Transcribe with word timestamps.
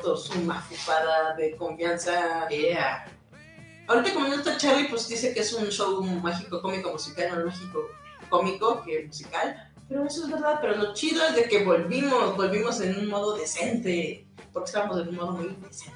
Metal 0.00 0.16
Roboto, 0.16 0.16
su 0.16 0.40
mafupada 0.42 1.34
de 1.34 1.56
confianza. 1.56 2.48
Yeah. 2.48 3.06
Ahorita 3.86 4.14
como 4.14 4.28
no 4.28 4.36
está 4.36 4.56
Charlie, 4.56 4.88
pues 4.88 5.08
dice 5.08 5.34
que 5.34 5.40
es 5.40 5.52
un 5.52 5.68
show 5.68 6.02
mágico, 6.02 6.62
cómico, 6.62 6.92
musical, 6.92 7.38
no 7.38 7.46
mágico, 7.46 7.88
cómico 8.28 8.82
que 8.82 9.04
musical. 9.06 9.72
Pero 9.88 10.04
eso 10.04 10.24
es 10.24 10.30
verdad, 10.30 10.58
pero 10.60 10.76
lo 10.76 10.94
chido 10.94 11.24
es 11.26 11.34
de 11.34 11.44
que 11.44 11.64
volvimos, 11.64 12.36
volvimos 12.36 12.80
en 12.80 12.96
un 12.96 13.08
modo 13.08 13.36
decente, 13.36 14.26
porque 14.52 14.66
estábamos 14.66 15.00
en 15.00 15.08
un 15.08 15.16
modo 15.16 15.32
muy 15.32 15.48
decente. 15.68 15.94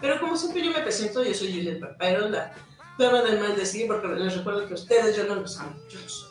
Pero 0.00 0.20
como 0.20 0.36
siempre 0.36 0.64
yo 0.64 0.72
me 0.72 0.80
presento, 0.80 1.22
yo 1.22 1.34
soy 1.34 1.52
Juliet 1.52 1.80
Vampiro, 1.80 2.28
la 2.28 2.52
dama 2.98 3.22
del 3.22 3.40
mal 3.40 3.54
decir, 3.54 3.86
porque 3.86 4.08
les 4.08 4.36
recuerdo 4.36 4.66
que 4.66 4.74
ustedes 4.74 5.16
yo 5.16 5.24
no 5.24 5.36
los 5.36 5.58
amo, 5.60 5.76
yo 5.88 6.00
no 6.00 6.08
soy 6.08 6.28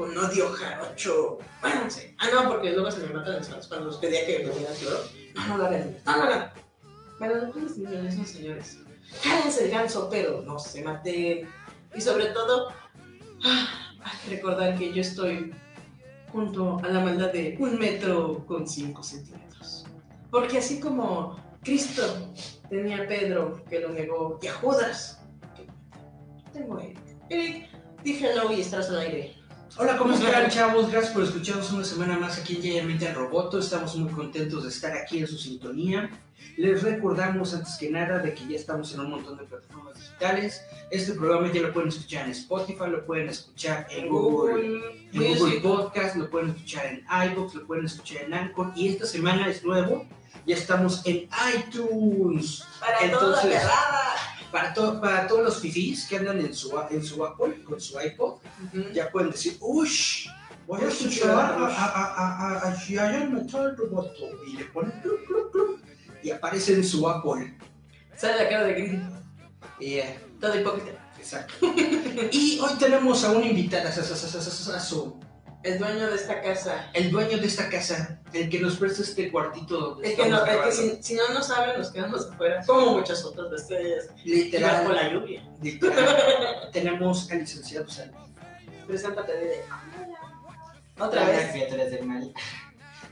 con 0.00 0.16
odio 0.16 0.50
jarocho. 0.52 1.38
Váyanse. 1.62 2.14
Ah, 2.18 2.28
no, 2.32 2.48
porque 2.48 2.70
luego 2.70 2.90
se 2.90 3.00
me 3.00 3.12
matan 3.12 3.36
las 3.36 3.50
manos 3.50 3.66
cuando 3.68 3.88
les 3.88 3.96
pedía 3.96 4.26
que 4.26 4.38
me 4.46 4.54
dieran 4.54 4.74
flor. 4.76 5.19
No, 5.34 5.58
no 5.58 5.64
hagan. 5.64 5.96
No 6.06 6.16
lo 6.16 6.22
hagan. 6.22 6.50
Pero 7.18 7.52
los 7.54 7.74
señores 7.74 8.14
son 8.14 8.26
señores. 8.26 8.78
Cállense 9.22 9.64
el 9.64 9.70
ganso, 9.70 10.08
pero 10.10 10.42
no 10.42 10.58
se 10.58 10.82
maten. 10.82 11.48
Y 11.94 12.00
sobre 12.00 12.26
todo, 12.26 12.68
ah, 13.44 13.68
hay 14.02 14.18
que 14.24 14.36
recordar 14.36 14.78
que 14.78 14.92
yo 14.92 15.00
estoy 15.00 15.52
junto 16.32 16.78
a 16.78 16.88
la 16.88 17.00
maldad 17.00 17.32
de 17.32 17.56
un 17.58 17.78
metro 17.78 18.44
con 18.46 18.66
cinco 18.66 19.02
centímetros. 19.02 19.84
Porque 20.30 20.58
así 20.58 20.80
como 20.80 21.36
Cristo 21.62 22.02
tenía 22.68 23.02
a 23.02 23.08
Pedro 23.08 23.62
que 23.68 23.80
lo 23.80 23.90
negó 23.90 24.38
y 24.40 24.46
a 24.46 24.54
Judas, 24.54 25.20
tengo 26.52 26.78
a 26.78 26.84
Eric. 26.84 26.98
Eric, 27.28 27.68
dije 28.02 28.30
hello 28.30 28.52
y 28.52 28.60
estás 28.60 28.88
al 28.90 29.00
aire. 29.00 29.39
Hola, 29.76 29.96
¿cómo 29.96 30.14
están, 30.14 30.50
chavos? 30.50 30.90
Gracias 30.90 31.12
por 31.12 31.22
escucharnos 31.22 31.72
una 31.72 31.84
semana 31.84 32.18
más 32.18 32.38
aquí 32.38 32.56
en 32.56 32.62
Giant 32.62 32.88
Metal 32.88 33.14
Roboto. 33.14 33.58
Estamos 33.58 33.94
muy 33.96 34.12
contentos 34.12 34.64
de 34.64 34.68
estar 34.68 34.92
aquí 34.96 35.18
en 35.18 35.26
su 35.26 35.38
sintonía. 35.38 36.10
Les 36.56 36.82
recordamos 36.82 37.54
antes 37.54 37.76
que 37.78 37.90
nada 37.90 38.18
de 38.18 38.34
que 38.34 38.46
ya 38.48 38.56
estamos 38.56 38.92
en 38.94 39.00
un 39.00 39.10
montón 39.10 39.38
de 39.38 39.44
plataformas 39.44 39.94
digitales. 39.94 40.62
Este 40.90 41.12
programa 41.12 41.52
ya 41.52 41.62
lo 41.62 41.72
pueden 41.72 41.90
escuchar 41.90 42.24
en 42.24 42.32
Spotify, 42.32 42.84
lo 42.88 43.04
pueden 43.06 43.28
escuchar 43.28 43.86
en 43.90 44.08
Google, 44.08 44.80
en 45.12 45.38
Google. 45.38 45.60
Podcast, 45.60 46.16
lo 46.16 46.28
pueden 46.28 46.50
escuchar 46.50 46.86
en 46.86 47.04
iBooks, 47.30 47.54
lo 47.54 47.66
pueden 47.66 47.86
escuchar 47.86 48.24
en 48.24 48.34
Anchor. 48.34 48.72
Y 48.74 48.88
esta 48.88 49.06
semana 49.06 49.48
es 49.48 49.64
nuevo, 49.64 50.06
ya 50.46 50.56
estamos 50.56 51.02
en 51.06 51.28
iTunes. 51.56 52.64
Para 52.80 52.98
toda 53.10 53.40
Entonces. 53.42 53.62
Para, 54.50 54.74
to- 54.74 55.00
para 55.00 55.26
todos 55.26 55.44
los 55.44 55.60
fifís 55.60 56.06
que 56.06 56.16
andan 56.16 56.40
en 56.40 56.52
su, 56.54 56.72
en 56.90 57.04
su 57.04 57.24
Apple, 57.24 57.62
con 57.64 57.80
su 57.80 58.00
iPod, 58.00 58.38
ya 58.92 59.10
pueden 59.10 59.30
decir, 59.30 59.56
¡Ush! 59.60 60.28
Voy 60.66 60.80
a 60.82 60.88
escuchar 60.88 61.30
a, 61.30 61.66
a, 61.66 61.86
a, 61.86 62.58
a, 62.66 62.68
a. 62.70 62.84
Y 62.86 64.52
le 64.56 64.64
ponen 64.66 64.92
clup, 65.02 65.26
clup, 65.26 65.52
clup, 65.52 65.80
y 66.22 66.30
aparece 66.30 66.74
en 66.74 66.84
su 66.84 67.08
Apple. 67.08 67.56
Sale 68.16 68.44
la 68.44 68.48
cara 68.48 68.64
de 68.64 68.72
Green. 68.74 69.10
Y, 69.80 69.94
eh, 69.94 70.18
Todo 70.40 70.58
hipócrita. 70.60 70.90
exacto. 71.18 71.54
y 72.32 72.58
hoy 72.60 72.74
tenemos 72.78 73.24
a 73.24 73.32
una 73.32 73.46
invitada, 73.46 73.90
sa- 73.90 74.04
su- 74.80 75.20
El 75.62 75.78
dueño 75.78 76.08
de 76.08 76.16
esta 76.16 76.40
casa. 76.40 76.90
el 76.94 77.10
dueño 77.10 77.36
de 77.38 77.46
esta 77.46 77.68
casa, 77.68 78.18
el 78.32 78.48
que 78.48 78.60
nos 78.60 78.76
presta 78.76 79.02
este 79.02 79.30
cuartito 79.30 79.78
donde 79.78 80.08
Es 80.08 80.14
que, 80.14 80.22
estamos 80.22 80.46
no, 80.46 80.52
es 80.52 80.58
que 80.64 80.72
si, 80.72 81.02
si 81.02 81.14
no 81.14 81.28
nos 81.34 81.46
saben, 81.48 81.78
nos 81.78 81.90
quedamos 81.90 82.28
afuera. 82.30 82.62
Como 82.66 82.92
muchas 82.98 83.22
otras 83.24 83.50
de 83.50 83.56
ustedes. 83.56 84.10
Y 84.24 84.58
bajo 84.58 84.88
Literal, 84.88 84.94
la 84.94 85.12
lluvia. 85.12 85.48
literal, 85.60 86.70
tenemos 86.72 87.30
al 87.30 87.40
licenciado 87.40 87.88
Sandy. 87.90 88.16
Preséntate 88.86 89.32
de. 89.32 89.64
Otra 90.98 91.24
vez. 91.26 91.52
criaturas 91.52 91.90
del 91.90 92.06
mal. 92.06 92.32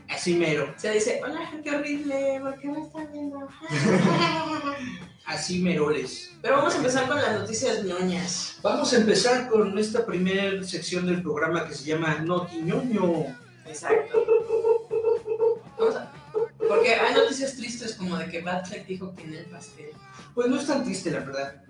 Así 0.09 0.35
mero, 0.35 0.73
Se 0.77 0.91
dice, 0.91 1.21
hola, 1.23 1.39
qué 1.63 1.69
horrible, 1.71 2.39
¿por 2.41 2.59
qué 2.59 2.67
me 2.67 2.81
están 2.81 3.11
viendo? 3.11 3.47
así 5.25 5.59
meroles. 5.61 6.31
Pero 6.41 6.57
vamos 6.57 6.73
a 6.73 6.77
empezar 6.77 7.07
con 7.07 7.17
las 7.21 7.39
noticias 7.39 7.83
ñoñas. 7.83 8.57
Vamos 8.63 8.91
a 8.93 8.97
empezar 8.97 9.47
con 9.49 9.77
esta 9.77 10.05
primera 10.05 10.63
sección 10.63 11.05
del 11.05 11.21
programa 11.21 11.67
que 11.67 11.75
se 11.75 11.85
llama 11.85 12.15
Noti 12.19 12.57
Ñoño. 12.61 13.25
Exacto. 13.67 14.25
Vamos 15.77 15.95
a- 15.95 16.11
Porque 16.67 16.93
hay 16.95 17.13
noticias 17.13 17.55
tristes 17.55 17.93
como 17.95 18.17
de 18.17 18.27
que 18.29 18.41
Batfleck 18.41 18.87
dijo 18.87 19.13
que 19.15 19.23
en 19.23 19.33
el 19.35 19.45
pastel. 19.45 19.91
Pues 20.33 20.47
no 20.47 20.59
es 20.59 20.65
tan 20.65 20.83
triste, 20.83 21.11
la 21.11 21.19
verdad. 21.19 21.63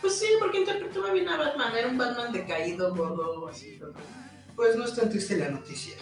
Pues 0.00 0.18
sí, 0.18 0.26
porque 0.38 0.58
interpretaba 0.60 1.12
bien 1.12 1.28
a 1.28 1.36
Batman. 1.36 1.76
Era 1.76 1.88
un 1.88 1.98
Batman 1.98 2.32
decaído, 2.32 2.94
gordo, 2.94 3.48
así. 3.48 3.76
pero- 3.78 3.92
Pues 4.54 4.76
no 4.76 4.84
es 4.84 4.94
tan 4.94 5.10
triste 5.10 5.36
la 5.36 5.50
noticia. 5.50 5.94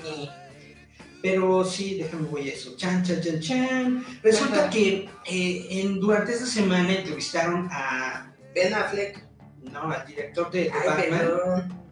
Pero 1.24 1.64
sí, 1.64 1.94
déjame 1.94 2.28
voy 2.28 2.50
a 2.50 2.52
eso. 2.52 2.76
Chan, 2.76 3.02
chan, 3.02 3.18
chan, 3.22 3.40
chan. 3.40 4.04
Resulta 4.22 4.64
Ajá. 4.64 4.68
que 4.68 5.08
eh, 5.24 5.66
en, 5.70 5.98
durante 5.98 6.32
esta 6.32 6.44
semana 6.44 6.92
entrevistaron 6.92 7.66
a. 7.72 8.30
Ben 8.54 8.74
Affleck. 8.74 9.26
No, 9.72 9.90
al 9.90 10.06
director 10.06 10.50
de, 10.50 10.64
de 10.64 10.70
Ay, 10.70 11.10
Batman. 11.10 11.82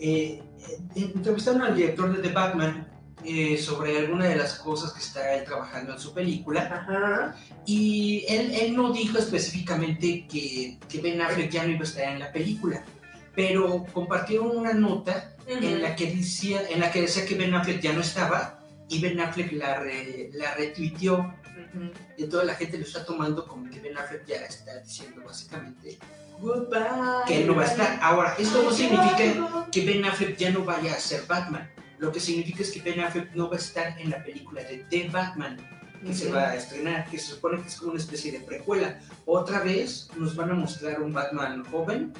Eh, 0.00 0.42
eh, 0.96 1.12
entrevistaron 1.14 1.62
al 1.62 1.76
director 1.76 2.16
de 2.16 2.28
The 2.28 2.34
Batman 2.34 2.88
sobre 3.56 3.98
alguna 3.98 4.26
de 4.26 4.36
las 4.36 4.54
cosas 4.56 4.92
que 4.92 4.98
está 4.98 5.34
él 5.34 5.44
trabajando 5.44 5.92
en 5.92 6.00
su 6.00 6.12
película. 6.12 6.62
Ajá. 6.62 7.36
Y 7.66 8.24
él, 8.28 8.50
él 8.52 8.74
no 8.74 8.92
dijo 8.92 9.16
específicamente 9.16 10.26
que, 10.26 10.80
que 10.88 11.00
Ben 11.00 11.20
Affleck 11.20 11.50
ya 11.50 11.62
no 11.62 11.70
iba 11.70 11.82
a 11.82 11.84
estar 11.84 12.12
en 12.12 12.18
la 12.18 12.32
película, 12.32 12.84
pero 13.32 13.86
compartieron 13.92 14.56
una 14.56 14.72
nota 14.72 15.35
en 15.46 15.82
la 15.82 15.94
que 15.96 16.06
decía, 16.12 16.62
en 16.68 16.80
la 16.80 16.90
que 16.90 17.02
decía 17.02 17.24
que 17.26 17.34
Ben 17.34 17.54
Affleck 17.54 17.80
ya 17.80 17.92
no 17.92 18.00
estaba 18.00 18.60
y 18.88 19.00
Ben 19.00 19.18
Affleck 19.20 19.52
la, 19.52 19.80
re- 19.80 20.30
la 20.34 20.54
retuiteó. 20.54 21.18
Ujú. 21.74 21.90
Y 22.16 22.24
toda 22.26 22.44
la 22.44 22.54
gente 22.54 22.76
lo 22.78 22.84
está 22.84 23.04
tomando 23.04 23.46
como 23.46 23.70
que 23.70 23.80
Ben 23.80 23.96
Affleck 23.96 24.26
ya 24.26 24.36
está 24.36 24.78
diciendo 24.80 25.22
básicamente 25.24 25.98
Goodbye. 26.38 27.24
que 27.26 27.40
él 27.40 27.46
no 27.46 27.54
va 27.54 27.62
a 27.62 27.66
estar. 27.66 27.98
Ahora, 28.02 28.34
esto 28.38 28.62
no 28.62 28.70
significa 28.70 29.16
que 29.70 29.84
Ben 29.84 30.04
Affleck 30.04 30.36
ya 30.36 30.50
no 30.50 30.64
vaya 30.64 30.92
a 30.94 30.98
ser 31.00 31.22
Batman. 31.26 31.70
Lo 31.98 32.12
que 32.12 32.20
significa 32.20 32.62
es 32.62 32.70
que 32.72 32.80
Ben 32.82 33.00
Affleck 33.00 33.34
no 33.34 33.48
va 33.48 33.56
a 33.56 33.58
estar 33.58 33.98
en 33.98 34.10
la 34.10 34.22
película 34.22 34.62
de 34.62 34.84
The 34.90 35.08
Batman 35.08 35.56
que 36.04 36.14
se 36.14 36.30
va 36.30 36.50
a 36.50 36.56
estrenar, 36.56 37.08
que 37.10 37.18
se 37.18 37.34
supone 37.34 37.60
que 37.62 37.68
es 37.68 37.76
como 37.76 37.92
una 37.92 38.00
especie 38.00 38.32
de 38.32 38.40
precuela. 38.40 39.00
Otra 39.24 39.60
vez 39.60 40.08
nos 40.16 40.34
van 40.36 40.50
a 40.50 40.54
mostrar 40.54 41.00
un 41.00 41.12
Batman 41.12 41.64
joven, 41.64 42.12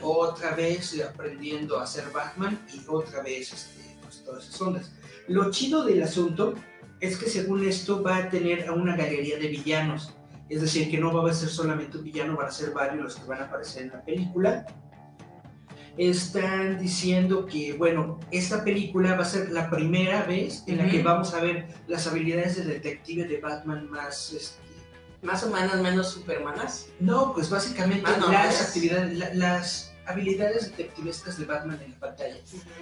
Ujú. 0.00 0.06
otra 0.20 0.54
vez 0.54 1.00
aprendiendo 1.02 1.78
a 1.80 1.86
ser 1.86 2.04
Batman 2.12 2.58
y 2.72 2.82
otra 2.88 3.22
vez 3.22 3.52
este, 3.52 3.96
pues, 4.02 4.24
todas 4.24 4.48
esas 4.48 4.60
ondas. 4.60 4.92
Lo 5.28 5.50
chido 5.50 5.84
del 5.84 6.02
asunto 6.02 6.54
es 7.00 7.16
que 7.16 7.28
según 7.28 7.64
esto 7.66 8.02
va 8.02 8.16
a 8.16 8.28
tener 8.30 8.68
a 8.68 8.72
una 8.72 8.96
galería 8.96 9.38
de 9.38 9.48
villanos. 9.48 10.14
Es 10.48 10.60
decir, 10.60 10.90
que 10.90 10.98
no 10.98 11.12
va 11.12 11.30
a 11.30 11.34
ser 11.34 11.48
solamente 11.48 11.98
un 11.98 12.04
villano, 12.04 12.36
van 12.36 12.48
a 12.48 12.50
ser 12.50 12.70
varios 12.72 13.02
los 13.02 13.16
que 13.16 13.26
van 13.26 13.40
a 13.40 13.44
aparecer 13.44 13.84
en 13.84 13.88
la 13.90 14.04
película. 14.04 14.66
Están 15.98 16.78
diciendo 16.78 17.44
que, 17.46 17.74
bueno, 17.74 18.18
esta 18.30 18.64
película 18.64 19.14
va 19.14 19.22
a 19.22 19.26
ser 19.26 19.50
la 19.50 19.68
primera 19.70 20.22
vez 20.24 20.64
en 20.66 20.78
la 20.78 20.88
que 20.88 21.02
vamos 21.02 21.34
a 21.34 21.40
ver 21.40 21.66
las 21.86 22.06
habilidades 22.06 22.56
de 22.56 22.64
detective 22.64 23.24
de 23.26 23.38
Batman 23.40 23.90
más, 23.90 24.32
este, 24.32 24.58
Más 25.20 25.42
humanas, 25.44 25.80
menos 25.82 26.08
supermanas. 26.10 26.86
no, 26.98 27.32
pues 27.34 27.50
básicamente 27.50 28.02
las 28.10 28.18
normales. 28.18 28.60
actividades, 28.62 29.18
la- 29.18 29.34
las 29.34 29.92
habilidades 30.06 30.70
detectivescas 30.76 31.38
de 31.38 31.44
Batman 31.44 31.78
en 31.84 31.92
la 31.92 31.98
pantalla. 31.98 32.36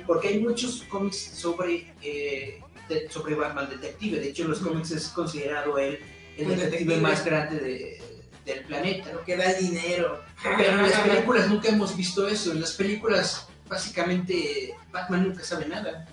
Porque 0.07 0.29
hay 0.29 0.41
muchos 0.41 0.85
cómics 0.89 1.19
sobre, 1.35 1.93
eh, 2.03 2.61
de- 2.89 3.09
sobre 3.11 3.35
Batman 3.35 3.69
detective. 3.69 4.21
De 4.21 4.29
hecho, 4.31 4.45
en 4.45 4.51
los 4.51 4.61
cómics 4.61 4.93
es 4.93 5.09
considerado 5.09 5.77
el 5.79 5.99
detective, 6.39 6.57
detective. 6.65 6.97
más 7.01 7.25
grande 7.25 7.59
de- 7.59 8.01
del 8.45 8.65
planeta. 8.65 9.13
Lo 9.13 9.25
que 9.25 9.37
da 9.37 9.45
el 9.51 9.59
dinero. 9.71 10.23
Pero 10.43 10.71
en 10.81 10.83
las 10.91 11.01
películas 11.01 11.49
nunca 11.49 11.69
hemos 11.69 11.97
visto 11.97 12.27
eso. 12.29 12.53
En 12.53 12.61
las 12.61 12.73
películas 12.73 13.47
básicamente 13.69 14.75
Batman 14.93 15.29
nunca 15.29 15.45
sabe 15.45 15.67
nada. 15.67 16.07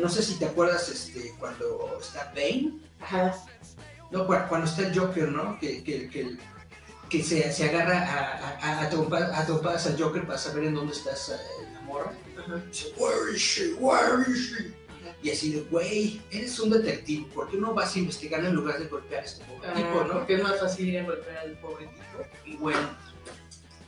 No 0.00 0.08
sé 0.08 0.22
si 0.22 0.34
te 0.38 0.46
acuerdas 0.46 0.88
este, 0.88 1.34
cuando 1.38 1.98
está 2.00 2.32
Bane, 2.34 2.72
Ajá. 3.00 3.34
no, 4.10 4.26
Cu- 4.26 4.48
cuando 4.48 4.66
está 4.66 4.82
el 4.86 4.98
Joker, 4.98 5.28
¿no? 5.28 5.58
Que, 5.58 5.82
que, 5.84 6.08
que, 6.08 6.36
que 7.08 7.22
se, 7.22 7.52
se 7.52 7.68
agarra 7.68 7.98
a, 8.00 8.58
a, 8.62 8.80
a, 8.82 8.90
trompa- 8.90 9.30
a 9.34 9.44
trompadas 9.46 9.86
al 9.86 10.00
Joker 10.02 10.26
para 10.26 10.38
saber 10.38 10.64
en 10.64 10.74
dónde 10.74 10.92
está 10.94 11.12
esa- 11.12 11.38
la 11.74 11.80
morra. 11.82 12.12
Ajá. 12.38 12.56
Dice, 12.70 12.92
Where 12.96 13.34
is 13.34 13.40
she? 13.42 13.72
Where 13.78 14.22
is 14.30 14.38
she? 14.56 14.74
Y 15.22 15.30
así 15.30 15.52
de, 15.52 15.60
güey, 15.62 16.20
eres 16.30 16.58
un 16.60 16.70
detective, 16.70 17.26
¿por 17.34 17.50
qué 17.50 17.58
no 17.58 17.74
vas 17.74 17.94
a 17.94 17.98
investigar 17.98 18.42
en 18.44 18.54
lugar 18.54 18.78
de 18.78 18.86
golpear 18.86 19.22
a 19.22 19.26
este 19.26 19.44
pobre 19.44 19.68
Ah, 19.68 19.74
tipo, 19.74 20.04
no? 20.04 20.12
Porque 20.14 20.34
es 20.36 20.42
más 20.42 20.58
fácil 20.58 20.88
ir 20.88 20.98
a 21.00 21.04
golpear 21.04 21.38
al 21.38 21.52
pobre 21.58 21.86
tipo. 21.88 22.24
Y 22.46 22.56
bueno, 22.56 22.78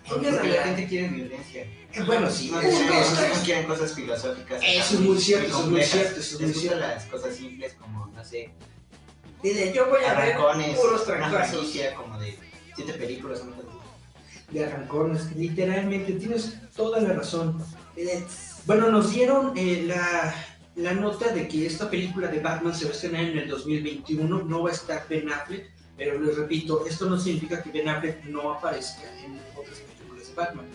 Porque 0.09 0.31
la 0.31 0.63
gente 0.65 0.87
quiere 0.89 1.09
violencia. 1.09 1.63
eh, 1.63 2.03
bueno, 2.05 2.31
sí, 2.31 2.51
No, 2.51 2.61
es- 2.61 2.75
no, 2.87 2.93
es- 2.95 3.39
no 3.39 3.45
quieren 3.45 3.65
cosas 3.67 3.95
filosóficas. 3.95 4.61
Eso 4.63 4.95
es 4.95 5.01
muy 5.01 5.19
cierto, 5.19 5.47
eso 5.49 5.61
es 5.61 5.67
muy 5.69 5.83
cierto, 5.85 6.21
eso 6.21 6.35
es 6.37 6.41
muy 6.43 6.53
cierto. 6.55 6.79
las 6.81 7.05
cosas 7.07 7.35
simples 7.37 7.75
como, 7.75 8.07
no 8.09 8.25
sé, 8.25 8.51
Dice, 9.43 9.73
yo 9.75 9.89
voy 9.89 10.05
a 10.05 10.15
ver 10.15 10.37
puros 10.37 11.03
una 11.09 11.17
trancazos. 11.19 11.67
como 11.97 12.19
de 12.21 12.39
siete 12.77 12.93
películas, 12.93 13.41
así. 13.41 13.51
de 14.55 14.65
arrancones, 14.67 15.35
literalmente, 15.35 16.13
tienes 16.13 16.55
toda 16.77 17.01
la 17.01 17.15
razón. 17.15 17.57
Bueno, 18.67 18.91
nos 18.91 19.13
dieron 19.13 19.53
eh, 19.57 19.83
la, 19.87 20.33
la 20.77 20.95
nota 20.95 21.33
de 21.33 21.49
que 21.49 21.67
esta 21.67 21.91
película 21.91 22.29
de 22.29 22.41
Batman 22.41 22.75
se 22.75 22.85
va 22.85 22.91
a 22.91 22.95
estrenar 22.95 23.25
en 23.25 23.39
el 23.39 23.49
2021, 23.49 24.45
no 24.45 24.63
va 24.63 24.71
a 24.71 24.73
estar 24.73 25.07
Ben 25.09 25.31
Affleck, 25.31 25.71
pero 25.97 26.21
les 26.21 26.37
repito, 26.37 26.87
esto 26.87 27.09
no 27.09 27.19
significa 27.19 27.63
que 27.63 27.71
Ben 27.71 27.89
Affleck 27.89 28.25
no 28.25 28.53
aparezca 28.53 29.03
en 29.25 29.39
otras 29.57 29.79
películas 29.81 30.29
de 30.29 30.35
Batman. 30.35 30.67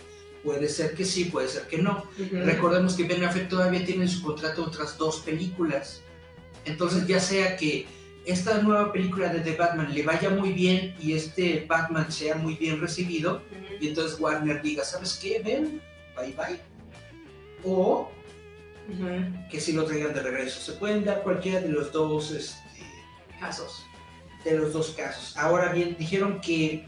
Puede 0.44 0.68
ser 0.68 0.94
que 0.94 1.04
sí, 1.04 1.24
puede 1.24 1.48
ser 1.48 1.66
que 1.66 1.78
no. 1.78 2.04
Recordemos 2.32 2.94
que 2.94 3.04
Ben 3.04 3.24
Affleck 3.24 3.48
todavía 3.48 3.84
tiene 3.84 4.04
en 4.04 4.08
su 4.08 4.22
contrato 4.22 4.64
otras 4.64 4.96
dos 4.96 5.20
películas. 5.20 6.00
Entonces, 6.64 7.06
ya 7.06 7.18
sea 7.18 7.56
que 7.56 7.86
esta 8.24 8.62
nueva 8.62 8.92
película 8.92 9.28
de 9.32 9.40
The 9.40 9.56
Batman 9.56 9.92
le 9.92 10.02
vaya 10.02 10.30
muy 10.30 10.52
bien 10.52 10.94
y 11.00 11.14
este 11.14 11.64
Batman 11.66 12.12
sea 12.12 12.36
muy 12.36 12.54
bien 12.54 12.80
recibido, 12.80 13.42
y 13.80 13.88
entonces 13.88 14.20
Warner 14.20 14.62
diga, 14.62 14.84
¿sabes 14.84 15.18
qué, 15.20 15.40
Ben? 15.42 15.80
Bye 16.16 16.34
bye. 16.34 16.60
O 17.64 18.10
Que 19.50 19.60
si 19.60 19.72
lo 19.72 19.84
traigan 19.84 20.14
de 20.14 20.22
regreso. 20.22 20.60
Se 20.60 20.72
pueden 20.78 21.04
dar 21.04 21.22
cualquiera 21.22 21.60
de 21.60 21.68
los 21.68 21.92
dos, 21.92 22.30
este, 22.30 22.58
Casos. 23.38 23.84
de 24.44 24.56
los 24.58 24.72
dos 24.72 24.94
casos. 24.96 25.36
Ahora 25.36 25.72
bien, 25.72 25.94
dijeron 25.98 26.40
que 26.40 26.86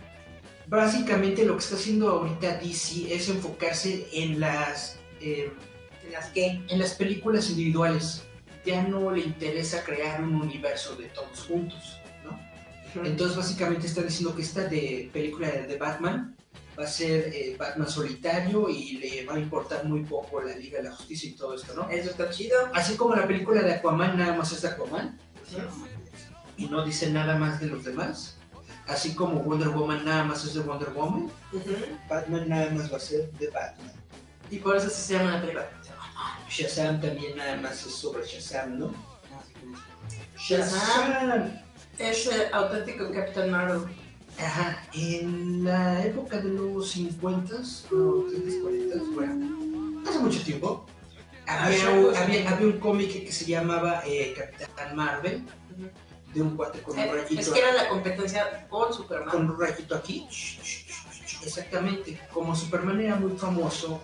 básicamente 0.66 1.44
lo 1.44 1.54
que 1.56 1.64
está 1.64 1.74
haciendo 1.76 2.08
ahorita 2.08 2.56
DC 2.58 3.14
es 3.14 3.28
enfocarse 3.28 4.08
en 4.12 4.40
las 4.40 4.98
eh, 5.20 5.52
¿En 6.04 6.12
las 6.12 6.26
que? 6.30 6.60
en 6.68 6.78
las 6.78 6.94
películas 6.94 7.50
individuales. 7.50 8.22
Ya 8.64 8.82
no 8.82 9.10
le 9.10 9.20
interesa 9.20 9.84
crear 9.84 10.22
un 10.22 10.34
universo 10.34 10.96
de 10.96 11.06
todos 11.06 11.44
juntos, 11.46 11.98
¿no? 12.24 13.04
Entonces 13.04 13.36
básicamente 13.36 13.86
está 13.86 14.02
diciendo 14.02 14.34
que 14.34 14.42
esta 14.42 14.64
de 14.68 15.08
película 15.12 15.48
de 15.50 15.76
Batman 15.76 16.36
va 16.78 16.84
a 16.84 16.88
ser 16.88 17.30
eh, 17.34 17.56
Batman 17.58 17.88
solitario 17.88 18.68
y 18.68 18.98
le 18.98 19.24
va 19.24 19.34
a 19.34 19.38
importar 19.38 19.84
muy 19.84 20.04
poco 20.04 20.40
la 20.40 20.56
Liga 20.56 20.78
de 20.78 20.84
la 20.84 20.94
Justicia 20.94 21.30
y 21.30 21.32
todo 21.32 21.54
esto, 21.54 21.74
¿no? 21.74 21.88
Eso 21.88 22.10
está 22.10 22.30
chido. 22.30 22.56
Así 22.74 22.96
como 22.96 23.14
la 23.14 23.26
película 23.26 23.62
de 23.62 23.74
Aquaman 23.74 24.16
nada 24.16 24.34
más 24.34 24.52
es 24.52 24.62
de 24.62 24.68
Aquaman 24.68 25.18
y 26.56 26.66
no 26.66 26.84
dice 26.84 27.10
nada 27.10 27.36
más 27.36 27.60
de 27.60 27.66
los 27.66 27.84
demás. 27.84 28.36
Así 28.86 29.14
como 29.14 29.40
Wonder 29.40 29.68
Woman 29.68 30.04
nada 30.04 30.24
más 30.24 30.44
es 30.44 30.54
de 30.54 30.60
Wonder 30.60 30.90
Woman. 30.90 31.30
Batman 32.08 32.48
nada 32.48 32.70
más 32.70 32.92
va 32.92 32.96
a 32.96 33.00
ser 33.00 33.30
de 33.32 33.48
Batman. 33.48 33.92
Y 34.50 34.58
por 34.58 34.76
eso 34.76 34.90
se 34.90 35.14
llama 35.14 35.32
la 35.32 35.40
película. 35.40 35.70
Shazam 36.48 37.00
también 37.00 37.36
nada 37.36 37.56
más 37.56 37.86
es 37.86 37.94
sobre 37.94 38.26
Shazam, 38.26 38.78
¿no? 38.78 38.92
Ah. 39.32 39.42
Shazam. 40.36 41.60
Es 41.98 42.26
el 42.26 42.52
auténtico 42.52 43.10
Capitán 43.12 43.50
Marvel. 43.50 43.82
Ajá, 44.42 44.82
en 44.94 45.64
la 45.64 46.04
época 46.04 46.38
de 46.38 46.48
los 46.50 46.90
50, 46.90 47.54
no, 47.90 48.24
30, 48.30 48.62
40, 48.62 48.96
bueno, 49.14 50.02
hace 50.08 50.18
mucho 50.18 50.42
tiempo, 50.42 50.86
había 51.46 51.90
un, 51.90 52.16
había, 52.16 52.50
había 52.50 52.66
un 52.66 52.78
cómic 52.78 53.24
que 53.26 53.32
se 53.32 53.44
llamaba 53.44 54.02
eh, 54.06 54.34
Capitán 54.36 54.96
Marvel, 54.96 55.42
de 56.32 56.42
un 56.42 56.56
cuate 56.56 56.80
con 56.80 56.94
un 56.94 57.00
Eh, 57.00 57.12
rayito, 57.12 57.40
Es 57.40 57.48
que 57.50 57.58
era 57.58 57.72
la 57.74 57.88
competencia 57.88 58.66
con 58.68 58.94
Superman. 58.94 59.28
con 59.28 59.50
un 59.50 59.60
rayito 59.60 59.94
aquí, 59.94 60.26
exactamente, 61.44 62.18
como 62.32 62.54
Superman 62.56 63.00
era 63.00 63.16
muy 63.16 63.36
famoso 63.36 64.00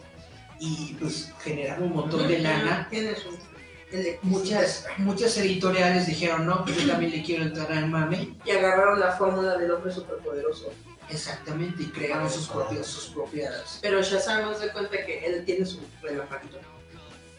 y 0.61 0.95
pues 1.01 1.33
generaba 1.43 1.85
un 1.85 1.93
montón 1.95 2.27
de 2.29 2.39
lana, 2.41 2.89
Tiene 2.91 3.15
su. 3.15 3.29
Muchas, 4.23 4.87
muchas 4.99 5.37
editoriales 5.39 6.07
dijeron, 6.07 6.47
no, 6.47 6.65
pues 6.65 6.77
yo 6.77 6.91
también 6.91 7.13
le 7.13 7.23
quiero 7.23 7.45
entrar 7.45 7.71
al 7.73 7.89
mame, 7.89 8.37
Y 8.45 8.51
agarraron 8.51 9.01
la 9.01 9.13
fórmula 9.13 9.57
del 9.57 9.71
hombre 9.71 9.93
superpoderoso. 9.93 10.73
exactamente, 11.09 11.85
y 11.85 11.87
crearon 11.87 12.29
sus 12.31 12.49
propias, 12.49 12.87
sus 12.87 13.07
propias 13.11 13.79
Pero 13.81 14.03
Shazam 14.03 14.43
nos 14.43 14.61
da 14.61 14.73
cuenta 14.73 15.05
que 15.05 15.25
él 15.25 15.45
tiene 15.45 15.65
su 15.65 15.81
relajito. 16.03 16.59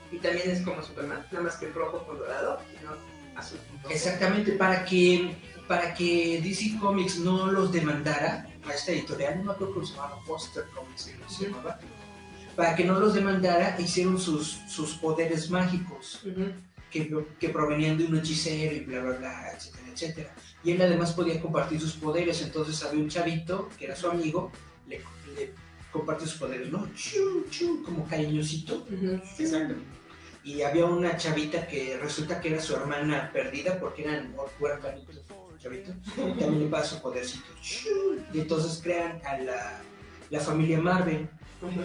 Y 0.09 0.19
también 0.19 0.49
es 0.51 0.61
como 0.61 0.81
Superman, 0.81 1.25
nada 1.31 1.43
más 1.43 1.57
que 1.57 1.67
rojo 1.69 2.05
con 2.05 2.17
dorado 2.17 2.61
y 2.71 2.85
no 2.85 2.93
azul. 3.37 3.59
Exactamente, 3.89 4.53
para 4.53 4.85
que, 4.85 5.35
para 5.67 5.93
que 5.93 6.39
DC 6.41 6.79
Comics 6.79 7.19
no 7.19 7.51
los 7.51 7.73
demandara 7.73 8.47
a 8.65 8.73
esta 8.73 8.93
editorial, 8.93 9.39
no 9.39 9.43
me 9.45 9.51
acuerdo 9.51 9.73
cómo 9.73 9.85
se 9.85 9.95
llamaba, 9.95 10.21
Foster 10.25 10.63
Comics, 10.73 11.05
que 11.05 11.33
se 11.33 11.45
llamaba, 11.49 11.77
para 12.57 12.75
que 12.75 12.83
no 12.83 12.99
los 12.99 13.13
demandara, 13.13 13.77
hicieron 13.79 14.19
sus, 14.19 14.59
sus 14.67 14.95
poderes 14.95 15.49
mágicos 15.51 16.21
que, 16.91 17.25
que 17.39 17.49
provenían 17.49 17.97
de 17.97 18.05
un 18.05 18.17
hechicero 18.17 18.75
y 18.75 18.79
bla, 18.81 18.99
bla, 19.01 19.11
bla, 19.17 19.51
etcétera, 19.55 19.83
etcétera. 19.93 20.35
Y 20.63 20.71
él 20.71 20.81
además 20.81 21.13
podía 21.13 21.39
compartir 21.39 21.79
sus 21.79 21.93
poderes, 21.93 22.41
entonces 22.41 22.83
había 22.83 23.01
un 23.03 23.09
chavito 23.09 23.69
que 23.77 23.85
era 23.85 23.95
su 23.95 24.09
amigo, 24.09 24.51
le, 24.87 24.97
le 25.35 25.53
compartió 25.91 26.25
sus 26.27 26.39
poderes, 26.39 26.71
¿no? 26.71 26.89
Chu, 26.95 27.45
chu, 27.51 27.83
como 27.83 28.05
cariñosito. 28.05 28.85
Ujú. 28.91 29.21
Exacto. 29.37 29.75
Y 30.43 30.63
había 30.63 30.85
una 30.85 31.15
chavita 31.15 31.67
que 31.67 31.97
resulta 32.01 32.41
que 32.41 32.53
era 32.53 32.61
su 32.61 32.75
hermana 32.75 33.29
perdida 33.31 33.79
porque 33.79 34.03
eran 34.03 34.33
huérfanitos, 34.59 35.21
chavito. 35.59 35.91
También 36.15 36.59
le 36.59 36.67
pasa 36.67 36.95
su 36.95 37.01
podercito. 37.03 37.45
Y 38.33 38.39
entonces 38.39 38.79
crean 38.81 39.21
a 39.25 39.37
la, 39.37 39.79
la 40.31 40.39
familia 40.39 40.79
Marvel. 40.79 41.29
Ujú. 41.61 41.81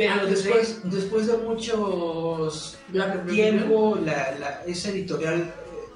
Pero 0.00 0.24
después, 0.26 0.80
después 0.84 1.26
de 1.26 1.36
muchos 1.36 2.78
tiempo, 3.28 3.98
la, 4.02 4.32
la- 4.38 4.62
esa 4.66 4.88
editorial 4.88 5.40
eh, 5.42 5.52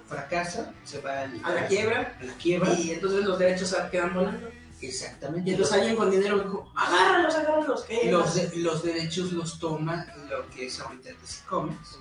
fracasa, 0.06 0.74
se 0.84 1.00
va 1.00 1.22
al- 1.22 1.40
a 1.42 1.54
la 1.54 1.66
quiebra. 1.66 2.18
a 2.20 2.24
la 2.24 2.34
quiebra. 2.34 2.74
Y 2.78 2.90
entonces 2.90 3.24
los 3.24 3.38
derechos 3.38 3.74
quedan 3.90 4.12
volando. 4.12 4.48
Exactamente. 4.82 5.48
Y 5.48 5.54
entonces 5.54 5.74
alguien 5.74 5.96
con 5.96 6.10
dinero 6.10 6.38
dijo, 6.40 6.70
agárralos, 6.76 7.34
agárralos. 7.34 7.84
¿qué? 7.84 8.10
los, 8.12 8.34
de- 8.34 8.56
los 8.58 8.82
derechos 8.82 9.32
los 9.32 9.58
toma 9.58 10.06
lo 10.28 10.50
que 10.50 10.66
es 10.66 10.78
ahorita 10.80 11.08
DC 11.08 11.44
Comics. 11.48 11.98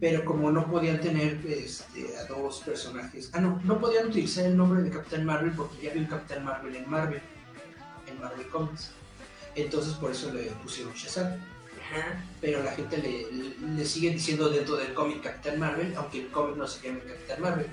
Pero 0.00 0.22
como 0.26 0.50
no 0.50 0.70
podían 0.70 1.00
tener 1.00 1.40
este, 1.46 2.14
a 2.18 2.24
dos 2.24 2.60
personajes, 2.60 3.30
ah 3.32 3.40
no, 3.40 3.58
no 3.64 3.78
podían 3.80 4.08
utilizar 4.08 4.44
el 4.44 4.54
nombre 4.54 4.82
de 4.82 4.90
Capitán 4.90 5.24
Marvel 5.24 5.52
porque 5.52 5.80
ya 5.82 5.90
había 5.92 6.02
un 6.02 6.08
Capitán 6.08 6.44
Marvel 6.44 6.76
en 6.76 6.90
Marvel, 6.90 7.22
en 8.06 8.20
Marvel 8.20 8.46
Comics. 8.48 8.90
Entonces 9.56 9.94
por 9.94 10.10
eso 10.10 10.32
le 10.32 10.44
pusieron 10.62 10.92
Shazam. 10.94 11.26
Ajá. 11.26 12.24
Pero 12.40 12.62
la 12.62 12.72
gente 12.72 12.96
le, 12.98 13.30
le, 13.32 13.76
le 13.76 13.84
sigue 13.84 14.10
diciendo 14.10 14.48
dentro 14.48 14.76
del 14.76 14.94
cómic 14.94 15.22
Capitán 15.22 15.58
Marvel, 15.58 15.94
aunque 15.96 16.22
el 16.22 16.28
cómic 16.28 16.56
no 16.56 16.66
se 16.66 16.86
llame 16.86 17.00
Capitán 17.00 17.42
Marvel. 17.42 17.66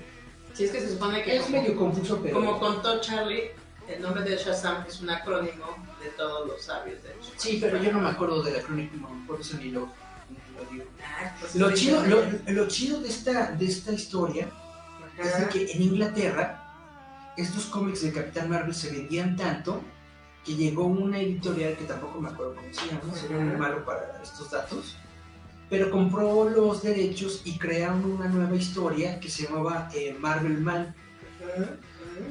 Sí, 0.54 0.64
es 0.64 0.70
que 0.70 0.80
se 0.80 0.90
supone 0.90 1.22
que 1.22 1.36
Es 1.36 1.48
medio 1.48 1.76
confuso, 1.76 2.20
pero... 2.22 2.34
como 2.34 2.60
contó 2.60 3.00
Charlie, 3.00 3.52
el 3.88 4.02
nombre 4.02 4.22
de 4.22 4.36
Shazam 4.36 4.84
es 4.86 5.00
un 5.00 5.10
acrónimo 5.10 5.76
de 6.02 6.10
todos 6.10 6.46
los 6.46 6.62
sabios 6.62 7.02
de 7.02 7.10
hecho. 7.10 7.32
Sí, 7.36 7.58
pero 7.60 7.82
yo 7.82 7.90
no 7.92 8.00
me 8.00 8.10
acuerdo 8.10 8.42
del 8.42 8.56
acrónimo, 8.56 9.24
por 9.26 9.40
eso 9.40 9.56
ni 9.56 9.70
lo, 9.70 9.88
ni 10.28 10.56
lo 10.56 10.70
digo. 10.70 10.84
Ah, 11.02 11.34
pues 11.40 11.54
Lo 11.54 11.72
chido, 11.72 12.04
lo, 12.06 12.22
lo 12.48 12.68
chido 12.68 13.00
de, 13.00 13.08
esta, 13.08 13.52
de 13.52 13.64
esta 13.64 13.92
historia 13.92 14.50
es 15.18 15.38
de 15.38 15.48
que 15.48 15.72
en 15.72 15.82
Inglaterra 15.82 16.58
estos 17.36 17.66
cómics 17.66 18.02
de 18.02 18.12
Capitán 18.12 18.50
Marvel 18.50 18.74
se 18.74 18.90
vendían 18.90 19.36
tanto 19.36 19.82
que 20.44 20.54
llegó 20.54 20.86
una 20.86 21.20
editorial 21.20 21.76
que 21.76 21.84
tampoco 21.84 22.20
me 22.20 22.28
acuerdo 22.28 22.56
cómo 22.56 22.68
se 22.72 22.86
llama, 22.86 23.14
sería 23.14 23.38
muy 23.38 23.56
malo 23.56 23.84
para 23.84 24.20
estos 24.22 24.50
datos, 24.50 24.96
pero 25.70 25.90
compró 25.90 26.48
los 26.48 26.82
derechos 26.82 27.42
y 27.44 27.58
crearon 27.58 28.04
una 28.04 28.28
nueva 28.28 28.56
historia 28.56 29.20
que 29.20 29.30
se 29.30 29.44
llamaba 29.44 29.88
eh, 29.94 30.16
Marvel 30.18 30.60
Man. 30.60 30.94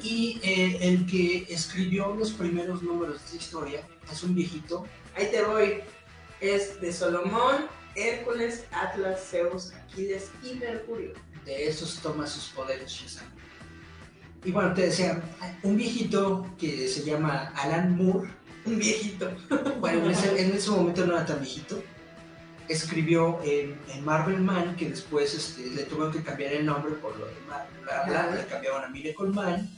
Y 0.03 0.39
eh, 0.43 0.77
el 0.81 1.05
que 1.05 1.45
escribió 1.49 2.13
los 2.15 2.31
primeros 2.31 2.81
números 2.83 3.19
de 3.19 3.25
esta 3.25 3.35
historia 3.37 3.81
es 4.11 4.23
un 4.23 4.35
viejito 4.35 4.85
Ahí 5.15 5.29
te 5.31 5.43
voy. 5.43 5.81
Es 6.39 6.79
de 6.81 6.91
Solomón, 6.91 7.67
Hércules, 7.95 8.65
Atlas, 8.71 9.27
Zeus, 9.29 9.73
Aquiles 9.73 10.31
y 10.43 10.55
Mercurio. 10.55 11.13
de 11.45 11.67
esos 11.67 11.99
toma 11.99 12.27
sus 12.27 12.49
poderes 12.49 12.91
Shazam. 12.91 13.27
Y 14.43 14.51
bueno, 14.51 14.73
te 14.73 14.83
decía, 14.87 15.21
un 15.63 15.77
viejito 15.77 16.47
que 16.57 16.87
se 16.87 17.03
llama 17.03 17.53
Alan 17.55 17.95
Moore 17.95 18.29
Un 18.65 18.77
viejito. 18.79 19.29
Bueno, 19.79 20.05
en 20.05 20.11
ese, 20.11 20.41
en 20.41 20.51
ese 20.55 20.69
momento 20.71 21.05
no 21.05 21.13
era 21.15 21.25
tan 21.25 21.39
viejito. 21.39 21.81
Escribió 22.67 23.39
en, 23.43 23.77
en 23.89 24.05
Marvel 24.05 24.39
Man, 24.39 24.75
que 24.77 24.89
después 24.89 25.33
este, 25.33 25.69
le 25.71 25.83
tuvieron 25.83 26.11
que 26.13 26.21
cambiar 26.23 26.53
el 26.53 26.65
nombre 26.65 26.93
por 26.93 27.17
lo 27.17 27.25
de 27.25 27.33
Marvel, 27.47 27.81
bla, 27.83 28.03
bla, 28.05 28.19
Ajá. 28.21 28.35
le 28.35 28.45
cambiaron 28.45 28.83
a 28.83 28.87
Miracle 28.89 29.29
Man. 29.29 29.69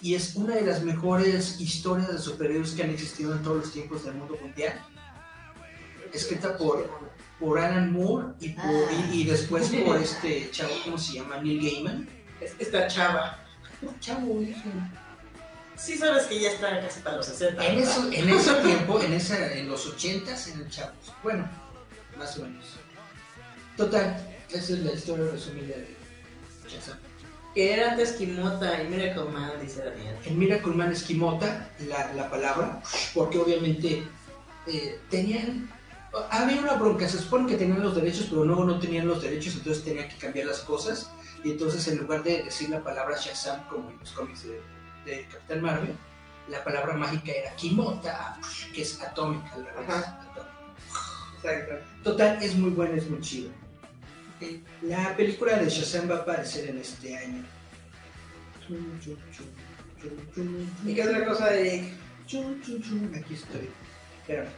Y 0.00 0.14
es 0.14 0.34
una 0.36 0.54
de 0.54 0.62
las 0.62 0.82
mejores 0.82 1.60
historias 1.60 2.12
de 2.12 2.18
superhéroes 2.18 2.72
que 2.72 2.82
han 2.84 2.90
existido 2.90 3.32
en 3.34 3.42
todos 3.42 3.56
los 3.58 3.72
tiempos 3.72 4.04
del 4.04 4.14
mundo 4.14 4.36
mundial. 4.40 4.78
Escrita 6.12 6.56
por, 6.56 6.88
por 7.40 7.58
Alan 7.58 7.90
Moore 7.92 8.28
y, 8.40 8.50
por- 8.50 8.64
Ah. 8.64 9.08
y, 9.12 9.22
y 9.22 9.24
después 9.24 9.68
por 9.84 9.96
este 10.00 10.50
chavo, 10.50 10.72
¿cómo 10.84 10.98
se 10.98 11.14
llama? 11.14 11.38
Neil 11.40 11.62
Gaiman. 11.62 12.08
Es- 12.40 12.54
Esta 12.58 12.86
chava. 12.86 13.40
Chavo, 14.00 14.42
hijo. 14.42 14.68
Sí 15.76 15.98
sabes 15.98 16.26
que 16.26 16.40
ya 16.40 16.50
está 16.50 16.80
casi 16.80 17.00
para 17.00 17.16
los 17.16 17.26
60. 17.26 17.66
En, 17.66 17.78
eso, 17.78 18.12
en 18.12 18.28
ese 18.28 18.54
tiempo, 18.54 19.00
en, 19.00 19.12
esa, 19.12 19.52
en 19.54 19.68
los 19.68 19.92
80s, 19.92 20.52
en 20.52 20.60
el 20.60 20.70
Chavos. 20.70 21.12
Bueno, 21.22 21.48
más 22.16 22.38
o 22.38 22.42
menos. 22.42 22.64
Total, 23.76 24.16
esa 24.50 24.72
es 24.72 24.78
la 24.80 24.92
historia 24.92 25.30
resumida 25.32 25.76
de 25.76 25.96
Shazam. 26.68 26.98
Que 27.54 27.72
era 27.72 27.92
antes 27.92 28.12
Kimota 28.12 28.82
y 28.82 28.88
Miracle 28.88 29.24
Man, 29.24 29.52
dice 29.60 29.84
Daniel. 29.84 30.16
En 30.24 30.38
Miracle 30.38 30.72
Man 30.72 30.92
esquimota 30.92 31.70
la, 31.88 32.12
la 32.14 32.30
palabra, 32.30 32.82
porque 33.14 33.38
obviamente 33.38 34.04
eh, 34.66 35.00
tenían. 35.10 35.70
Había 36.30 36.60
una 36.60 36.74
bronca, 36.74 37.08
se 37.08 37.18
supone 37.18 37.50
que 37.50 37.56
tenían 37.56 37.82
los 37.82 37.96
derechos, 37.96 38.26
pero 38.30 38.44
luego 38.44 38.64
no 38.64 38.78
tenían 38.78 39.08
los 39.08 39.20
derechos, 39.20 39.54
entonces 39.54 39.82
tenían 39.82 40.08
que 40.08 40.16
cambiar 40.16 40.46
las 40.46 40.60
cosas. 40.60 41.10
Y 41.44 41.52
entonces, 41.52 41.86
en 41.88 41.98
lugar 41.98 42.22
de 42.22 42.44
decir 42.44 42.70
la 42.70 42.82
palabra 42.82 43.16
Shazam, 43.18 43.68
como 43.68 43.90
en 43.90 43.98
los 43.98 44.12
cómics 44.12 44.44
de, 44.44 44.60
de 45.04 45.26
Capitán 45.26 45.62
Marvel, 45.62 45.94
la 46.48 46.64
palabra 46.64 46.94
mágica 46.94 47.32
era 47.32 47.54
Kimota, 47.56 48.38
que 48.74 48.82
es 48.82 49.00
atómica, 49.00 49.56
Ajá. 49.78 50.20
atómica. 50.30 51.80
Total, 52.02 52.42
es 52.42 52.54
muy 52.54 52.70
buena, 52.70 52.96
es 52.96 53.08
muy 53.08 53.20
chido. 53.20 53.50
La 54.82 55.14
película 55.16 55.58
de 55.58 55.68
Shazam 55.68 56.10
va 56.10 56.16
a 56.16 56.18
aparecer 56.18 56.70
en 56.70 56.78
este 56.78 57.16
año. 57.16 57.44
¿Y 60.84 60.94
qué 60.94 61.02
otra 61.02 61.24
cosa 61.26 61.50
de 61.50 61.92
Aquí 62.26 63.34
estoy. 63.34 63.68
Espérame. 64.20 64.48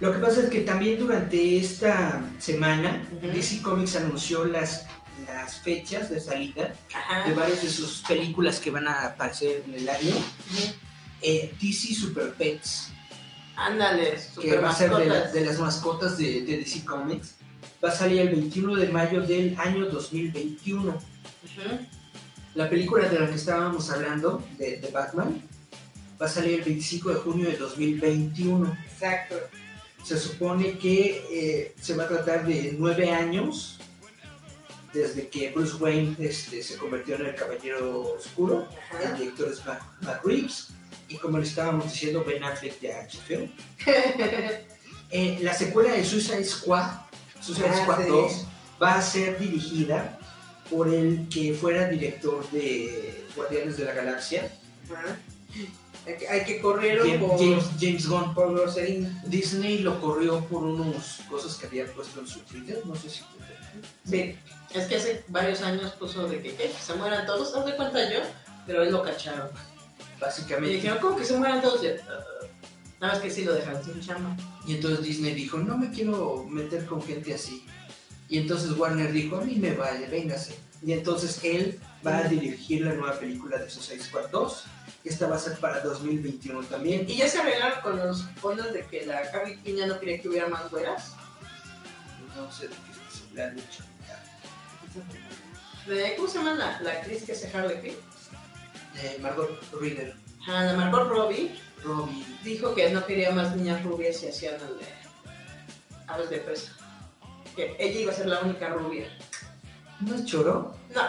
Lo 0.00 0.12
que 0.12 0.18
pasa 0.18 0.42
es 0.42 0.50
que 0.50 0.60
también 0.60 0.98
durante 0.98 1.58
esta 1.58 2.22
semana. 2.38 3.06
DC 3.20 3.62
Comics 3.62 3.96
anunció 3.96 4.44
las, 4.44 4.86
las 5.26 5.60
fechas 5.60 6.10
de 6.10 6.20
salida 6.20 6.74
de 7.26 7.34
varias 7.34 7.62
de 7.62 7.68
sus 7.68 8.02
películas 8.06 8.58
que 8.60 8.70
van 8.70 8.88
a 8.88 9.06
aparecer 9.06 9.62
en 9.66 9.74
el 9.74 9.88
año. 9.88 10.14
Eh, 11.22 11.54
DC 11.60 11.94
Super 11.94 12.34
Pets, 12.34 12.90
Ándale, 13.56 14.18
que 14.40 14.56
va 14.58 14.70
a 14.70 14.74
ser 14.74 14.90
de, 14.90 15.06
la- 15.06 15.14
mascotas. 15.14 15.32
de 15.32 15.46
las 15.46 15.58
mascotas 15.58 16.18
de, 16.18 16.42
de 16.42 16.56
DC 16.58 16.84
Comics, 16.84 17.36
va 17.82 17.88
a 17.90 17.92
salir 17.92 18.20
el 18.22 18.28
21 18.30 18.74
de 18.76 18.88
mayo 18.88 19.20
del 19.22 19.56
año 19.58 19.86
2021. 19.86 20.90
Ujú. 20.90 21.00
La 22.56 22.68
película 22.68 23.08
de 23.08 23.18
la 23.20 23.28
que 23.28 23.34
estábamos 23.36 23.90
hablando, 23.90 24.44
de, 24.58 24.78
de 24.78 24.90
Batman, 24.90 25.40
va 26.20 26.26
a 26.26 26.28
salir 26.28 26.58
el 26.60 26.64
25 26.64 27.10
de 27.10 27.14
junio 27.16 27.46
de 27.50 27.56
2021. 27.56 28.76
Exacto. 28.92 29.36
Se 30.04 30.18
supone 30.18 30.76
que 30.78 31.24
eh, 31.30 31.74
se 31.80 31.94
va 31.96 32.04
a 32.04 32.08
tratar 32.08 32.46
de 32.46 32.74
nueve 32.78 33.10
años 33.10 33.78
desde 34.94 35.28
que 35.28 35.50
Bruce 35.50 35.74
Wayne 35.76 36.16
este, 36.20 36.62
se 36.62 36.76
convirtió 36.76 37.16
en 37.16 37.26
el 37.26 37.34
Caballero 37.34 38.14
Oscuro. 38.16 38.66
El 39.02 39.18
director 39.18 39.48
es 39.52 39.64
Matt, 39.66 39.82
Matt 40.02 40.24
Reeves. 40.24 40.68
Y 41.08 41.16
como 41.16 41.38
le 41.38 41.44
estábamos 41.44 41.92
diciendo, 41.92 42.24
Ben 42.24 42.42
Affleck 42.44 42.80
ya 42.80 43.06
chifeó. 43.06 43.48
Eh, 45.10 45.38
la 45.42 45.54
secuela 45.54 45.92
de 45.92 46.04
Suicide 46.04 46.44
Squad, 46.44 46.90
Suicide 47.40 47.68
Ah, 47.68 47.82
Squad 47.84 48.02
sí. 48.02 48.08
2, 48.08 48.46
va 48.82 48.94
a 48.96 49.02
ser 49.02 49.38
dirigida 49.38 50.18
por 50.68 50.88
el 50.92 51.28
que 51.28 51.54
fuera 51.54 51.88
director 51.88 52.50
de 52.50 53.24
Guardianes 53.36 53.76
de 53.76 53.84
la 53.84 53.92
Galaxia, 53.92 54.50
Ajá. 54.92 55.16
Hay 56.30 56.44
que, 56.44 56.60
correrlo 56.60 57.04
James, 57.04 57.20
por, 57.20 57.38
James, 57.38 57.64
James 57.78 58.08
Gunn. 58.08 58.34
por 58.34 58.52
grosería. 58.54 59.22
Disney 59.26 59.78
lo 59.78 60.00
corrió 60.00 60.44
por 60.46 60.64
unos 60.64 61.20
cosas 61.30 61.54
que 61.56 61.66
había 61.66 61.86
puesto 61.86 62.18
en 62.20 62.26
su 62.26 62.40
Twitter, 62.40 62.82
no 62.84 62.96
sé 62.96 63.08
si 63.08 63.20
Sí, 64.04 64.36
es 64.74 64.86
que 64.86 64.96
hace 64.96 65.24
varios 65.28 65.62
años 65.62 65.92
puso 65.92 66.26
de 66.26 66.42
que, 66.42 66.54
¿qué? 66.54 66.70
que 66.70 66.78
se 66.80 66.94
mueran 66.94 67.26
todos, 67.26 67.54
haz 67.54 67.64
de 67.64 67.76
cuenta 67.76 68.10
yo, 68.12 68.20
pero 68.66 68.82
él 68.82 68.90
lo 68.92 69.02
cacharon. 69.02 69.48
Y 70.16 70.20
básicamente. 70.20 70.74
dijeron, 70.74 70.98
¿cómo 71.00 71.16
que 71.16 71.24
se 71.24 71.36
mueran 71.36 71.62
todos? 71.62 71.82
Y, 71.84 71.88
"Ah". 71.88 72.24
nada 73.00 73.14
más 73.14 73.22
que 73.22 73.30
sí 73.30 73.44
lo 73.44 73.54
dejaron 73.54 73.84
sin 73.84 74.00
chamba. 74.00 74.36
Y 74.66 74.74
entonces 74.74 75.04
Disney 75.04 75.34
dijo, 75.34 75.58
no 75.58 75.76
me 75.76 75.90
quiero 75.90 76.44
meter 76.48 76.86
con 76.86 77.02
gente 77.02 77.34
así. 77.34 77.66
Y 78.28 78.38
entonces 78.38 78.72
Warner 78.72 79.12
dijo, 79.12 79.36
a 79.36 79.42
mí 79.42 79.56
me 79.56 79.74
vale, 79.74 80.06
véngase. 80.06 80.58
Y 80.84 80.92
entonces 80.92 81.40
él 81.42 81.80
va 82.06 82.18
a 82.18 82.22
dirigir 82.24 82.84
la 82.84 82.92
nueva 82.94 83.18
película 83.18 83.58
de 83.58 83.70
Suicide 83.70 84.02
Squad 84.02 84.28
2. 84.30 84.64
Esta 85.04 85.28
va 85.28 85.36
a 85.36 85.38
ser 85.38 85.58
para 85.58 85.80
2021 85.80 86.62
también. 86.64 87.08
Y 87.08 87.16
ya 87.16 87.28
se 87.28 87.38
arreglaron 87.38 87.80
con 87.82 87.96
los 87.98 88.22
fondos 88.40 88.72
de 88.72 88.84
que 88.86 89.06
la 89.06 89.22
Quinn 89.62 89.76
ya 89.76 89.86
no 89.86 89.98
quería 90.00 90.20
que 90.20 90.28
hubiera 90.28 90.48
más 90.48 90.70
güeras. 90.70 91.12
No 92.36 92.50
sé 92.50 92.68
de 92.68 92.74
qué 92.74 92.92
se 93.28 93.34
le 93.34 93.42
han 93.42 93.56
dicho. 93.56 93.84
De, 95.86 96.14
¿Cómo 96.16 96.28
se 96.28 96.38
llama 96.38 96.54
la, 96.54 96.80
la 96.80 96.90
actriz 96.92 97.24
que 97.24 97.32
hace 97.32 97.50
Harley 97.56 97.80
Quinn? 97.80 97.94
Eh, 99.02 99.18
Margot 99.20 99.50
Reader, 99.80 100.14
Ah, 100.46 100.64
la 100.64 100.72
Margot 100.74 101.08
Robbie 101.08 101.50
Robbie. 101.82 102.24
dijo 102.44 102.74
que 102.74 102.90
no 102.90 103.04
quería 103.06 103.30
más 103.32 103.56
niñas 103.56 103.82
rubias 103.82 104.22
y 104.22 104.28
hacían 104.28 104.54
el 104.54 104.78
de 104.78 104.86
aves 106.06 106.30
de 106.30 106.38
presa. 106.38 106.72
Que 107.56 107.76
ella 107.78 108.00
iba 108.00 108.12
a 108.12 108.14
ser 108.14 108.26
la 108.26 108.40
única 108.40 108.68
rubia. 108.68 109.06
¿No 110.00 110.14
es 110.14 110.24
choro? 110.26 110.76
No, 110.94 111.02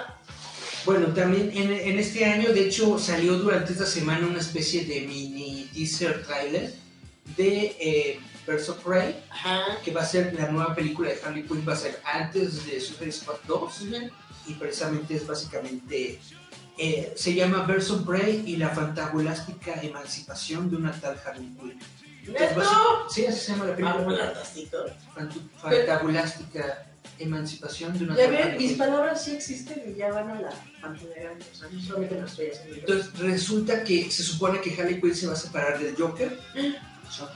Bueno, 0.85 1.07
también 1.13 1.51
en, 1.53 1.71
en 1.71 1.99
este 1.99 2.25
año, 2.25 2.53
de 2.53 2.67
hecho, 2.67 2.97
salió 2.99 3.33
durante 3.37 3.73
esta 3.73 3.85
semana 3.85 4.25
una 4.27 4.39
especie 4.39 4.85
de 4.85 5.01
mini 5.01 5.69
teaser 5.73 6.23
trailer 6.25 6.73
de 7.37 7.75
eh, 7.79 8.19
Birds 8.45 8.69
of 8.69 8.83
Prey, 8.83 9.23
ajá. 9.29 9.77
que 9.83 9.91
va 9.91 10.01
a 10.01 10.05
ser 10.05 10.33
la 10.33 10.49
nueva 10.51 10.75
película 10.75 11.09
de 11.09 11.19
Harley 11.23 11.43
Quinn, 11.43 11.65
va 11.67 11.73
a 11.73 11.77
ser 11.77 11.99
antes 12.03 12.65
de 12.65 12.79
Suicide 12.79 13.11
Squad 13.11 13.37
2, 13.47 13.81
Ujú. 13.81 13.95
y 14.47 14.53
precisamente 14.53 15.15
es 15.15 15.25
básicamente, 15.27 16.19
eh, 16.77 17.13
se 17.15 17.33
llama 17.33 17.63
Birds 17.63 17.89
of 17.91 18.05
Prey 18.05 18.43
y 18.45 18.57
la 18.57 18.69
fantabulástica 18.69 19.81
emancipación 19.81 20.69
de 20.69 20.75
una 20.77 20.91
tal 20.93 21.19
Harley 21.25 21.55
Quinn. 21.59 21.79
Entonces, 22.27 22.57
basi- 22.57 23.09
Sí, 23.09 23.25
así 23.27 23.39
se 23.39 23.51
llama 23.51 23.65
la 23.65 23.73
Ah, 23.73 23.75
película. 23.75 24.33
Fantu- 25.15 25.49
Fantabulástica 25.61 26.87
emancipación 27.19 27.97
de 27.97 28.03
una 28.03 28.15
Ya 28.15 28.23
tal 28.23 28.31
ven, 28.31 28.41
Harley 28.43 28.67
mis 28.67 28.77
palabras 28.77 29.23
sí 29.23 29.35
existen 29.35 29.83
y 29.93 29.97
ya 29.97 30.09
van 30.11 30.29
a 30.31 30.41
la 30.41 30.49
pantalla. 30.81 31.31
O 31.51 31.55
sea, 31.55 31.69
no 31.71 31.79
solamente 31.81 32.15
no 32.19 32.25
estoy 32.25 32.47
haciendo. 32.47 32.75
Entonces 32.75 33.19
resulta 33.19 33.83
que 33.83 34.11
se 34.11 34.23
supone 34.23 34.59
que 34.59 34.73
Harley 34.81 34.99
Quinn 34.99 35.15
se 35.15 35.27
va 35.27 35.33
a 35.33 35.37
separar 35.37 35.79
del 35.79 35.95
Joker, 35.95 36.37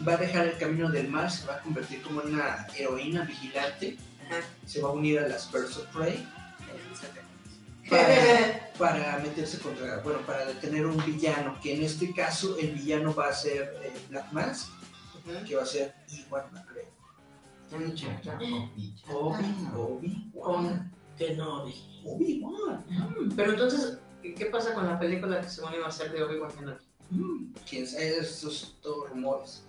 va 0.08 0.14
a 0.14 0.18
dejar 0.18 0.48
el 0.48 0.58
camino 0.58 0.90
del 0.90 1.08
mal, 1.10 1.30
se 1.30 1.46
va 1.46 1.56
a 1.56 1.62
convertir 1.62 2.02
como 2.02 2.22
una 2.22 2.68
heroína 2.78 3.24
vigilante, 3.24 3.98
Ajá. 4.26 4.42
se 4.66 4.82
va 4.82 4.90
a 4.90 4.92
unir 4.92 5.20
a 5.20 5.28
las 5.28 5.52
Birds 5.52 5.78
of 5.78 5.86
Prey 5.96 6.28
para, 7.90 8.72
para 8.78 9.20
meterse 9.20 9.60
contra, 9.60 9.98
bueno, 10.00 10.20
para 10.26 10.46
detener 10.46 10.86
un 10.86 11.04
villano, 11.06 11.60
que 11.62 11.76
en 11.76 11.84
este 11.84 12.14
caso 12.14 12.58
el 12.58 12.72
villano 12.72 13.14
va 13.14 13.30
a 13.30 13.34
ser 13.34 13.76
eh, 13.84 13.94
Black 14.10 14.32
Mask, 14.32 14.70
que 15.48 15.56
va 15.56 15.64
a 15.64 15.66
ser 15.66 15.94
Iwan 16.10 16.52
McGregor. 16.52 16.90
Obi, 19.12 19.68
Obi, 19.76 20.32
Con 20.34 20.92
Kenobi. 21.18 22.02
Obi 22.04 22.42
Wan. 22.42 22.86
Pero 23.36 23.52
entonces, 23.52 24.00
¿qué 24.22 24.46
pasa 24.48 24.74
con 24.74 24.88
la 24.88 24.98
película 24.98 25.42
que 25.42 25.50
según 25.50 25.74
iba 25.76 25.88
a 25.88 25.92
ser 25.92 26.12
de 26.12 26.24
Obi-Wan 26.24 26.52
Kenobi? 26.52 26.89
Mm, 27.12 27.54
Quién 27.70 27.88
sabe, 27.88 28.20
esos 28.20 28.78
todos 28.82 29.10
rumores. 29.10 29.64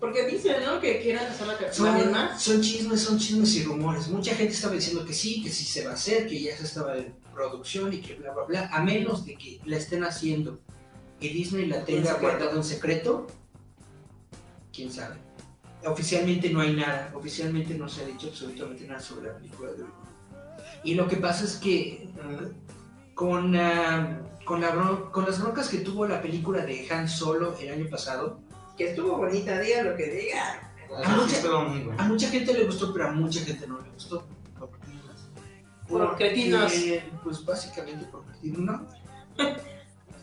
Porque 0.00 0.26
dicen, 0.26 0.56
¿no? 0.64 0.80
Que 0.80 1.00
quieren 1.00 1.24
hacer 1.24 1.46
la, 1.46 1.72
Son, 1.72 1.94
misma. 1.94 2.38
son 2.38 2.60
chismes, 2.60 3.00
son 3.00 3.18
chismes 3.18 3.54
y 3.56 3.62
rumores. 3.64 4.08
Mucha 4.08 4.34
gente 4.34 4.52
estaba 4.52 4.74
diciendo 4.74 5.04
que 5.06 5.14
sí, 5.14 5.42
que 5.42 5.48
sí 5.50 5.64
se 5.64 5.84
va 5.84 5.92
a 5.92 5.94
hacer, 5.94 6.26
que 6.26 6.38
ya 6.40 6.56
se 6.56 6.64
estaba 6.64 6.96
en 6.98 7.14
producción 7.34 7.92
y 7.92 8.00
que 8.00 8.14
bla, 8.14 8.32
bla, 8.32 8.44
bla. 8.44 8.66
A 8.72 8.82
menos 8.82 9.24
de 9.24 9.36
que 9.36 9.60
la 9.64 9.76
estén 9.78 10.04
haciendo 10.04 10.60
y 11.18 11.28
Disney 11.30 11.66
la 11.66 11.82
tenga 11.84 12.14
guardada 12.14 12.52
en 12.52 12.64
secreto, 12.64 13.26
quién 14.72 14.92
sabe. 14.92 15.16
Oficialmente 15.86 16.50
no 16.50 16.60
hay 16.60 16.74
nada, 16.74 17.12
oficialmente 17.14 17.74
no 17.74 17.88
se 17.88 18.02
ha 18.02 18.06
dicho 18.06 18.28
absolutamente 18.28 18.86
nada 18.86 19.00
sobre 19.00 19.28
la 19.28 19.36
película 19.36 19.70
de 19.72 19.82
Obi-Wan. 19.82 20.06
Y 20.84 20.94
lo 20.94 21.08
que 21.08 21.16
pasa 21.16 21.44
es 21.44 21.54
que 21.56 22.08
con, 23.16 23.56
ah, 23.56 24.20
con, 24.44 24.60
la 24.60 24.72
bron- 24.74 25.10
con 25.10 25.24
las 25.24 25.40
broncas 25.40 25.68
que 25.70 25.78
tuvo 25.78 26.06
la 26.06 26.20
película 26.20 26.64
de 26.66 26.86
Han 26.92 27.08
Solo 27.08 27.56
el 27.58 27.72
año 27.72 27.88
pasado, 27.90 28.38
Que 28.76 28.90
estuvo 28.90 29.16
bonita, 29.16 29.58
diga 29.58 29.82
lo 29.82 29.96
que 29.96 30.04
diga. 30.06 30.70
A 31.02 31.08
mucha- 31.16 31.36
estuvo 31.36 31.60
muy 31.62 31.80
bueno. 31.80 32.00
A 32.02 32.04
mucha 32.06 32.28
gente 32.28 32.52
le 32.52 32.64
gustó, 32.64 32.92
pero 32.92 33.08
a 33.08 33.12
mucha 33.12 33.40
gente 33.40 33.66
no 33.66 33.80
le 33.80 33.88
gustó. 33.90 34.22
Por 35.88 36.16
cretinos. 36.16 36.72
Pues 37.24 37.44
básicamente 37.44 38.04
por 38.06 38.22
cretinos, 38.26 38.60
¿no? 38.60 38.86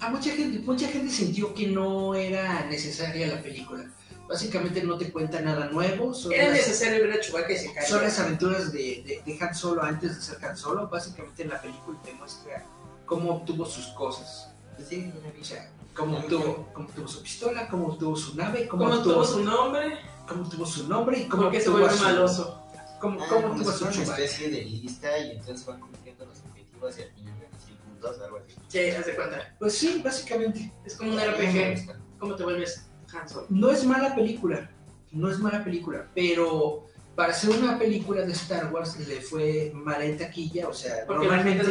A 0.01 0.09
mucha 0.09 0.31
gente, 0.31 0.59
mucha 0.59 0.87
gente 0.87 1.09
sintió 1.11 1.53
que 1.55 1.67
no 1.67 2.13
era 2.13 2.65
necesaria 2.65 3.25
la 3.27 3.41
película. 3.41 3.85
Básicamente 4.27 4.83
no 4.83 4.97
te 4.97 5.11
cuenta 5.11 5.39
nada 5.41 5.67
nuevo. 5.69 6.13
Son, 6.13 6.31
Era 6.33 6.49
las, 6.49 6.57
necesario 6.57 7.01
ver 7.07 7.13
a 7.13 7.19
Chewbacca 7.21 7.53
y 7.53 7.57
se 7.57 7.73
cae. 7.73 7.85
son 7.87 8.01
las 8.03 8.19
aventuras 8.19 8.71
de, 8.71 9.03
de, 9.05 9.21
de 9.25 9.37
Han 9.43 9.55
Solo 9.55 9.81
antes 9.83 10.15
de 10.15 10.21
ser 10.21 10.45
Han 10.45 10.55
Solo. 10.57 10.87
Básicamente 10.89 11.43
en 11.43 11.49
la 11.49 11.61
película 11.61 11.97
te 12.03 12.13
muestra 12.13 12.63
cómo 13.05 13.31
obtuvo 13.35 13.65
sus 13.65 13.87
cosas. 13.87 14.53
Sí, 14.87 15.11
ya 15.23 15.31
vi. 15.31 15.41
O 15.41 15.43
sea, 15.43 15.71
cómo 15.93 16.17
obtuvo, 16.17 16.69
cómo 16.73 16.87
obtuvo 16.87 17.07
su 17.07 17.21
pistola, 17.21 17.67
cómo 17.67 17.87
obtuvo 17.87 18.15
su 18.15 18.35
nave, 18.35 18.67
cómo, 18.67 18.83
¿Cómo 18.85 18.95
obtuvo 18.95 19.13
tuvo 19.13 19.25
su 19.25 19.43
nombre? 19.43 19.99
cómo 20.27 20.43
obtuvo 20.43 20.65
su 20.65 20.87
nombre 20.87 21.19
y 21.19 21.27
cómo 21.27 21.43
¿Por 21.43 21.51
qué 21.51 21.61
se 21.61 21.69
vuelve 21.69 21.95
maloso? 21.99 22.59
Cómo, 22.99 23.21
Ah, 23.21 23.25
cómo 23.29 23.47
obtuvo 23.49 23.71
su 23.71 23.83
una 23.85 23.93
especie 23.93 24.49
de 24.49 24.63
lista 24.63 25.17
y 25.19 25.31
entonces 25.31 25.65
van 25.65 25.79
cumpliendo 25.81 26.25
los 26.25 26.39
objetivos 26.39 26.97
y 26.97 27.01
al 27.01 27.09
final 27.11 27.35
ganan 27.35 27.59
100 27.59 27.77
puntos, 27.79 28.19
algo 28.21 28.37
así. 28.37 28.55
Sí, 28.69 28.79
haz 28.91 29.05
de 29.05 29.15
cuenta. 29.15 29.55
Pues 29.59 29.77
sí, 29.77 30.01
básicamente. 30.03 30.73
Es 30.85 30.95
como 30.95 31.11
un 31.11 31.19
RPG. 31.19 31.99
¿Cómo 32.17 32.35
te 32.35 32.43
vuelves 32.43 32.87
Han 33.13 33.27
Solo? 33.27 33.47
No 33.49 33.69
es 33.71 33.83
mala 33.83 34.15
película, 34.15 34.71
no 35.11 35.29
es 35.29 35.39
mala 35.39 35.63
película, 35.63 36.09
pero 36.15 36.85
para 37.15 37.31
hacer 37.31 37.51
una 37.51 37.77
película 37.77 38.23
de 38.25 38.31
Star 38.31 38.73
Wars 38.73 38.97
le 39.07 39.21
fue 39.21 39.71
mala 39.75 40.03
en 40.03 40.17
taquilla, 40.17 40.67
o 40.67 40.73
sea, 40.73 41.05
Porque 41.05 41.27
normalmente 41.27 41.63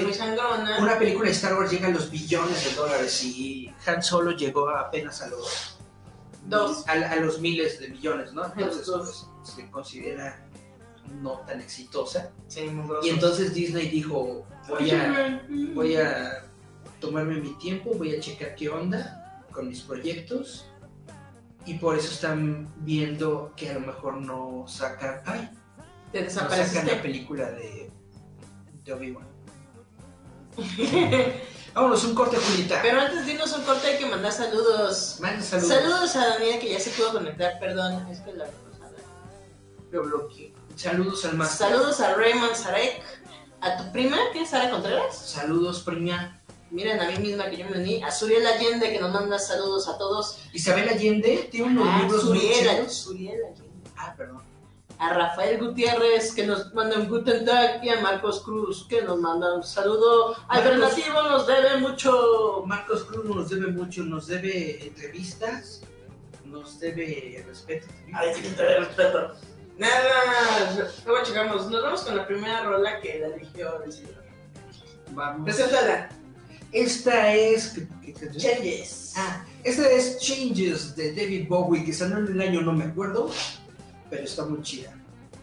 una 0.78 0.98
película 0.98 1.26
de 1.26 1.32
Star 1.32 1.54
Wars 1.54 1.70
llega 1.70 1.88
a 1.88 1.90
los 1.90 2.10
billones 2.10 2.64
de 2.64 2.76
dólares 2.76 3.24
y 3.24 3.72
Han 3.86 4.02
Solo 4.02 4.32
llegó 4.32 4.68
apenas 4.70 5.20
a 5.22 5.28
los 5.28 5.78
Dos. 6.46 6.86
a, 6.88 6.92
a 6.92 7.16
los 7.16 7.40
miles 7.40 7.80
de 7.80 7.88
millones, 7.88 8.32
¿no? 8.32 8.44
Entonces 8.44 8.88
pues, 8.88 9.26
se 9.42 9.68
considera 9.70 10.48
no 11.20 11.40
tan 11.46 11.60
exitosa. 11.60 12.30
Sí. 12.46 12.70
Y 13.02 13.08
entonces 13.10 13.52
Disney 13.52 13.88
dijo, 13.88 14.46
voy 14.68 14.90
a, 14.92 15.44
voy 15.74 15.96
a 15.96 16.44
tomarme 17.00 17.36
mi 17.40 17.54
tiempo, 17.58 17.90
voy 17.94 18.14
a 18.14 18.20
checar 18.20 18.54
qué 18.54 18.68
onda 18.68 19.44
con 19.50 19.68
mis 19.68 19.80
proyectos 19.80 20.66
y 21.64 21.74
por 21.74 21.96
eso 21.96 22.12
están 22.12 22.68
viendo 22.78 23.52
que 23.56 23.70
a 23.70 23.74
lo 23.74 23.80
mejor 23.80 24.16
no 24.16 24.64
sacan, 24.66 25.22
ay, 25.26 25.50
Te 26.10 26.22
no 26.22 26.30
sacan 26.30 26.86
la 26.86 27.02
película 27.02 27.50
de, 27.50 27.90
de 28.84 28.92
Obi-Wan. 28.92 29.28
Vámonos, 31.74 32.04
un 32.04 32.14
corte, 32.14 32.36
Julieta. 32.36 32.80
Pero 32.82 33.00
antes 33.00 33.24
de 33.24 33.32
irnos 33.32 33.52
un 33.56 33.62
corte 33.64 33.86
hay 33.86 33.98
que 33.98 34.06
mandar 34.06 34.32
saludos. 34.32 35.18
Manda 35.20 35.40
saludos. 35.40 35.68
Saludos 35.70 36.16
a 36.16 36.28
Daniel 36.28 36.60
que 36.60 36.70
ya 36.70 36.78
se 36.78 36.90
pudo 36.90 37.12
conectar, 37.12 37.58
perdón, 37.58 38.06
es 38.10 38.20
que 38.20 38.32
la 38.32 38.44
pasada 38.44 38.92
lo 39.90 40.02
bloqueé. 40.02 40.52
Saludos 40.76 41.24
al 41.24 41.36
máster. 41.36 41.68
Saludos 41.68 42.00
a 42.00 42.14
Raymond 42.14 42.54
Sarek, 42.54 43.02
a 43.62 43.76
tu 43.78 43.92
prima, 43.92 44.18
que 44.32 44.42
es 44.42 44.50
Sara 44.50 44.70
Contreras. 44.70 45.16
Saludos, 45.16 45.82
prima. 45.82 46.41
Miren 46.72 47.00
a 47.00 47.10
mí 47.10 47.18
misma 47.18 47.50
que 47.50 47.58
yo 47.58 47.66
me 47.68 47.78
uní, 47.78 48.02
a 48.02 48.10
Suriel 48.10 48.46
Allende 48.46 48.90
que 48.90 48.98
nos 48.98 49.12
manda 49.12 49.38
saludos 49.38 49.86
a 49.88 49.98
todos. 49.98 50.38
Isabel 50.54 50.88
Allende 50.88 51.48
tiene 51.50 51.66
unos 51.68 51.86
Ah, 51.86 51.98
libros 52.02 52.24
muy 52.24 52.38
Suriel, 52.38 52.76
chidos. 52.76 52.94
Suriel 52.94 53.44
Allende. 53.44 53.62
Ah, 53.96 54.14
perdón. 54.16 54.42
A 54.98 55.12
Rafael 55.12 55.58
Gutiérrez 55.58 56.32
que 56.34 56.46
nos 56.46 56.72
manda 56.74 56.96
un 56.96 57.08
Guten 57.08 57.44
Tag 57.44 57.84
y 57.84 57.88
a 57.90 58.00
Marcos 58.00 58.40
Cruz 58.42 58.86
que 58.88 59.02
nos 59.02 59.18
manda 59.18 59.52
un 59.54 59.62
saludo. 59.64 60.34
Alternativo 60.48 61.22
nos 61.24 61.46
debe 61.46 61.76
mucho. 61.78 62.62
Marcos 62.66 63.04
Cruz 63.04 63.24
nos 63.24 63.50
debe 63.50 63.66
mucho, 63.72 64.02
nos 64.04 64.28
debe 64.28 64.86
entrevistas, 64.86 65.82
nos 66.44 66.78
debe 66.80 67.44
respeto. 67.46 67.88
Ay, 68.14 68.32
sí 68.34 68.42
que 68.42 68.48
te 68.50 68.78
respeto. 68.78 69.32
Nada, 69.76 70.88
luego 71.04 71.24
checamos. 71.24 71.68
Nos 71.68 71.82
vamos 71.82 72.00
con 72.02 72.16
la 72.16 72.26
primera 72.26 72.62
rola 72.62 73.00
que 73.00 73.18
la 73.18 73.26
eligió 73.34 73.82
el 73.82 73.92
señor. 73.92 74.22
Vamos. 75.10 75.44
Preséntala. 75.44 76.10
Esta 76.72 77.34
es. 77.34 77.68
¿qué- 77.68 77.86
qué- 78.04 78.12
qué- 78.14 78.36
Changes. 78.38 79.12
Ah, 79.16 79.44
esta 79.62 79.88
es 79.90 80.18
Changes 80.18 80.96
de 80.96 81.12
David 81.14 81.46
Bowie, 81.48 81.84
que 81.84 81.92
salió 81.92 82.18
en 82.18 82.28
el 82.28 82.40
año, 82.40 82.62
no 82.62 82.72
me 82.72 82.84
acuerdo, 82.84 83.30
pero 84.10 84.24
está 84.24 84.44
muy 84.46 84.62
chida. 84.62 84.96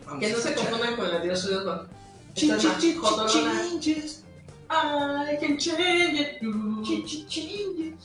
Vamos 0.06 0.20
Que 0.24 0.32
no 0.32 0.40
se 0.40 0.54
confundan 0.56 0.96
con 0.96 1.08
la 1.10 1.20
jodona. 1.20 1.88
Changes. 2.34 4.24
I 4.72 5.38
can 5.40 5.58
change 5.58 6.20
it. 6.20 6.42
ch- 6.42 7.04
ch- 7.06 7.28
Changes. 7.28 7.96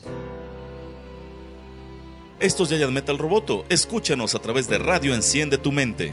Esto 2.40 2.64
es 2.64 2.68
Giant 2.70 2.92
Metal 2.92 3.16
Roboto. 3.18 3.64
Escúchanos 3.68 4.34
a 4.34 4.38
través 4.38 4.68
de 4.68 4.78
Radio 4.78 5.14
Enciende 5.14 5.56
tu 5.58 5.72
Mente. 5.72 6.12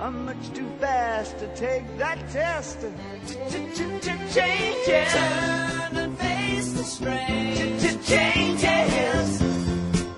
I'm 0.00 0.24
much 0.24 0.52
too 0.52 0.68
fast 0.80 1.38
to 1.38 1.46
take 1.54 1.84
that 1.98 2.18
test. 2.30 2.80
Changes. 4.34 5.12
Turn 5.12 5.96
and 5.96 6.18
face 6.18 6.72
the 6.72 6.84
strain. 6.84 7.78
Changes. 8.02 9.38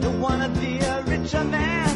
Don't 0.00 0.20
wanna 0.20 0.48
be 0.48 0.78
a 0.78 1.02
richer 1.02 1.44
man. 1.44 1.95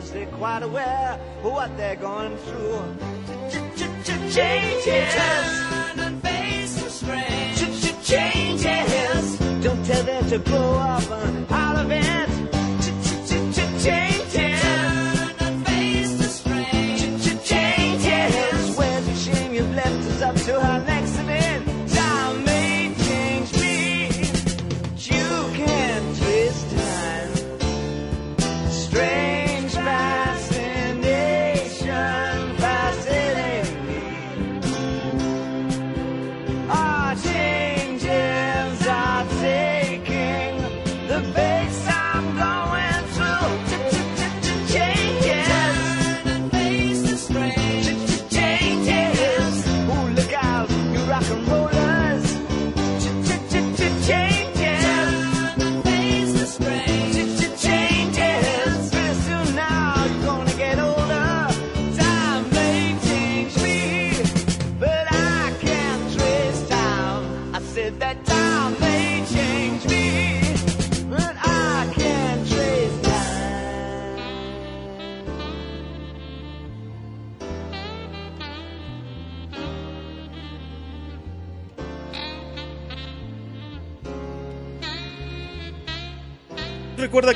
consultations. 0.00 0.10
They're 0.10 0.38
quite 0.38 0.62
aware 0.62 1.20
of 1.42 1.52
what 1.52 1.76
they're 1.76 1.96
going 1.96 2.36
through. 2.38 2.96
Changes. 4.30 5.14
Turn 5.14 6.00
and 6.00 6.22
face 6.22 6.82
the 6.82 6.90
strain. 6.90 7.54
Changes. 8.02 9.38
Don't 9.62 9.84
tell 9.84 10.04
them 10.04 10.28
to 10.30 10.38
grow 10.38 10.74
up 10.74 11.10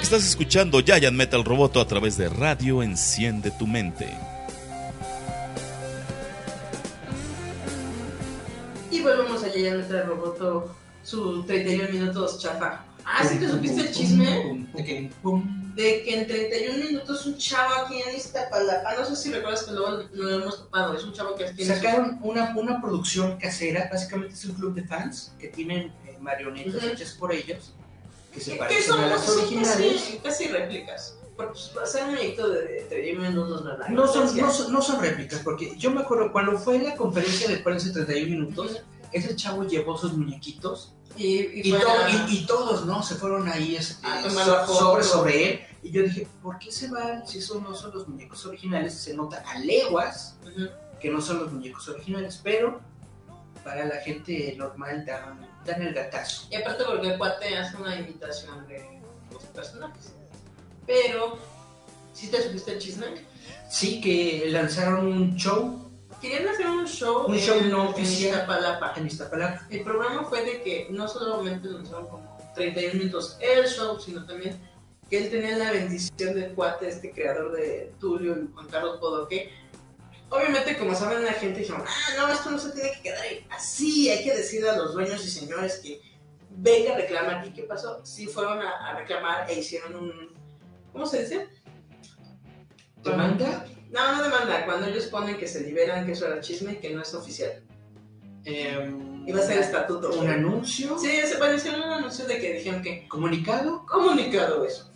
que 0.04 0.16
estás 0.16 0.28
escuchando 0.28 0.80
Giant 0.82 1.16
Metal 1.16 1.42
Roboto 1.42 1.80
a 1.80 1.86
través 1.86 2.18
de 2.18 2.28
Radio 2.28 2.82
Enciende 2.82 3.50
tu 3.52 3.66
Mente. 3.66 4.06
Y 8.90 9.00
volvemos 9.00 9.42
a 9.42 9.48
Yaya 9.48 9.76
Metal 9.76 10.04
Roboto, 10.06 10.76
su 11.02 11.42
31 11.44 11.88
minutos 11.88 12.38
chafa. 12.38 12.84
Ah, 13.06 13.24
¿sí 13.26 13.38
te 13.38 13.48
supiste 13.48 13.80
el 13.80 13.92
chisme? 13.92 14.66
¿De 14.74 14.84
qué? 14.84 15.10
De 15.74 16.02
que 16.02 16.20
en 16.20 16.26
31 16.26 16.84
minutos 16.84 17.24
un 17.24 17.38
chavo 17.38 17.86
aquí 17.86 18.02
en 18.06 18.14
Iztapalapa, 18.14 18.96
no 18.98 19.06
sé 19.06 19.16
si 19.16 19.32
recuerdas 19.32 19.62
que 19.62 19.72
luego 19.72 20.02
lo 20.12 20.28
hemos 20.28 20.58
topado, 20.58 20.98
es 20.98 21.04
un 21.04 21.14
chavo 21.14 21.34
que 21.34 21.50
tiene... 21.52 21.74
Sacaron 21.76 22.18
una, 22.20 22.54
una 22.54 22.78
producción 22.82 23.38
casera, 23.38 23.88
básicamente 23.90 24.34
es 24.34 24.44
un 24.44 24.54
club 24.54 24.74
de 24.74 24.84
fans 24.86 25.32
que 25.38 25.48
tienen 25.48 25.94
eh, 26.04 26.18
marionetas 26.20 26.74
Ujú. 26.74 26.88
hechas 26.88 27.12
por 27.12 27.32
ellos, 27.32 27.72
que 28.35 28.40
se 28.40 28.57
parecen 28.57 28.94
a 28.94 29.07
las 29.07 29.29
originales. 29.29 30.03
casi, 30.03 30.18
casi 30.18 30.47
réplicas. 30.49 31.16
Porque 31.37 31.59
pues, 31.73 31.90
ser 31.90 32.05
un 32.05 32.12
proyecto 32.14 32.49
de, 32.49 32.62
de 32.62 32.81
31 32.88 33.29
minutos. 33.31 33.64
No 33.90 34.07
son, 34.07 34.37
no, 34.37 34.53
son, 34.53 34.73
no 34.73 34.83
son 34.83 35.01
réplicas, 35.01 35.40
porque 35.40 35.77
yo 35.77 35.90
me 35.90 36.01
acuerdo 36.03 36.31
cuando 36.33 36.57
fue 36.59 36.79
la 36.79 36.94
conferencia 36.97 37.49
de 37.49 37.57
prensa 37.59 37.88
de 37.88 38.05
31 38.05 38.31
minutos, 38.40 38.83
ese 39.12 39.35
chavo 39.35 39.64
llevó 39.64 39.97
sus 39.97 40.12
muñequitos 40.12 40.92
Y, 41.16 41.27
y 41.27 41.61
y, 41.64 41.70
to- 41.73 41.88
a- 41.88 42.11
y- 42.29 42.47
todos, 42.47 42.87
¿no? 42.87 43.03
Se 43.03 43.14
fueron 43.16 43.49
ahí 43.49 43.75
este, 43.77 44.05
A 44.07 44.23
tomar 44.23 44.44
so- 44.44 44.53
la 44.53 44.64
foto. 44.66 44.79
sobre, 44.79 45.05
sobre 45.05 45.51
él. 45.53 45.61
Y 45.83 45.90
yo 45.90 46.03
dije, 46.03 46.27
¿por 46.42 46.59
qué 46.59 46.70
se 46.73 46.88
van 46.88 47.27
si 47.27 47.38
esos 47.38 47.61
no 47.62 47.75
son 47.75 47.92
los 47.94 48.07
muñecos 48.09 48.44
originales? 48.47 48.94
Se 48.94 49.14
nota 49.14 49.42
a 49.47 49.59
leguas 49.59 50.37
Ujú. 50.42 50.68
que 51.01 51.11
no 51.11 51.20
son 51.20 51.38
los 51.40 51.53
muñecos 51.53 51.88
originales, 51.88 52.40
pero 52.42 52.81
para 53.64 53.85
la 53.87 53.97
gente 53.97 54.55
normal 54.57 55.05
dan, 55.07 55.47
dan 55.64 55.83
el 55.83 55.94
gatazo. 55.94 56.46
Y 56.50 56.57
aparte 56.57 56.85
porque 56.85 57.16
cuate 57.16 57.57
hace 57.57 57.77
una 57.77 57.96
imitación 57.96 58.66
de 58.66 59.00
los 59.33 59.42
personajes. 59.44 60.12
Pero, 60.87 61.38
¿sí 62.12 62.29
te 62.31 62.42
supiste 62.42 62.72
el 62.72 62.79
chisme? 62.79 63.07
Sí, 63.68 64.00
que 64.00 64.44
lanzaron 64.50 65.07
un 65.07 65.37
show 65.37 65.85
Querían 66.24 66.48
hacer 66.48 66.66
un 66.66 66.87
show, 66.87 67.27
Un 67.27 67.35
en, 67.35 67.40
show 67.40 67.61
no 67.61 67.83
en 67.83 67.88
oficial. 67.88 68.33
Iztapalapa. 68.33 68.94
en 68.96 69.07
Iztapalapa. 69.07 69.66
El 69.68 69.83
problema 69.83 70.24
fue 70.24 70.42
de 70.42 70.62
que 70.62 70.87
no 70.88 71.07
solamente 71.07 71.68
lanzaron 71.68 72.07
como 72.09 72.38
31 72.55 72.94
minutos 72.94 73.37
el 73.40 73.66
show, 73.66 74.00
sino 74.00 74.24
también 74.24 74.59
que 75.11 75.18
él 75.18 75.31
tenía 75.31 75.59
la 75.59 75.70
bendición 75.70 76.35
del 76.35 76.55
cuate, 76.55 76.88
este 76.88 77.12
creador 77.12 77.53
de 77.53 77.92
Tulio 78.00 78.38
y 78.38 78.50
Juan 78.55 78.68
Carlos 78.68 79.00
Bodoque. 79.00 79.53
Obviamente, 80.35 80.77
como 80.77 80.94
saben, 80.94 81.25
la 81.25 81.33
gente 81.35 81.61
dijeron, 81.61 81.85
ah, 81.87 82.14
no, 82.16 82.33
esto 82.33 82.51
no 82.51 82.59
se 82.59 82.70
tiene 82.73 82.90
que 82.92 83.03
quedar 83.03 83.20
ahí. 83.23 83.47
así, 83.51 84.11
hay 84.11 84.25
que 84.25 84.35
decirle 84.37 84.68
a 84.70 84.77
los 84.77 84.92
dueños 84.94 85.25
y 85.25 85.31
señores 85.31 85.79
que 85.83 86.01
venga 86.51 86.94
a 86.94 86.97
reclamar. 86.99 87.47
¿Y 87.47 87.53
qué 87.53 87.62
pasó? 87.62 88.05
Sí 88.05 88.27
fueron 88.27 88.61
a, 88.61 88.70
a 88.90 88.99
reclamar 88.99 89.49
e 89.49 89.61
hicieron 89.61 89.94
un, 89.94 90.35
¿cómo 90.92 91.07
se 91.07 91.23
dice? 91.23 91.49
¿Demanda? 93.03 93.66
No, 93.90 94.16
no 94.16 94.23
demanda, 94.25 94.64
cuando 94.64 94.87
ellos 94.88 95.07
ponen 95.07 95.37
que 95.37 95.47
se 95.47 95.61
liberan, 95.61 96.05
que 96.05 96.12
eso 96.12 96.27
era 96.27 96.40
chisme 96.40 96.73
y 96.73 96.77
que 96.77 96.90
no 96.90 97.03
es 97.03 97.14
oficial. 97.14 97.62
Em, 98.44 99.27
Iba 99.29 99.40
a 99.40 99.47
ser 99.47 99.59
estatuto. 99.59 100.11
un 100.20 100.29
anuncio, 100.29 100.99
Sí, 100.99 101.09
se 101.09 101.55
hicieron 101.55 101.83
un 101.83 101.92
anuncio 101.92 102.27
de 102.27 102.38
que 102.38 102.55
dijeron 102.55 102.83
que 102.83 103.07
comunicado. 103.09 103.87
comunicado 103.87 104.64
eso. 104.64 104.92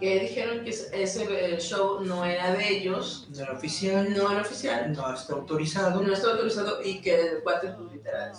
Que 0.00 0.20
dijeron 0.20 0.64
que 0.64 0.70
ese 0.70 1.58
show 1.58 2.00
no 2.02 2.24
era 2.24 2.54
de 2.54 2.68
ellos, 2.68 3.28
No 3.30 3.42
era 3.42 3.52
oficial, 3.52 4.14
no 4.16 4.32
era 4.32 4.40
oficial, 4.40 4.92
no 4.92 5.14
está 5.14 5.34
autorizado, 5.34 6.00
no 6.02 6.12
está 6.12 6.30
autorizado 6.30 6.82
y 6.82 7.00
que 7.02 7.20
el 7.20 7.42
cuate 7.42 7.68
pues 7.68 7.92
literal. 7.92 8.32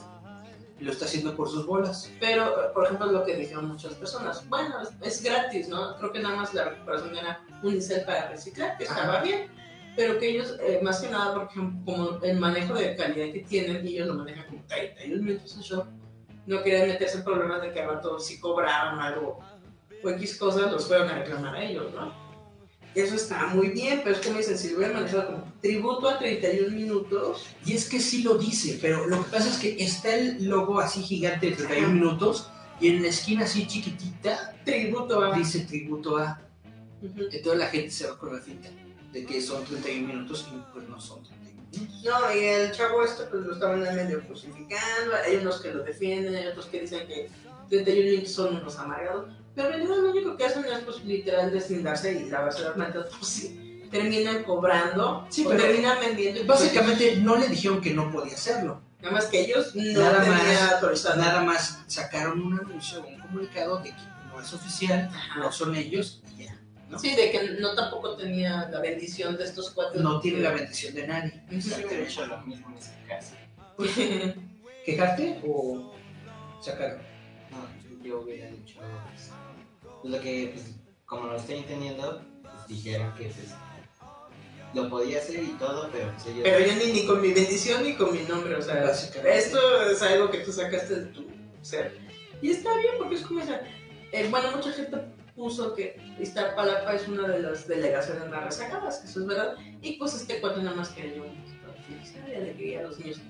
lo 0.80 0.92
está 0.92 1.06
haciendo 1.06 1.36
por 1.36 1.48
sus 1.48 1.68
bolas. 1.68 2.12
Pero, 2.20 2.74
por 2.74 2.86
ejemplo, 2.86 3.12
lo 3.12 3.24
que 3.24 3.36
dijeron 3.36 3.68
muchas 3.68 3.94
personas, 3.94 4.50
bueno, 4.50 4.76
es, 5.02 5.22
gratis, 5.22 5.68
¿no? 5.70 5.96
Creo 5.98 6.12
que 6.12 6.20
nada 6.20 6.36
más 6.36 6.52
la 6.56 6.66
recuperación 6.70 7.16
era 7.16 7.46
un 7.62 7.70
Unicel 7.70 8.04
para 8.06 8.30
reciclar, 8.30 8.78
que 8.80 8.86
estaba 8.86 9.14
Ajá. 9.18 9.22
bien. 9.24 9.52
Pero 9.96 10.18
que 10.18 10.30
ellos, 10.30 10.58
eh, 10.62 10.80
más 10.82 11.00
que 11.02 11.10
nada, 11.10 11.36
por 11.36 11.44
ejemplo, 11.44 11.94
como 11.94 12.24
el 12.24 12.40
manejo 12.40 12.74
de 12.74 12.96
calidad 12.96 13.32
que 13.32 13.42
tienen, 13.48 13.86
y 13.86 13.96
ellos 13.98 14.08
lo 14.08 14.16
manejan 14.16 14.48
como 14.48 14.64
31 14.66 15.22
minutos 15.22 15.56
el 15.58 15.62
show, 15.62 15.84
no 16.48 16.64
querían 16.64 16.88
meterse 16.88 17.18
en 17.20 17.24
problemas 17.24 17.62
de 17.62 17.72
que 17.72 17.82
al 17.82 17.90
rato 17.90 18.20
si 18.20 18.40
cobraron 18.40 19.00
algo 19.00 19.40
o 20.04 20.10
X 20.10 20.38
cosas, 20.38 20.72
los 20.72 20.88
fueron 20.88 21.10
a 21.10 21.20
reclamar 21.20 21.56
a 21.56 21.64
ellos, 21.64 21.94
¿no? 21.94 22.14
Eso 22.94 23.16
está 23.16 23.48
muy 23.48 23.70
bien, 23.70 24.02
pero 24.04 24.18
es 24.18 24.26
como 24.26 24.38
dicen, 24.38 24.58
si 24.58 24.72
lo 24.72 24.78
hubieran 24.78 24.98
manejado 24.98 25.28
como 25.28 25.54
tributo 25.62 26.10
a 26.10 26.20
31 26.20 26.76
minutos, 26.76 27.48
Y 27.66 27.74
es 27.74 27.88
que 27.88 28.02
sí 28.02 28.22
lo 28.22 28.38
dice, 28.38 28.80
pero 28.82 29.08
lo 29.08 29.24
que 29.24 29.32
pasa 29.32 29.48
es 29.48 29.58
que 29.58 29.82
está 29.82 30.14
el 30.14 30.44
logo 30.44 30.80
así 30.80 31.02
gigante 31.02 31.52
de 31.52 31.56
31 31.56 31.88
Ajá. 31.88 31.94
minutos 31.94 32.50
y 32.82 32.90
en 32.90 33.02
la 33.04 33.08
esquina 33.08 33.46
así 33.46 33.66
chiquitita 33.66 34.56
tributo 34.66 35.22
a... 35.24 35.38
dice 35.38 35.62
tributo 35.62 36.18
a. 36.18 36.42
Ujú. 37.02 37.28
Entonces 37.32 37.60
la 37.60 37.68
gente 37.68 37.92
se 37.92 38.08
va 38.08 38.18
con 38.18 38.36
la 38.36 38.42
finta 38.42 38.70
de 39.14 39.26
que 39.26 39.42
son 39.42 39.64
31 39.64 40.08
minutos 40.08 40.48
y 40.52 40.74
pues 40.74 40.90
no 40.90 41.00
son 41.00 41.24
31 41.24 41.70
minutos. 41.70 42.04
No, 42.04 42.36
y 42.36 42.44
el 42.44 42.72
chavo 42.74 43.04
este 43.04 43.24
pues 43.24 43.44
lo 43.44 43.54
estaban 43.54 43.82
medio 43.82 44.22
crucificando, 44.28 45.16
hay 45.26 45.38
unos 45.38 45.62
que 45.62 45.74
lo 45.74 45.84
defienden, 45.84 46.36
hay 46.36 46.48
otros 46.48 46.66
que 46.66 46.82
dicen 46.82 47.08
que 47.08 47.30
31 47.70 48.10
minutos 48.10 48.32
son 48.34 48.56
unos 48.58 48.78
amargados, 48.78 49.30
pero 49.56 49.68
en 49.68 49.74
realidad 49.74 49.98
lo 49.98 50.12
único 50.12 50.38
que 50.38 50.46
hacen 50.46 50.66
es 50.66 50.80
pues 50.86 51.04
literal 51.04 51.52
deslindarse 51.52 52.14
y 52.14 52.30
lavarse 52.30 52.62
las 52.64 52.78
manos, 52.78 53.06
pues 53.18 53.26
sí, 53.32 53.88
terminan 53.92 54.44
cobrando, 54.44 55.26
Sí, 55.30 55.46
o 55.46 55.50
pero 55.50 55.64
terminan 55.64 56.00
vendiendo, 56.00 56.42
y, 56.42 56.44
pues, 56.46 56.60
Básicamente 56.62 57.18
no 57.18 57.36
le 57.38 57.48
dijeron 57.50 57.82
que 57.82 57.94
no 57.94 58.12
podía 58.12 58.34
hacerlo. 58.36 58.82
nada 59.02 59.14
más 59.16 59.26
que 59.26 59.42
ellos 59.42 59.76
no 59.76 60.00
Nada 60.02 60.24
tenían 60.24 60.38
más, 60.64 60.72
autorizado. 60.74 61.16
Nada 61.22 61.44
más 61.44 61.80
sacaron 61.88 62.42
un 62.42 62.60
anuncio, 62.60 63.06
un 63.06 63.20
comunicado 63.20 63.78
de 63.80 63.90
que 63.90 64.02
no 64.32 64.40
es 64.42 64.54
oficial, 64.54 65.10
Ajá. 65.14 65.40
no 65.40 65.52
son 65.52 65.76
ellos 65.76 66.22
y 66.38 66.46
ya. 66.46 66.58
¿no? 66.90 66.98
Sí, 67.00 67.16
de 67.16 67.32
que 67.32 67.58
no 67.60 67.74
tampoco 67.76 68.16
tenía 68.16 68.70
la 68.70 68.80
bendición 68.80 69.38
de 69.38 69.44
estos 69.46 69.72
cuatro. 69.72 70.02
No 70.02 70.20
tiene 70.22 70.40
la 70.40 70.52
bendición 70.52 70.94
de 70.96 71.08
nadie. 71.08 71.42
Hubiera 71.50 72.04
hecho 72.04 72.26
lo 72.28 72.38
mismo 72.42 72.70
en 72.70 72.78
ese 72.78 72.94
caso. 73.08 73.36
¿Quejarte 74.86 75.42
o 75.46 75.94
sacar? 76.62 77.02
No, 77.52 78.04
yo 78.04 78.22
hubiera 78.22 78.48
dicho 78.50 78.80
pues, 80.02 80.14
lo 80.14 80.22
que, 80.22 80.52
pues, 80.54 80.76
como 81.06 81.28
lo 81.28 81.38
estoy 81.38 81.58
entendiendo, 81.58 82.22
pues, 82.42 82.68
dijeron 82.68 83.14
que 83.16 83.26
pues, 83.26 83.54
lo 84.74 84.90
podía 84.90 85.20
hacer 85.20 85.44
y 85.44 85.54
todo, 85.60 85.90
pero 85.92 86.12
pues 86.12 86.26
ellos... 86.28 86.42
Pero 86.44 86.60
yo 86.66 86.74
ni, 86.76 86.94
ni 86.94 87.06
con 87.06 87.22
mi 87.22 87.34
bendición 87.34 87.84
ni 87.84 87.96
con 87.96 88.14
mi 88.14 88.24
nombre, 88.24 88.56
o 88.56 88.62
sea, 88.62 88.90
esto 88.90 89.82
es 89.84 90.02
algo 90.02 90.32
que 90.32 90.40
tú 90.40 90.52
sacaste 90.52 90.96
de 90.96 91.06
tu 91.08 91.26
ser. 91.62 91.98
Y 92.42 92.52
está 92.52 92.76
bien, 92.78 92.94
porque 92.98 93.16
es 93.16 93.22
como 93.22 93.42
esa. 93.42 93.62
eh, 94.12 94.28
bueno, 94.30 94.52
mucha 94.56 94.72
gente 94.72 94.98
puso 95.36 95.74
que 95.76 95.98
Iztapalapa 96.20 96.96
es 96.96 97.08
una 97.08 97.28
de 97.28 97.40
las 97.40 97.68
delegaciones 97.68 98.28
más 98.30 98.44
rezagadas, 98.44 99.00
que 99.00 99.08
eso 99.08 99.22
es 99.22 99.28
verdad. 99.28 99.56
Y 99.82 99.94
pues 99.94 100.14
este 100.14 100.40
cuate 100.40 100.62
nada 100.62 100.76
más 100.76 100.90
quería 100.90 101.22
felicidad 101.88 102.28
y 102.28 102.36
alegría 102.36 102.80
a 102.80 102.84
los 102.84 103.00
niños. 103.00 103.22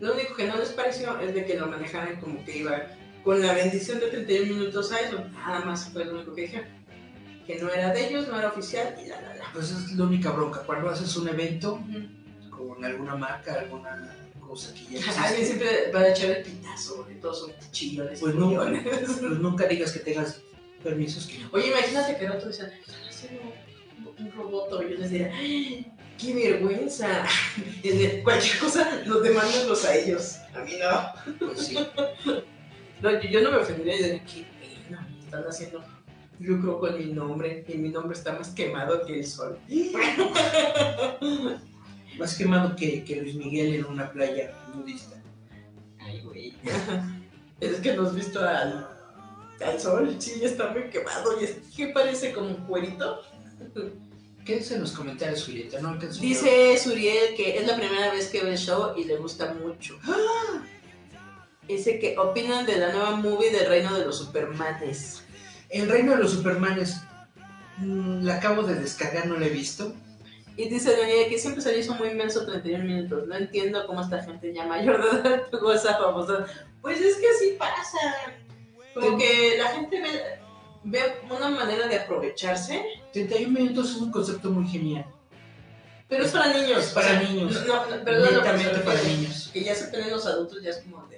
Lo 0.00 0.12
único 0.14 0.34
que 0.34 0.46
no 0.46 0.56
les 0.56 0.70
pareció 0.70 1.18
es 1.20 1.34
de 1.34 1.44
que 1.44 1.56
lo 1.56 1.66
manejaran 1.66 2.20
como 2.20 2.44
que 2.44 2.58
iba 2.58 2.86
con 3.24 3.40
la 3.40 3.52
bendición 3.54 4.00
de 4.00 4.08
31 4.08 4.54
minutos 4.54 4.92
a 4.92 5.00
eso. 5.00 5.24
Nada 5.32 5.64
más 5.64 5.88
fue 5.90 6.04
lo 6.04 6.14
único 6.14 6.34
que 6.34 6.42
dijeron. 6.42 6.68
Que 7.46 7.56
no 7.58 7.68
era 7.70 7.92
de 7.92 8.08
ellos, 8.08 8.28
no 8.28 8.38
era 8.38 8.48
oficial 8.48 8.94
y 9.04 9.08
la 9.08 9.20
la 9.20 9.34
la. 9.34 9.44
Pues 9.52 9.70
es 9.70 9.92
la 9.92 10.04
única 10.04 10.30
bronca. 10.30 10.60
Cuando 10.60 10.90
haces 10.90 11.16
un 11.16 11.28
evento 11.28 11.80
con 12.50 12.84
alguna 12.84 13.16
marca, 13.16 13.54
alguna 13.60 14.16
cosa 14.40 14.72
que 14.74 14.80
ya 14.98 15.24
Alguien 15.24 15.42
existe, 15.42 15.44
siempre 15.46 15.92
va 15.92 16.00
a 16.00 16.08
echar 16.10 16.30
el 16.30 16.42
pitazo, 16.44 17.06
que 17.06 17.14
todos 17.14 17.40
son 17.40 17.52
chillones. 17.72 18.20
pues, 18.20 18.34
chillones. 18.34 18.82
pues 18.84 19.20
nunca 19.20 19.66
digas 19.66 19.92
que 19.92 20.00
tengas 20.00 20.40
permisos 20.84 21.26
que 21.26 21.38
no. 21.38 21.48
Oye, 21.52 21.68
imagínate 21.68 22.16
que 22.16 22.24
el 22.26 22.32
otro 22.32 22.50
están 22.50 22.70
haciendo 23.08 23.40
un, 24.18 24.26
un 24.26 24.32
robot, 24.32 24.82
y 24.86 24.90
yo 24.90 24.98
les 24.98 25.10
diría, 25.10 25.32
¡ay, 25.34 25.92
¡qué 26.18 26.34
vergüenza! 26.34 27.24
Y 27.82 27.88
de 27.88 28.22
cualquier 28.22 28.58
cosa, 28.58 29.02
los 29.06 29.22
demándenlos 29.22 29.84
a 29.84 29.96
ellos. 29.96 30.36
A 30.54 30.60
mí 30.60 30.74
no. 30.80 31.46
Pues 31.46 31.66
sí. 31.66 31.78
No 33.02 33.10
yo, 33.10 33.28
yo 33.28 33.42
no 33.42 33.50
me 33.50 33.56
ofendería 33.58 33.94
y 33.94 34.02
diría, 34.02 34.24
qué 34.24 34.46
pena, 34.60 35.08
están 35.22 35.44
haciendo 35.44 35.82
lucro 36.38 36.78
con 36.78 36.98
mi 36.98 37.06
nombre 37.06 37.64
y 37.68 37.76
mi 37.78 37.88
nombre 37.88 38.16
está 38.16 38.32
más 38.32 38.50
quemado 38.50 39.04
que 39.06 39.20
el 39.20 39.26
sol. 39.26 39.58
Más 42.18 42.36
quemado 42.36 42.76
que, 42.76 43.04
que 43.04 43.22
Luis 43.22 43.36
Miguel 43.36 43.74
en 43.74 43.86
una 43.86 44.12
playa 44.12 44.52
nudista. 44.74 45.16
Ay, 45.98 46.20
güey. 46.20 46.54
Es 47.60 47.80
que 47.80 47.94
no 47.94 48.02
has 48.02 48.14
visto 48.14 48.40
al, 48.40 48.88
al 49.64 49.80
sol, 49.80 50.16
sí, 50.18 50.40
ya 50.40 50.48
está 50.48 50.70
muy 50.72 50.90
quemado. 50.90 51.40
Y 51.40 51.44
es 51.44 51.58
que 51.76 51.86
parece 51.86 52.32
como 52.32 52.48
un 52.48 52.66
cuerito. 52.66 53.22
¿Qué 54.44 54.56
dice 54.56 54.74
en 54.74 54.80
los 54.80 54.90
comentarios, 54.90 55.44
Julieta? 55.44 55.80
No. 55.80 55.96
Dice 55.96 56.76
Suriel 56.76 57.36
que 57.36 57.56
es 57.58 57.66
la 57.66 57.76
primera 57.76 58.12
vez 58.12 58.28
que 58.28 58.42
ve 58.42 58.50
el 58.50 58.58
show 58.58 58.94
y 58.96 59.04
le 59.04 59.16
gusta 59.16 59.54
mucho. 59.54 59.96
Dice 61.68 61.98
que 61.98 62.18
opinan 62.18 62.66
de 62.66 62.76
la 62.76 62.92
nueva 62.92 63.16
movie 63.16 63.50
del 63.50 63.68
Reino 63.68 63.96
de 63.96 64.04
los 64.04 64.18
Supermanes. 64.18 65.22
El 65.68 65.88
Reino 65.88 66.12
de 66.16 66.22
los 66.22 66.32
Supermanes. 66.32 67.00
mm, 67.78 68.24
la 68.24 68.36
acabo 68.36 68.62
de 68.62 68.74
descargar, 68.74 69.26
no 69.26 69.38
la 69.38 69.46
he 69.46 69.50
visto. 69.50 69.94
Y 70.56 70.68
dice 70.68 70.94
Daniel 70.94 71.28
que 71.30 71.38
siempre 71.38 71.62
se 71.62 71.72
le 71.72 71.78
hizo 71.78 71.94
muy 71.94 72.08
inmenso 72.08 72.44
31 72.44 72.84
minutos. 72.84 73.26
No 73.26 73.36
entiendo 73.36 73.86
cómo 73.86 74.02
esta 74.02 74.22
gente 74.22 74.52
ya 74.52 74.66
mayor 74.66 75.02
de 75.02 75.28
edad 75.28 75.42
tuvo 75.50 75.72
esa 75.72 75.96
famosa. 75.96 76.46
Pues 76.82 77.00
es 77.00 77.16
que 77.16 77.28
así 77.28 77.56
pasa. 77.58 77.98
Como 78.94 79.16
que 79.16 79.56
la 79.56 79.68
gente 79.68 80.02
ve 80.84 81.00
una 81.30 81.48
manera 81.48 81.86
de 81.86 81.96
aprovecharse, 81.96 82.84
31 83.12 83.58
minutos 83.58 83.92
es 83.92 83.96
un 83.96 84.10
concepto 84.10 84.50
muy 84.50 84.68
genial. 84.68 85.06
pero 86.08 86.24
es 86.26 86.32
para 86.32 86.52
niños. 86.52 86.84
Es 86.84 86.90
para 86.90 87.06
o 87.06 87.10
sea, 87.10 87.22
niños. 87.22 87.66
No, 87.66 87.86
no, 87.86 88.04
pero 88.04 88.30
no, 88.30 88.42
para 88.42 89.02
niños. 89.04 89.48
Que 89.52 89.64
ya 89.64 89.74
se 89.74 89.86
pelean 89.86 90.10
los 90.10 90.26
adultos, 90.26 90.62
ya 90.62 90.70
es 90.70 90.78
como. 90.78 91.08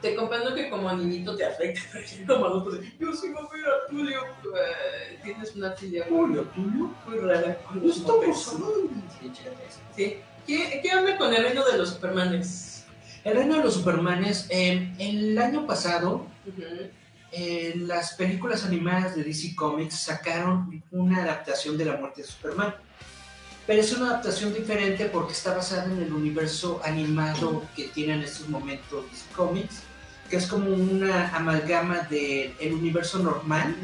Te 0.00 0.14
comprendo 0.14 0.54
que 0.54 0.70
como 0.70 0.90
niñito 0.92 1.36
te 1.36 1.44
afecta, 1.44 1.82
pero 1.92 2.34
como 2.34 2.46
adulto. 2.46 2.82
Yo 2.98 3.10
ver 3.10 3.66
a 3.66 3.90
Tulio. 3.90 4.20
eh, 4.22 5.18
tienes 5.22 5.54
una 5.54 5.72
filia 5.72 6.06
muy, 6.08 6.38
Tulio. 6.54 6.94
muy 7.06 7.18
rara. 7.18 7.58
Estamos 7.84 8.48
hablando. 8.48 8.90
Sí. 9.94 10.16
¿Qué, 10.46 10.80
¿Qué 10.82 10.96
onda 10.96 11.16
con 11.18 11.34
el 11.34 11.42
reino 11.42 11.64
de 11.66 11.78
los 11.78 11.90
Supermanes? 11.90 12.84
El 13.24 13.34
reino 13.36 13.56
de 13.58 13.64
los 13.64 13.74
Supermanes, 13.74 14.46
eh, 14.48 14.94
el 14.98 15.36
año 15.38 15.66
pasado, 15.66 16.26
eh, 17.32 17.74
las 17.76 18.14
películas 18.14 18.64
animadas 18.64 19.14
de 19.14 19.22
DC 19.22 19.54
Comics 19.54 19.94
sacaron 19.94 20.82
una 20.90 21.22
adaptación 21.22 21.76
de 21.76 21.84
la 21.84 21.96
muerte 21.98 22.22
de 22.22 22.28
Superman. 22.28 22.74
Pero 23.66 23.82
es 23.82 23.92
una 23.92 24.06
adaptación 24.06 24.54
diferente 24.54 25.04
porque 25.06 25.32
está 25.32 25.54
basada 25.54 25.84
en 25.84 26.02
el 26.02 26.12
universo 26.12 26.80
animado 26.82 27.62
que 27.76 27.88
tiene 27.88 28.14
en 28.14 28.22
estos 28.22 28.48
momentos 28.48 29.04
DC 29.12 29.26
Comics, 29.36 29.82
que 30.30 30.36
es 30.36 30.46
como 30.46 30.70
una 30.70 31.36
amalgama 31.36 32.06
del 32.08 32.54
el 32.60 32.72
universo 32.72 33.18
normal 33.18 33.76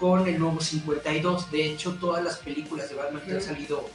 con 0.00 0.26
el 0.26 0.38
nuevo 0.38 0.60
52. 0.60 1.50
De 1.50 1.66
hecho, 1.66 1.94
todas 2.00 2.24
las 2.24 2.38
películas 2.38 2.88
de 2.88 2.96
Batman 2.96 3.22
que 3.24 3.32
han 3.32 3.42
salido 3.42 3.88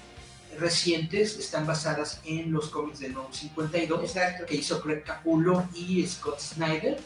recientes 0.60 1.38
están 1.38 1.66
basadas 1.66 2.22
en 2.26 2.52
los 2.52 2.70
cómics 2.70 3.00
del 3.00 3.14
nuevo 3.14 3.34
52 3.34 4.04
Exacto. 4.04 4.46
que 4.46 4.56
hizo 4.56 4.82
Craig 4.82 5.04
Capullo 5.04 5.64
y 5.74 6.06
Scott 6.06 6.40
Snyder. 6.40 7.00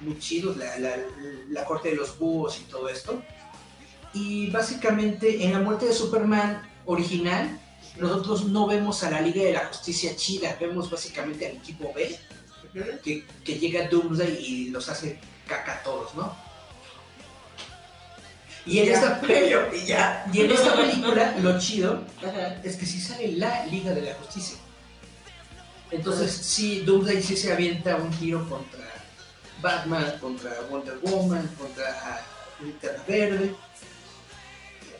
Muy 0.00 0.18
chidos, 0.18 0.56
la, 0.56 0.78
la, 0.78 0.96
la 1.48 1.64
corte 1.64 1.90
de 1.90 1.96
los 1.96 2.16
búhos 2.18 2.60
y 2.60 2.70
todo 2.70 2.88
esto. 2.88 3.20
Y 4.14 4.50
básicamente 4.50 5.44
en 5.44 5.52
la 5.52 5.58
muerte 5.58 5.86
de 5.86 5.92
Superman 5.92 6.62
original, 6.84 7.58
nosotros 7.98 8.44
no 8.44 8.66
vemos 8.66 9.02
a 9.02 9.10
la 9.10 9.20
Liga 9.20 9.42
de 9.42 9.52
la 9.52 9.66
Justicia 9.66 10.14
chida, 10.14 10.56
vemos 10.60 10.90
básicamente 10.90 11.46
al 11.46 11.56
equipo 11.56 11.92
B. 11.94 12.16
que, 13.02 13.24
que 13.44 13.58
llega 13.58 13.88
Doomsday 13.88 14.36
y 14.44 14.70
los 14.70 14.88
hace 14.88 15.18
caca 15.46 15.74
a 15.74 15.82
todos, 15.82 16.14
¿no? 16.14 16.36
Y 18.66 18.80
en, 18.80 18.86
Ya, 18.86 18.92
esta, 18.94 19.20
pero, 19.20 19.74
y 19.74 19.86
ya. 19.86 20.26
y 20.32 20.40
en 20.40 20.50
esta 20.50 20.74
película, 20.74 21.36
lo 21.42 21.58
chido 21.60 22.02
Ajá. 22.18 22.60
es 22.64 22.76
que 22.76 22.84
sí 22.84 23.00
sale 23.00 23.32
la 23.32 23.64
Liga 23.66 23.92
de 23.92 24.02
la 24.02 24.14
Justicia. 24.14 24.56
Entonces, 25.92 26.32
sí, 26.32 26.80
Doomsday 26.80 27.22
sí 27.22 27.36
se 27.36 27.52
avienta 27.52 27.94
un 27.96 28.10
tiro 28.10 28.46
contra 28.48 28.84
Batman, 29.62 30.18
contra 30.20 30.50
Wonder 30.68 30.98
Woman, 31.02 31.48
contra 31.56 32.20
Linterna 32.60 33.02
Verde, 33.06 33.54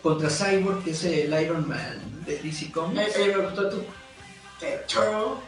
contra 0.01 0.31
Cyborg, 0.31 0.85
que 0.85 0.93
es 0.93 1.03
el 1.03 1.43
Iron 1.43 1.67
Man 1.69 2.23
de 2.25 2.39
DC 2.39 2.71
Comics. 2.71 3.17
ay, 3.17 3.35
me 3.35 3.43
echó. 4.61 5.41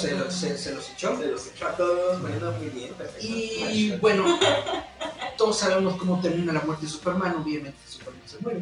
Se, 0.00 0.12
los- 0.16 0.32
se- 0.34 0.58
se 0.58 0.74
los 0.74 0.90
echó. 0.90 1.18
Se 1.18 1.26
los 1.28 1.46
echó 1.48 1.68
a 1.68 1.76
todos. 1.76 2.20
Bueno, 2.20 2.52
muy 2.52 2.68
bien, 2.70 2.94
perfecto. 2.94 3.26
Y 3.26 3.92
bueno, 4.00 4.38
todos 5.36 5.58
sabemos 5.58 5.96
cómo 5.96 6.20
termina 6.20 6.52
la 6.52 6.60
muerte 6.62 6.86
de 6.86 6.92
Superman, 6.92 7.36
obviamente 7.36 7.78
Superman 7.88 8.22
se 8.26 8.38
muere. 8.38 8.60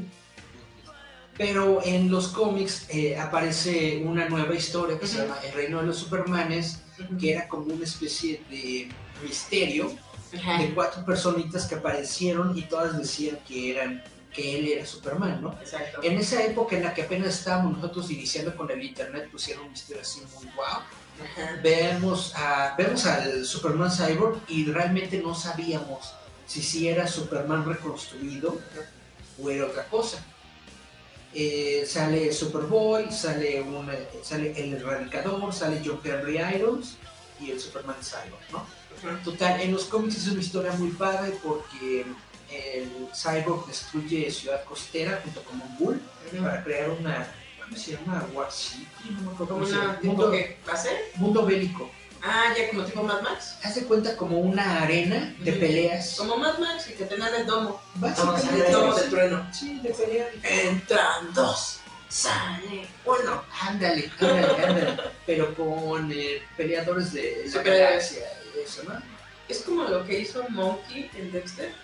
Pero 1.37 1.81
en 1.85 2.11
los 2.13 2.29
cómics 2.29 2.87
eh, 2.91 3.19
aparece 3.19 4.03
una 4.07 4.29
nueva 4.29 4.55
historia 4.55 4.99
que 4.99 5.07
se 5.07 5.19
llama 5.19 5.37
El 5.45 5.53
Reino 5.53 5.81
de 5.81 5.87
los 5.89 5.99
Supermanes, 5.99 6.79
que 7.19 7.33
era 7.33 7.49
como 7.49 7.75
una 7.75 7.85
especie 7.85 8.41
de 8.49 8.89
misterio 9.23 9.93
de 10.33 10.73
cuatro 10.75 11.05
personitas 11.05 11.67
que 11.67 11.75
aparecieron 11.75 12.57
y 12.57 12.63
todas 12.63 12.97
decían 12.99 13.39
que 13.49 13.73
eran 13.73 14.03
que 14.35 14.59
él 14.59 14.69
era 14.69 14.85
Superman, 14.85 15.41
¿no? 15.41 15.53
Exacto. 15.61 16.03
En 16.03 16.19
esa 16.19 16.43
época 16.43 16.77
en 16.77 16.83
la 16.83 16.93
que 16.93 17.03
apenas 17.03 17.39
estábamos 17.39 17.79
nosotros 17.79 18.11
iniciando 18.11 18.55
con 18.55 18.71
el 18.71 18.83
internet, 18.83 19.31
pusieron 19.31 19.65
un 19.65 19.71
misterio 19.71 20.03
así 20.03 20.21
muy 20.35 20.47
wow. 20.57 20.65
Ajá. 20.67 21.61
Vemos, 21.63 22.35
a, 22.35 22.75
vemos 22.77 23.07
al 23.07 23.47
Superman 23.47 23.91
Cyborg 23.91 24.41
y 24.49 24.65
realmente 24.67 25.19
no 25.23 25.35
sabíamos 25.35 26.13
si 26.47 26.61
sí 26.61 26.89
era 26.89 27.07
Superman 27.07 27.65
reconstruido 27.65 28.59
o 29.41 29.51
era 29.51 29.67
otra 29.67 29.89
cosa. 29.89 30.23
Eh, 31.33 31.85
sale 31.87 32.33
Superboy, 32.33 33.11
sale, 33.11 33.63
una, 33.63 33.95
sale 34.23 34.53
el 34.57 34.75
Erradicador, 34.75 35.53
sale 35.53 35.83
John 35.85 36.01
Henry 36.05 36.39
Irons 36.39 36.97
y 37.41 37.51
el 37.51 37.61
Superman 37.61 37.97
Cyborg, 38.03 38.53
¿no? 38.53 38.59
Ajá. 38.59 39.21
Total, 39.25 39.61
en 39.61 39.73
los 39.73 39.85
cómics 39.85 40.17
es 40.17 40.29
una 40.29 40.41
historia 40.41 40.73
muy 40.73 40.91
padre 40.91 41.37
porque 41.43 42.05
el 42.51 43.09
Cyborg 43.15 43.67
destruye 43.67 44.31
Ciudad 44.31 44.65
Costera 44.65 45.21
junto 45.23 45.43
con 45.45 45.61
un 45.61 45.79
Bull 45.79 46.03
para 46.43 46.65
crear 46.65 46.91
una, 46.91 47.27
¿cómo 47.63 47.77
se 47.77 47.93
llama? 47.93 48.27
War 48.33 48.51
City, 48.51 48.87
no 49.11 49.23
me 49.23 49.33
acuerdo 49.33 49.57
una 49.57 49.99
Mundo, 50.03 50.31
que 50.31 50.59
mundo 51.17 51.47
bélico. 51.47 51.91
Ah, 52.27 52.55
ya 52.57 52.71
como 52.71 52.85
tipo 52.85 53.03
Mad 53.03 53.21
Max. 53.21 53.57
Haz 53.63 53.75
de 53.75 53.85
cuenta 53.85 54.17
como 54.17 54.39
una 54.39 54.81
arena 54.83 55.35
de 55.41 55.53
peleas. 55.53 56.15
Como 56.17 56.39
Mad 56.39 56.59
Max 56.59 56.89
y 56.89 56.95
que 56.95 57.05
tenían 57.05 57.35
el 57.35 57.47
domo. 57.47 57.83
Básicamente, 57.97 58.67
el 58.67 58.73
domo 58.73 58.95
de 58.95 59.03
trueno. 59.11 59.47
Sí, 59.53 59.79
de 59.81 59.91
pelea. 59.91 60.31
Entran 60.43 61.35
dos, 61.35 61.81
sale 62.09 62.89
uno. 63.05 63.45
Ándale, 63.61 64.11
ándale, 64.19 64.65
ándale. 64.65 64.97
Pero 65.27 65.55
con 65.55 66.11
eh, 66.11 66.41
peleadores 66.57 67.13
de 67.13 67.45
la 67.53 67.63
galaxia 67.63 68.25
y 68.57 68.61
eso, 68.61 68.85
¿no? 68.85 68.95
Es 69.47 69.61
como 69.61 69.85
lo 69.85 70.07
que 70.07 70.21
hizo 70.21 70.49
Monkey 70.49 71.11
en 71.15 71.31
Dexter. 71.31 71.75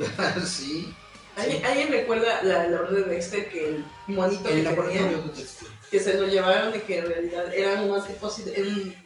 sí. 0.46 0.94
¿Alguien, 1.36 1.64
¿alguien 1.64 1.88
recuerda 1.92 2.42
la 2.42 2.66
labor 2.68 2.90
de 2.90 3.02
Dexter 3.04 3.48
que 3.48 3.68
el 3.68 3.84
monito 4.08 4.48
El 4.48 4.64
que 4.66 4.74
tenía, 4.74 5.22
que 5.90 6.00
se 6.00 6.14
lo 6.14 6.26
llevaron 6.26 6.72
de 6.72 6.82
que 6.82 6.98
en 6.98 7.06
realidad 7.06 7.54
eran 7.54 7.84
unos 7.88 8.06
tipos 8.06 8.38
y 8.40 8.42
en- 8.54 8.96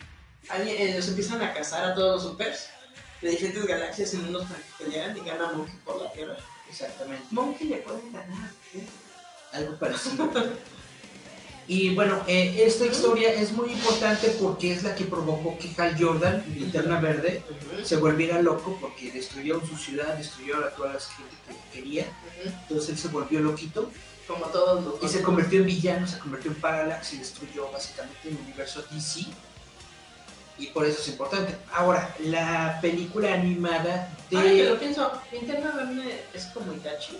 alguien, 0.48 0.96
los 0.96 1.08
empiezan 1.08 1.42
a 1.42 1.52
cazar 1.54 1.84
a 1.84 1.94
todos 1.94 2.22
los 2.22 2.32
supers 2.32 2.68
de 3.20 3.30
diferentes 3.30 3.66
galaxias 3.66 4.14
y 4.14 4.16
mundos 4.18 4.44
para 4.46 4.58
que 4.58 4.84
pelearan 4.84 5.16
y 5.16 5.20
gana 5.20 5.52
Monkey 5.52 5.74
por 5.84 6.02
la 6.02 6.12
Tierra. 6.12 6.36
Exactamente. 6.68 7.24
Monkey 7.30 7.68
le 7.68 7.76
puede 7.78 8.00
ganar. 8.10 8.50
¿eh? 8.74 8.84
algo 9.52 9.78
parecido. 9.78 10.30
Y 11.66 11.94
bueno, 11.94 12.22
eh, 12.26 12.62
esta 12.66 12.84
historia 12.84 13.32
es 13.32 13.52
muy 13.52 13.70
importante 13.72 14.28
porque 14.40 14.72
es 14.72 14.82
la 14.82 14.94
que 14.94 15.04
provocó 15.04 15.56
que 15.58 15.70
Hal 15.80 15.96
Jordan, 15.98 16.44
Linterna 16.54 17.00
Verde, 17.00 17.42
se 17.82 17.96
volviera 17.96 18.42
loco 18.42 18.76
porque 18.80 19.10
destruyó 19.10 19.64
su 19.66 19.76
ciudad, 19.76 20.14
destruyó 20.18 20.58
a 20.58 20.70
toda 20.70 20.92
la 20.94 21.00
gente 21.00 21.34
que 21.72 21.80
quería. 21.80 22.06
Entonces 22.44 22.90
él 22.90 22.98
se 22.98 23.08
volvió 23.08 23.40
loquito 23.40 23.90
Como 24.26 24.44
todos 24.46 24.84
los 24.84 25.02
y 25.02 25.08
se 25.08 25.22
convirtió 25.22 25.60
en 25.60 25.66
villano, 25.66 26.06
se 26.06 26.18
convirtió 26.18 26.50
en 26.50 26.60
Parallax 26.60 27.14
y 27.14 27.18
destruyó 27.18 27.70
básicamente 27.72 28.28
el 28.28 28.36
universo 28.36 28.84
DC. 28.90 29.26
Y 30.58 30.66
por 30.66 30.84
eso 30.84 31.00
es 31.00 31.08
importante. 31.08 31.56
Ahora, 31.72 32.14
la 32.20 32.78
película 32.80 33.32
animada 33.32 34.14
Ahora 34.32 34.48
que 34.50 34.62
de... 34.62 34.70
lo 34.70 34.78
pienso, 34.78 35.10
Linterna 35.32 35.72
Verde 35.72 36.24
es 36.34 36.44
como 36.46 36.72
Itachi. 36.74 37.18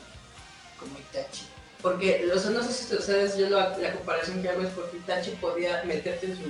Como 0.79 0.93
Itachi. 0.99 1.54
Porque, 1.85 2.29
o 2.35 2.39
sea, 2.39 2.51
no 2.51 2.63
sé 2.65 2.73
si 2.73 2.95
ustedes, 2.97 3.37
yo 3.37 3.49
la, 3.51 3.77
la 3.79 3.93
comparación 3.93 4.41
que 4.43 4.49
hago 4.49 4.63
es 4.63 4.71
porque 4.71 4.97
Itachi 4.97 5.33
podía 5.33 5.85
meterte 5.85 6.27
en 6.27 6.37
su 6.37 6.43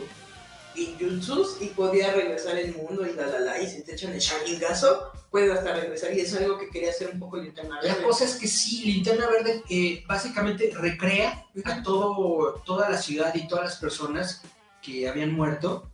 ninjutsus 0.77 1.61
y 1.61 1.67
podía 1.67 2.13
regresar 2.13 2.57
el 2.57 2.75
mundo 2.75 3.07
y 3.07 3.13
la 3.15 3.27
la 3.27 3.41
la, 3.41 3.61
y 3.63 3.67
si 3.69 3.83
te 3.83 3.95
echan 3.95 4.13
el 4.13 4.21
Sharingazo, 4.21 5.13
puedes 5.31 5.51
hasta 5.53 5.75
regresar. 5.75 6.13
Y 6.15 6.21
eso 6.21 6.37
es 6.37 6.43
algo 6.43 6.59
que 6.59 6.69
quería 6.71 6.91
hacer 6.91 7.11
un 7.13 7.19
poco 7.19 7.37
Linterna 7.37 7.77
La 7.83 7.95
Verde. 7.95 8.05
cosa 8.07 8.25
es 8.25 8.37
que 8.37 8.47
sí, 8.49 8.85
Linterna 8.85 9.29
Verde 9.29 9.63
eh, 9.69 10.05
básicamente 10.07 10.71
recrea 10.75 11.45
a 11.65 11.83
todo, 11.83 12.63
toda 12.65 12.89
la 12.91 12.99
ciudad 12.99 13.35
y 13.35 13.47
todas 13.49 13.65
las 13.65 13.77
personas 13.77 14.43
que 14.83 15.09
habían 15.09 15.33
muerto, 15.33 15.91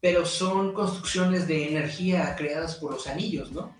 pero 0.00 0.24
son 0.26 0.72
construcciones 0.74 1.48
de 1.48 1.68
energía 1.68 2.36
creadas 2.36 2.76
por 2.76 2.92
los 2.92 3.06
anillos, 3.08 3.50
¿no? 3.50 3.74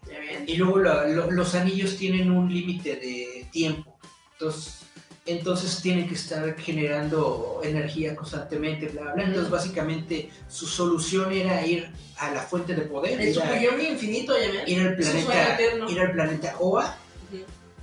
Y 0.46 0.56
luego 0.56 0.78
la- 0.80 1.06
lo- 1.06 1.30
los 1.30 1.54
anillos 1.54 1.96
tienen 1.96 2.30
un 2.30 2.52
límite 2.52 2.96
de 2.96 3.48
tiempo, 3.52 3.98
entonces, 4.32 4.75
entonces 5.26 5.80
tienen 5.82 6.08
que 6.08 6.14
estar 6.14 6.56
generando 6.58 7.60
energía 7.64 8.14
constantemente, 8.14 8.88
bla, 8.88 9.12
bla. 9.14 9.24
Entonces 9.24 9.50
básicamente 9.50 10.30
su 10.48 10.66
solución 10.66 11.32
era 11.32 11.66
ir 11.66 11.90
a 12.18 12.30
la 12.30 12.40
fuente 12.42 12.74
de 12.74 12.82
poder, 12.82 13.20
El 13.20 13.28
ir, 13.30 13.38
a- 13.38 13.42
Super 13.42 13.60
Yomi 13.60 13.84
infinito, 13.88 14.34
¿ya 14.38 14.50
ven? 14.52 14.62
ir 14.68 14.80
al 14.80 15.00
Es 15.00 15.08
planeta, 15.24 15.58
ir 15.88 16.00
al 16.00 16.12
planeta 16.12 16.56
Oa 16.60 16.96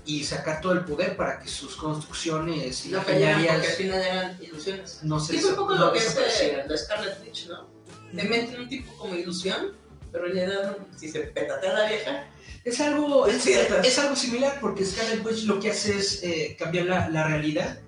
y 0.06 0.24
sacar 0.24 0.60
todo 0.60 0.74
el 0.74 0.84
poder 0.84 1.16
para 1.16 1.40
que 1.40 1.48
sus 1.48 1.76
construcciones 1.78 2.86
No 2.88 3.04
cayeran 3.06 3.36
porque 3.42 3.50
al 3.52 3.62
final 3.64 4.02
eran 4.02 4.38
ilusiones. 4.42 5.00
no 5.04 5.18
es 5.18 5.46
un 5.46 5.56
poco 5.56 5.76
no 5.76 5.86
lo 5.86 5.94
que 5.94 6.00
es 6.00 6.06
desaparecieran. 6.06 6.60
eh, 6.62 6.66
la 6.70 6.78
Scarlet 6.78 7.22
Witch, 7.24 7.48
¿no? 7.48 7.68
Te 8.16 8.24
meten 8.28 8.60
un 8.62 8.70
tipo 8.70 8.94
como 8.98 9.16
ilusión, 9.16 9.74
pero 10.14 10.26
realidad, 10.26 10.78
si 10.96 11.10
se 11.10 11.20
petatea 11.22 11.74
la 11.74 11.88
vieja, 11.90 12.28
Es 12.64 12.80
algo, 12.80 13.28
Es 13.28 13.46
es, 13.46 14.00
algo 14.00 14.16
similar 14.16 14.58
porque 14.62 14.86
Scarlet 14.86 15.26
Witch 15.26 15.44
lo 15.44 15.60
que 15.60 15.72
hace 15.72 15.98
es 15.98 16.24
eh, 16.24 16.56
cambiar 16.58 16.86
la, 16.86 17.10
la 17.10 17.28
realidad. 17.28 17.80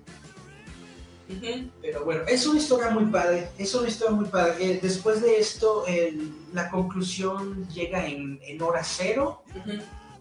Pero 1.82 2.04
bueno, 2.04 2.22
es 2.28 2.46
una 2.46 2.60
historia 2.60 2.90
muy 2.90 3.06
padre. 3.06 3.48
Es 3.58 3.74
una 3.74 3.88
historia 3.88 4.14
muy 4.14 4.26
padre. 4.28 4.54
Eh, 4.72 4.78
después 4.82 5.22
de 5.22 5.38
esto, 5.38 5.84
el- 5.86 6.30
la 6.52 6.70
conclusión 6.70 7.66
llega 7.70 8.06
en, 8.06 8.38
en 8.42 8.62
hora 8.62 8.84
cero 8.84 9.42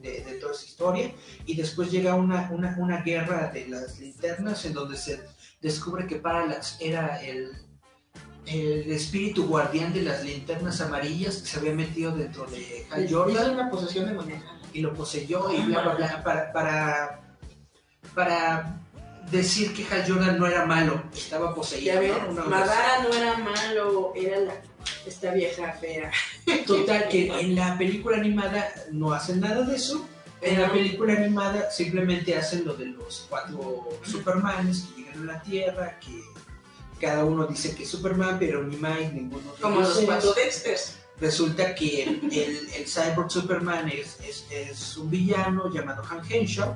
de, 0.02 0.22
de 0.24 0.34
toda 0.40 0.54
esa 0.54 0.66
historia. 0.66 1.12
Y 1.46 1.56
después 1.56 1.92
llega 1.92 2.16
una, 2.16 2.50
una, 2.52 2.76
una 2.80 3.02
guerra 3.02 3.52
de 3.54 3.68
las 3.68 4.00
linternas 4.00 4.64
en 4.66 4.74
donde 4.74 4.98
se 4.98 5.22
descubre 5.62 6.08
que 6.08 6.16
Parallax 6.16 6.78
era 6.80 7.22
el, 7.24 7.52
el 8.46 8.92
espíritu 8.92 9.48
guardián 9.48 9.94
de 9.94 10.04
las 10.04 10.24
linternas 10.24 10.82
amarillas 10.82 11.38
que 11.38 11.48
se 11.48 11.60
había 11.60 11.74
metido 11.74 12.16
dentro 12.16 12.46
de 12.46 12.86
Hal 12.92 13.08
Jordan 13.10 13.52
una 13.52 13.70
posesión 13.70 14.06
demoníaca. 14.06 14.60
y 14.74 14.82
lo 14.82 14.94
poseyó 14.94 15.52
y 15.52 15.62
bla, 15.64 15.82
bla, 15.82 15.96
bla, 15.96 16.24
para, 16.24 16.54
para, 16.54 17.22
para 18.14 18.80
decir 19.32 19.74
que 19.74 19.86
Hal 19.94 20.06
Jordan 20.08 20.38
no 20.38 20.48
era 20.48 20.66
malo, 20.66 21.04
estaba 21.14 21.56
poseído. 21.56 22.02
¿no? 22.34 22.46
Madara 22.46 23.04
no 23.04 23.14
era 23.14 23.38
malo, 23.38 24.14
era 24.16 24.40
la, 24.40 24.54
esta 25.06 25.34
vieja 25.34 25.74
fea. 25.74 26.12
Total, 26.66 27.08
que 27.10 27.28
en 27.40 27.56
la 27.56 27.78
película 27.78 28.18
animada 28.18 28.70
no 28.92 29.14
hacen 29.14 29.40
nada 29.40 29.62
de 29.66 29.76
eso. 29.76 30.08
En 30.42 30.62
la 30.62 30.72
película 30.72 31.14
animada 31.14 31.72
simplemente 31.72 32.36
hacen 32.38 32.66
lo 32.66 32.76
de 32.76 32.88
los 32.88 33.26
cuatro 33.30 33.90
Supermanes 34.04 34.84
que 34.84 35.02
llegan 35.02 35.30
a 35.30 35.34
la 35.34 35.42
Tierra, 35.42 36.00
que 36.00 36.22
cada 37.00 37.26
uno 37.26 37.46
dice 37.46 37.76
que 37.76 37.84
es 37.84 37.90
Superman, 37.90 38.38
pero 38.40 38.64
ni 38.64 38.78
Mike, 38.78 39.12
ninguno 39.14 39.54
Como 39.62 39.82
los 39.82 40.00
cuatro 40.00 40.34
Dexters. 40.34 40.98
Resulta 41.20 41.74
que 41.76 42.04
el, 42.04 42.70
el 42.76 42.86
Cyborg 42.88 43.32
Superman 43.32 43.90
es, 43.90 44.18
es, 44.22 44.46
es 44.52 44.98
un 44.98 45.10
villano 45.10 45.72
llamado 45.74 46.04
Han 46.10 46.22
Henshaw. 46.30 46.76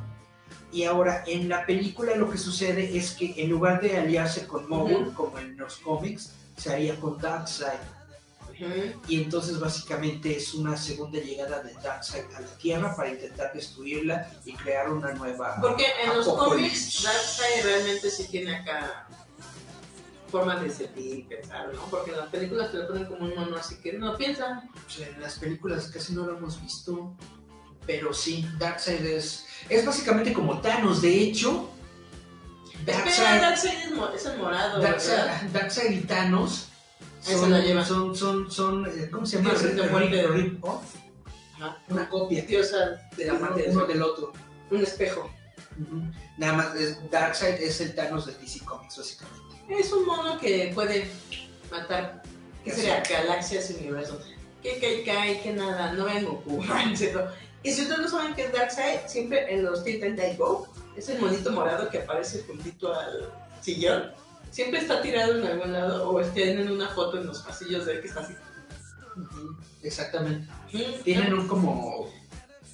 Y 0.71 0.83
ahora 0.83 1.23
en 1.25 1.49
la 1.49 1.65
película 1.65 2.15
lo 2.15 2.29
que 2.29 2.37
sucede 2.37 2.95
es 2.95 3.11
que 3.11 3.33
en 3.37 3.49
lugar 3.49 3.81
de 3.81 3.97
aliarse 3.97 4.45
con 4.45 4.69
Mogul, 4.69 5.13
como 5.13 5.39
en 5.39 5.57
los 5.57 5.77
cómics, 5.77 6.31
se 6.55 6.71
haría 6.71 6.99
con 6.99 7.17
Darkseid. 7.17 7.79
Y 9.07 9.21
entonces 9.21 9.59
básicamente 9.59 10.35
es 10.35 10.53
una 10.53 10.75
segunda 10.75 11.19
llegada 11.19 11.63
de 11.63 11.73
Darkseid 11.75 12.25
a 12.35 12.41
la 12.41 12.57
Tierra 12.57 12.95
para 12.95 13.09
intentar 13.09 13.51
destruirla 13.53 14.29
y 14.45 14.53
crear 14.53 14.89
una 14.91 15.13
nueva... 15.13 15.57
Porque 15.61 15.85
en 16.03 16.15
los 16.15 16.27
cómics, 16.27 17.03
Darkseid 17.03 17.63
realmente 17.63 18.11
sí 18.11 18.27
tiene 18.29 18.57
acá 18.57 19.07
forma 20.29 20.55
de 20.57 20.69
sentir 20.69 21.19
y 21.19 21.21
pensar, 21.23 21.73
¿no? 21.73 21.81
Porque 21.89 22.11
en 22.11 22.17
las 22.17 22.29
películas 22.29 22.71
te 22.71 22.77
lo 22.77 22.87
ponen 22.87 23.05
como 23.05 23.25
un 23.25 23.35
mono, 23.35 23.55
así 23.57 23.75
que 23.81 23.93
no 23.93 24.15
piensa. 24.17 24.63
O 24.87 24.89
sea, 24.89 25.07
en 25.07 25.21
las 25.21 25.39
películas 25.39 25.87
casi 25.93 26.13
no 26.13 26.25
lo 26.25 26.37
hemos 26.37 26.61
visto, 26.61 27.13
pero 27.85 28.13
sí, 28.13 28.47
Darkseid 28.57 29.05
es, 29.05 29.45
es 29.69 29.85
básicamente 29.85 30.31
como 30.33 30.59
Thanos. 30.61 31.01
De 31.01 31.21
hecho, 31.21 31.69
Darkseid, 32.85 33.41
Darkseid 33.41 33.73
es, 34.15 34.25
el 34.25 34.37
morado. 34.37 34.79
Darkseid, 34.81 35.49
Darkseid 35.51 35.91
y 35.91 36.01
Thanos 36.01 36.67
son, 37.21 37.51
la 37.51 37.59
llevan. 37.59 37.85
son, 37.85 38.15
son, 38.15 38.49
son, 38.51 38.85
eh, 38.85 39.09
¿cómo 39.11 39.25
se 39.25 39.37
llama? 39.37 39.53
De. 39.53 40.27
Rip- 40.29 40.59
Ajá. 41.57 41.77
una 41.89 42.07
copia 42.07 42.41
Diosa 42.43 43.01
de 43.17 43.25
la 43.25 43.33
uno, 43.33 43.45
muerte. 43.49 43.65
uno 43.69 43.85
del 43.85 44.01
otro. 44.01 44.33
Un 44.71 44.81
espejo. 44.81 45.29
Nada 46.37 46.53
más, 46.53 46.75
es- 46.75 46.97
Darkseid 47.11 47.55
es 47.61 47.81
el 47.81 47.95
Thanos 47.95 48.25
de 48.27 48.33
DC 48.35 48.63
Comics, 48.63 48.97
básicamente. 48.97 49.48
Es 49.69 49.91
un 49.93 50.05
mono 50.05 50.39
que 50.39 50.71
puede 50.73 51.09
matar, 51.71 52.23
¿qué 52.63 52.71
sería? 52.71 53.03
Galaxias 53.07 53.69
y 53.71 53.75
universos. 53.75 54.17
Que 54.63 54.79
cae, 54.79 55.03
cae, 55.03 55.41
que 55.41 55.53
nada, 55.53 55.93
no 55.93 56.05
ven 56.05 56.25
Goku. 56.25 56.63
Y 57.61 57.71
si 57.73 57.81
ustedes 57.81 57.99
no 57.99 58.07
saben 58.09 58.33
qué 58.35 58.45
es 58.45 58.53
Darkseid, 58.53 58.99
siempre 59.05 59.53
en 59.53 59.65
los 59.65 59.83
Teen 59.83 59.99
Titans 59.99 60.37
Go, 60.37 60.65
es 60.95 61.09
el 61.09 61.19
monito 61.19 61.51
morado 61.51 61.89
que 61.89 61.97
aparece 61.97 62.41
juntito 62.47 62.93
al 62.97 63.29
sillón. 63.61 64.11
Siempre 64.49 64.79
está 64.79 65.01
tirado 65.01 65.37
en 65.37 65.45
algún 65.45 65.73
lado 65.73 66.09
o 66.09 66.21
tienen 66.21 66.71
una 66.71 66.87
foto 66.87 67.17
en 67.17 67.27
los 67.27 67.39
pasillos 67.41 67.85
de 67.85 67.95
él 67.95 68.01
que 68.01 68.07
está 68.07 68.21
así. 68.21 68.33
Exactamente. 69.83 70.47
Tienen 71.03 71.33
un 71.33 71.47
como 71.49 72.09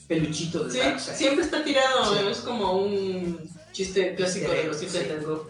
peluchito 0.08 0.66
de 0.66 0.72
Sí, 0.72 0.78
Darkseid. 0.78 1.16
siempre 1.16 1.46
está 1.46 1.64
tirado, 1.64 2.14
Sí. 2.16 2.20
es 2.30 2.38
como 2.40 2.74
un 2.74 3.50
chiste 3.72 4.14
clásico 4.14 4.52
de 4.52 4.66
los 4.66 4.80
Teen. 4.80 4.92
Titans 4.92 5.26
Go. 5.26 5.48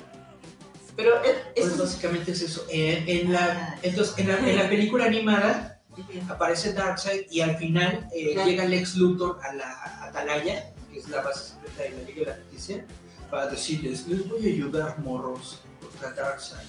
Pero 0.96 1.22
es, 1.24 1.36
Pues 1.56 1.68
es- 1.74 1.78
básicamente 1.78 2.32
es 2.32 2.42
eso. 2.42 2.66
En, 2.70 3.08
en 3.10 3.34
la, 3.34 3.78
entonces, 3.82 4.18
en, 4.18 4.28
la, 4.30 4.38
en 4.40 4.56
la 4.56 4.70
película 4.70 5.06
animada 5.06 5.82
aparece 6.30 6.74
Darkseid 6.74 7.26
y 7.32 7.42
al 7.42 7.58
final 7.58 8.08
eh, 8.14 8.34
Claro. 8.34 8.50
llega 8.50 8.66
Lex 8.66 8.96
Luthor 8.96 9.40
a 9.44 9.54
la 9.54 10.04
Atalaya, 10.06 10.74
que 10.92 11.00
es 11.00 11.10
la 11.10 11.22
base 11.22 11.54
secreta 11.54 11.84
de 11.84 11.90
la 11.90 12.04
Liga 12.10 12.20
de 12.20 12.26
la 12.38 12.44
Justicia, 12.44 12.86
para 13.30 13.48
decirles, 13.48 14.08
les 14.08 14.28
voy 14.28 14.46
a 14.46 14.50
ayudar, 14.54 15.00
morros, 15.00 15.62
contra 15.82 16.12
Darkseid. 16.12 16.68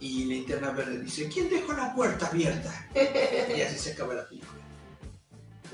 Y 0.00 0.26
Linterna 0.26 0.70
Verde 0.72 0.98
dice, 1.00 1.28
¿quién 1.32 1.48
dejó 1.48 1.72
la 1.72 1.94
puerta 1.94 2.26
abierta? 2.26 2.86
Y 2.94 3.60
así 3.62 3.78
se 3.78 3.92
acaba 3.92 4.12
la 4.14 4.28
película. 4.28 4.60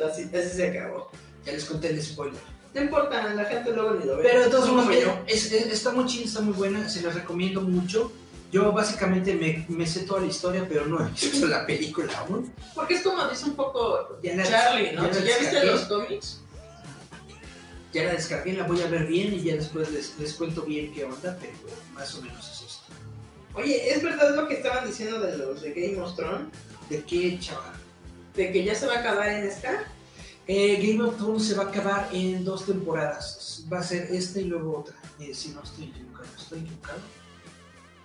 así, 0.09 0.23
así 0.35 0.57
se 0.57 0.69
acabó. 0.69 1.11
Ya 1.45 1.53
les 1.53 1.65
conté 1.65 1.91
el 1.91 2.01
spoiler. 2.01 2.41
No 2.75 2.81
importa, 2.83 3.35
la 3.35 3.45
gente 3.45 3.73
luego 3.73 3.95
ni 3.95 4.05
lo 4.07 4.17
ve. 4.17 4.23
Pero 4.25 4.45
de 4.45 4.51
todos 4.51 4.73
No 4.73 4.91
eh, 4.91 5.07
es- 5.27 5.53
es- 5.53 5.67
está 5.67 5.93
muy 5.93 6.07
chida, 6.07 6.25
está 6.25 6.41
muy 6.41 6.55
buena, 6.55 6.89
se 6.89 7.03
las 7.03 7.15
recomiendo 7.15 7.61
mucho. 7.61 8.11
Yo 8.51 8.71
básicamente 8.73 9.35
me, 9.35 9.65
me 9.69 9.87
sé 9.87 10.01
toda 10.01 10.21
la 10.21 10.27
historia, 10.27 10.67
pero 10.69 10.87
no 10.87 11.07
he 11.07 11.11
visto 11.11 11.47
la 11.47 11.67
película 11.67 12.13
aún. 12.19 12.53
Porque 12.75 12.95
es 12.95 13.03
como 13.03 13.27
dice 13.29 13.45
un 13.47 13.57
poco 13.57 14.19
la- 14.23 14.43
Charlie, 14.45 14.93
¿no? 14.93 15.03
ya 15.11 15.21
la 15.21 15.39
viste 15.39 15.65
los 15.67 15.81
cómics, 15.83 16.39
Ya 17.93 18.05
la 18.05 18.13
descargué, 18.13 18.55
la 18.55 18.65
voy 18.67 18.81
a 18.81 18.87
ver 18.87 19.07
bien 19.07 19.35
y 19.35 19.43
ya 19.43 19.55
después 19.57 19.91
les, 19.91 20.19
les 20.19 20.33
cuento 20.35 20.63
bien 20.63 20.93
qué 20.95 21.05
onda, 21.05 21.37
pero 21.41 21.53
más 21.93 22.15
o 22.15 22.23
menos 22.23 22.41
es 22.51 22.63
esto. 22.71 22.83
Oye, 23.55 23.91
¿es 23.93 24.03
verdad 24.03 24.35
lo 24.35 24.49
que 24.49 24.55
estaban 24.55 24.87
diciendo 24.87 25.21
de 25.21 25.37
los 25.37 25.61
de 25.61 25.73
Game 25.75 26.01
of 26.01 26.17
Thrones? 26.17 26.47
¿De 26.89 27.03
qué, 27.05 27.39
chaval? 27.39 27.73
¿De 28.35 28.51
que 28.51 28.65
ya 28.65 28.75
se 28.75 28.87
va 28.87 28.95
a 28.95 28.99
acabar 29.01 29.29
en 29.29 29.47
esta? 29.47 29.85
Eh, 30.55 30.77
Game 30.87 31.03
of 31.03 31.17
Thrones 31.17 31.47
se 31.49 31.55
va 31.55 31.63
a 31.65 31.69
acabar 31.69 32.11
en 32.13 32.45
dos 32.45 32.67
temporadas. 32.67 33.65
Va 33.73 33.79
a 33.79 33.83
ser 33.83 34.03
esta 34.13 34.39
y 34.39 34.45
luego 34.45 34.81
otra. 34.81 34.95
Eh, 35.19 35.33
si 35.35 35.49
no 35.49 35.63
estoy 35.63 35.85
equivocado, 35.85 36.27
¿estoy 36.37 36.59
equivocado? 36.59 36.99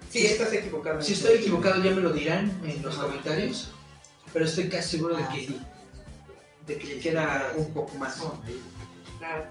Sí, 0.10 0.26
estás 0.26 0.54
equivocado. 0.54 1.02
Si 1.02 1.12
estoy 1.12 1.36
equivocado 1.40 1.84
ya 1.84 1.92
me 1.92 2.00
lo 2.00 2.14
dirán 2.14 2.58
en 2.64 2.82
los 2.82 2.96
comentarios, 2.96 3.68
pero 4.32 4.46
estoy 4.46 4.70
casi 4.70 4.92
seguro 4.96 5.18
de 5.18 5.24
Ah, 5.24 5.30
que, 5.34 5.50
de 6.74 6.80
que 6.80 7.00
queda 7.00 7.52
un 7.58 7.74
poco 7.74 7.94
más. 7.98 8.18
Ah, 9.22 9.44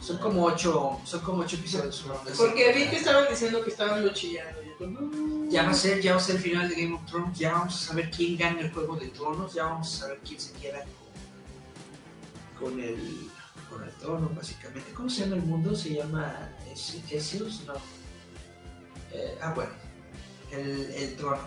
Son 0.00 0.18
como 0.18 0.44
ocho, 0.44 0.98
son 1.04 1.20
como 1.20 1.42
ocho 1.42 1.54
episodios. 1.54 2.04
Porque 2.36 2.72
vi 2.72 2.86
que 2.88 2.96
estaban 2.96 3.28
diciendo 3.30 3.62
que 3.62 3.70
estaban 3.70 4.02
muy 4.02 4.12
chillando. 4.12 4.58
Yo, 4.80 4.86
no. 4.88 5.48
Ya 5.48 5.62
va 5.62 5.70
a 5.70 5.74
ser, 5.74 6.00
ya 6.00 6.12
va 6.14 6.18
a 6.18 6.20
ser 6.20 6.34
el 6.36 6.42
final 6.42 6.68
de 6.68 6.74
Game 6.74 6.94
of 6.96 7.06
Thrones, 7.06 7.38
ya 7.38 7.52
vamos 7.52 7.74
a 7.76 7.86
saber 7.90 8.10
quién 8.10 8.36
gana 8.36 8.60
el 8.60 8.72
juego 8.72 8.96
de 8.96 9.06
tronos, 9.08 9.54
ya 9.54 9.66
vamos 9.66 9.94
a 9.94 9.98
saber 10.00 10.18
quién 10.26 10.40
se 10.40 10.52
queda 10.54 10.84
con, 12.60 12.78
el 12.80 13.28
con 13.68 13.82
el 13.82 13.90
trono, 13.94 14.30
básicamente. 14.36 14.92
¿Cómo 14.92 15.08
se 15.10 15.22
llama 15.22 15.36
el 15.36 15.42
mundo? 15.42 15.74
Se 15.74 15.94
llama 15.94 16.50
Es- 16.72 17.00
Esios, 17.10 17.62
no. 17.66 17.74
Eh, 19.12 19.38
ah, 19.40 19.52
bueno, 19.54 19.70
el, 20.52 20.92
el 20.94 21.16
trono. 21.16 21.38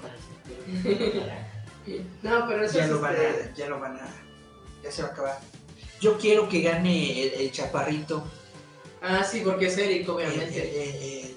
No, 2.21 2.47
pero 2.47 2.65
eso 2.65 2.77
Ya 2.77 2.85
es 2.85 2.89
lo 2.89 2.99
van 3.01 3.15
este- 3.15 3.43
a, 3.51 3.53
ya 3.55 3.67
lo 3.69 3.79
van 3.79 3.95
a, 3.97 4.07
ya 4.83 4.91
se 4.91 5.01
va 5.03 5.09
a 5.09 5.11
acabar. 5.11 5.39
Yo 6.01 6.17
quiero 6.17 6.47
que 6.49 6.61
gane 6.61 7.23
el, 7.23 7.33
el 7.41 7.51
chaparrito. 7.51 8.25
Ah, 9.01 9.23
sí, 9.23 9.41
porque 9.43 9.67
es 9.67 9.77
Eric, 9.77 10.03
El, 10.03 10.09
obviamente. 10.09 10.59
el- 10.83 11.25
el- 11.25 11.35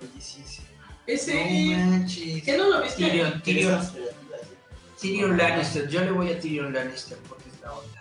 Oye, 0.00 0.20
sí, 0.20 0.42
sí. 0.46 0.62
Es 1.06 1.26
No 1.26 1.34
Eric. 1.34 1.76
manches. 1.78 2.42
¿Qué 2.44 2.56
no 2.58 2.68
lo 2.68 2.82
viste? 2.82 2.96
Tyrion, 3.04 3.42
Tyrion, 3.42 3.88
Tyrion 5.00 5.36
Lannister, 5.38 5.88
yo 5.88 6.02
le 6.04 6.10
voy 6.12 6.30
a 6.32 6.38
Tyrion 6.38 6.72
Lannister 6.72 7.18
porque 7.28 7.48
es 7.48 7.60
la 7.62 7.72
onda. 7.72 7.99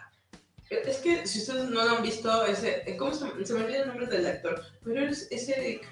Es 0.69 0.97
que 0.97 1.25
si 1.25 1.39
ustedes 1.39 1.69
no 1.69 1.83
lo 1.83 1.89
han 1.97 2.03
visto, 2.03 2.45
ese, 2.45 2.83
eh, 2.89 2.95
¿cómo 2.97 3.13
se, 3.13 3.45
se 3.45 3.53
me 3.53 3.63
olvida 3.63 3.81
el 3.81 3.87
nombre 3.87 4.05
del 4.07 4.27
actor? 4.27 4.61
Pero 4.83 5.05
es, 5.05 5.27
es 5.31 5.49
Eric. 5.49 5.87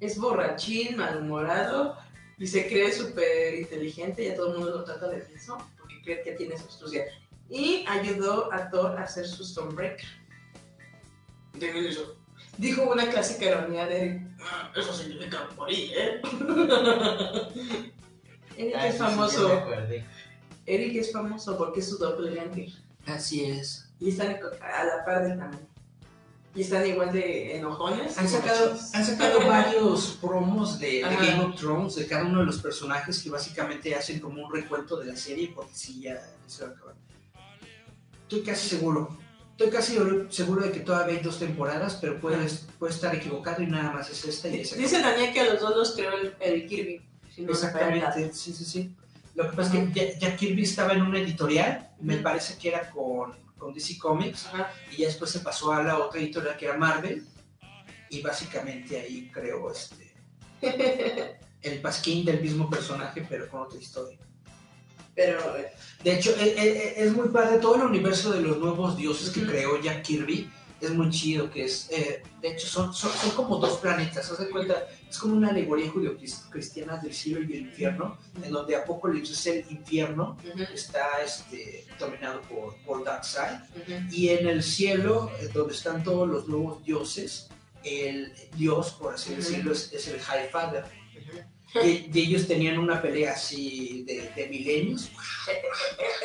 Es 0.00 0.18
borrachín, 0.18 0.96
malhumorado 0.96 1.96
y 2.38 2.46
se 2.46 2.66
cree 2.68 2.92
súper 2.92 3.54
inteligente 3.54 4.24
y 4.24 4.28
a 4.28 4.36
todo 4.36 4.52
el 4.52 4.58
mundo 4.58 4.78
lo 4.78 4.84
trata 4.84 5.08
de 5.08 5.24
eso 5.34 5.56
porque 5.78 6.00
cree 6.02 6.22
que 6.22 6.32
tiene 6.32 6.58
su 6.58 6.66
astucia. 6.68 7.04
Y 7.48 7.84
ayudó 7.88 8.52
a 8.52 8.70
Thor 8.70 8.98
a 8.98 9.04
hacer 9.04 9.26
su 9.26 9.44
Stormbreaker. 9.44 10.06
Dijo 12.58 12.82
una 12.90 13.08
clásica 13.10 13.46
ironía 13.46 13.86
de 13.86 13.96
Eric. 14.00 14.22
"Ah, 14.40 14.72
eso 14.76 14.92
significa 14.92 15.48
morir, 15.56 15.90
¿eh? 15.96 16.20
Eric 18.56 18.74
Ah, 18.76 18.86
es 18.86 18.92
sí, 18.94 18.98
sí, 18.98 19.04
famoso. 19.04 19.52
acordé. 19.52 20.04
Eric 20.66 20.96
es 20.96 21.12
famoso 21.12 21.56
porque 21.58 21.80
es 21.80 21.88
su 21.88 21.98
doppelganger. 21.98 22.68
Así 23.06 23.44
es. 23.44 23.88
Y 24.00 24.10
están 24.10 24.36
a 24.60 24.84
la 24.84 25.04
par 25.04 25.22
del 25.26 25.38
tamaño. 25.38 25.68
Y 26.54 26.62
están 26.62 26.86
igual 26.86 27.12
de 27.12 27.56
enojones. 27.56 28.16
Han 28.16 28.28
sacado, 28.28 28.78
han 28.92 29.04
sacado 29.04 29.46
varios 29.46 30.18
promos 30.20 30.78
de, 30.78 30.86
de. 30.86 31.00
Game 31.02 31.40
of 31.42 31.56
Thrones 31.56 31.96
de 31.96 32.06
cada 32.06 32.24
uno 32.24 32.40
de 32.40 32.46
los 32.46 32.58
personajes 32.58 33.20
que 33.20 33.30
básicamente 33.30 33.94
hacen 33.94 34.20
como 34.20 34.44
un 34.44 34.52
recuento 34.52 34.96
de 34.96 35.06
la 35.06 35.16
serie 35.16 35.52
porque 35.54 35.72
sí, 35.74 36.02
ya, 36.02 36.14
ya 36.14 36.20
se 36.46 36.64
va 36.64 36.70
a 36.70 36.72
acabar. 36.74 36.94
Estoy 38.22 38.42
casi 38.42 38.68
seguro. 38.68 39.18
Estoy 39.50 39.70
casi 39.70 39.98
seguro 40.30 40.62
de 40.62 40.72
que 40.72 40.80
todavía 40.80 41.16
hay 41.16 41.22
dos 41.22 41.38
temporadas, 41.38 41.98
pero 42.00 42.20
puede, 42.20 42.38
puede 42.78 42.92
estar 42.92 43.14
equivocado 43.14 43.62
y 43.62 43.66
nada 43.66 43.92
más 43.92 44.10
es 44.10 44.24
esta 44.24 44.48
y 44.48 44.60
esa. 44.60 44.76
Dice 44.76 45.00
Daniel 45.00 45.32
que 45.32 45.40
a 45.40 45.52
los 45.52 45.60
dos 45.60 45.76
los 45.76 45.92
creó 45.92 46.12
el, 46.12 46.34
el 46.40 46.66
Kirby. 46.66 47.00
Si 47.34 47.42
no. 47.42 47.52
Exactamente, 47.52 48.32
sí, 48.32 48.52
sí, 48.52 48.64
sí. 48.64 48.96
Lo 49.34 49.50
que 49.50 49.56
pasa 49.56 49.76
es 49.76 49.92
que 49.92 50.16
ya 50.20 50.36
Kirby 50.36 50.62
estaba 50.62 50.92
en 50.92 51.02
una 51.02 51.18
editorial, 51.18 51.90
me 52.00 52.18
parece 52.18 52.56
que 52.56 52.68
era 52.68 52.88
con, 52.90 53.32
con 53.58 53.74
DC 53.74 53.98
Comics 53.98 54.48
y 54.92 54.98
ya 54.98 55.08
después 55.08 55.30
se 55.30 55.40
pasó 55.40 55.72
a 55.72 55.82
la 55.82 55.98
otra 55.98 56.20
editorial 56.20 56.56
que 56.56 56.66
era 56.66 56.76
Marvel 56.76 57.26
y 58.10 58.22
básicamente 58.22 59.00
ahí 59.00 59.30
creó 59.32 59.70
este 59.72 60.14
el 61.62 61.80
pasquín 61.80 62.24
del 62.24 62.40
mismo 62.40 62.70
personaje 62.70 63.26
pero 63.28 63.48
con 63.48 63.62
otra 63.62 63.78
historia. 63.78 64.18
Pero, 65.14 65.56
eh, 65.56 65.72
De 66.02 66.14
hecho, 66.16 66.34
e- 66.36 66.54
e- 66.56 67.04
es, 67.04 67.12
muy 67.12 67.28
padre 67.28 67.58
todo 67.58 67.76
el 67.76 67.82
universo 67.82 68.32
de 68.32 68.40
los 68.40 68.58
nuevos 68.58 68.96
dioses 68.96 69.30
que 69.30 69.46
creó 69.46 69.80
Jack 69.80 70.02
Kirby. 70.02 70.50
Es 70.80 70.90
muy 70.90 71.08
chido, 71.10 71.50
que 71.50 71.64
es, 71.64 71.88
eh, 71.90 72.22
de 72.42 72.48
hecho, 72.48 72.66
son, 72.66 72.92
son, 72.92 73.12
son 73.12 73.30
como 73.30 73.56
dos 73.58 73.78
planetas, 73.78 74.30
haz 74.30 74.38
de 74.38 74.50
cuenta, 74.50 74.86
es 75.14 75.20
como 75.20 75.36
una 75.36 75.50
alegoría 75.50 75.88
judio-cristiana 75.92 76.96
del 76.96 77.14
cielo 77.14 77.40
y 77.40 77.52
el 77.52 77.60
infierno, 77.68 78.18
en 78.42 78.50
donde 78.50 78.74
Apocalipsis 78.74 79.46
el 79.46 79.64
infierno, 79.70 80.36
está 80.74 81.22
este, 81.24 81.86
dominado 82.00 82.40
por, 82.42 82.74
por 82.84 83.04
Darkseid, 83.04 83.60
y 84.10 84.30
en 84.30 84.48
el 84.48 84.60
cielo, 84.60 85.30
eh, 85.38 85.48
donde 85.54 85.72
están 85.72 86.02
todos 86.02 86.28
los 86.28 86.48
nuevos 86.48 86.84
dioses, 86.84 87.48
el 87.84 88.32
dios, 88.56 88.90
por 88.94 89.14
así 89.14 89.36
decirlo, 89.36 89.70
es, 89.70 89.92
es 89.92 90.08
el 90.08 90.18
High 90.18 90.48
Father. 90.48 90.84
Y, 91.84 92.10
y 92.12 92.20
ellos 92.20 92.48
tenían 92.48 92.76
una 92.78 93.00
pelea 93.00 93.34
así 93.34 94.02
de, 94.08 94.30
de 94.34 94.48
milenios. 94.48 95.12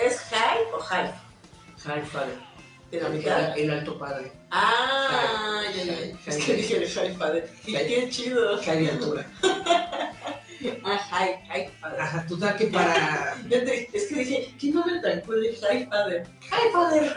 ¿Es 0.03 0.17
high 0.31 0.63
o 0.73 0.79
high? 0.79 1.13
High 1.83 2.05
Father. 2.05 2.39
El 3.55 3.69
alto 3.69 3.99
padre. 3.99 4.31
Ah, 4.51 5.61
ya, 5.75 5.83
ya. 5.83 5.93
Es 6.25 6.37
que 6.45 6.53
dije 6.55 6.77
el 6.83 6.89
high 6.89 7.17
padre. 7.17 7.49
Y 7.65 7.73
qué 7.73 8.07
chido. 8.09 8.57
De 8.57 8.89
altura. 8.89 9.25
Ah, 10.83 10.97
high, 10.97 11.71
padre. 11.79 12.01
Ajá, 12.01 12.25
total 12.27 12.57
que 12.57 12.67
para. 12.67 13.37
Es 13.49 14.07
que 14.07 14.15
dije, 14.15 14.55
¿qué 14.59 14.71
nombre 14.71 14.99
tan 15.01 15.21
cool 15.21 15.41
de 15.41 15.55
high 15.55 15.87
padre? 15.89 16.23
High 16.49 16.71
padre. 16.73 17.11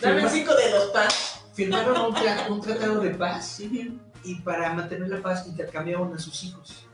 Dame 0.00 0.16
Firma- 0.20 0.28
cinco 0.30 0.54
de 0.54 0.70
los 0.70 0.84
pas. 0.90 1.40
Firmaron 1.54 2.06
un, 2.06 2.14
tra- 2.14 2.46
un 2.50 2.60
tratado 2.60 3.00
de 3.00 3.10
paz 3.10 3.60
y 3.60 4.34
para 4.36 4.72
mantener 4.74 5.08
la 5.08 5.22
paz 5.22 5.46
intercambiaron 5.46 6.12
a 6.14 6.18
sus 6.18 6.44
hijos. 6.44 6.84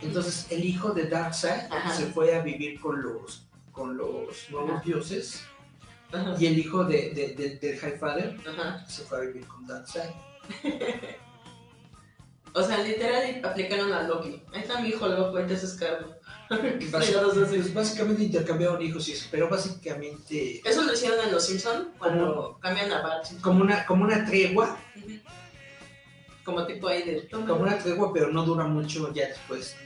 Entonces 0.00 0.46
el 0.50 0.64
hijo 0.64 0.92
de 0.92 1.08
Darkseid 1.08 1.70
Ajá. 1.70 1.92
se 1.94 2.06
fue 2.06 2.34
a 2.34 2.40
vivir 2.40 2.80
con 2.80 3.02
los, 3.02 3.46
con 3.72 3.96
los 3.98 4.48
nuevos 4.50 4.70
Ajá. 4.72 4.82
dioses 4.84 5.42
Ajá. 6.20 6.34
y 6.38 6.46
el 6.46 6.58
hijo 6.58 6.84
de, 6.84 7.10
de- 7.10 7.34
de- 7.34 7.56
del 7.56 7.78
High 7.78 7.98
Father 7.98 8.36
Ajá. 8.46 8.84
se 8.88 9.02
fue 9.02 9.18
a 9.18 9.20
vivir 9.22 9.46
con 9.46 9.66
Darkseid. 9.66 10.10
O 12.52 12.62
sea, 12.62 12.78
literal 12.78 13.42
aplicaron 13.44 13.92
a 13.92 14.04
Loki. 14.04 14.42
Ahí 14.54 14.62
está 14.62 14.80
mi 14.80 14.88
hijo 14.88 15.06
loco, 15.06 15.38
entonces 15.38 15.72
es 15.74 15.78
cargo. 15.78 16.14
Y 16.80 16.84
basi- 16.90 17.12
pues, 17.50 17.74
básicamente 17.74 18.22
intercambiaron 18.22 18.80
hijos 18.80 19.06
y 19.08 19.12
eso, 19.12 19.26
pero 19.30 19.50
básicamente 19.50 20.62
Eso 20.64 20.82
lo 20.84 20.94
hicieron 20.94 21.22
en 21.26 21.32
Los 21.32 21.44
Simpsons 21.44 21.88
cuando 21.98 22.58
cambian 22.62 22.90
a 22.92 23.02
Bart 23.02 23.26
como 23.42 23.60
una, 23.62 23.84
como 23.84 24.04
una 24.04 24.24
tregua. 24.24 24.78
Como 26.44 26.64
tipo 26.66 26.88
ahí 26.88 27.02
de... 27.02 27.28
como 27.28 27.56
una 27.56 27.76
tregua, 27.76 28.10
pero 28.14 28.30
no 28.30 28.42
dura 28.44 28.64
mucho 28.64 29.12
ya 29.12 29.26
después. 29.28 29.76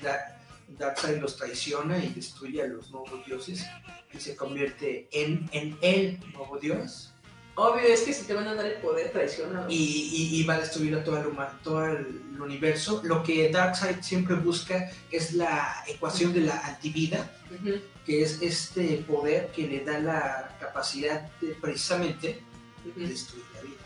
Darkseid 0.79 1.19
los 1.21 1.37
traiciona 1.37 1.99
y 2.03 2.09
destruye 2.09 2.63
a 2.63 2.67
los 2.67 2.91
nuevos 2.91 3.25
dioses 3.27 3.65
y 4.13 4.19
se 4.19 4.37
convierte 4.37 5.09
en, 5.13 5.49
en 5.53 5.77
el 5.83 6.21
nuevo 6.33 6.59
dios 6.59 7.13
Obvio, 7.57 7.83
es 7.89 8.03
que 8.03 8.15
si 8.15 8.25
te 8.25 8.33
van 8.33 8.47
a 8.47 8.55
dar 8.55 8.65
el 8.65 8.75
poder, 8.81 9.11
traiciona. 9.13 9.67
y, 9.69 9.75
y- 9.75 10.41
y 10.41 10.45
va 10.45 10.55
a 10.55 10.61
destruir 10.61 10.95
a 10.95 11.05
todo 11.05 11.19
el, 11.19 11.27
huma- 11.27 11.59
todo 11.63 11.85
el 11.85 12.07
universo. 12.41 13.03
Lo 13.05 13.23
que 13.23 13.51
Darkseid 13.51 14.01
siempre 14.01 14.37
busca 14.37 14.91
es 15.11 15.35
la 15.35 15.85
ecuación 15.87 16.33
de 16.33 16.41
la 16.43 16.59
antivida, 16.65 17.31
Ujú, 17.51 17.75
que 18.07 18.23
es 18.23 18.41
este 18.41 19.05
poder 19.07 19.49
que 19.49 19.67
le 19.67 19.85
da 19.85 19.99
la 19.99 20.57
capacidad 20.59 21.29
de 21.41 21.49
precisamente 21.57 22.41
ujú. 22.89 23.01
destruir 23.07 23.45
la 23.57 23.61
vida. 23.63 23.77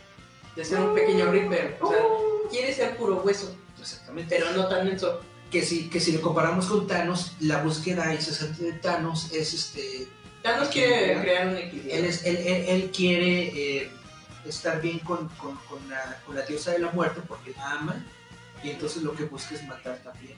De 0.55 0.65
ser 0.65 0.79
un 0.81 0.95
pequeño 0.95 1.33
Reaper. 1.33 1.79
O 1.81 1.89
sea, 1.89 1.99
quiere 2.51 2.73
ser 2.73 2.97
puro 2.97 3.23
hueso, 3.23 3.57
Exactamente. 3.81 4.37
pero 4.39 4.53
no 4.53 4.69
tan 4.69 4.87
menso. 4.87 5.21
Que 5.55 5.63
si, 5.63 5.89
que 5.89 6.01
si 6.01 6.11
lo 6.11 6.21
comparamos 6.21 6.67
con 6.67 6.89
Thanos, 6.89 7.33
la 7.39 7.63
búsqueda 7.63 8.13
incesante 8.13 8.61
de 8.65 8.73
Thanos 8.73 9.31
es 9.33 9.55
este. 9.55 10.09
Thanos 10.43 10.67
quiere 10.69 11.21
crear 11.21 11.47
un 11.47 11.57
equilibrio. 11.57 11.95
Él, 11.95 12.05
es, 12.07 12.25
él, 12.27 12.37
él- 12.39 12.65
él 12.69 12.91
quiere 12.95 13.83
eh, 13.85 13.91
estar 14.47 14.81
bien 14.83 14.99
con, 14.99 15.29
con, 15.41 15.57
con 15.69 15.89
la, 15.89 16.21
con 16.27 16.35
la 16.35 16.43
diosa 16.43 16.73
de 16.73 16.81
la 16.81 16.91
muerte 16.91 17.21
porque 17.29 17.53
la 17.53 17.71
ama, 17.71 18.05
y 18.65 18.71
entonces 18.71 19.05
lo 19.05 19.15
que 19.15 19.25
busca 19.27 19.55
es 19.55 19.63
matar 19.69 19.97
también 20.03 20.35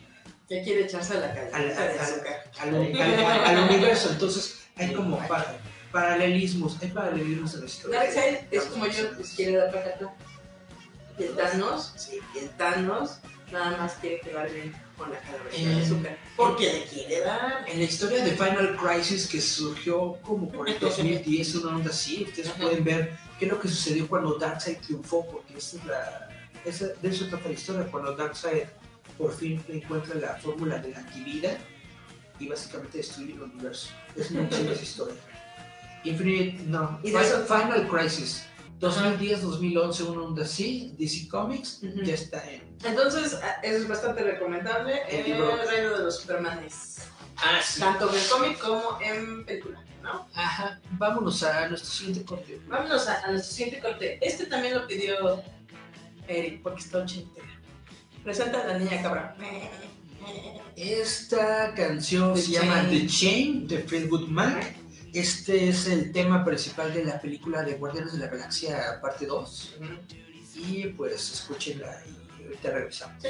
Ya 0.51 0.62
quiere 0.62 0.83
echarse 0.85 1.14
a 1.14 1.21
la 1.21 1.27
al, 1.57 1.75
cabeza 1.75 2.23
al- 2.61 3.59
universo. 3.71 4.11
Entonces 4.11 4.67
hay 4.77 4.93
como 4.93 5.19
paralelismos, 5.93 6.77
hay 6.83 6.89
paralelismos 6.89 7.55
en 7.55 7.61
la 7.61 7.67
historia. 7.67 7.99
Darkseid 8.01 8.37
es 8.51 8.64
como 8.64 8.87
yo, 8.87 9.14
pues 9.17 9.31
quiere 9.31 9.57
dar 9.57 9.71
para 9.73 9.87
acá. 9.87 10.14
Y 11.19 11.23
el 11.25 11.35
Thanos, 11.37 11.95
sí, 11.97 12.19
y 12.35 12.39
el 12.41 12.51
Thanos 12.51 13.19
nada 13.53 13.76
más 13.76 13.92
quiere 13.94 14.20
quedar 14.20 14.51
bien 14.51 14.74
con 14.97 15.11
la 15.11 15.18
calaverita 15.20 15.68
de 15.68 15.78
Eh, 15.78 15.82
azúcar. 15.84 16.18
Porque 16.36 16.72
le 16.72 16.84
quiere 16.84 17.20
dar. 17.20 17.64
En 17.68 17.78
la 17.78 17.84
historia 17.84 18.24
de 18.24 18.32
Final 18.32 18.76
Crisis 18.76 19.26
que 19.28 19.40
surgió 19.40 20.14
como 20.22 20.49
por 20.51 20.68
el 20.68 20.78
2010, 20.80 21.55
una 21.57 21.76
onda 21.76 21.90
así, 21.90 22.24
ustedes 22.24 22.49
Ajá. 22.51 22.62
pueden 22.62 22.84
ver 22.84 23.16
qué 23.38 23.44
es 23.47 23.51
lo 23.53 23.61
que 23.61 23.68
sucedió 23.68 24.09
cuando 24.09 24.34
Darkseid 24.38 24.78
triunfó, 24.78 25.26
porque 25.30 25.57
esa 25.59 25.76
es 25.76 25.84
la, 25.84 26.28
esa, 26.64 26.86
de 26.86 27.09
eso 27.09 27.26
trata 27.28 27.49
la 27.49 27.55
historia, 27.55 27.86
cuando 27.90 28.14
Darkseid 28.16 28.64
por 29.18 29.34
fin 29.34 29.62
encuentra 29.68 30.14
la 30.16 30.34
fórmula 30.36 30.78
de 30.78 30.90
la 30.90 30.99
antivida 30.99 31.57
y 32.38 32.49
básicamente 32.49 32.99
destruye 32.99 33.32
el 33.34 33.42
universo. 33.42 33.88
Es 34.14 34.30
esa 34.30 34.72
historia. 34.82 35.14
Infinite, 36.05 36.62
no, 36.66 37.01
Y 37.03 37.11
de 37.11 37.18
Fi- 37.18 37.24
eso- 37.24 37.44
Final 37.47 37.88
Crisis. 37.88 38.44
2010, 38.79 39.43
2011, 39.43 40.03
una 40.05 40.22
onda 40.22 40.43
así, 40.45 40.95
DC 40.99 41.29
Comics, 41.29 41.81
ya 41.83 42.14
está 42.14 42.45
en... 42.51 42.62
Entonces, 42.85 43.35
a- 43.35 43.61
eso 43.62 43.77
es 43.79 43.89
bastante 43.89 44.22
recomendable. 44.22 45.01
El 45.09 45.20
El 45.20 45.24
libro. 45.33 45.57
reino 45.68 45.97
de 45.97 46.05
los 46.05 46.20
Supermanes. 46.20 46.99
Ah, 47.39 47.61
sí. 47.62 47.81
Tanto 47.81 48.11
en 48.14 48.20
cómic 48.31 48.59
como 48.59 48.99
en 49.01 49.45
película, 49.47 49.83
¿no? 50.03 50.27
Ajá, 50.35 50.81
vámonos 50.93 51.43
a 51.43 51.68
nuestro 51.68 51.91
siguiente 51.91 52.24
corte. 52.24 52.61
Vámonos 52.66 53.07
a, 53.09 53.22
a 53.24 53.31
nuestro 53.33 53.53
siguiente 53.55 53.81
corte. 53.81 54.18
Este 54.27 54.47
también 54.47 54.74
lo 54.74 54.87
pidió 54.87 55.43
Eric, 56.29 56.62
porque 56.62 56.81
está 56.83 56.99
ochentera. 56.99 57.47
Presenta 58.24 58.62
a 58.62 58.66
la 58.66 58.79
niña 58.79 59.03
cabra. 59.03 59.37
Esta 60.77 61.72
canción 61.74 62.35
The 62.35 62.43
se 62.43 62.51
llama. 62.53 62.87
The 62.91 63.07
Chain 63.07 63.66
de 63.68 63.79
Fleetwood 63.81 64.29
Mac. 64.29 64.74
Este 65.17 65.71
es 65.71 65.87
el 65.87 66.12
tema 66.12 66.45
principal 66.45 66.93
de 66.93 67.03
la 67.03 67.19
película 67.19 67.62
de 67.62 67.79
Guardianes 67.79 68.12
de 68.12 68.19
la 68.19 68.27
Galaxia 68.27 69.01
parte 69.01 69.25
2. 69.25 69.79
Y 70.57 70.89
pues 70.89 71.33
escúchenla 71.33 72.03
y 72.05 72.45
ahorita 72.45 72.71
regresamos. 72.71 73.25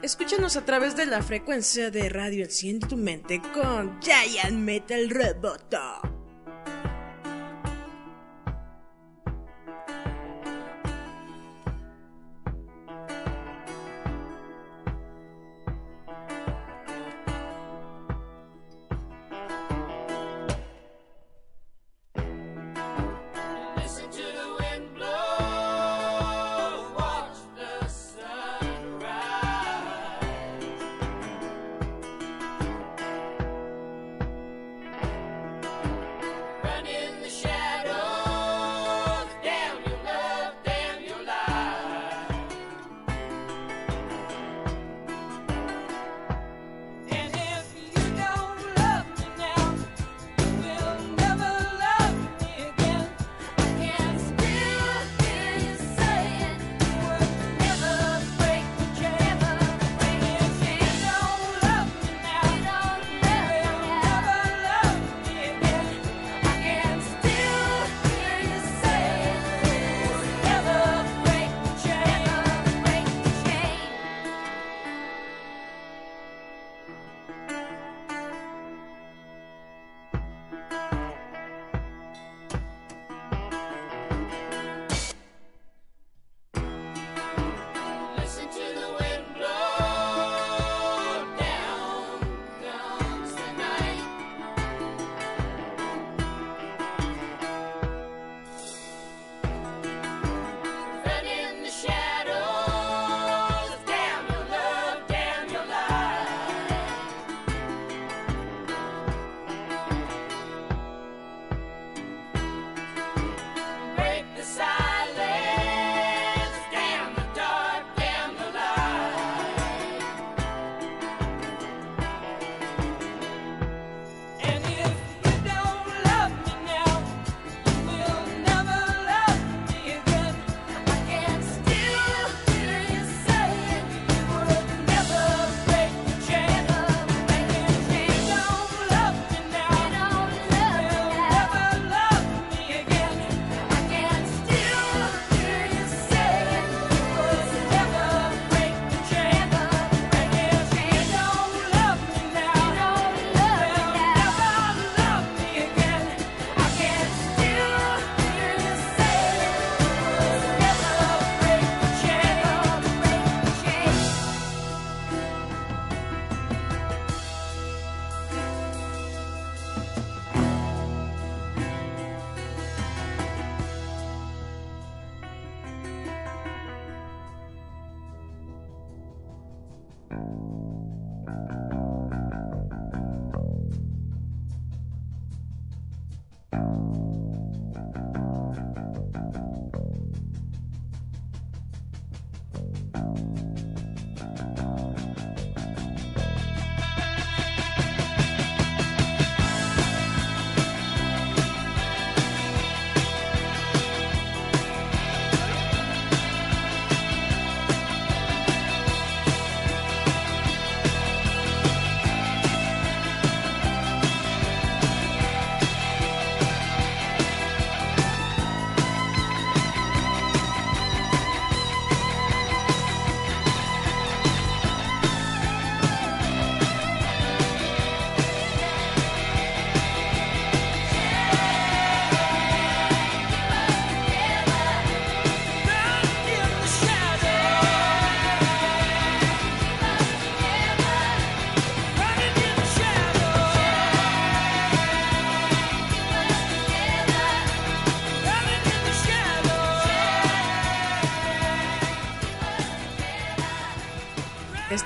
Escúchanos 0.00 0.56
a 0.56 0.64
través 0.64 0.96
de 0.96 1.04
la 1.04 1.22
frecuencia 1.22 1.90
de 1.90 2.08
radio 2.08 2.44
Enciende 2.44 2.88
tu 2.88 2.96
mente 2.96 3.42
con 3.52 4.00
Giant 4.00 4.56
Metal 4.56 5.10
Roboto. 5.10 6.19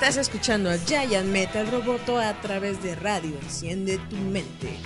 Estás 0.06 0.28
escuchando 0.28 0.68
a 0.68 0.76
Giant 0.76 1.28
Metal 1.28 1.66
Roboto 1.66 2.18
a 2.18 2.34
través 2.42 2.82
de 2.82 2.94
radio. 2.94 3.34
Enciende 3.40 3.96
tu 4.10 4.16
mente. 4.16 4.76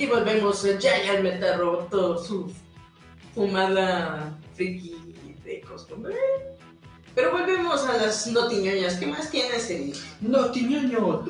Y 0.00 0.06
volvemos 0.06 0.64
a 0.64 0.80
Giant 0.80 1.22
Metal 1.22 1.60
Roboto, 1.60 2.18
su 2.18 2.52
fumada 3.36 4.36
friki 4.54 4.96
de 5.44 5.60
costumbre. 5.60 6.16
Pero 7.14 7.30
volvemos 7.30 7.86
a 7.86 7.96
las 7.96 8.26
notiñoñas. 8.26 8.96
¿Qué 8.96 9.06
más 9.06 9.30
tienes, 9.30 9.70
Eri? 9.70 9.92
No, 10.22 10.50
tiñoño. 10.50 11.24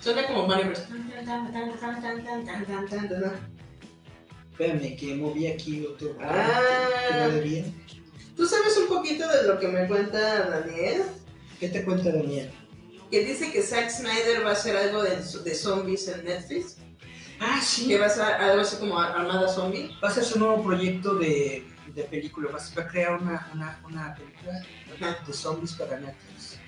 Suena 0.00 0.26
como 0.26 0.48
Mario 0.48 0.66
Bros. 0.66 0.82
Espérame, 4.60 4.94
que 4.94 5.14
moví 5.14 5.46
aquí 5.46 5.86
otro. 5.86 6.14
Ah. 6.20 6.60
Que 7.08 7.14
no 7.14 7.30
debía. 7.30 7.64
¿Tú 8.36 8.46
sabes 8.46 8.76
un 8.76 8.88
poquito 8.88 9.26
de 9.26 9.44
lo 9.44 9.58
que 9.58 9.68
me 9.68 9.88
cuenta 9.88 10.50
Daniel? 10.50 11.02
¿Qué 11.58 11.70
te 11.70 11.82
cuenta 11.82 12.12
Daniel? 12.12 12.50
Que 13.10 13.24
dice 13.24 13.50
que 13.50 13.62
Zack 13.62 13.88
Snyder 13.88 14.44
va 14.44 14.50
a 14.50 14.52
hacer 14.52 14.76
algo 14.76 15.02
de, 15.02 15.16
de 15.16 15.54
zombies 15.54 16.08
en 16.08 16.24
Netflix. 16.24 16.76
Ah, 17.40 17.58
sí. 17.62 17.88
Que 17.88 17.98
va 17.98 18.04
a 18.04 18.10
ser 18.10 18.24
algo 18.24 18.60
así 18.60 18.76
como 18.76 19.00
Armada 19.00 19.48
Zombie. 19.48 19.92
Va 20.04 20.08
a 20.08 20.12
ser 20.12 20.24
su 20.24 20.38
nuevo 20.38 20.62
proyecto 20.62 21.14
de, 21.14 21.64
de 21.94 22.02
película. 22.04 22.50
Va 22.52 22.82
a, 22.82 22.86
crear 22.86 23.18
una, 23.18 23.50
una, 23.54 23.80
una 23.88 24.14
película 24.14 24.62
Ajá. 24.94 25.24
de 25.26 25.32
zombies 25.32 25.72
para 25.72 25.98
Netflix. 26.00 26.58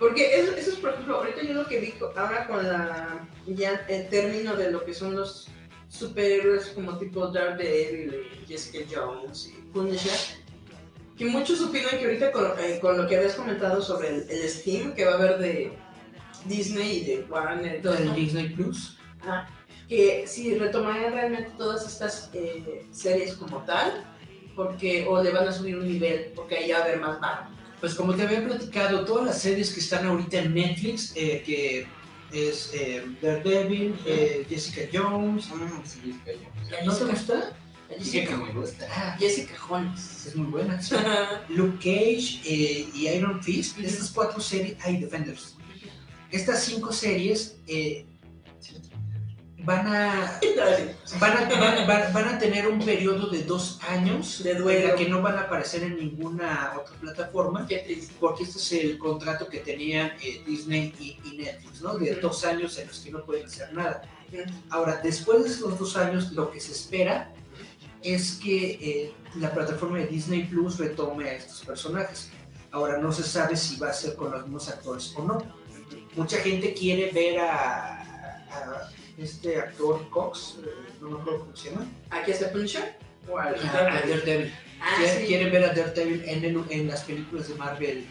Porque 0.00 0.40
eso, 0.40 0.52
eso 0.56 0.70
es, 0.72 0.76
por 0.78 0.90
ejemplo, 0.90 1.18
ahorita 1.18 1.42
yo 1.44 1.54
lo 1.54 1.66
que 1.68 1.78
vi 1.78 1.94
ahora 2.16 2.48
con 2.48 2.66
la, 2.66 3.28
ya 3.46 3.86
el 3.88 4.08
término 4.08 4.56
de 4.56 4.72
lo 4.72 4.84
que 4.84 4.92
son 4.92 5.14
los 5.14 5.48
superhéroes 5.96 6.66
como 6.68 6.98
tipo 6.98 7.28
Daredevil 7.28 8.14
y 8.42 8.46
Jessica 8.46 8.84
Jones 8.92 9.52
y 9.56 9.60
Punisher, 9.72 10.18
que 11.16 11.26
muchos 11.26 11.60
opinan 11.60 11.98
que 11.98 12.04
ahorita 12.04 12.32
con, 12.32 12.46
eh, 12.58 12.78
con 12.80 12.98
lo 12.98 13.06
que 13.06 13.16
habías 13.16 13.34
comentado 13.34 13.80
sobre 13.80 14.08
el, 14.08 14.26
el 14.28 14.48
Steam 14.48 14.94
que 14.94 15.04
va 15.04 15.12
a 15.12 15.14
haber 15.14 15.38
de 15.38 15.72
Disney 16.46 16.98
y 16.98 17.04
de 17.04 17.24
Warner 17.30 17.80
todo 17.82 17.94
El 17.94 18.14
Disney 18.14 18.48
Plus. 18.50 18.98
Ajá. 19.22 19.48
que 19.88 20.26
si 20.26 20.58
retomarían 20.58 21.12
realmente 21.12 21.52
todas 21.56 21.86
estas 21.86 22.30
eh, 22.34 22.86
series 22.90 23.34
como 23.34 23.58
tal, 23.64 24.04
porque 24.56 25.06
o 25.08 25.22
le 25.22 25.30
van 25.30 25.48
a 25.48 25.52
subir 25.52 25.78
un 25.78 25.86
nivel, 25.86 26.32
porque 26.34 26.56
ahí 26.56 26.72
va 26.72 26.78
a 26.78 26.82
haber 26.82 27.00
más 27.00 27.20
mano. 27.20 27.50
Pues 27.80 27.94
como 27.94 28.14
te 28.14 28.22
había 28.22 28.44
platicado, 28.44 29.04
todas 29.04 29.26
las 29.26 29.40
series 29.40 29.72
que 29.72 29.80
están 29.80 30.06
ahorita 30.06 30.38
en 30.38 30.54
Netflix, 30.54 31.12
eh, 31.16 31.42
que 31.44 31.86
es 32.34 32.70
eh, 32.74 33.04
Daredevil, 33.22 33.94
eh, 34.06 34.44
Jessica 34.48 34.82
Jones. 34.92 35.46
Mm, 35.48 35.84
sí, 35.84 36.10
es 36.10 36.22
que 36.24 36.38
yo- 36.44 36.84
¿No 36.86 36.94
te 36.96 37.04
gusta? 37.04 37.56
Que 37.88 38.36
me 38.36 38.52
gusta. 38.52 38.86
Ah, 38.90 39.16
Jessica 39.18 39.54
Jones. 39.58 40.26
es 40.26 40.34
muy 40.36 40.46
buena. 40.46 40.80
sí. 40.82 40.94
Luke 41.50 41.76
Cage 41.78 42.40
eh, 42.44 42.88
y 42.94 43.08
Iron 43.08 43.42
Fist, 43.42 43.78
estas 43.78 44.10
cuatro 44.10 44.40
series, 44.40 44.76
hay 44.84 44.96
Defenders. 44.98 45.56
Estas 46.30 46.64
cinco 46.64 46.92
series 46.92 47.56
eh, 47.68 48.04
van 49.64 49.86
a 49.86 50.40
van 51.18 51.32
a, 51.36 51.48
van, 51.58 51.86
van- 51.86 52.12
van 52.12 52.28
a 52.28 52.38
tener 52.38 52.66
un 52.68 52.78
periodo 52.84 53.28
de 53.28 53.42
dos 53.44 53.78
años 53.88 54.42
De 54.42 54.54
duelo. 54.54 54.80
en 54.80 54.88
la 54.88 54.94
que 54.96 55.08
no 55.08 55.22
van 55.22 55.36
a 55.36 55.42
aparecer 55.42 55.82
en 55.82 55.96
ninguna 55.96 56.72
otra 56.78 56.94
plataforma 56.96 57.66
porque 58.20 58.44
este 58.44 58.58
es 58.58 58.72
el 58.72 58.98
contrato 58.98 59.48
que 59.48 59.58
tenían 59.60 60.12
eh, 60.22 60.42
Disney 60.46 60.94
y, 60.98 61.18
y 61.28 61.36
Netflix, 61.38 61.80
¿no? 61.82 61.94
De 61.98 62.14
dos 62.16 62.44
años 62.44 62.76
en 62.78 62.88
los 62.88 62.98
que 63.00 63.10
no 63.10 63.24
pueden 63.24 63.46
hacer 63.46 63.72
nada. 63.72 64.02
Ahora, 64.70 65.00
después 65.02 65.44
de 65.44 65.50
esos 65.50 65.78
dos 65.78 65.96
años, 65.96 66.32
lo 66.32 66.50
que 66.50 66.60
se 66.60 66.72
espera 66.72 67.32
es 68.02 68.32
que 68.42 68.70
eh, 68.80 69.14
la 69.36 69.52
plataforma 69.52 69.98
de 69.98 70.06
Disney 70.08 70.44
Plus 70.44 70.78
retome 70.78 71.28
a 71.28 71.34
estos 71.34 71.60
personajes. 71.64 72.30
Ahora, 72.72 72.98
no 72.98 73.12
se 73.12 73.22
sabe 73.22 73.56
si 73.56 73.76
va 73.76 73.90
a 73.90 73.92
ser 73.92 74.16
con 74.16 74.32
los 74.32 74.42
mismos 74.42 74.68
actores 74.68 75.14
o 75.16 75.22
no. 75.22 75.38
Mucha 76.16 76.38
gente 76.38 76.74
quiere 76.74 77.10
ver 77.12 77.38
a, 77.38 78.00
a 78.50 78.90
este 79.18 79.58
actor 79.58 80.08
Cox, 80.10 80.56
eh, 80.64 80.68
no 81.00 81.10
me 81.10 81.20
acuerdo 81.20 81.40
cómo 81.40 81.56
se 81.56 81.70
llama, 81.70 81.86
¿Aquí 82.10 82.30
está 82.32 82.50
Punisher? 82.50 82.96
¿O 83.28 83.38
al 83.38 83.54
a, 83.54 83.78
a 83.78 84.00
Daredevil. 84.06 84.52
Ah, 84.80 84.96
sí. 85.18 85.26
Quieren 85.26 85.50
ver 85.52 85.64
a 85.64 85.68
Daredevil 85.68 86.22
en, 86.26 86.44
el- 86.44 86.64
en 86.70 86.88
las 86.88 87.02
películas 87.04 87.48
de 87.48 87.54
Marvel 87.54 88.06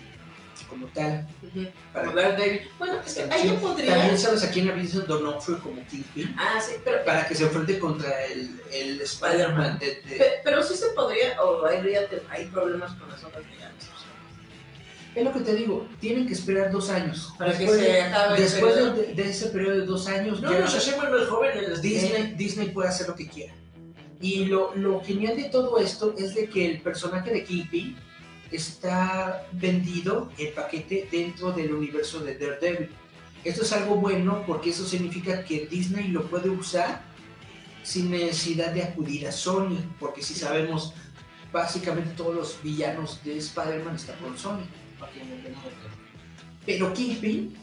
como 0.70 0.88
tal. 0.88 1.28
Ujú. 1.44 1.68
Para- 1.94 2.06
Como 2.08 2.18
Daredevil. 2.20 2.62
Bueno, 2.80 3.00
es 3.06 3.14
que 3.14 3.22
ahí 3.32 3.48
yo 3.48 3.56
podría... 3.60 3.96
También 3.96 4.18
sabes 4.18 4.44
a 4.44 4.50
quién 4.50 4.70
visto 4.74 5.02
Donofrio 5.02 5.60
como 5.62 5.86
Kingpin 5.88 6.36
Ah, 6.38 6.60
sí, 6.60 6.74
pero, 6.84 7.04
para 7.06 7.28
que 7.28 7.36
se 7.36 7.44
enfrente 7.44 7.78
contra 7.78 8.26
el, 8.26 8.60
el 8.72 9.02
Spider-Man 9.02 9.78
de, 9.80 9.86
de- 10.02 10.16
pe- 10.18 10.34
pero 10.44 10.64
sí 10.64 10.76
se 10.76 10.88
podría, 10.90 11.40
o 11.44 11.62
te- 12.08 12.24
hay 12.30 12.46
problemas 12.46 12.92
con 12.96 13.08
las 13.10 13.24
ondas 13.24 13.44
gigantes. 13.52 13.90
Es 15.16 15.24
lo 15.24 15.32
que 15.32 15.42
te 15.42 15.56
digo, 15.56 15.88
tienen 16.00 16.26
que 16.26 16.34
esperar 16.34 16.72
dos 16.72 16.90
años. 16.90 17.34
Para 17.38 17.52
que 17.54 17.60
Después 17.60 17.80
se 17.82 17.86
de- 17.92 18.02
acabe 18.02 18.36
el 18.38 18.44
Después 18.44 18.74
periodo. 18.74 18.94
de, 18.96 19.14
de 19.14 19.30
ese 19.30 19.48
periodo 19.50 19.80
de 19.80 19.86
dos 19.86 20.08
años, 20.08 20.42
No 20.42 20.52
ya 20.52 20.60
nos 20.60 20.74
hacemos 20.76 21.10
más 21.12 21.28
jóvenes. 21.28 21.82
Disney, 21.82 22.34
Disney 22.36 22.70
puede 22.70 22.90
hacer 22.90 23.08
lo 23.08 23.16
que 23.16 23.28
quiera. 23.28 23.54
Y 24.20 24.46
lo, 24.46 24.74
lo 24.76 25.04
genial 25.04 25.36
de 25.38 25.46
todo 25.50 25.78
esto 25.78 26.16
es 26.18 26.34
de 26.34 26.50
que 26.50 26.66
el 26.72 26.82
personaje 26.82 27.32
de 27.32 27.44
Kingpin 27.44 27.96
está 28.52 29.46
vendido 29.52 30.30
el 30.38 30.50
paquete 30.50 31.08
dentro 31.12 31.52
del 31.52 31.74
universo 31.74 32.20
de 32.22 32.38
Daredevil. 32.38 32.90
Esto 33.44 33.64
es 33.64 33.74
algo 33.74 33.96
bueno 33.96 34.44
porque 34.48 34.70
eso 34.70 34.86
significa 34.86 35.44
que 35.44 35.68
Disney 35.68 36.08
lo 36.08 36.24
puede 36.28 36.50
usar 36.50 37.04
sin 37.84 38.10
necesidad 38.12 38.72
de 38.72 38.84
acudir 38.84 39.28
a 39.28 39.32
Sony, 39.32 39.78
porque 40.00 40.22
si 40.24 40.34
sabemos, 40.34 40.94
básicamente 41.52 42.12
todos 42.16 42.34
los 42.34 42.58
villanos 42.64 43.20
de 43.26 43.38
Spider-Man 43.38 43.96
están 43.96 44.16
con 44.20 44.38
Sony. 44.38 44.64
Pero 46.66 46.94
Kingpin. 46.94 47.58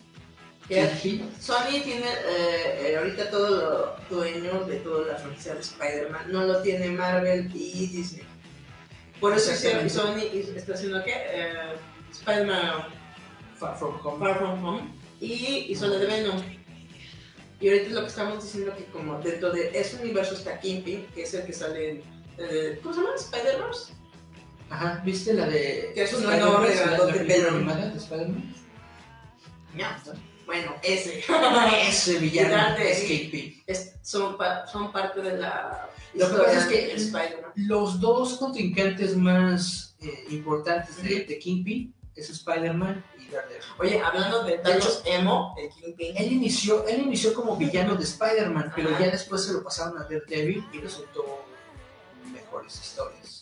Kingpin 0.69 1.29
Sony 1.41 1.81
tiene 1.83 2.07
eh, 2.07 2.93
eh, 2.93 2.97
ahorita 2.97 3.29
todo 3.31 3.97
lo 4.09 4.17
dueño 4.17 4.65
de 4.67 4.77
toda 4.77 5.07
la 5.13 5.17
franquicia 5.17 5.55
de 5.55 5.61
Spider-Man. 5.61 6.31
No 6.31 6.45
lo 6.45 6.63
tiene 6.63 6.91
Marvel 6.91 7.51
y 7.55 7.87
Disney. 7.89 8.25
Por 9.19 9.37
eso. 9.37 9.51
Sony 9.89 10.23
está 10.55 10.75
haciendo 10.75 11.03
¿qué? 11.05 11.15
Eh, 11.15 11.75
Spider-Man 12.13 12.85
Far 13.59 13.77
From 13.77 13.99
Home. 14.05 14.19
Far 14.19 14.39
From 14.39 14.65
Home 14.65 15.01
y 15.21 15.67
hizo 15.69 15.87
la 15.87 15.99
de 15.99 16.07
Venom. 16.07 16.41
Y 17.61 17.69
ahorita 17.69 17.87
es 17.89 17.93
lo 17.93 18.01
que 18.01 18.07
estamos 18.07 18.43
diciendo 18.43 18.75
que 18.75 18.85
como 18.87 19.19
dentro 19.21 19.51
de 19.53 19.71
ese 19.79 19.97
universo 20.01 20.35
está 20.35 20.59
Kingpin, 20.59 21.07
que 21.15 21.25
es 21.25 21.35
el 21.35 21.45
que 21.45 21.53
sale 21.53 21.91
en... 21.91 22.03
eh, 22.39 22.81
¿Cómo 22.83 22.95
se 22.95 23.01
llama? 23.03 23.15
¿Spider-Verse? 23.17 23.93
Aja, 24.71 25.03
¿viste 25.05 25.35
la 25.35 25.47
de 25.47 25.93
Que 25.95 26.03
es 26.05 26.13
un 26.15 26.33
enorme 26.33 26.69
pelón. 27.27 27.55
animada 27.57 27.89
de 27.89 27.99
Spider-Man? 27.99 28.55
Bueno, 30.47 30.75
ese. 30.83 31.23
Ese 31.89 32.19
villano 32.19 32.49
Gigante, 32.49 32.91
es 32.93 32.99
sí. 32.99 33.07
Kingpin. 33.07 33.63
Es- 33.67 33.95
son, 34.03 34.37
pa- 34.37 34.67
son 34.67 34.91
parte 34.91 35.21
de 35.23 35.39
la 35.39 35.89
Lo 36.15 36.29
que 36.29 36.37
pasa 36.39 36.59
es 36.59 36.65
que- 36.67 36.87
de 36.89 36.95
Spider-Man. 36.95 37.53
Los 37.55 38.01
dos 38.01 38.35
contrincantes 38.39 39.17
más 39.17 39.95
eh, 40.01 40.25
importantes 40.31 41.01
de, 41.03 41.25
de 41.25 41.39
Kingpin 41.39 41.95
es 42.17 42.31
Spider-Man 42.31 43.05
y 43.21 43.29
Daredevil. 43.29 43.63
Oye, 43.79 44.01
hablando 44.01 44.43
de 44.43 44.59
Thanos 44.59 45.03
Emo, 45.05 45.55
el 45.57 45.69
Kingpin. 45.71 46.17
Él 46.17 46.33
inició, 46.33 46.85
él 46.89 47.03
inició 47.03 47.33
como 47.33 47.57
villano 47.57 47.95
de 47.95 48.03
Spider-Man, 48.03 48.73
pero 48.75 48.91
Ajá. 48.91 49.05
ya 49.05 49.11
después 49.13 49.45
se 49.45 49.53
lo 49.53 49.63
pasaron 49.63 49.99
a 49.99 50.03
Daredevil 50.03 50.65
y 50.73 50.79
resultó 50.79 51.45
mejores 52.33 52.75
historias. 52.81 53.40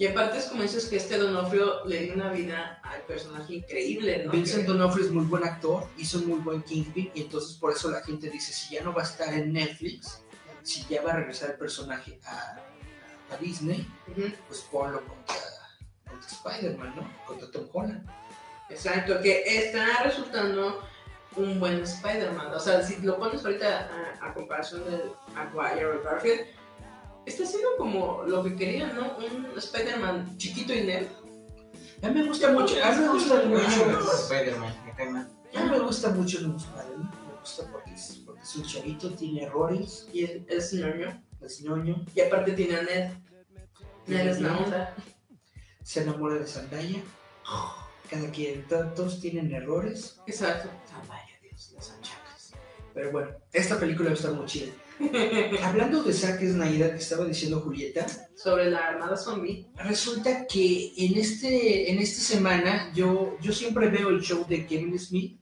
Y 0.00 0.06
aparte 0.06 0.38
es 0.38 0.46
como 0.46 0.62
dices 0.62 0.86
que 0.86 0.96
este 0.96 1.18
Donofrio 1.18 1.84
le 1.84 1.98
dio 1.98 2.14
una 2.14 2.32
vida 2.32 2.80
al 2.82 3.02
personaje 3.02 3.56
increíble, 3.56 4.24
¿no? 4.24 4.32
Vincent 4.32 4.66
D'Onofrio 4.66 5.04
es 5.04 5.12
muy 5.12 5.26
buen 5.26 5.44
actor, 5.44 5.86
hizo 5.98 6.16
un 6.20 6.28
muy 6.28 6.38
buen 6.38 6.62
Kingpin 6.62 7.10
y 7.12 7.20
entonces 7.20 7.58
por 7.58 7.70
eso 7.74 7.90
la 7.90 8.00
gente 8.00 8.30
dice, 8.30 8.50
si 8.50 8.76
ya 8.76 8.82
no 8.82 8.94
va 8.94 9.02
a 9.02 9.04
estar 9.04 9.30
en 9.34 9.52
Netflix, 9.52 10.22
si 10.62 10.86
ya 10.88 11.02
va 11.02 11.12
a 11.12 11.16
regresar 11.16 11.50
el 11.50 11.58
personaje 11.58 12.18
a, 12.24 12.56
a 13.30 13.36
Disney, 13.36 13.86
pues 14.48 14.60
ponlo 14.72 15.04
contra, 15.04 15.36
contra 16.08 16.28
Spider-Man, 16.30 16.96
¿no? 16.96 17.26
Contra 17.26 17.50
Tom 17.50 17.68
Holland. 17.70 18.08
Exacto, 18.70 19.20
que 19.20 19.42
está 19.44 20.02
resultando 20.02 20.82
un 21.36 21.60
buen 21.60 21.82
Spider-Man. 21.82 22.54
O 22.54 22.58
sea, 22.58 22.82
si 22.82 22.96
lo 23.02 23.18
pones 23.18 23.44
ahorita 23.44 23.90
a, 24.22 24.28
a 24.28 24.32
comparación 24.32 24.82
del 24.90 25.12
Maguire 25.34 25.84
o 25.84 26.02
Garfield, 26.02 26.46
está 27.30 27.44
haciendo 27.44 27.68
como 27.78 28.22
lo 28.24 28.42
que 28.44 28.54
querían, 28.56 28.94
¿no? 28.94 29.16
Un 29.16 29.58
Spider-Man 29.58 30.36
chiquito 30.38 30.72
y 30.74 30.82
nerd. 30.82 31.06
A 32.02 32.08
mí 32.08 32.20
me 32.20 32.26
gusta 32.28 32.50
mucho, 32.52 32.74
a 32.82 32.92
mí 32.92 33.00
me 33.00 33.08
gusta 33.08 33.42
mucho, 33.44 34.00
Spider-Man, 34.22 34.74
me 34.86 34.92
cae 34.94 35.10
mal. 35.10 35.28
a 35.54 35.64
mí 35.64 35.70
me 35.70 35.78
gusta 35.80 36.10
mucho 36.10 36.38
el 36.38 36.54
Spider-Man, 36.56 37.10
me 37.28 37.38
gusta 37.40 37.70
porque 37.70 37.92
es, 37.94 38.22
porque 38.24 38.40
es 38.42 38.56
un 38.56 38.64
chavito, 38.64 39.10
tiene 39.14 39.42
errores, 39.44 40.08
Y 40.12 40.24
es, 40.24 40.42
es 40.48 40.72
ñoño. 40.74 41.22
es 41.42 41.60
ñoño, 41.62 42.04
Y 42.14 42.20
aparte 42.20 42.52
tiene 42.52 42.76
a 42.76 42.82
Ned. 42.82 43.10
Ned 44.06 44.28
es 44.28 44.40
la 44.40 44.56
onda. 44.56 44.94
se 45.82 46.02
enamora 46.02 46.36
de 46.36 46.46
Zendaya, 46.46 47.02
cada 48.08 48.30
quien, 48.30 48.66
to- 48.66 48.86
todos 48.94 49.20
tienen 49.20 49.52
errores, 49.52 50.20
Exacto. 50.26 50.68
Ah, 50.94 51.02
vaya 51.08 51.38
Dios, 51.42 51.72
las 51.74 51.90
achacas. 51.90 52.52
Pero 52.94 53.12
bueno, 53.12 53.30
esta 53.52 53.78
película 53.78 54.08
va 54.08 54.14
a 54.14 54.16
estar 54.18 54.32
muy 54.32 54.46
chida. 54.46 54.72
Hablando 55.62 56.02
de 56.02 56.12
Zack 56.12 56.40
Snyder, 56.40 56.90
que 56.92 56.98
estaba 56.98 57.24
diciendo 57.24 57.60
Julieta, 57.60 58.06
Sobre 58.36 58.70
la 58.70 58.78
armada 58.78 59.16
zombie. 59.16 59.66
resulta 59.76 60.46
que 60.46 60.92
en, 60.96 61.18
este, 61.18 61.90
en 61.90 61.98
esta 61.98 62.20
semana 62.22 62.92
yo, 62.94 63.36
yo 63.40 63.52
siempre 63.52 63.88
veo 63.88 64.08
el 64.10 64.20
show 64.20 64.46
de 64.48 64.66
Kevin 64.66 64.98
Smith. 64.98 65.38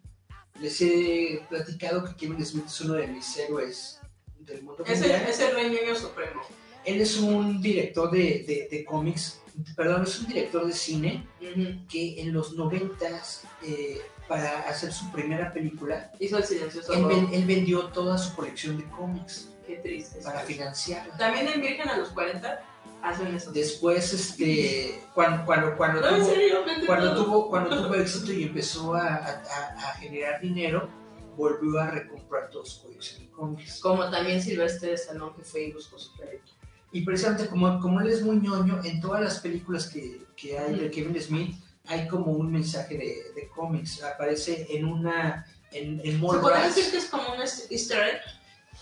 Les 0.61 0.81
he 0.81 1.41
platicado 1.49 2.05
que 2.05 2.15
Kevin 2.17 2.45
Smith 2.45 2.67
es 2.67 2.81
uno 2.81 2.95
de 2.95 3.07
mis 3.07 3.37
héroes 3.37 4.01
del 4.41 4.63
mundo 4.63 4.83
Es 4.87 5.01
el, 5.03 5.11
es 5.13 5.41
el 5.41 5.55
rey 5.55 5.71
ñoño 5.71 5.95
supremo. 5.99 6.41
Él 6.85 7.01
es 7.01 7.17
un 7.19 7.61
director 7.61 8.11
de, 8.11 8.45
de, 8.47 8.69
de 8.71 8.85
cómics, 8.85 9.41
perdón, 9.77 10.03
es 10.05 10.19
un 10.21 10.27
director 10.29 10.67
de 10.67 10.73
cine 10.73 11.29
Ujú. 11.41 11.87
que 11.89 12.21
en 12.21 12.33
los 12.33 12.55
noventas, 12.55 13.43
eh, 13.63 14.01
para 14.29 14.61
hacer 14.69 14.93
su 14.93 15.11
primera 15.11 15.53
película, 15.53 16.11
Hizo 16.21 16.37
el 16.39 16.45
silencioso. 16.45 16.93
él, 16.93 17.29
él 17.33 17.45
vendió 17.47 17.87
toda 17.87 18.19
su 18.19 18.35
colección 18.37 18.77
de 18.77 18.85
cómics 18.91 19.49
Qué 19.67 19.77
triste. 19.77 20.21
para 20.23 20.41
financiarla. 20.41 21.17
También 21.17 21.49
en 21.49 21.61
Virgen 21.61 21.89
a 21.89 21.97
los 21.97 22.11
40 22.11 22.61
hacen 23.03 23.35
eso. 23.35 23.51
Después, 23.53 24.13
este, 24.13 25.01
cuando, 25.15 25.45
cuando, 25.47 25.77
cuando, 25.77 26.01
No, 26.01 26.09
tuvo, 26.17 26.25
serio, 26.27 26.59
cuando, 26.87 27.15
tuvo, 27.25 27.49
cuando 27.49 27.83
tuvo 27.85 27.95
éxito 27.95 28.33
y 28.33 28.43
empezó 28.45 28.95
a, 28.95 29.07
a- 29.07 29.43
a- 29.91 29.95
generar 29.99 30.41
dinero, 30.41 30.89
volvió 31.37 31.79
a 31.81 31.91
recomprar 31.91 32.51
toda 32.51 32.65
su 32.67 32.83
colección 32.83 33.23
de 33.23 33.31
cómics. 33.31 33.81
Como 33.81 34.11
también 34.11 34.43
Silvestre 34.43 34.93
Stallone 34.95 35.35
que 35.37 35.43
fue 35.43 35.65
y 35.65 35.73
buscó 35.73 35.99
su 35.99 36.15
perrito. 36.17 36.53
Y 36.91 37.03
precisamente 37.03 37.49
como, 37.49 37.79
como 37.81 38.01
él 38.01 38.09
es 38.09 38.23
muy 38.23 38.37
ñoño, 38.37 38.81
en 38.85 39.01
todas 39.01 39.23
las 39.23 39.39
películas 39.41 39.87
que, 39.89 40.23
que 40.37 40.59
hay 40.59 40.75
de 40.75 40.91
Kevin 40.91 41.21
Smith, 41.21 41.55
hay 41.89 42.07
como 42.07 42.33
un 42.33 42.51
mensaje 42.53 42.97
de, 42.97 43.41
de 43.41 43.49
cómics. 43.55 44.03
Aparece 44.03 44.67
en 44.71 44.85
una. 44.85 45.45
en, 45.73 46.01
en 46.01 46.13
¿Se 46.13 46.19
Mallrats. 46.19 46.41
podría 46.43 46.67
decir 46.67 46.91
que 46.91 46.97
es 46.99 47.07
como 47.07 47.23
un 47.35 47.41
easter 47.41 47.99
egg? 48.09 48.21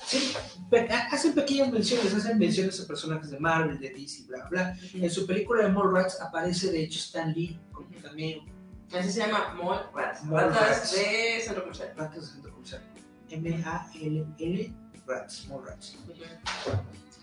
Sí, 0.04 0.34
hacen 1.10 1.32
pequeñas 1.32 1.72
menciones, 1.72 2.12
hacen 2.14 2.38
menciones 2.38 2.78
a 2.80 2.86
personajes 2.86 3.30
de 3.30 3.38
Marvel, 3.40 3.78
de 3.80 3.90
DC, 3.90 4.24
bla, 4.26 4.46
bla. 4.50 4.76
En 4.92 5.10
su 5.10 5.26
película 5.26 5.62
de 5.64 5.70
Mallrats 5.72 6.20
aparece 6.20 6.70
de 6.70 6.82
hecho 6.84 6.98
Stan 6.98 7.32
Lee 7.32 7.58
como 7.72 7.88
cameo. 8.02 8.44
Así 8.92 9.10
se 9.10 9.20
llama 9.20 9.54
Mall 9.54 9.88
Rats. 9.94 10.22
Mall 10.24 10.50
Ratas 10.50 10.68
Rats. 10.68 10.92
de 10.92 11.40
centro 11.42 11.62
comercial. 11.62 11.92
Ratas 11.96 12.20
de 12.20 12.26
centro 12.26 12.52
comercial. 12.52 12.82
M-A-L-L, 13.30 14.74
Rats, 15.06 15.46
Mallrats. 15.48 15.96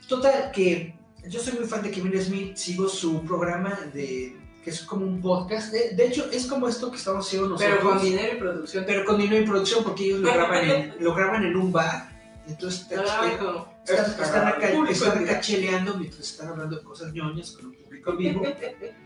Total, 0.07 0.51
que 0.51 0.95
yo 1.29 1.39
soy 1.39 1.53
muy 1.53 1.65
fan 1.65 1.83
de 1.83 1.91
Kevin 1.91 2.19
Smith, 2.21 2.55
sigo 2.57 2.89
su 2.89 3.21
programa 3.23 3.79
de 3.93 4.35
que 4.63 4.69
es 4.69 4.81
como 4.81 5.05
un 5.05 5.19
podcast. 5.21 5.71
De, 5.73 5.91
de 5.95 6.07
hecho, 6.07 6.29
es 6.31 6.45
como 6.47 6.67
esto 6.67 6.89
que 6.89 6.97
estamos 6.97 7.25
haciendo 7.27 7.49
nosotros. 7.49 7.77
Pero 7.77 7.89
con 7.89 8.01
dinero 8.01 8.33
y 8.33 8.39
producción. 8.39 8.83
pero 8.87 9.05
con 9.05 9.17
dinero 9.17 9.43
y 9.43 9.47
producción, 9.47 9.83
porque 9.83 10.05
ellos 10.05 10.19
lo 10.21 10.33
graban 10.33 10.69
en, 10.69 10.95
lo 10.99 11.13
graban 11.13 11.43
en 11.43 11.55
un 11.57 11.71
bar. 11.71 12.09
Entonces 12.47 12.81
está 12.81 12.95
No, 13.41 13.67
Están, 13.85 14.05
están 14.23 14.47
acá, 14.47 14.69
están 14.89 15.17
en 15.17 15.29
acá 15.29 15.39
cheleando 15.41 15.97
mientras 15.97 16.21
están 16.31 16.49
hablando 16.49 16.77
de 16.77 16.83
cosas 16.83 17.11
ñoñas 17.13 17.51
con 17.51 17.67
un 17.67 17.73
público 17.75 18.15
vivo. 18.15 18.41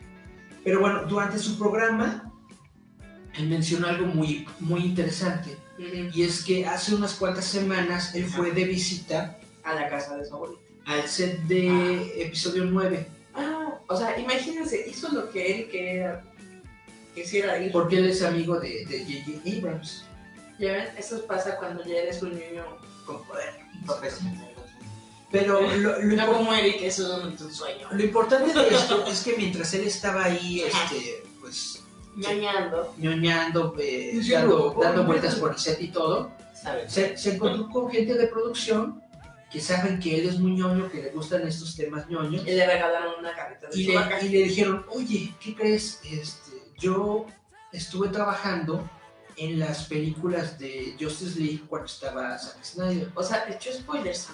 Pero 0.63 0.79
bueno, 0.81 1.03
durante 1.05 1.39
su 1.39 1.57
programa, 1.57 2.31
él 3.37 3.47
mencionó 3.47 3.87
algo 3.87 4.05
muy, 4.07 4.47
muy 4.59 4.81
interesante. 4.81 5.57
Ujú. 5.77 6.09
Y 6.13 6.23
es 6.23 6.43
que 6.43 6.65
hace 6.65 6.93
unas 6.95 7.13
cuantas 7.13 7.45
semanas 7.45 8.13
él 8.15 8.25
fue 8.25 8.51
de 8.51 8.65
visita 8.65 9.37
A 9.63 9.73
la 9.75 9.87
casa 9.89 10.17
de 10.17 10.25
su 10.25 10.35
abuelita. 10.35 10.61
al 10.85 11.03
set 11.07 11.39
de 11.43 12.21
episodio 12.23 12.65
9. 12.65 13.07
O 13.89 13.95
sea, 13.97 14.19
imagínense, 14.19 14.85
hizo 14.89 15.09
lo 15.09 15.29
que 15.29 15.51
él 15.51 15.69
quería, 15.69 16.23
quisiera 17.15 17.57
ir. 17.59 17.71
Porque 17.71 17.97
él 17.97 18.07
es 18.09 18.21
amigo 18.21 18.59
de 18.59 18.85
de 18.85 18.99
J.J. 19.05 19.57
Abrams. 19.67 20.03
Ya 20.59 20.73
ven, 20.73 20.87
eso 20.97 21.23
pasa 21.25 21.57
cuando 21.57 21.83
ya 21.85 21.97
eres 21.97 22.21
un 22.21 22.31
niño 22.37 22.65
con 23.05 23.23
poder. 23.25 23.53
Profesional. 23.85 24.47
Pero 25.31 25.61
lo, 25.77 25.99
lo 26.01 26.15
No 26.15 26.33
como 26.33 26.53
Eric, 26.53 26.81
eso 26.81 27.27
es 27.29 27.41
un 27.41 27.53
sueño. 27.53 27.87
lo 27.91 28.03
importante 28.03 28.53
de 28.53 28.67
esto 28.75 29.05
es 29.05 29.23
que 29.23 29.35
mientras 29.37 29.73
él 29.73 29.85
estaba 29.87 30.25
ahí, 30.25 30.61
este, 30.61 31.23
pues, 31.39 31.83
Ñoñando. 32.15 32.93
ñoñando, 32.97 33.75
eh, 33.77 34.11
Diciendo, 34.15 34.69
dando, 34.69 34.81
dando 34.83 35.01
"Oh, 35.01 35.05
vueltas 35.05 35.33
mira". 35.35 35.41
por 35.41 35.51
el 35.53 35.59
set 35.59 35.79
y 35.81 35.89
todo, 35.89 36.31
se, 36.87 37.15
se 37.15 37.35
encontró 37.35 37.69
con 37.69 37.91
gente 37.91 38.15
de 38.15 38.25
producción 38.27 39.03
que 39.51 39.61
saben 39.61 39.99
que 39.99 40.19
él 40.19 40.27
es 40.27 40.39
muy 40.39 40.51
ñoño, 40.51 40.89
que 40.91 41.01
le 41.01 41.09
gustan 41.11 41.47
estos 41.47 41.75
temas 41.75 42.09
ñoños, 42.09 42.45
Y 42.45 42.51
le 42.51 42.65
regalaron 42.65 43.19
una 43.19 43.33
carita 43.33 43.67
de 43.69 43.79
y 43.79 43.85
su 43.85 43.91
le, 43.91 44.25
y 44.25 44.29
le 44.29 44.43
dijeron, 44.43 44.85
oye, 44.89 45.33
¿qué 45.39 45.55
crees? 45.55 46.01
Este, 46.03 46.51
yo 46.77 47.25
estuve 47.71 48.09
trabajando 48.09 48.89
en 49.37 49.59
las 49.59 49.85
películas 49.85 50.57
de 50.59 50.95
Justice 50.99 51.39
League 51.39 51.63
cuando 51.67 51.85
estaba 51.85 52.37
Zack 52.37 52.63
Snyder. 52.63 53.11
O 53.15 53.23
sea, 53.23 53.45
echó 53.47 53.71
spoilers 53.71 54.27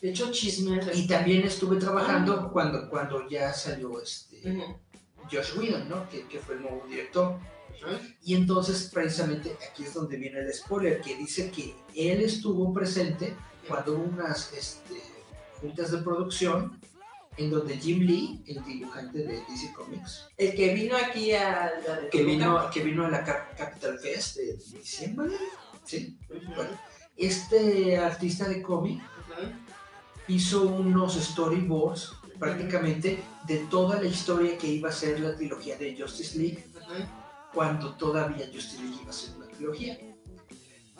De 0.00 0.10
hecho, 0.10 0.30
chismes. 0.30 0.86
Y 0.96 1.08
también 1.08 1.42
estuve 1.42 1.76
trabajando 1.76 2.52
cuando, 2.52 2.88
cuando 2.90 3.28
ya 3.28 3.52
salió 3.52 4.00
este, 4.00 4.42
Ujú. 4.48 4.76
Josh 5.32 5.56
Whedon, 5.56 5.88
¿no? 5.88 6.08
Que, 6.08 6.26
que 6.28 6.38
fue 6.38 6.56
el 6.56 6.62
nuevo 6.62 6.84
director. 6.88 7.38
Y 8.22 8.34
entonces, 8.34 8.90
precisamente, 8.92 9.56
aquí 9.70 9.82
es 9.82 9.94
donde 9.94 10.16
viene 10.16 10.38
el 10.38 10.52
spoiler, 10.54 11.00
que 11.00 11.16
dice 11.16 11.50
que 11.50 11.74
él 11.94 12.22
estuvo 12.22 12.72
presente 12.72 13.34
cuando 13.68 13.94
hubo 13.94 14.04
unas 14.04 14.52
este, 14.52 15.00
juntas 15.60 15.90
de 15.92 15.98
producción 15.98 16.78
en 17.36 17.50
donde 17.50 17.76
Jim 17.76 18.00
Lee, 18.00 18.44
el 18.46 18.62
dibujante 18.64 19.18
de 19.18 19.42
DC 19.48 19.72
Comics, 19.74 20.28
El 20.36 20.54
que 20.54 20.72
vino 20.74 20.96
aquí 20.96 21.32
a 21.32 21.72
la 21.86 22.08
que 22.10 22.22
vino, 22.22 22.70
que 22.72 22.82
vino 22.84 23.04
a 23.06 23.10
la 23.10 23.24
Cap- 23.24 23.56
Capital 23.56 23.98
Fest 23.98 24.36
de 24.36 24.56
diciembre, 24.56 25.32
¿sí? 25.84 26.16
Bueno, 26.54 26.70
este 27.16 27.98
artista 27.98 28.48
de 28.48 28.62
cómic 28.62 29.02
hizo 30.28 30.62
unos 30.62 31.14
storyboards 31.14 32.12
prácticamente 32.38 33.22
de 33.46 33.56
toda 33.70 34.00
la 34.00 34.06
historia 34.06 34.56
que 34.56 34.66
iba 34.68 34.88
a 34.88 34.92
ser 34.92 35.20
la 35.20 35.34
trilogía 35.36 35.76
de 35.76 35.96
Justice 36.00 36.38
League 36.38 36.64
cuando 37.52 37.94
todavía 37.94 38.46
Justice 38.52 38.80
League 38.82 38.98
iba 39.02 39.10
a 39.10 39.12
ser 39.12 39.36
una 39.36 39.46
trilogía. 39.48 39.98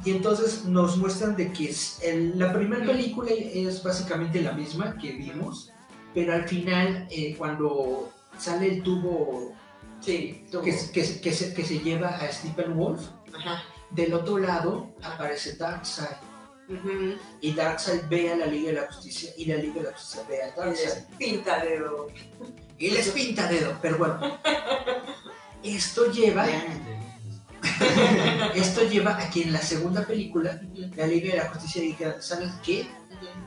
Y 0.05 0.11
entonces 0.11 0.64
nos 0.64 0.97
muestran 0.97 1.36
de 1.36 1.53
que 1.53 1.70
es 1.70 1.99
el- 2.03 2.38
la 2.38 2.53
primera 2.53 2.84
película 2.84 3.30
es 3.30 3.82
básicamente 3.82 4.40
la 4.40 4.53
misma 4.53 4.97
que 4.99 5.12
vimos, 5.12 5.70
pero 6.12 6.32
al 6.34 6.49
final 6.49 7.07
eh, 7.11 7.34
cuando 7.38 8.11
sale 8.38 8.66
el 8.74 8.82
tubo 8.82 9.55
Sí, 10.01 10.45
tuvo. 10.51 10.62
que, 10.62 10.72
se- 10.72 10.90
que 10.92 11.05
se- 11.05 11.20
que 11.20 11.32
se, 11.32 11.55
que 11.55 11.64
se 11.64 11.78
lleva 11.78 12.09
a 12.09 12.30
Stephen 12.32 12.74
Wolf, 12.76 13.01
Ajá. 13.38 13.62
del 13.90 14.12
otro 14.14 14.38
lado 14.38 14.90
aparece 15.03 15.57
Darkseid. 15.57 16.09
Ujú. 16.68 17.14
Y 17.40 17.53
Darkseid 17.53 18.03
ve 18.09 18.32
a 18.32 18.36
la 18.36 18.47
Liga 18.47 18.68
de 18.68 18.72
la 18.80 18.86
Justicia 18.86 19.30
y 19.36 19.45
la 19.47 19.57
Liga 19.57 19.74
de 19.74 19.82
la 19.84 19.92
Justicia 19.92 20.22
ve 20.28 20.42
a 20.42 20.49
Y 20.49 20.53
Darkseid. 20.57 20.86
les 20.86 21.05
pinta 21.18 21.64
dedo. 21.64 22.07
Y 22.78 22.90
les 22.90 23.09
pinta 23.11 23.47
dedo, 23.49 23.78
pero 23.80 23.99
bueno. 23.99 24.18
Esto 25.62 26.11
lleva, 26.12 26.47
esto 28.55 28.83
lleva 28.83 29.17
a 29.19 29.31
que 29.31 29.43
en 29.43 29.53
la 29.53 29.61
segunda 29.61 30.05
película 30.07 30.61
la 30.97 31.07
Liga 31.07 31.33
de 31.33 31.39
la 31.39 31.49
Justicia 31.51 31.83
diga, 31.83 32.21
¿sabes 32.21 32.53
qué? 32.65 32.89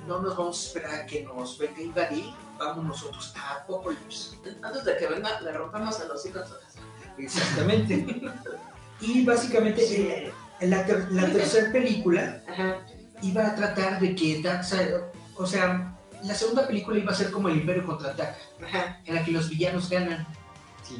No 0.07 0.19
nos 0.21 0.35
vamos 0.35 0.63
a 0.63 0.67
esperar 0.67 0.95
a 1.01 1.05
que 1.05 1.23
nos 1.23 1.57
venga 1.57 1.77
a 1.77 1.81
invadir, 1.81 2.25
vamos 2.57 2.85
nosotros 2.85 3.33
a 3.37 3.55
Apocalypse. 3.61 4.37
Antes 4.63 4.83
de 4.85 4.97
que 4.97 5.07
venga, 5.07 5.39
le 5.41 5.51
rompemos 5.51 5.99
a 5.99 6.05
los 6.05 6.25
hijos. 6.25 6.45
Exactamente. 7.17 8.05
y 9.01 9.25
básicamente 9.25 9.81
eh, 10.27 10.33
la, 10.61 10.85
ter- 10.85 11.11
la 11.11 11.27
tercera 11.31 11.71
película 11.71 12.41
Ajá. 12.47 12.77
iba 13.21 13.45
a 13.47 13.55
tratar 13.55 13.99
de 13.99 14.15
que 14.15 14.41
Darkseid, 14.41 14.95
o 15.35 15.45
sea, 15.45 15.95
la 16.23 16.33
segunda 16.33 16.65
película 16.67 16.97
iba 16.97 17.11
a 17.11 17.15
ser 17.15 17.29
como 17.31 17.49
el 17.49 17.57
Imperio 17.57 17.85
contraataca, 17.85 18.37
en 19.05 19.15
la 19.15 19.23
que 19.23 19.31
los 19.31 19.49
villanos 19.49 19.89
ganan. 19.89 20.25
Sí. 20.83 20.97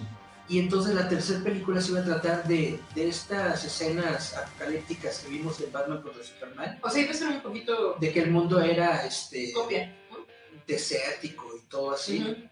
Y 0.50 0.60
entonces 0.60 0.96
la 0.96 1.10
tercera 1.10 1.44
película 1.44 1.82
se 1.82 1.92
iba 1.92 2.00
a 2.00 2.06
tratar 2.06 2.48
de, 2.48 2.80
de 2.96 3.08
estas 3.10 3.66
escenas 3.66 4.34
apocalípticas 4.36 5.20
que 5.20 5.30
vimos 5.30 5.60
en 5.60 5.72
Batman 5.74 6.02
contra 6.02 6.24
Superman, 6.24 6.80
O 6.82 6.90
sea, 6.90 7.02
iba 7.02 7.12
a 7.12 7.14
ser 7.14 7.28
un 7.28 7.42
poquito 7.42 7.96
de 8.00 8.14
que 8.14 8.22
el 8.22 8.32
mundo 8.32 8.62
era 8.62 9.06
este 9.06 9.52
copia. 9.52 9.94
desértico 10.66 11.52
y 11.58 11.68
todo 11.70 11.92
así. 11.92 12.48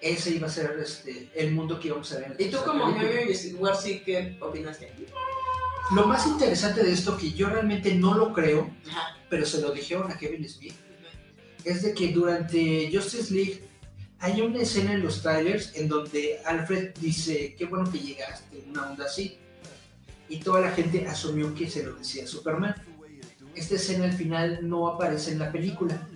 Ese 0.00 0.30
iba 0.32 0.48
a 0.48 0.50
ser 0.50 0.76
este, 0.82 1.30
el 1.34 1.52
mundo 1.52 1.80
que 1.80 1.88
íbamos 1.88 2.12
a 2.12 2.18
ver. 2.18 2.36
en 2.38 2.46
¿Y 2.48 2.50
tú 2.50 2.58
como 2.64 2.90
investigador 2.90 3.76
sí 3.76 4.02
qué 4.04 4.36
opinaste? 4.40 4.92
Lo 5.94 6.06
más 6.06 6.26
interesante 6.26 6.82
de 6.82 6.92
esto, 6.92 7.16
que 7.16 7.32
yo 7.32 7.48
realmente 7.48 7.94
no 7.94 8.14
lo 8.14 8.32
creo, 8.32 8.70
Ajá. 8.90 9.16
pero 9.30 9.46
se 9.46 9.60
lo 9.60 9.70
dijeron 9.70 10.10
a 10.10 10.18
Kevin 10.18 10.46
Smith, 10.48 10.74
es 11.64 11.82
de 11.82 11.94
que 11.94 12.08
durante 12.08 12.90
Justice 12.92 13.32
League 13.32 13.62
hay 14.24 14.40
una 14.40 14.62
escena 14.62 14.94
en 14.94 15.02
los 15.02 15.20
trailers 15.20 15.76
en 15.76 15.86
donde 15.86 16.40
Alfred 16.46 16.94
dice, 16.98 17.54
qué 17.58 17.66
bueno 17.66 17.92
que 17.92 17.98
llegaste, 17.98 18.64
una 18.70 18.88
onda 18.90 19.04
así. 19.04 19.36
Y 20.30 20.38
toda 20.38 20.62
la 20.62 20.70
gente 20.70 21.06
asumió 21.06 21.54
que 21.54 21.68
se 21.68 21.82
lo 21.82 21.94
decía 21.94 22.26
Superman. 22.26 22.74
Esta 23.54 23.74
escena 23.74 24.06
al 24.06 24.14
final 24.14 24.66
no 24.66 24.88
aparece 24.88 25.32
en 25.32 25.40
la 25.40 25.52
película, 25.52 26.08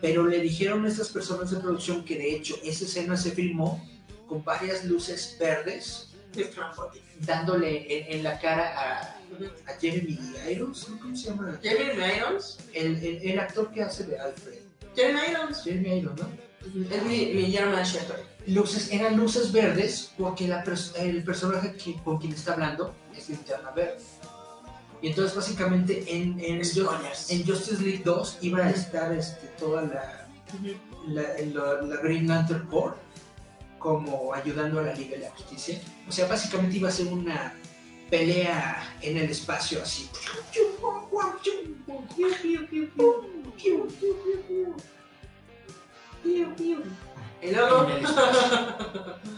pero 0.00 0.26
le 0.26 0.40
dijeron 0.40 0.86
a 0.86 0.88
estas 0.88 1.10
personas 1.10 1.50
de 1.50 1.58
producción 1.58 2.06
que 2.06 2.16
de 2.16 2.34
hecho 2.34 2.56
esa 2.64 2.86
escena 2.86 3.18
se 3.18 3.32
filmó 3.32 3.86
con 4.26 4.42
varias 4.42 4.86
luces 4.86 5.36
verdes 5.38 6.08
dándole 7.20 7.84
en, 7.86 8.16
en 8.16 8.24
la 8.24 8.38
cara 8.40 8.72
a, 8.80 9.00
a 9.70 9.78
Jeremy 9.78 10.18
Irons. 10.50 10.88
¿cómo 11.02 11.14
se 11.14 11.28
llama? 11.28 11.60
Jeremy 11.62 12.02
Irons. 12.16 12.60
El, 12.72 12.96
el, 13.04 13.30
el 13.30 13.38
actor 13.38 13.70
que 13.72 13.82
hace 13.82 14.04
de 14.04 14.18
Alfred. 14.18 14.60
Jeremy 14.96 15.20
Irons. 15.32 15.62
Jeremy 15.62 15.98
Irons, 15.98 16.18
¿no? 16.18 16.51
Es 16.90 17.02
mi, 17.04 17.26
mi 17.34 17.50
German 17.50 17.84
Shepherd. 17.84 18.20
Luces, 18.46 18.90
eran 18.92 19.16
luces 19.16 19.52
verdes 19.52 20.10
porque 20.18 20.48
la 20.48 20.64
pers- 20.64 20.94
el 20.96 21.22
personaje 21.24 21.74
que, 21.74 21.94
con 22.02 22.18
quien 22.18 22.32
está 22.32 22.54
hablando 22.54 22.94
es 23.16 23.28
linterna 23.28 23.70
verde. 23.70 23.98
Y 25.00 25.08
entonces 25.08 25.34
básicamente 25.36 26.04
en, 26.08 26.38
en, 26.40 26.60
Ju- 26.60 26.84
Spoilers. 26.84 27.30
en 27.30 27.44
Justice 27.46 27.82
League 27.82 28.02
2 28.04 28.38
iba 28.42 28.64
a 28.64 28.70
estar 28.70 29.12
este, 29.12 29.46
toda 29.58 29.82
la, 29.82 30.28
la, 31.08 31.22
la- 31.52 31.82
la 31.82 31.96
Green 32.02 32.26
Lantern 32.28 32.66
Corps 32.68 32.96
como 33.78 34.32
ayudando 34.32 34.78
a 34.78 34.82
la 34.84 34.94
Liga 34.94 35.16
de 35.16 35.24
la 35.24 35.30
Justicia. 35.30 35.80
O 36.08 36.12
sea, 36.12 36.26
básicamente 36.28 36.76
iba 36.76 36.88
a 36.88 36.92
ser 36.92 37.08
una 37.08 37.54
pelea 38.10 38.96
en 39.00 39.16
el 39.16 39.30
espacio 39.30 39.82
así. 39.82 40.08
Luego. 46.24 46.54
En 47.40 47.54
el. 47.56 48.06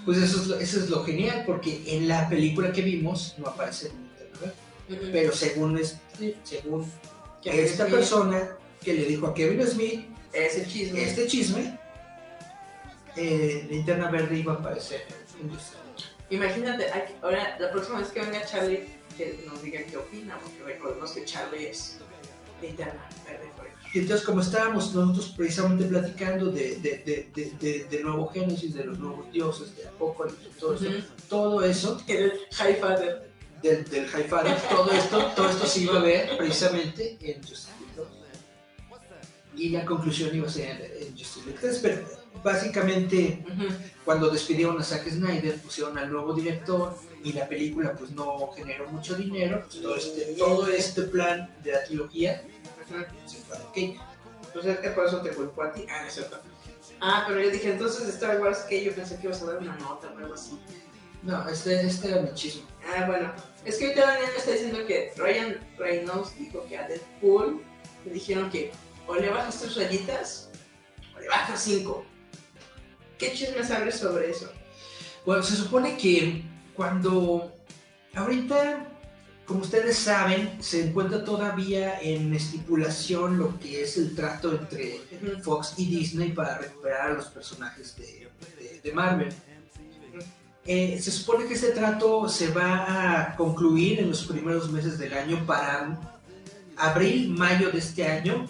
Pues 0.05 0.19
eso 0.19 0.43
es, 0.43 0.47
lo, 0.49 0.57
eso 0.59 0.81
es 0.81 0.91
lo 0.91 1.03
genial, 1.05 1.45
porque 1.47 1.83
en 1.87 2.07
la 2.09 2.29
película 2.29 2.71
que 2.71 2.83
vimos 2.83 3.35
no 3.39 3.49
aparece 3.49 3.91
Linterna 3.91 4.53
Verde. 4.89 5.11
Pero 5.13 5.33
según, 5.33 5.79
es, 5.79 5.99
según 6.43 6.91
esta 7.43 7.87
persona 7.87 8.51
que 8.83 8.93
le 8.93 9.07
dijo 9.07 9.27
a 9.29 9.35
Kevin 9.35 9.67
Smith 9.67 10.07
Ese 10.33 10.67
chisme. 10.67 11.03
este 11.03 11.27
chisme, 11.27 11.79
eh, 13.17 13.67
Linterna 13.71 14.11
Verde 14.11 14.39
iba 14.39 14.53
a 14.53 14.57
aparecer 14.57 15.07
en. 15.41 15.51
Imagínate, 16.31 16.87
ahora 17.23 17.57
la 17.59 17.71
próxima 17.71 18.01
vez 18.01 18.09
que 18.09 18.21
venga 18.21 18.45
Charlie, 18.45 18.85
que 19.17 19.45
nos 19.47 19.63
diga 19.63 19.81
qué 19.85 19.97
opina, 19.97 20.39
porque 20.43 20.63
recordemos 20.65 21.13
que 21.13 21.25
Charlie 21.25 21.69
es 21.69 21.99
linterna 22.61 23.09
verde 23.25 23.51
forever. 23.57 23.74
Y 23.95 24.01
entonces, 24.01 24.27
como 24.27 24.41
estábamos 24.41 24.93
nosotros 24.93 25.33
precisamente 25.37 25.85
platicando 25.85 26.47
de, 26.51 26.79
de, 26.79 27.31
de, 27.33 27.87
de, 27.89 28.03
nuevo 28.03 28.27
Génesis, 28.27 28.75
de 28.75 28.85
los 28.87 28.99
nuevos 28.99 29.31
dioses, 29.31 29.77
de 29.77 29.87
Apocalipsis, 29.87 30.49
todo, 30.59 30.75
eso, 30.75 31.07
todo 31.29 31.65
eso, 31.65 32.03
El 32.09 32.33
High 32.51 32.75
Father. 32.81 33.31
del, 33.63 33.85
del 33.85 34.09
High 34.09 34.25
Father, 34.25 34.57
todo 34.69 34.91
esto, 34.91 35.27
todo 35.37 35.49
esto 35.49 35.67
se 35.67 35.83
iba 35.83 36.01
a 36.01 36.03
ver 36.03 36.37
precisamente 36.37 37.17
en 37.21 37.41
Justice 37.41 37.71
League 37.79 37.95
2. 37.97 38.09
Y 39.57 39.69
la 39.69 39.85
conclusión 39.85 40.35
iba 40.35 40.49
a 40.49 40.51
ser 40.51 40.93
en, 41.01 41.17
Justice 41.17 41.47
League 41.47 41.61
3, 41.61 41.79
pero 41.81 42.05
básicamente 42.43 43.45
cuando 44.05 44.29
despidieron 44.29 44.77
a 44.77 44.83
Zack 44.83 45.09
Snyder, 45.09 45.63
pusieron 45.63 45.97
al 45.99 46.11
nuevo 46.11 46.35
director 46.35 46.99
y 47.23 47.33
la 47.33 47.49
película 47.49 47.95
pues 47.95 48.11
no 48.11 48.51
generó 48.57 48.91
mucho 48.91 49.15
dinero, 49.15 49.63
pues, 49.69 49.81
todo, 49.81 49.95
este, 49.95 50.35
todo 50.37 50.67
este 50.67 51.03
plan 51.03 51.55
de 51.63 51.71
la 51.71 51.85
trilogía 51.85 52.45
Entonces, 54.47 54.79
es 54.83 54.93
por 54.93 55.07
eso 55.07 55.21
te 55.21 55.31
culpo 55.31 55.63
a 55.63 55.73
ti. 55.73 55.87
Ah, 55.91 56.03
no 56.03 56.09
es 56.09 56.15
cierto. 56.15 56.41
Ah, 57.01 57.25
pero 57.27 57.41
yo 57.41 57.51
dije, 57.51 57.73
entonces 57.73 58.09
Star 58.09 58.41
Wars, 58.41 58.59
que 58.69 58.85
yo 58.85 58.95
pensé 58.95 59.17
que 59.17 59.27
ibas 59.27 59.43
a 59.43 59.47
dar 59.47 59.59
una 59.59 59.77
nota 59.77 60.13
o 60.15 60.19
algo 60.19 60.35
así. 60.35 60.59
No, 61.23 61.49
este, 61.49 61.87
este 61.87 62.09
era 62.09 62.21
mi 62.21 62.33
chisme. 62.35 62.63
Ah, 62.95 63.05
bueno. 63.07 63.33
Es 63.65 63.79
que 63.79 63.87
ahorita 63.87 64.07
Daniel 64.07 64.31
me 64.31 64.39
está 64.39 64.51
diciendo 64.53 64.87
que 64.87 65.13
Ryan 65.17 65.59
Reynolds 65.79 66.39
dijo 66.39 66.65
que 66.69 66.77
a 66.77 66.87
Deadpool 66.87 67.63
le 68.05 68.13
dijeron 68.13 68.51
que 68.51 68.73
o 69.07 69.15
le 69.15 69.31
bajas 69.31 69.59
tres 69.59 69.77
rayitas 69.77 70.51
o 71.17 71.21
le 71.21 71.29
bajas 71.29 71.63
cinco. 71.63 72.05
¿Qué 73.19 73.33
chisme 73.33 73.65
sabes 73.65 73.97
sobre 73.97 74.31
eso? 74.31 74.53
Bueno, 75.25 75.43
se 75.43 75.57
supone 75.57 75.97
que 75.97 76.45
cuando 76.75 77.53
ahorita, 78.15 78.87
como 79.47 79.61
ustedes 79.61 79.97
saben, 79.99 80.57
se 80.63 80.89
encuentra 80.89 81.25
todavía 81.25 82.01
en 82.01 82.33
estipulación 82.35 83.39
lo 83.39 83.59
que 83.59 83.83
es 83.83 83.97
el 83.99 84.15
trato 84.15 84.53
entre 84.53 85.01
Fox 85.43 85.75
y 85.77 85.87
Disney 85.87 86.33
para 86.33 86.59
recuperar 86.59 87.11
a 87.11 87.15
los 87.15 87.27
personajes 87.27 87.95
de, 87.97 88.29
de- 88.59 88.81
de 88.83 88.93
Marvel. 88.93 89.33
Eh, 90.67 90.99
se 91.01 91.11
supone 91.11 91.47
que 91.47 91.55
ese 91.55 91.73
trato 91.73 92.27
se 92.29 92.49
va 92.49 93.21
a 93.27 93.37
concluir 93.37 94.01
en 94.01 94.09
los 94.09 94.25
primeros 94.25 94.71
meses 94.73 94.99
del 94.99 95.13
año 95.13 95.45
para 95.45 95.99
abril, 96.77 97.29
mayo 97.31 97.71
de 97.71 97.79
este 97.79 98.07
año. 98.07 98.47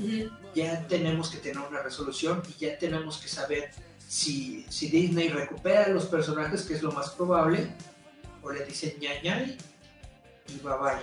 Ya 0.54 0.86
tenemos 0.86 1.28
que 1.30 1.38
tener 1.38 1.58
una 1.58 1.82
resolución 1.82 2.40
y 2.48 2.64
ya 2.66 2.78
tenemos 2.78 3.18
que 3.18 3.26
saber 3.26 3.70
si, 4.06 4.64
si 4.68 4.88
Disney 4.88 5.28
recupera 5.28 5.86
a 5.86 5.88
los 5.88 6.04
personajes, 6.06 6.62
que 6.62 6.74
es 6.74 6.82
lo 6.82 6.92
más 6.92 7.10
probable, 7.10 7.74
o 8.42 8.52
le 8.52 8.64
dicen 8.64 8.94
ña 9.00 9.20
ñay 9.24 9.56
y 10.48 10.52
bye 10.58 10.72
bye. 10.80 11.02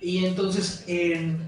Y 0.00 0.24
entonces, 0.24 0.84
en, 0.86 1.38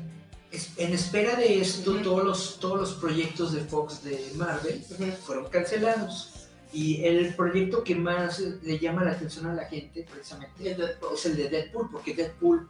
en 0.76 0.92
espera 0.92 1.34
de 1.36 1.60
esto, 1.60 1.92
Ujú. 1.92 2.02
todos, 2.02 2.24
los, 2.24 2.60
todos 2.60 2.78
los 2.80 2.92
proyectos 2.94 3.52
de 3.52 3.60
Fox 3.62 4.02
de 4.04 4.30
Marvel 4.36 4.84
Ujú. 4.90 5.04
fueron 5.24 5.48
cancelados. 5.48 6.30
Y 6.72 7.04
el 7.04 7.34
proyecto 7.36 7.84
que 7.84 7.94
más 7.94 8.40
le 8.40 8.78
llama 8.80 9.04
la 9.04 9.12
atención 9.12 9.46
a 9.46 9.54
la 9.54 9.64
gente, 9.66 10.04
precisamente, 10.10 10.70
Es 10.70 10.76
Deadpool. 10.76 11.14
es 11.14 11.26
el 11.26 11.36
de 11.36 11.48
Deadpool, 11.48 11.88
porque 11.90 12.14
Deadpool 12.14 12.68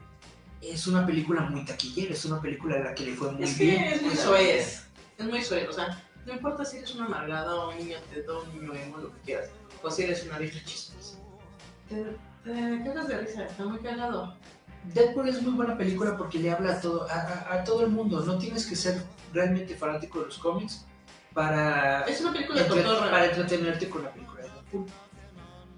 es 0.60 0.86
una 0.86 1.06
película 1.06 1.40
muy 1.42 1.64
taquillera, 1.64 2.12
es 2.12 2.24
una 2.26 2.40
película 2.40 2.76
a 2.76 2.80
la 2.80 2.94
que 2.94 3.04
le 3.06 3.14
fue 3.14 3.32
muy 3.32 3.44
Es 3.44 3.54
que 3.56 3.64
bien. 3.64 3.82
es 3.84 4.02
muy 4.02 4.14
soez. 4.16 4.82
Es 5.18 5.24
muy 5.24 5.42
soez. 5.42 5.68
O 5.68 5.72
sea, 5.72 6.02
no 6.26 6.32
importa 6.34 6.64
si 6.66 6.78
eres 6.78 6.94
un 6.94 7.02
amargado, 7.02 7.70
un 7.70 7.78
niño 7.78 7.96
teto, 8.12 8.42
un 8.44 8.60
niño 8.60 8.74
emo, 8.74 8.98
lo 8.98 9.12
que 9.14 9.20
quieras. 9.20 9.48
O 9.82 9.90
si 9.90 10.02
eres 10.02 10.22
una 10.24 10.38
vieja 10.38 10.58
chismosa. 10.64 11.18
Te 12.44 12.82
cagas 12.84 13.08
de 13.08 13.18
risa, 13.18 13.44
está 13.46 13.64
muy 13.64 13.78
cagado. 13.78 14.36
Deadpool 14.92 15.28
es 15.28 15.40
muy 15.40 15.52
buena 15.54 15.78
película 15.78 16.16
porque 16.16 16.38
le 16.38 16.50
habla 16.50 16.74
a 16.74 16.80
todo, 16.80 17.08
a, 17.10 17.14
a- 17.14 17.54
a 17.54 17.64
todo 17.64 17.84
el 17.86 17.90
mundo. 17.90 18.20
No 18.24 18.36
tienes 18.36 18.66
que 18.66 18.76
ser 18.76 19.00
realmente 19.32 19.74
fanático 19.76 20.20
de 20.20 20.26
los 20.26 20.38
cómics 20.38 20.84
para, 21.32 22.02
Es 22.02 22.20
una 22.20 22.32
película 22.32 22.60
entre- 22.60 22.82
cotorra. 22.82 23.10
para 23.10 23.24
entretenerte 23.26 23.88
con 23.88 24.02
la 24.04 24.12
película 24.12 24.42
de 24.42 24.48
Deadpool. 24.50 24.86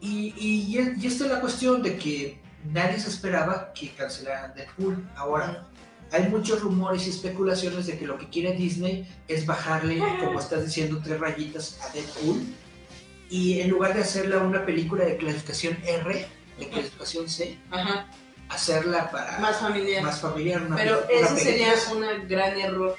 Y, 0.01 0.35
y, 0.37 0.77
y- 0.79 0.95
y 1.01 1.07
esta 1.07 1.25
es 1.25 1.31
la 1.31 1.41
cuestión 1.41 1.83
de 1.83 1.97
que 1.97 2.41
nadie 2.73 2.99
se 2.99 3.09
esperaba 3.11 3.73
que 3.73 3.91
cancelaran 3.95 4.53
Deadpool. 4.55 5.09
Ahora, 5.17 5.69
hay 6.11 6.29
muchos 6.29 6.61
rumores 6.61 7.07
y 7.07 7.11
especulaciones 7.11 7.87
de 7.87 7.97
que 7.99 8.07
lo 8.07 8.19
que 8.19 8.29
quiere 8.29 8.53
Disney 8.55 9.09
es 9.29 9.47
bajarle, 9.47 9.99
como 10.21 10.41
estás 10.41 10.65
diciendo, 10.65 11.01
tres 11.03 11.21
rayitas 11.21 11.79
a 11.83 11.93
Deadpool. 11.93 12.43
Y 13.31 13.61
en 13.61 13.71
lugar 13.71 13.95
de 13.95 14.01
hacerla 14.03 14.39
una 14.39 14.65
película 14.67 15.05
de 15.05 15.17
clasificación 15.17 15.79
R, 15.85 16.27
de 16.59 16.69
clasificación 16.69 17.29
C, 17.29 17.59
Ajá, 17.71 18.07
hacerla 18.49 19.11
para 19.11 19.39
más 19.39 19.57
familiar. 19.59 20.03
más 20.03 20.21
familiar. 20.21 20.63
Una 20.63 20.77
Pero 20.77 21.05
una 21.05 21.27
ese 21.29 21.39
sería 21.45 21.75
un 21.93 22.29
gran 22.29 22.59
error. 22.59 22.97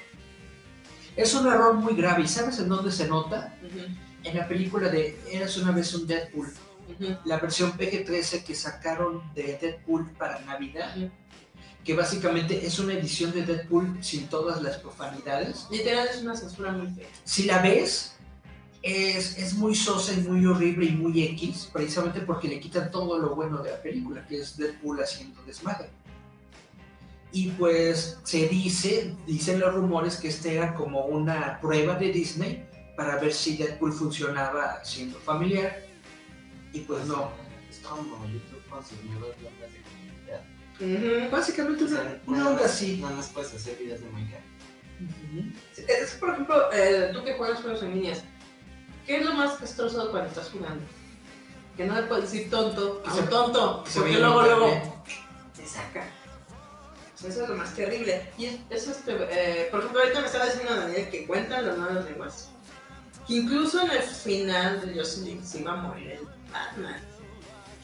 Es 1.16 1.34
un 1.34 1.46
error 1.46 1.74
muy 1.74 1.94
grave. 1.96 2.22
¿Y 2.22 2.28
sabes 2.28 2.58
en 2.60 2.68
dónde 2.68 2.92
se 2.92 3.08
nota? 3.08 3.54
Ujú, 3.66 3.80
En 4.24 4.36
la 4.36 4.46
película 4.46 4.88
de 4.88 5.18
Eras 5.30 5.56
una 5.56 5.72
vez 5.72 5.92
un 5.94 6.06
Deadpool. 6.06 6.46
ujú. 6.88 7.16
La 7.24 7.38
versión 7.38 7.72
PG-13 7.76 8.44
que 8.44 8.54
sacaron 8.54 9.22
de 9.34 9.58
Deadpool 9.60 10.10
para 10.12 10.38
Navidad. 10.40 10.96
Ujú. 10.96 11.10
Que 11.84 11.94
básicamente 11.94 12.66
es 12.66 12.78
una 12.78 12.92
edición 12.92 13.32
de 13.32 13.42
Deadpool 13.46 13.98
sin 14.04 14.28
todas 14.28 14.60
las 14.62 14.76
profanidades. 14.76 15.66
Literal 15.70 16.06
es 16.08 16.20
una 16.22 16.36
censura 16.36 16.70
muy 16.70 16.92
fea. 16.94 17.08
Si 17.24 17.44
la 17.44 17.62
ves, 17.62 18.14
es, 18.82 19.38
es 19.38 19.54
muy 19.54 19.74
sosa 19.74 20.12
y 20.12 20.18
muy 20.18 20.44
horrible 20.46 20.86
y 20.86 20.92
muy 20.92 21.22
X. 21.22 21.70
Precisamente 21.72 22.20
porque 22.20 22.48
le 22.48 22.60
quitan 22.60 22.90
todo 22.90 23.18
lo 23.18 23.34
bueno 23.34 23.62
de 23.62 23.70
la 23.70 23.82
película, 23.82 24.26
que 24.26 24.40
es 24.40 24.56
Deadpool 24.56 25.00
haciendo 25.00 25.42
desmadre. 25.44 25.88
Y 27.30 27.50
pues 27.50 28.18
se 28.24 28.48
dice, 28.48 29.14
dicen 29.26 29.60
los 29.60 29.74
rumores 29.74 30.16
que 30.16 30.28
esta 30.28 30.50
era 30.50 30.74
como 30.74 31.04
una 31.06 31.60
prueba 31.60 31.94
de 31.96 32.10
Disney 32.10 32.66
para 32.96 33.16
ver 33.16 33.32
si 33.32 33.56
Deadpool 33.56 33.92
funcionaba 33.92 34.82
siendo 34.84 35.18
familiar. 35.18 35.84
Y 36.72 36.80
pues 36.80 37.06
no. 37.06 37.30
Es 37.68 37.78
como 37.80 38.26
YouTube 38.26 38.64
con 38.68 38.84
sus 38.84 39.02
nuevas 39.04 39.36
normas 39.42 39.72
de 39.72 39.82
comunidad. 39.82 41.24
Ujú. 41.24 41.30
Básicamente 41.30 41.84
O 41.84 41.88
sea, 41.88 42.20
una, 42.26 42.48
onda 42.48 42.64
así. 42.64 42.98
Nada 43.00 43.16
más 43.16 43.28
puedes 43.28 43.52
hacer 43.54 43.76
videos 43.78 44.00
de 44.00 44.08
Minecraft. 44.10 44.44
Es 45.86 46.12
por 46.14 46.30
ejemplo, 46.30 46.72
eh, 46.72 47.10
tú 47.12 47.22
que 47.24 47.34
juegas 47.34 47.60
juegos 47.60 47.82
en 47.82 47.94
líneas, 47.94 48.24
¿qué 49.08 49.16
es 49.18 49.24
lo 49.26 49.32
más 49.34 49.54
castroso 49.54 50.08
cuando 50.12 50.28
estás 50.28 50.50
jugando? 50.50 50.84
Que 51.76 51.84
no 51.86 51.94
le 51.96 52.02
puedes 52.06 52.30
decir 52.30 52.48
tonto 52.50 53.02
a 53.04 53.12
se- 53.12 53.20
un 53.22 53.28
tonto, 53.28 53.84
se 53.88 53.98
porque 54.00 54.18
luego, 54.18 54.42
luego 54.42 55.04
te 55.56 55.66
saca. 55.66 56.06
O 57.14 57.18
sea, 57.20 57.30
eso 57.30 57.42
es 57.42 57.48
lo 57.48 57.56
más 57.56 57.74
terrible. 57.74 58.30
Y 58.38 58.44
es, 58.46 58.56
eso 58.70 58.90
es, 58.92 58.98
eh, 59.08 59.66
por 59.72 59.80
ejemplo, 59.80 60.00
ahorita 60.02 60.20
me 60.20 60.26
estaba 60.26 60.44
diciendo 60.46 60.76
Daniel 60.76 61.08
que 61.10 61.26
cuentan 61.26 61.66
las 61.66 61.76
malas 61.76 62.04
lenguas. 62.04 62.50
Que 63.26 63.34
incluso 63.34 63.80
en 63.82 63.90
el 63.90 64.02
final 64.02 64.80
de 64.80 64.86
League 64.94 65.40
se 65.44 65.58
iba 65.60 65.72
a 65.72 65.76
morir 65.76 66.12
el 66.12 66.28
Batman. 66.52 67.00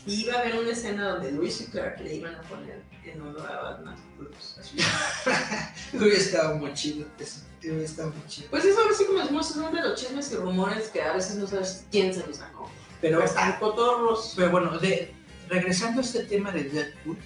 Y 0.06 0.24
iba 0.26 0.34
a 0.34 0.40
haber 0.40 0.56
una 0.56 0.70
escena 0.70 1.08
donde 1.08 1.32
Luis 1.32 1.60
y 1.62 1.66
Clark 1.66 1.98
le 2.00 2.14
iban 2.16 2.34
a 2.34 2.42
poner 2.42 2.82
en 3.04 3.20
honor 3.22 3.50
a 3.50 3.56
Batman. 3.62 3.96
Hubiera 5.92 6.16
estado 6.16 6.56
muy 6.56 6.72
chido. 6.74 7.06
eso, 7.18 7.40
Estado 7.72 8.10
muy 8.10 8.26
chido. 8.26 8.48
Pues 8.50 8.64
eso 8.64 8.80
así 8.90 9.04
como 9.04 9.20
decimos, 9.20 9.50
es 9.50 9.56
uno 9.56 9.70
de 9.70 9.82
los 9.82 10.00
chismes 10.00 10.30
y 10.32 10.36
rumores 10.36 10.88
que 10.88 11.02
a 11.02 11.12
veces 11.12 11.36
no 11.36 11.46
sabes 11.46 11.84
quién 11.90 12.12
se 12.12 12.26
los 12.26 12.36
sacó. 12.36 12.70
Pero, 13.00 13.22
están 13.22 13.58
cotorros. 13.58 14.32
pero 14.36 14.50
bueno, 14.50 14.78
de, 14.78 15.12
regresando 15.48 16.00
a 16.00 16.04
este 16.04 16.24
tema 16.24 16.50
de 16.52 16.64
Deadpool, 16.64 17.16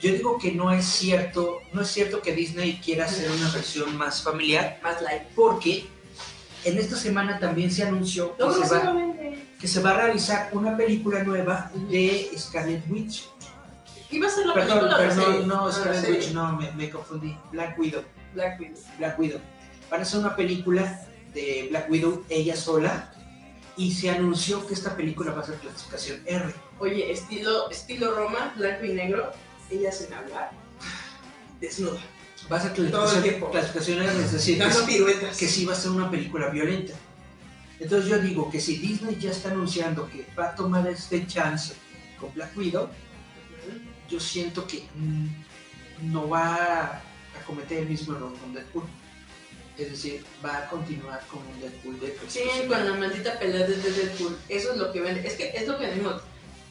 yo 0.00 0.12
digo 0.12 0.38
que 0.38 0.52
no 0.52 0.70
es 0.72 0.84
cierto, 0.84 1.60
no 1.72 1.82
es 1.82 1.88
cierto 1.88 2.20
que 2.20 2.32
Disney 2.34 2.80
quiera 2.84 3.06
hacer 3.06 3.30
una 3.30 3.50
versión 3.50 3.96
más 3.96 4.22
familiar, 4.22 4.78
Más 4.82 5.00
light. 5.00 5.22
porque 5.34 5.86
en 6.64 6.78
esta 6.78 6.96
semana 6.96 7.38
también 7.38 7.70
se 7.70 7.82
anunció 7.84 8.34
No, 8.38 8.52
que, 8.52 8.60
no, 8.60 8.66
se 8.66 8.74
va, 8.74 8.96
que 9.60 9.68
se 9.68 9.80
va 9.80 9.90
a 9.90 9.96
realizar 10.02 10.50
una 10.52 10.76
película 10.76 11.22
nueva 11.22 11.70
de 11.90 12.30
Scarlet 12.36 12.82
Witch. 12.90 13.28
Iba 14.10 14.28
a 14.28 14.30
ser 14.30 14.46
Van 19.94 20.00
a 20.00 20.02
hacer 20.02 20.18
una 20.18 20.34
película 20.34 21.06
de 21.34 21.68
Black 21.70 21.88
Widow 21.88 22.24
ella 22.28 22.56
sola 22.56 23.12
y 23.76 23.92
se 23.92 24.10
anunció 24.10 24.66
que 24.66 24.74
esta 24.74 24.96
película 24.96 25.30
va 25.30 25.42
a 25.42 25.46
ser 25.46 25.54
clasificación 25.54 26.20
R. 26.26 26.52
Oye, 26.80 27.12
estilo, 27.12 27.70
estilo 27.70 28.12
Roma, 28.12 28.52
blanco 28.56 28.86
y 28.86 28.94
negro, 28.94 29.30
ella 29.70 29.92
sin 29.92 30.12
hablar, 30.12 30.50
desnuda, 31.60 32.00
Va 32.50 32.56
a 32.56 32.62
ser 32.62 32.72
clasificación, 32.72 33.50
clasificación 33.52 34.02
R, 34.02 34.20
es 34.20 34.32
decir, 34.32 34.58
que 34.58 35.46
sí 35.46 35.64
va 35.64 35.74
a 35.74 35.76
ser 35.76 35.92
una 35.92 36.10
película 36.10 36.48
violenta. 36.48 36.94
Entonces 37.78 38.10
yo 38.10 38.18
digo 38.18 38.50
que 38.50 38.60
si 38.60 38.78
Disney 38.78 39.16
ya 39.16 39.30
está 39.30 39.52
anunciando 39.52 40.10
que 40.10 40.26
va 40.36 40.46
a 40.46 40.54
tomar 40.56 40.88
este 40.88 41.24
chance 41.28 41.72
con 42.18 42.34
Black 42.34 42.56
Widow, 42.56 42.88
yo 44.10 44.18
siento 44.18 44.66
que 44.66 44.88
mm, 44.96 46.10
no 46.12 46.28
va 46.28 46.96
a 46.96 47.44
cometer 47.46 47.78
el 47.78 47.88
mismo 47.88 48.16
error 48.16 48.36
con 48.40 48.52
Deadpool. 48.52 48.82
Es 49.78 49.90
decir, 49.90 50.24
va 50.44 50.58
a 50.58 50.68
continuar 50.68 51.20
con 51.26 51.40
un 51.40 51.60
Deadpool 51.60 51.98
de 52.00 52.16
Sí, 52.28 52.42
con 52.68 52.84
la 52.84 52.94
maldita 52.94 53.38
pelea 53.38 53.66
de 53.66 53.76
Deadpool. 53.76 54.38
Eso 54.48 54.72
es 54.72 54.78
lo 54.78 54.92
que 54.92 55.00
vende. 55.00 55.26
Es 55.26 55.34
que 55.34 55.48
es 55.48 55.66
lo 55.66 55.78
que 55.78 55.86
decimos. 55.88 56.22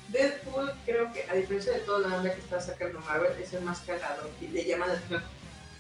Deadpool, 0.08 0.72
creo 0.86 1.12
que 1.12 1.24
a 1.30 1.34
diferencia 1.34 1.74
de 1.74 1.80
toda 1.80 2.08
la 2.08 2.18
onda 2.18 2.34
que 2.34 2.40
está 2.40 2.62
sacando 2.62 3.00
Marvel, 3.02 3.34
es 3.42 3.52
el 3.54 3.62
más 3.62 3.80
cagado. 3.80 4.30
Y 4.40 4.48
le 4.48 4.64
llaman 4.66 4.92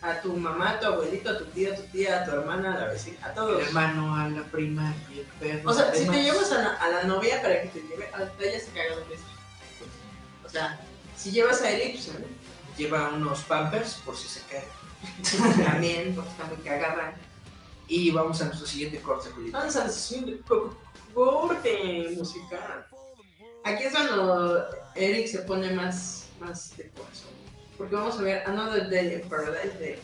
a 0.01 0.19
tu 0.21 0.35
mamá, 0.35 0.71
a 0.71 0.79
tu 0.79 0.87
abuelito, 0.87 1.29
a 1.29 1.37
tu 1.37 1.45
tía, 1.45 1.73
a 1.73 1.75
tu 1.77 1.83
tía, 1.83 2.21
a 2.21 2.25
tu 2.25 2.31
hermana, 2.31 2.75
a 2.75 2.79
la 2.79 2.87
vecina, 2.87 3.17
a 3.25 3.33
todos. 3.33 3.61
El 3.61 3.67
hermano, 3.67 4.15
a 4.15 4.27
la 4.27 4.43
prima 4.43 4.93
y 5.13 5.19
el 5.19 5.25
perro. 5.39 5.69
O 5.69 5.73
sea, 5.73 5.93
si 5.95 6.05
te 6.05 6.23
llevas 6.23 6.51
a 6.51 6.61
la, 6.61 6.73
a 6.73 6.89
la 6.89 7.03
novia 7.03 7.41
para 7.41 7.61
que 7.61 7.69
te 7.69 7.81
lleve, 7.87 8.07
hasta 8.07 8.43
ella 8.43 8.59
se 8.59 8.71
caga 8.71 8.97
de 8.97 9.03
risa. 9.05 9.23
O 10.45 10.49
sea, 10.49 10.79
si 11.15 11.31
llevas 11.31 11.61
a 11.61 11.71
Eric, 11.71 11.93
pues 11.93 12.11
Lleva 12.77 13.09
unos 13.09 13.41
pampers 13.43 14.01
por 14.03 14.17
si 14.17 14.27
se 14.27 14.41
cae. 14.49 14.67
también, 15.65 16.15
porque 16.15 16.29
está 16.31 16.45
muy 16.45 16.57
cagada. 16.57 17.15
Y 17.87 18.11
vamos 18.11 18.41
a 18.41 18.45
nuestro 18.45 18.65
siguiente 18.67 18.99
corte, 19.01 19.29
Julito. 19.29 19.57
Vamos 19.57 19.75
a 19.75 19.83
la 19.85 19.89
sesión 19.89 20.25
de 20.25 20.39
co- 20.41 20.75
corte 21.13 22.13
musical. 22.17 22.87
Aquí 23.65 23.83
es 23.83 23.91
cuando 23.93 24.65
Eric 24.95 25.27
se 25.27 25.39
pone 25.39 25.71
más, 25.71 26.25
más 26.39 26.75
de 26.77 26.89
corazón. 26.89 27.31
Porque 27.77 27.95
vamos 27.95 28.17
a 28.17 28.21
ver 28.21 28.43
Another 28.47 28.89
Day 28.89 29.13
in 29.21 29.29
Paradise 29.29 29.77
de 29.79 29.99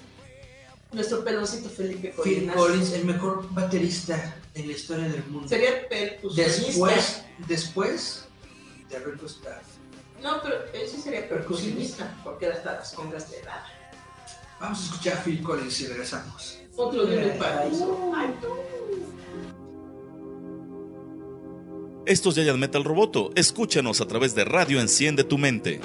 nuestro 0.92 1.24
peloncito 1.24 1.70
Felipe 1.70 2.10
Phil 2.24 2.36
Colinas. 2.48 2.56
Collins, 2.56 2.92
el 2.94 3.06
mejor 3.06 3.48
baterista 3.54 4.36
en 4.56 4.68
la 4.68 4.74
historia 4.74 5.08
del 5.08 5.24
mundo. 5.26 5.48
Sería 5.48 5.88
percusionista. 5.88 6.66
Después, 6.68 7.24
después 7.48 8.26
de 8.90 9.00
Ringo 9.00 9.26
Starr. 9.28 9.62
No, 10.22 10.42
pero 10.42 10.56
él 10.74 10.88
sí 10.90 11.00
sería 11.02 11.28
percusionista. 11.30 12.18
Porque 12.24 12.48
hasta 12.48 12.74
las 12.76 12.92
congas 12.94 13.30
le 13.30 13.42
da. 13.42 13.66
Vamos 14.60 14.80
a 14.80 14.84
escuchar 14.84 15.18
a 15.18 15.24
Phil 15.24 15.42
Collins 15.42 15.82
y 15.82 15.88
regresamos. 15.88 16.60
Otro 16.76 17.06
día 17.06 17.22
en 17.24 17.30
el 17.32 17.38
paraíso. 17.38 18.12
Ay, 18.16 18.34
Esto 22.06 22.30
es 22.30 22.36
Giant 22.36 22.60
Metal 22.60 22.84
Roboto. 22.84 23.32
Escúchanos 23.36 24.02
a 24.02 24.08
través 24.08 24.36
de 24.36 24.44
Radio 24.44 24.82
Enciende 24.82 25.24
tu 25.24 25.38
Mente. 25.38 25.80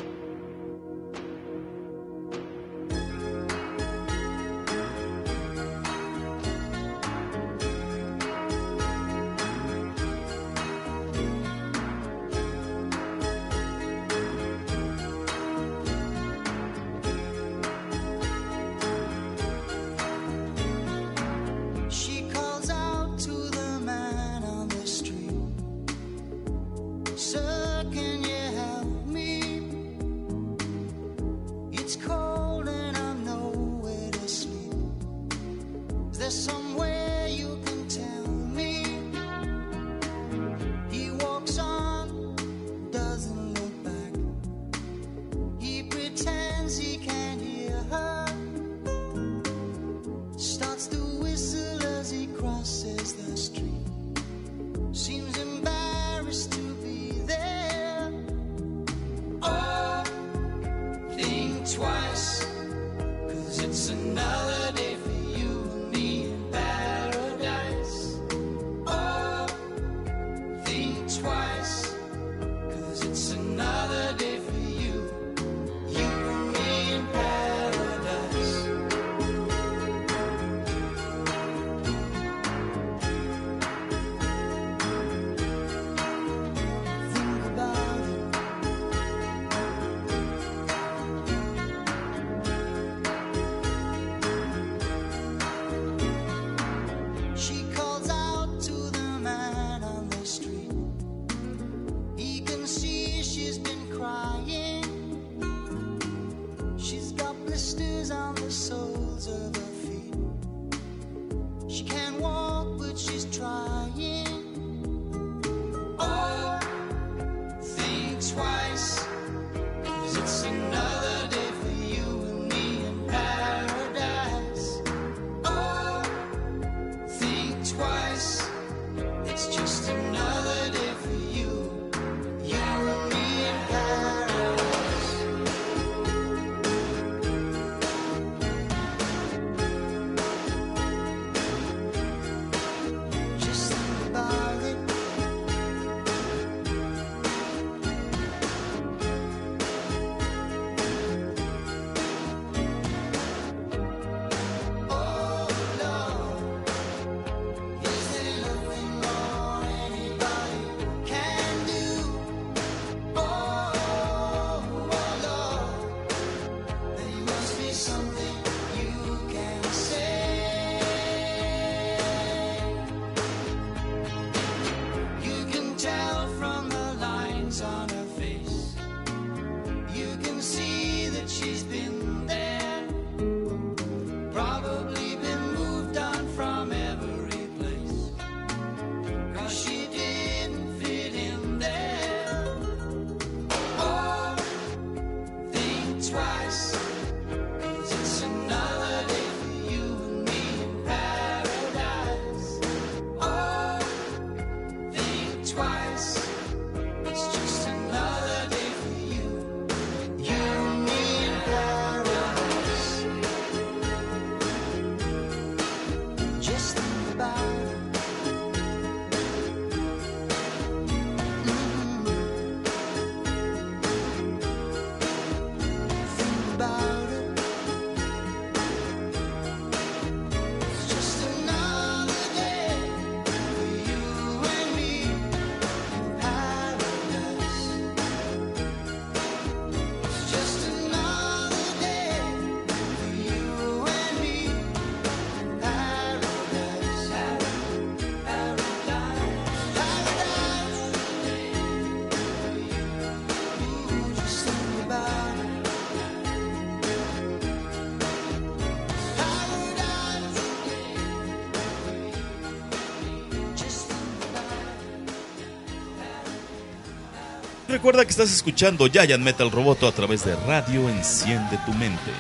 Recuerda 267.85 268.07
que 268.07 268.13
estás 268.13 268.33
escuchando 268.33 268.87
Giant 268.87 269.23
Metal 269.23 269.51
Roboto 269.51 269.87
a 269.87 269.93
través 269.93 270.25
de 270.25 270.35
Radio 270.47 270.89
Enciende 270.89 271.59
tu 271.67 271.75
Mente. 271.75 272.11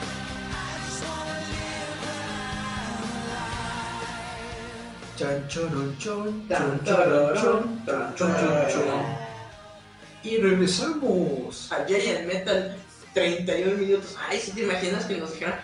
Y 10.23 10.37
regresamos. 10.37 11.73
A 11.73 11.87
Giant 11.87 12.27
Metal 12.27 12.77
31 13.15 13.77
minutos. 13.79 14.17
Ay, 14.29 14.39
si 14.39 14.51
te 14.51 14.65
imaginas 14.65 15.07
que 15.07 15.17
nos 15.17 15.33
dijeran. 15.33 15.63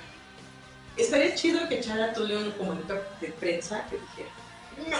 Estaría 0.97 1.35
chido 1.35 1.69
que 1.69 1.79
echara 1.79 2.15
tú 2.15 2.23
un 2.23 2.53
comunicado 2.53 3.03
de 3.21 3.29
prensa 3.33 3.85
que 3.91 3.99
dijera: 3.99 4.31
No, 4.89 4.97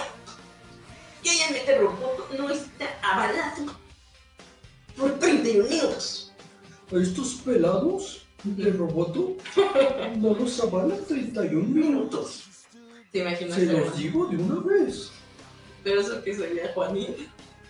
Giant 1.23 1.53
Metal 1.53 1.79
Roboto 1.79 2.29
no 2.37 2.51
está 2.51 2.85
avalado 3.01 3.80
por 5.53 5.67
31 5.67 5.69
minutos. 5.69 6.31
Estos 6.91 7.33
pelados 7.45 8.25
de 8.43 8.71
roboto 8.71 9.37
no 10.17 10.33
los 10.33 10.59
avalan 10.59 11.03
31 11.05 11.67
minutos. 11.67 12.43
¿Te 13.11 13.19
imaginas? 13.19 13.55
Se 13.55 13.65
los 13.65 13.97
digo 13.97 14.25
de 14.27 14.37
una 14.37 14.59
vez. 14.61 15.11
Pero 15.83 16.01
eso 16.01 16.23
que 16.23 16.35
sería 16.35 16.71
Juanín. 16.73 17.15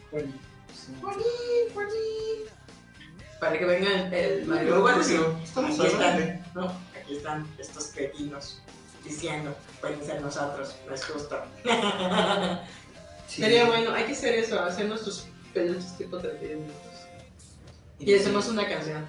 Juanín, 0.09 0.33
Juanín. 1.01 2.51
Para 3.39 3.57
que 3.57 3.65
vengan 3.65 4.13
el 4.13 4.45
Mario 4.45 4.87
Aquí 4.87 5.13
están. 5.43 6.45
¿no? 6.53 6.67
Aquí 6.95 7.15
están 7.15 7.47
estos 7.57 7.87
cretinos 7.87 8.61
diciendo, 9.03 9.55
pueden 9.79 10.03
ser 10.05 10.21
nosotros, 10.21 10.75
no 10.87 10.93
es 10.93 11.05
justo. 11.05 11.41
sí. 13.27 13.41
Sería 13.41 13.65
bueno, 13.65 13.93
hay 13.93 14.05
que 14.05 14.11
hacer 14.11 14.35
eso, 14.35 14.61
hacer 14.61 14.87
nuestros 14.87 15.25
peluches 15.53 15.97
tipo 15.97 16.19
31 16.19 16.61
minutos. 16.61 16.90
Y 18.03 18.15
hacemos 18.15 18.47
una 18.47 18.67
canción, 18.67 19.05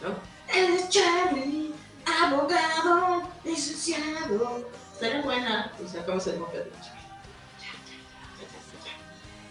¿no? 0.00 0.08
Él 0.54 0.74
es 0.74 0.88
Charlie, 0.88 1.74
abogado, 2.22 3.22
licenciado. 3.44 4.68
Estaría 4.92 5.22
buena, 5.22 5.72
y 5.84 5.88
sacamos 5.88 6.24
el 6.28 6.38
moped 6.38 6.64
de 6.64 6.70
Charlie. 6.70 6.96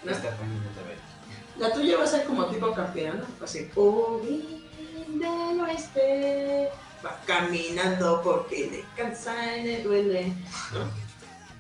No 0.04 0.12
está. 0.12 0.38
La 1.60 1.74
tuya 1.74 1.98
va 1.98 2.04
a 2.06 2.08
ser 2.08 2.26
como 2.26 2.46
tipo 2.46 2.72
campeón, 2.74 3.24
así. 3.44 3.70
Orilla 3.76 4.56
del 5.08 5.62
oeste, 5.62 6.70
va 7.06 7.20
caminando 7.26 8.22
porque 8.24 8.70
le 8.72 8.86
cansa 8.96 9.58
y 9.58 9.64
le 9.64 9.84
duele. 9.84 10.34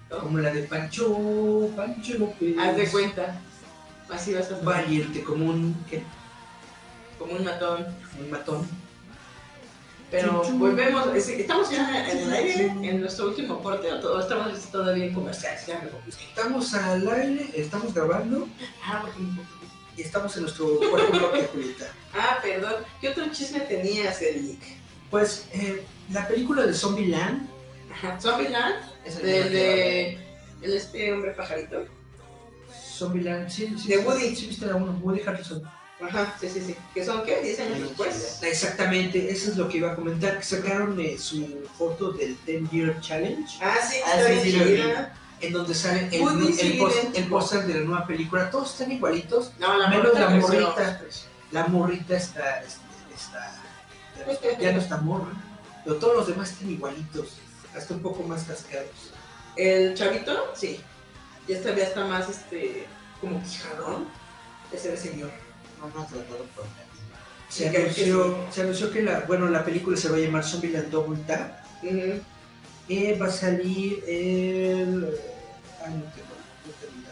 Como 0.10 0.38
la 0.38 0.52
de 0.52 0.64
Pancho, 0.64 1.70
Pancho 1.76 2.18
López. 2.20 2.58
Haz 2.58 2.78
de 2.78 2.88
cuenta. 2.88 3.42
Así 4.10 4.34
vas 4.34 4.52
a 4.52 4.62
Va 4.62 4.78
a 4.78 4.86
irte 4.86 5.24
como 5.24 5.46
un, 5.46 5.76
¿qué? 5.90 6.04
Como 7.26 7.38
un 7.40 7.44
matón. 7.46 7.86
un 8.20 8.32
matón. 8.32 8.68
Pero 10.12 10.44
volvemos, 10.54 11.08
es- 11.16 11.28
estamos 11.30 11.70
ya 11.72 12.10
en 12.12 12.18
el 12.20 12.34
aire, 12.34 12.66
en 12.84 13.02
nuestro 13.02 13.28
último 13.30 13.62
corte, 13.62 13.92
o 13.92 14.00
todo- 14.00 14.20
estamos 14.22 14.60
todavía 14.72 15.06
en 15.06 15.14
confundí. 15.14 15.38
Estamos 16.30 16.74
al 16.76 17.08
aire, 17.10 17.50
estamos 17.56 17.94
grabando 17.94 18.48
Ah, 18.84 19.04
y 19.98 20.02
estamos 20.02 20.36
en 20.36 20.44
nuestro 20.44 20.80
cuarto 20.90 21.12
bloque, 21.12 21.50
Julieta. 21.52 21.88
ah, 22.14 22.38
perdón. 22.42 22.76
¿Qué 23.02 23.10
otro 23.10 23.28
chisme 23.32 23.62
tenías, 23.62 24.22
Eric? 24.22 24.62
Pues 25.10 25.48
eh, 25.54 25.84
la 26.12 26.28
película 26.28 26.66
de 26.66 26.74
Zombieland, 26.74 27.50
Ajá. 27.92 28.20
Zombieland, 28.22 28.76
Eso 29.06 29.20
de, 29.20 30.18
el 30.62 30.74
este 30.74 31.12
hombre 31.14 31.32
pajarito. 31.32 31.86
Zombieland, 32.98 33.50
sí, 33.50 33.74
sí. 33.82 33.88
De 33.90 33.98
Woody. 34.00 34.36
Sí, 34.36 34.48
viste 34.48 34.66
uno, 34.74 34.98
Woody 35.02 35.22
Harrelson. 35.26 35.64
Ajá, 36.02 36.36
sí, 36.40 36.50
sí, 36.50 36.62
sí. 36.62 36.76
¿Que 36.94 37.06
son 37.06 37.24
qué? 37.24 37.42
¿10 37.42 37.60
años 37.66 37.80
después? 37.88 38.40
Exactamente, 38.44 39.32
eso 39.32 39.52
es 39.52 39.58
lo 39.58 39.70
que 39.70 39.78
iba 39.78 39.94
a 39.94 39.96
comentar, 39.96 40.38
que 40.38 40.44
sacaron 40.44 41.00
eh, 41.00 41.18
su 41.18 41.68
foto 41.78 42.12
del 42.12 42.38
10 42.46 42.70
Year 42.72 43.00
Challenge, 43.00 43.46
Ah, 43.62 43.76
sí, 43.90 43.98
Ah, 44.06 44.20
está 44.20 44.42
sí, 44.44 44.52
bien 44.52 44.66
chida. 44.68 45.14
en 45.40 45.54
donde 45.54 45.74
sale 45.74 46.00
el, 46.12 46.14
el, 46.22 46.54
sigue 46.54 46.80
pos- 46.80 46.94
idéntico. 46.96 47.18
el 47.18 47.28
póster 47.28 47.66
de 47.66 47.74
la 47.76 47.80
nueva 47.82 48.06
película, 48.08 48.50
todos 48.52 48.72
están 48.74 48.92
igualitos, 48.92 49.54
No, 49.58 49.78
la 49.78 49.88
Menos 49.90 50.14
la 50.20 50.30
morrita 50.32 51.00
la 51.52 51.68
morrita 51.68 52.18
está, 52.18 52.62
este, 52.62 52.82
está 53.16 53.62
ya, 54.18 54.26
no 54.26 54.32
está 54.34 54.60
ya 54.60 54.72
no 54.74 54.80
está 54.82 54.98
morra, 54.98 55.32
pero 55.86 55.96
todos 55.98 56.16
los 56.18 56.28
demás 56.28 56.52
están 56.52 56.72
igualitos, 56.72 57.38
hasta 57.74 57.94
un 57.94 58.02
poco 58.02 58.22
más 58.24 58.44
cascados. 58.44 58.90
El 59.56 59.94
chavito, 59.96 60.52
sí. 60.56 60.82
Ya 61.48 61.56
está, 61.56 61.74
ya 61.74 61.84
está 61.84 62.04
más, 62.06 62.28
este, 62.30 62.86
como 63.22 63.42
quijadón. 63.44 64.08
Ese 64.74 64.98
señor. 64.98 65.32
No. 65.94 66.08
Se 67.50 67.70
anunció, 67.70 68.38
se 68.52 68.62
anunció 68.62 68.92
que 68.92 69.04
la, 69.04 69.22
bueno, 69.22 69.48
la 69.48 69.64
película 69.64 69.96
se 69.96 70.10
va 70.10 70.18
a 70.18 70.20
llamar 70.20 70.44
Zombieland 70.44 70.90
Double 70.90 71.20
Tap, 71.28 71.64
Ujú. 71.84 72.22
Eh, 72.88 73.18
va 73.20 73.28
a 73.28 73.32
salir 73.32 74.04
el. 74.08 75.06
Ay, 75.84 75.94
no 75.94 76.04
tengo, 76.14 76.36
no 76.66 76.74
tengo. 76.80 77.10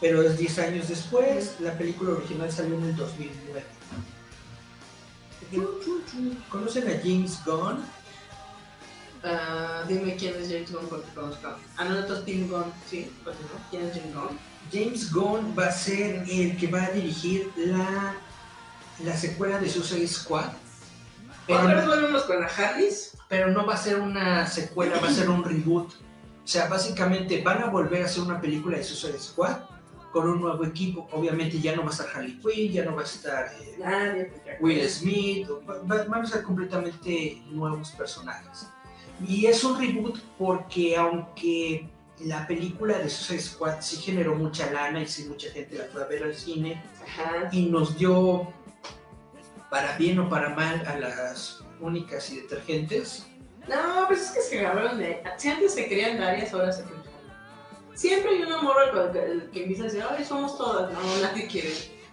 Pero 0.00 0.22
es 0.22 0.38
10 0.38 0.58
años 0.60 0.88
después. 0.88 1.56
La 1.60 1.76
película 1.76 2.12
original 2.12 2.50
salió 2.52 2.76
en 2.76 2.84
el 2.84 2.96
2009. 2.96 3.64
¿Conocen 6.48 6.88
a 6.88 7.00
James 7.02 7.40
Gunn? 7.44 7.84
Ah, 9.24 9.84
dime 9.88 10.16
quién 10.16 10.34
es 10.40 10.48
James 10.48 10.72
Gunn 10.72 10.86
porque 10.88 11.10
conozco. 11.14 11.48
Ah, 11.76 11.84
no, 11.84 12.00
no, 12.00 12.22
Tim 12.22 12.48
Gunn, 12.48 12.72
sí, 12.88 13.10
continúa. 13.24 13.58
¿Quién 13.70 13.86
es 13.86 13.96
James 13.96 14.14
Gunn? 14.14 14.38
James 14.72 15.12
Gunn 15.12 15.54
va 15.58 15.66
a 15.66 15.72
ser 15.72 16.24
el 16.28 16.56
que 16.56 16.66
va 16.66 16.84
a 16.84 16.90
dirigir 16.90 17.50
la, 17.56 18.14
la 19.04 19.16
secuela 19.16 19.58
de 19.58 19.68
Suicide 19.68 20.06
Squad. 20.08 20.50
Otra 21.48 21.64
vez 21.74 21.84
Pero, 21.84 21.86
volvemos 21.88 22.22
con 22.22 22.40
la 22.40 22.46
Harris. 22.46 23.16
pero 23.28 23.50
no 23.50 23.66
va 23.66 23.74
a 23.74 23.76
ser 23.76 24.00
una 24.00 24.46
secuela, 24.46 24.98
va 25.00 25.08
a 25.08 25.12
ser 25.12 25.28
un 25.28 25.44
reboot. 25.44 25.92
O 25.92 26.46
sea, 26.46 26.68
básicamente 26.68 27.42
van 27.42 27.62
a 27.62 27.66
volver 27.66 28.02
a 28.02 28.06
hacer 28.06 28.22
una 28.22 28.40
película 28.40 28.76
de 28.78 28.84
Suicide 28.84 29.18
Squad 29.18 29.56
con 30.12 30.28
un 30.28 30.40
nuevo 30.40 30.64
equipo. 30.64 31.08
Obviamente 31.12 31.58
ya 31.60 31.74
no 31.76 31.82
va 31.82 31.88
a 31.88 31.92
estar 31.92 32.06
Harley 32.14 32.38
Quinn, 32.40 32.72
ya 32.72 32.84
no 32.84 32.94
va 32.94 33.02
a 33.02 33.04
estar 33.04 33.46
eh, 33.60 34.32
pues. 34.44 34.58
Will 34.60 34.88
Smith, 34.88 35.48
va- 35.68 35.78
va- 35.82 36.04
van 36.04 36.22
a 36.22 36.26
ser 36.26 36.42
completamente 36.42 37.42
nuevos 37.50 37.90
personajes. 37.92 38.68
Y 39.26 39.46
es 39.46 39.62
un 39.64 39.78
reboot 39.80 40.18
porque 40.38 40.96
aunque 40.96 41.88
la 42.24 42.46
película 42.46 42.98
de 42.98 43.08
Suicide 43.08 43.40
Squad 43.40 43.80
sí 43.80 43.96
generó 43.96 44.34
mucha 44.34 44.70
lana 44.70 45.00
y 45.02 45.06
sí 45.06 45.24
mucha 45.24 45.50
gente 45.50 45.76
la 45.76 45.84
fue 45.84 46.02
a 46.02 46.06
ver 46.06 46.24
al 46.24 46.34
cine 46.34 46.82
Ajá. 47.02 47.48
y 47.52 47.66
nos 47.66 47.96
dio, 47.96 48.52
para 49.70 49.96
bien 49.96 50.18
o 50.18 50.28
para 50.28 50.50
mal, 50.50 50.84
a 50.86 50.98
las 50.98 51.62
únicas 51.80 52.30
y 52.30 52.40
detergentes, 52.40 53.26
No, 53.68 54.06
pues 54.08 54.22
es 54.22 54.30
que 54.32 54.40
se 54.40 54.56
grabaron 54.58 54.98
de. 54.98 55.22
Si 55.36 55.48
antes 55.48 55.74
se 55.74 55.86
creían 55.86 56.18
varias, 56.18 56.52
ahora 56.52 56.72
se 56.72 56.82
crean. 56.84 57.02
Siempre 57.94 58.32
hay 58.32 58.42
una 58.42 58.60
morra 58.62 58.84
el 59.14 59.50
que 59.50 59.62
empieza 59.62 59.82
a 59.82 59.86
decir, 59.86 60.04
ay, 60.08 60.24
somos 60.24 60.56
todas. 60.56 60.92
No, 60.92 61.00
nadie 61.20 61.46
quiere 61.46 61.70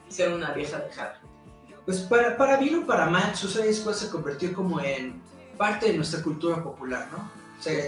ser 0.09 0.31
una 0.33 0.51
vieja 0.51 0.77
dejada. 0.79 1.21
pues 1.85 1.99
para, 2.01 2.35
para 2.37 2.57
bien 2.57 2.83
o 2.83 2.85
para 2.85 3.05
mal, 3.07 3.35
Suicide 3.35 3.73
Squad 3.73 3.93
se 3.93 4.09
convirtió 4.09 4.53
como 4.53 4.79
en 4.81 5.21
parte 5.57 5.87
de 5.87 5.93
nuestra 5.97 6.21
cultura 6.21 6.61
popular, 6.63 7.07
¿no? 7.11 7.31
O 7.57 7.61
sea, 7.61 7.83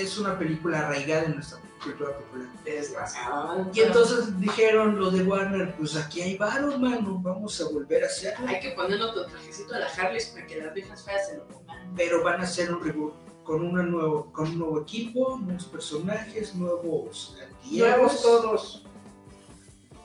es 0.00 0.18
una 0.18 0.38
película 0.38 0.80
arraigada 0.80 1.24
en 1.24 1.34
nuestra 1.34 1.58
cultura 1.82 2.16
popular. 2.18 2.48
Desgraciado. 2.64 3.70
Y 3.72 3.80
entonces 3.80 4.38
dijeron 4.40 4.98
los 4.98 5.12
de 5.12 5.22
Warner, 5.22 5.74
pues 5.76 5.96
aquí 5.96 6.20
hay 6.22 6.36
varo, 6.36 6.78
mano, 6.78 7.18
vamos 7.22 7.60
a 7.60 7.68
volver 7.68 8.04
a 8.04 8.06
hacerlo. 8.06 8.46
Hay 8.48 8.60
que 8.60 8.70
ponerle 8.70 9.04
otro 9.04 9.26
trajecito 9.26 9.74
a 9.74 9.80
la 9.80 9.86
Harley 9.86 10.22
para 10.32 10.46
que 10.46 10.62
las 10.62 10.74
viejas 10.74 11.04
feas 11.04 11.28
se 11.28 11.36
lo 11.36 11.46
pongan. 11.48 11.94
Pero 11.96 12.22
van 12.22 12.40
a 12.40 12.44
hacer 12.44 12.72
un 12.72 12.82
reboot 12.82 13.14
con, 13.44 13.64
una 13.64 13.82
nuevo, 13.82 14.32
con 14.32 14.48
un 14.48 14.58
nuevo 14.58 14.80
equipo, 14.82 15.38
nuevos 15.38 15.64
personajes, 15.66 16.54
nuevos 16.54 17.36
antihéroes. 17.40 17.96
Nuevos 17.96 18.22
todos. 18.22 18.86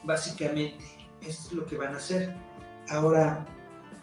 Básicamente, 0.04 0.84
esto 1.22 1.50
es 1.50 1.54
lo 1.54 1.66
que 1.66 1.78
van 1.78 1.94
a 1.94 1.98
hacer. 1.98 2.36
Ahora, 2.90 3.46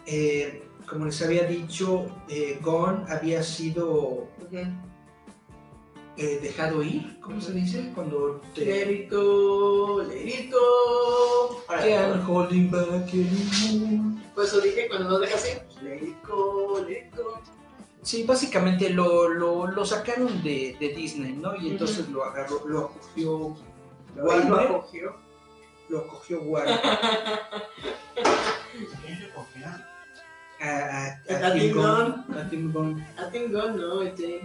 eh, 0.05 0.63
como 0.87 1.05
les 1.05 1.21
había 1.21 1.43
dicho, 1.43 2.05
eh, 2.27 2.59
Gon 2.61 3.05
había 3.09 3.43
sido. 3.43 4.27
Eh, 6.19 6.39
dejado 6.41 6.83
ir, 6.83 7.17
¿cómo 7.21 7.39
se 7.39 7.53
dice? 7.53 7.91
Cuando 7.95 8.41
Let 8.55 8.65
te... 8.65 8.91
it 8.91 9.09
go, 9.09 10.03
let 10.03 10.15
it 10.27 10.51
go. 10.51 11.63
Can't 11.69 12.23
holding 12.27 12.69
back 12.69 13.09
anymore. 13.13 14.21
Por 14.35 14.43
eso 14.45 14.59
dije 14.61 14.87
cuando 14.89 15.09
lo 15.09 15.19
dejas 15.19 15.47
ir, 15.49 15.61
let 15.81 16.01
it 16.03 16.17
go, 16.27 16.79
let 16.87 17.07
it 17.07 17.15
go. 17.15 17.39
Sí, 18.01 18.23
básicamente 18.23 18.89
lo, 18.89 19.29
lo, 19.29 19.67
lo 19.67 19.85
sacaron 19.85 20.41
de, 20.43 20.75
de 20.79 20.89
Disney, 20.89 21.33
¿no? 21.33 21.55
Y 21.55 21.69
entonces 21.69 22.07
lo 22.09 22.23
agarró, 22.23 22.61
lo 22.65 22.85
acogió 22.85 23.55
Lo 24.15 24.23
Warner. 24.25 24.59
acogió. 24.75 25.15
Lo 25.89 25.99
acogió 25.99 26.41
Warner 26.41 26.79
¿Quién 29.05 29.19
le 29.19 29.29
confía? 29.31 29.85
a, 30.61 30.67
a, 30.67 31.05
A 31.43 31.47
a 31.47 31.53
Tim 31.53 31.61
Tim 31.61 31.73
Gunn, 31.73 32.25
a 32.37 32.49
Tim 32.49 32.71
Gunn. 32.71 32.99
I 33.17 33.31
think 33.31 33.51
God 33.51 33.75
no, 33.75 34.01
este. 34.01 34.41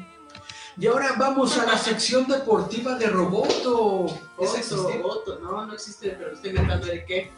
Y 0.77 0.87
ahora 0.87 1.15
vamos 1.17 1.57
a 1.59 1.67
la 1.67 1.79
sección 1.79 2.27
deportiva 2.27 2.97
de 2.97 3.07
Roboto. 3.07 4.07
¿Esa 4.07 4.21
Otro, 4.37 4.57
existe? 4.59 5.03
otro, 5.05 5.39
no, 5.41 5.67
no 5.67 5.73
existe, 5.75 6.11
pero 6.19 6.33
estoy 6.35 6.51
inventando 6.51 6.87
de 6.87 7.05
qué. 7.05 7.31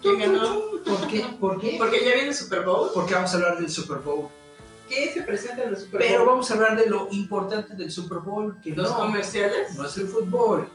¿Quién 0.00 0.18
ganó? 0.20 0.60
¿Por 0.84 1.06
qué? 1.08 1.20
¿Por 1.40 1.60
qué? 1.60 1.74
Porque 1.76 2.04
ya 2.04 2.14
viene 2.14 2.32
Super 2.32 2.64
Bowl. 2.64 2.90
Porque 2.94 3.14
vamos 3.14 3.32
a 3.32 3.36
hablar 3.36 3.58
del 3.58 3.68
Super 3.68 3.98
Bowl. 3.98 4.28
¿Qué 4.88 5.12
se 5.12 5.22
presenta 5.22 5.64
en 5.64 5.70
el 5.70 5.76
Super 5.76 6.00
Pero 6.00 6.20
Bowl? 6.20 6.28
vamos 6.28 6.50
a 6.50 6.54
hablar 6.54 6.76
de 6.78 6.86
lo 6.86 7.08
importante 7.10 7.74
del 7.74 7.90
Super 7.90 8.18
Bowl, 8.18 8.56
que 8.62 8.70
Los 8.70 8.90
no, 8.90 8.96
comerciales. 8.96 9.74
no 9.74 9.84
es 9.86 9.96
el 9.98 10.08
fútbol. 10.08 10.68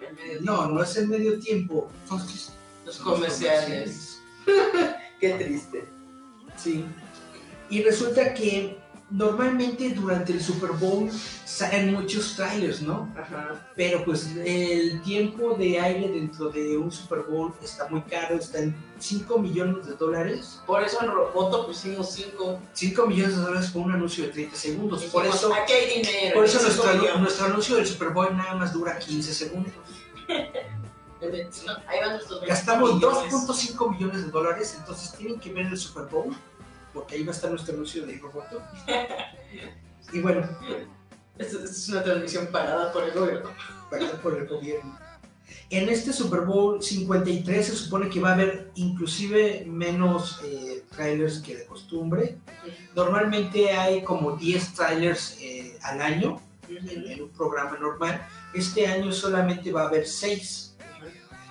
El 0.00 0.14
medio 0.14 0.40
No, 0.42 0.66
no 0.68 0.82
es 0.82 0.96
el 0.96 1.08
medio 1.08 1.38
tiempo. 1.40 1.90
Los 2.86 2.98
comerciales. 2.98 4.22
Qué 5.20 5.30
triste. 5.30 5.88
Sí. 6.56 6.84
Y 7.68 7.82
resulta 7.82 8.32
que 8.32 8.78
normalmente 9.10 9.90
durante 9.90 10.32
el 10.32 10.42
Super 10.42 10.72
Bowl 10.72 11.10
salen 11.44 11.92
muchos 11.92 12.34
trailers, 12.34 12.82
¿no? 12.82 13.12
Ajá. 13.16 13.68
Pero 13.76 14.04
pues 14.04 14.28
el 14.44 15.00
tiempo 15.02 15.54
de 15.54 15.78
aire 15.80 16.08
dentro 16.08 16.48
de 16.48 16.76
un 16.76 16.90
Super 16.90 17.20
Bowl 17.20 17.52
está 17.62 17.88
muy 17.88 18.02
caro, 18.02 18.36
está 18.36 18.58
en 18.58 18.74
5 18.98 19.38
millones 19.38 19.86
de 19.86 19.94
dólares. 19.94 20.60
Por 20.66 20.82
eso 20.82 21.02
en 21.02 21.10
Roboto 21.10 21.66
pusimos 21.66 22.10
5. 22.12 22.60
5 22.72 23.06
millones 23.06 23.36
de 23.36 23.42
dólares 23.42 23.70
por 23.70 23.82
un 23.82 23.92
anuncio 23.92 24.24
de 24.24 24.30
30 24.30 24.56
segundos. 24.56 25.04
Por 25.04 25.26
eso, 25.26 25.54
aquí 25.54 25.72
hay 25.72 26.02
dinero. 26.02 26.34
por 26.34 26.44
eso 26.44 26.60
nuestro, 26.62 27.18
nuestro 27.18 27.46
anuncio 27.46 27.76
del 27.76 27.86
Super 27.86 28.10
Bowl 28.10 28.36
nada 28.36 28.54
más 28.54 28.72
dura 28.72 28.98
15 28.98 29.32
segundos. 29.32 29.72
Ahí 31.18 32.00
van 32.00 32.10
nuestros 32.10 32.40
20 32.40 32.46
Gastamos 32.46 32.94
millones. 32.94 33.32
2.5 33.32 33.90
millones 33.92 34.24
de 34.24 34.30
dólares, 34.30 34.76
entonces 34.78 35.12
tienen 35.16 35.40
que 35.40 35.52
ver 35.52 35.66
el 35.66 35.76
Super 35.78 36.04
Bowl, 36.04 36.36
porque 36.96 37.14
ahí 37.16 37.22
va 37.24 37.32
a 37.32 37.34
estar 37.34 37.50
nuestro 37.50 37.74
anuncio 37.74 38.06
de 38.06 38.16
Roboto. 38.18 38.62
Y 40.12 40.20
bueno, 40.20 40.48
Esta 41.38 41.62
es 41.62 41.88
una 41.90 42.02
transmisión 42.02 42.46
parada 42.46 42.90
por 42.92 43.04
el 43.04 43.12
gobierno. 43.12 43.50
pagado 43.90 44.20
por 44.22 44.38
el 44.38 44.46
gobierno. 44.48 44.98
En 45.68 45.88
este 45.88 46.12
Super 46.12 46.40
Bowl 46.40 46.82
53 46.82 47.66
se 47.66 47.76
supone 47.76 48.08
que 48.08 48.20
va 48.20 48.30
a 48.30 48.34
haber 48.34 48.70
inclusive 48.76 49.64
menos 49.66 50.40
eh, 50.44 50.84
trailers 50.94 51.40
que 51.40 51.56
de 51.56 51.66
costumbre. 51.66 52.38
Normalmente 52.94 53.70
hay 53.72 54.02
como 54.02 54.36
10 54.36 54.74
trailers 54.74 55.36
eh, 55.40 55.76
al 55.82 56.00
año 56.00 56.40
en, 56.68 57.10
en 57.10 57.22
un 57.24 57.28
programa 57.30 57.76
normal. 57.78 58.26
Este 58.54 58.86
año 58.86 59.12
solamente 59.12 59.70
va 59.70 59.82
a 59.82 59.88
haber 59.88 60.06
6. 60.06 60.65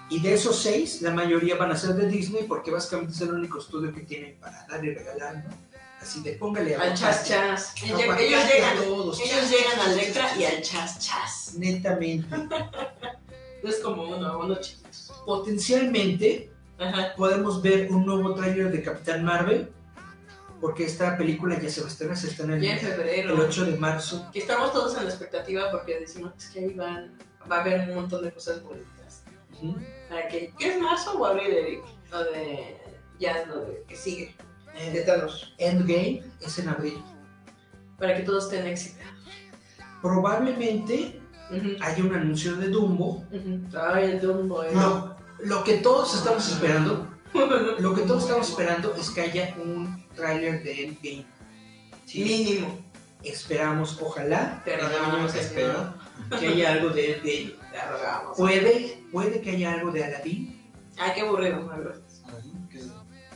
Y 0.10 0.20
de 0.22 0.34
esos 0.36 0.62
6, 0.62 1.02
la 1.02 1.12
mayoría 1.12 1.56
van 1.56 1.72
a 1.72 1.76
ser 1.78 1.94
de 1.96 2.08
Disney 2.08 2.44
porque 2.48 2.70
básicamente 2.72 3.14
es 3.14 3.22
el 3.22 3.32
único 3.34 3.60
estudio 3.60 3.94
que 3.94 4.02
tienen 4.02 4.38
para 4.40 4.66
dar 4.68 4.84
y 4.86 4.94
regalar. 4.94 5.44
¿no? 5.48 5.56
Así 6.00 6.22
de 6.22 6.34
póngale 6.34 6.76
Al 6.76 6.94
chas 6.94 7.28
chas. 7.28 7.74
Ellos, 7.84 8.00
ellos 8.20 8.44
a 8.44 8.48
llegan, 8.48 8.78
todos. 8.84 9.20
ellos 9.20 9.32
Chas, 9.40 9.50
llegan 9.50 9.80
al 9.80 9.94
Electra 9.94 10.30
y 10.38 10.44
al 10.46 10.62
chas 10.62 11.00
chas. 11.00 11.54
Netamente. 11.58 12.28
Es 13.64 13.80
como 13.80 14.04
uno, 14.16 14.38
uno 14.38 14.62
chiquito. 14.62 14.90
Potencialmente 15.26 16.52
Ajá. 16.78 17.16
podemos 17.18 17.64
ver 17.64 17.92
un 17.92 18.06
nuevo 18.06 18.36
tráiler 18.36 18.72
de 18.72 18.84
Capitán 18.84 19.26
Marvel, 19.26 19.72
porque 20.62 20.86
esta 20.86 21.18
película 21.18 21.60
ya 21.60 21.68
se 21.70 21.82
va 21.82 21.88
a 21.88 21.90
estrenar, 21.90 22.16
se 22.16 22.28
estrena 22.28 22.58
el, 22.58 22.62
Ya 22.62 22.74
en 22.78 22.86
el 22.86 22.92
febrero. 22.94 23.36
8 23.40 23.66
de 23.66 23.78
marzo. 23.78 24.30
Que 24.32 24.38
estamos 24.40 24.72
todos 24.72 24.96
en 24.98 25.06
la 25.06 25.10
expectativa 25.10 25.72
porque 25.72 26.00
decimos 26.00 26.34
"Es 26.38 26.50
que 26.52 26.60
ahí 26.60 26.74
van, 26.76 27.18
va 27.52 27.58
a 27.58 27.62
haber 27.62 27.90
un 27.90 27.96
montón 27.96 28.24
de 28.24 28.32
cosas 28.32 28.62
bonitas. 28.62 28.92
Para 30.10 30.28
que, 30.28 30.54
¿Qué 30.58 30.68
es 30.76 30.82
marzo 30.82 31.18
o 31.18 31.26
abril, 31.26 31.48
Eric? 31.52 31.84
Lo 32.12 32.24
de. 32.26 32.78
Ya 33.20 33.46
lo 33.46 33.62
de 33.62 33.84
que 33.88 33.96
sigue. 33.96 34.36
De 34.74 35.00
Eh, 35.00 35.04
Thanos. 35.06 35.54
Endgame 35.58 36.22
es 36.42 36.60
en 36.60 36.70
abril. 36.70 37.02
Para 37.98 38.16
que 38.16 38.24
todos 38.24 38.46
estén 38.46 38.68
éxito. 38.68 39.00
Probablemente 40.02 41.20
haya 41.82 42.04
un 42.04 42.14
anuncio 42.14 42.56
de 42.58 42.68
Dumbo. 42.68 43.24
ujú. 43.32 43.78
Ay, 43.78 44.12
el 44.12 44.22
Dumbo. 44.22 44.64
eh. 44.64 44.72
No, 44.74 45.16
lo 45.40 45.64
que 45.64 45.76
todos 45.76 46.14
estamos 46.16 46.48
esperando, 46.52 47.08
lo 47.80 47.96
que 47.96 48.02
todos 48.02 48.24
estamos 48.24 48.50
esperando 48.50 48.94
es 48.96 49.10
que 49.12 49.22
haya 49.22 49.56
un 49.64 50.06
tráiler 50.16 50.62
de 50.64 50.86
Endgame. 50.86 51.26
Sí, 52.06 52.24
Mínimo. 52.24 52.80
esperamos, 53.24 54.00
ojalá, 54.02 54.62
Pero 54.66 54.84
Yo 54.90 55.18
no, 55.18 55.28
te 55.28 55.40
espero. 55.40 55.94
que 56.40 56.48
haya 56.48 56.74
algo 56.74 56.90
de 56.90 57.56
rogamos. 57.90 58.38
Puede, 58.38 59.04
puede 59.12 59.42
que 59.42 59.52
haya 59.52 59.74
algo 59.74 59.92
de 59.92 60.04
Aladdin. 60.04 60.62
Ay, 60.98 61.12
qué 61.16 61.22
aburrido. 61.22 61.72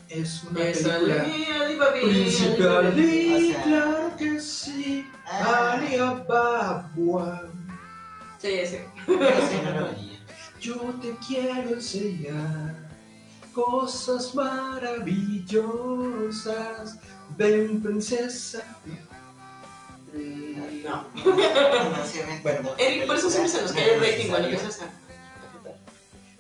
Es 0.08 0.44
una 0.44 0.64
Eso, 0.64 0.90
película. 0.90 1.22
Ali, 1.22 1.46
Ali 1.46 1.76
Babi, 1.76 2.00
Príncipe 2.02 2.68
Ali 2.68 3.32
O 3.32 3.40
sea- 3.54 3.64
claro 3.64 4.16
que 4.18 4.40
sí. 4.40 5.06
Ah. 5.26 5.74
Ali 5.74 5.96
Ababua. 5.98 7.44
Sí, 8.40 8.62
sí. 8.66 8.78
Yo 10.62 10.76
te 11.02 11.16
quiero 11.28 11.70
enseñar 11.70 12.76
cosas 13.54 14.34
maravillosas. 14.34 16.98
Ven, 17.38 17.82
princesa. 17.82 18.64
No. 20.14 21.06
Bueno, 22.44 22.70
Eric, 22.78 23.06
por 23.06 23.16
eso 23.16 23.30
siempre 23.30 23.52
se 23.52 23.62
nos 23.62 23.72
cae 23.74 23.96
el 23.96 24.00
rating 24.02 24.30
cuando 24.30 24.48
empiezas 24.48 24.82
a. 24.82 24.92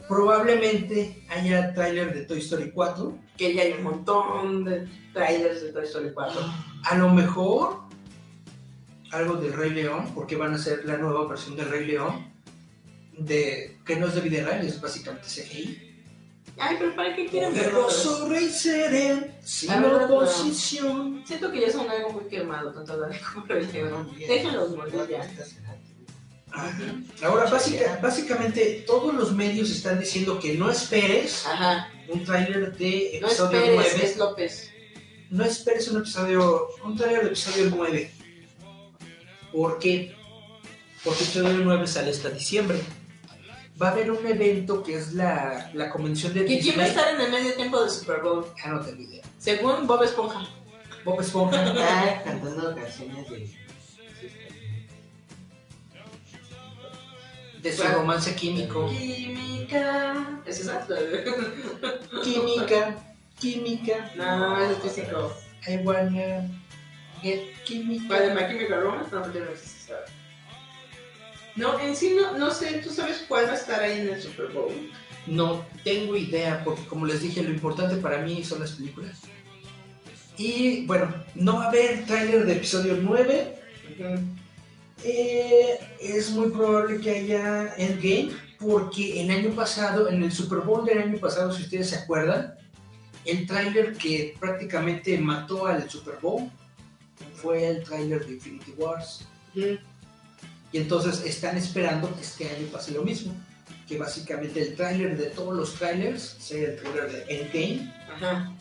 Probablemente 0.07 1.23
haya 1.29 1.73
tráiler 1.73 2.13
de 2.13 2.25
Toy 2.25 2.39
Story 2.39 2.71
4. 2.71 3.17
Que 3.37 3.53
ya 3.53 3.61
hay 3.63 3.73
un 3.73 3.83
montón 3.83 4.65
de 4.65 4.87
trailers 5.13 5.61
de 5.61 5.71
Toy 5.71 5.85
Story 5.85 6.11
4. 6.13 6.41
A 6.85 6.95
lo 6.95 7.09
mejor 7.09 7.81
algo 9.11 9.35
del 9.35 9.53
Rey 9.53 9.71
León, 9.71 10.11
porque 10.15 10.35
van 10.35 10.53
a 10.53 10.55
hacer 10.55 10.85
la 10.85 10.97
nueva 10.97 11.27
versión 11.27 11.55
del 11.55 11.69
Rey 11.69 11.85
León. 11.85 12.27
De, 13.17 13.77
que 13.85 13.97
no 13.97 14.07
es 14.07 14.15
de 14.15 14.21
vida 14.21 14.43
real, 14.45 14.65
es 14.65 14.79
básicamente 14.81 15.27
CGI. 15.27 15.88
Ay, 16.59 16.75
pero 16.79 16.95
¿para 16.95 17.15
qué 17.15 17.27
quieren 17.27 17.53
verlo? 17.53 17.83
Poderoso 17.87 18.27
rey 18.27 18.49
seré, 18.49 19.31
sin 19.43 19.69
verdad, 19.69 20.07
no. 20.09 20.15
oposición. 20.17 21.23
Siento 21.25 21.51
que 21.51 21.61
ya 21.61 21.71
son 21.71 21.89
algo 21.89 22.11
muy 22.11 22.25
quemado, 22.25 22.71
tanto 22.73 22.97
la 22.97 23.07
de 23.07 23.19
como 23.33 23.45
el 23.53 23.71
León. 23.71 24.11
Déjenlos 24.17 24.75
morir 24.75 24.95
ya. 25.09 25.27
Ahora, 27.27 27.49
básica- 27.49 27.99
básicamente, 28.01 28.83
todos 28.87 29.13
los 29.13 29.33
medios 29.33 29.69
están 29.69 29.99
diciendo 29.99 30.39
que 30.39 30.55
no 30.55 30.69
esperes 30.71 31.45
Ajá. 31.45 31.89
un 32.07 32.23
tráiler 32.25 32.75
de 32.75 33.19
No 33.21 33.27
episodio 33.27 33.59
esperes, 33.59 33.75
9. 33.93 34.05
es 34.05 34.17
López. 34.17 34.71
No 35.29 35.45
esperes 35.45 35.87
un 35.89 35.99
episodio, 35.99 36.69
un 36.83 36.97
tráiler 36.97 37.21
de 37.21 37.27
episodio 37.27 37.71
9. 37.75 38.11
¿Por 39.51 39.77
qué? 39.79 40.15
Porque 41.03 41.23
episodio 41.23 41.59
9 41.63 41.85
sale 41.87 42.09
hasta 42.11 42.29
diciembre. 42.31 42.79
Va 43.81 43.89
a 43.89 43.91
haber 43.91 44.11
un 44.11 44.25
evento 44.25 44.83
que 44.83 44.97
es 44.97 45.13
la, 45.13 45.71
la 45.73 45.89
convención 45.89 46.33
de 46.33 46.45
¿Que 46.45 46.59
quién 46.59 46.77
va 46.77 46.83
a 46.83 46.87
estar 46.87 47.15
en 47.15 47.21
el 47.21 47.31
medio 47.31 47.53
tiempo 47.53 47.79
del 47.79 47.89
Super 47.89 48.21
Bowl? 48.21 48.45
Ah, 48.63 48.71
no 48.71 48.81
tengo 48.81 49.01
idea. 49.01 49.23
Según 49.37 49.87
Bob 49.87 50.03
Esponja. 50.03 50.41
Bob 51.05 51.21
Esponja. 51.21 51.73
Ah, 51.79 52.21
cantando 52.25 52.75
canciones 52.75 53.29
de. 53.29 53.59
de 57.61 57.73
su 57.73 57.83
romance 57.83 58.35
químico. 58.35 58.89
Química. 58.89 60.41
¿Es 60.45 60.59
esa? 60.59 60.85
Química, 62.23 62.97
química. 63.39 64.11
No, 64.15 64.57
es 64.57 64.77
físico. 64.79 65.33
I 65.67 65.77
wanna 65.77 66.49
get 67.21 67.63
química. 67.63 68.07
¿Cuál 68.07 68.27
de 68.27 68.35
My 68.35 68.47
Chemical 68.47 68.81
Romance? 68.81 69.15
No, 69.15 69.25
no. 69.25 70.18
No, 71.59 71.77
en 71.77 71.93
sí 71.93 72.15
no, 72.15 72.37
no 72.37 72.51
sé, 72.51 72.79
¿tú 72.81 72.89
sabes 72.89 73.25
cuál 73.27 73.47
va 73.47 73.51
a 73.51 73.55
estar 73.55 73.81
ahí 73.81 73.99
en 73.99 74.13
el 74.13 74.21
Super 74.21 74.47
Bowl? 74.47 74.71
No 75.27 75.65
tengo 75.83 76.15
idea, 76.15 76.63
porque 76.63 76.85
como 76.85 77.05
les 77.05 77.21
dije, 77.21 77.43
lo 77.43 77.49
importante 77.49 77.97
para 77.97 78.21
mí 78.21 78.45
son 78.45 78.61
las 78.61 78.71
películas. 78.71 79.19
Y 80.37 80.85
bueno, 80.85 81.13
no 81.35 81.57
va 81.57 81.65
a 81.65 81.67
haber 81.67 82.05
tráiler 82.05 82.45
de 82.45 82.53
episodio 82.53 82.97
9. 83.01 83.55
Eh, 85.03 85.79
es 85.99 86.29
muy 86.29 86.49
probable 86.49 87.01
que 87.01 87.09
haya 87.11 87.75
Endgame, 87.75 88.31
porque 88.57 89.21
el 89.21 89.29
año 89.29 89.49
pasado, 89.49 90.07
en 90.07 90.23
el 90.23 90.31
Super 90.31 90.59
Bowl 90.59 90.85
del 90.85 90.99
año 90.99 91.19
pasado, 91.19 91.51
si 91.51 91.63
ustedes 91.63 91.89
se 91.89 91.97
acuerdan, 91.97 92.55
el 93.25 93.45
tráiler 93.45 93.97
que 93.97 94.33
prácticamente 94.39 95.17
mató 95.17 95.67
al 95.67 95.89
Super 95.89 96.15
Bowl 96.21 96.49
fue 97.33 97.67
el 97.67 97.83
tráiler 97.83 98.25
de 98.25 98.31
Infinity 98.35 98.73
Wars. 98.77 99.27
Y 100.71 100.77
entonces 100.77 101.23
están 101.25 101.57
esperando 101.57 102.13
que 102.15 102.21
este 102.21 102.49
año 102.49 102.67
pase 102.71 102.91
lo 102.91 103.03
mismo. 103.03 103.33
Que 103.87 103.97
básicamente 103.97 104.61
el 104.61 104.75
tráiler 104.75 105.17
de 105.17 105.27
todos 105.27 105.55
los 105.55 105.73
trailers 105.75 106.21
sea 106.39 106.69
el 106.69 106.75
tráiler 106.77 107.11
de 107.11 107.25
Endgame, 107.27 107.93
Ajá. 108.13 108.55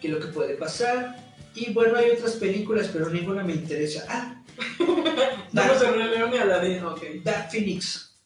que 0.00 0.06
es 0.08 0.14
lo 0.14 0.20
que 0.20 0.28
puede 0.28 0.54
pasar. 0.54 1.16
Y 1.54 1.72
bueno, 1.72 1.98
hay 1.98 2.10
otras 2.10 2.34
películas, 2.34 2.88
pero 2.92 3.10
ninguna 3.10 3.42
me 3.42 3.54
interesa. 3.54 4.04
Ah, 4.08 4.40
Dark, 5.52 5.96
León 5.96 6.32
y 6.32 6.38
Aladdin, 6.38 6.84
ok. 6.84 7.02
Dark 7.24 7.50
Phoenix. 7.50 8.16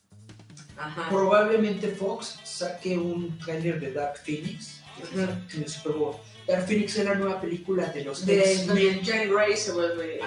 Ajá. 0.77 1.09
Probablemente 1.09 1.87
Fox 1.89 2.39
saque 2.43 2.97
un 2.97 3.37
tráiler 3.39 3.79
de 3.79 3.93
Dark 3.93 4.17
Phoenix 4.23 4.81
que 5.11 5.57
en 5.57 5.63
el 5.63 5.69
Super 5.69 5.93
Bowl. 5.93 6.15
Dark 6.47 6.67
Phoenix 6.67 6.97
es 6.97 7.05
la 7.05 7.15
nueva 7.15 7.39
película 7.39 7.87
de 7.87 8.03
los 8.03 8.25
De 8.25 8.39
X-Men. 8.39 9.01
Jane 9.03 9.27
Grey 9.27 9.55
se 9.55 9.71
vuelve. 9.71 10.19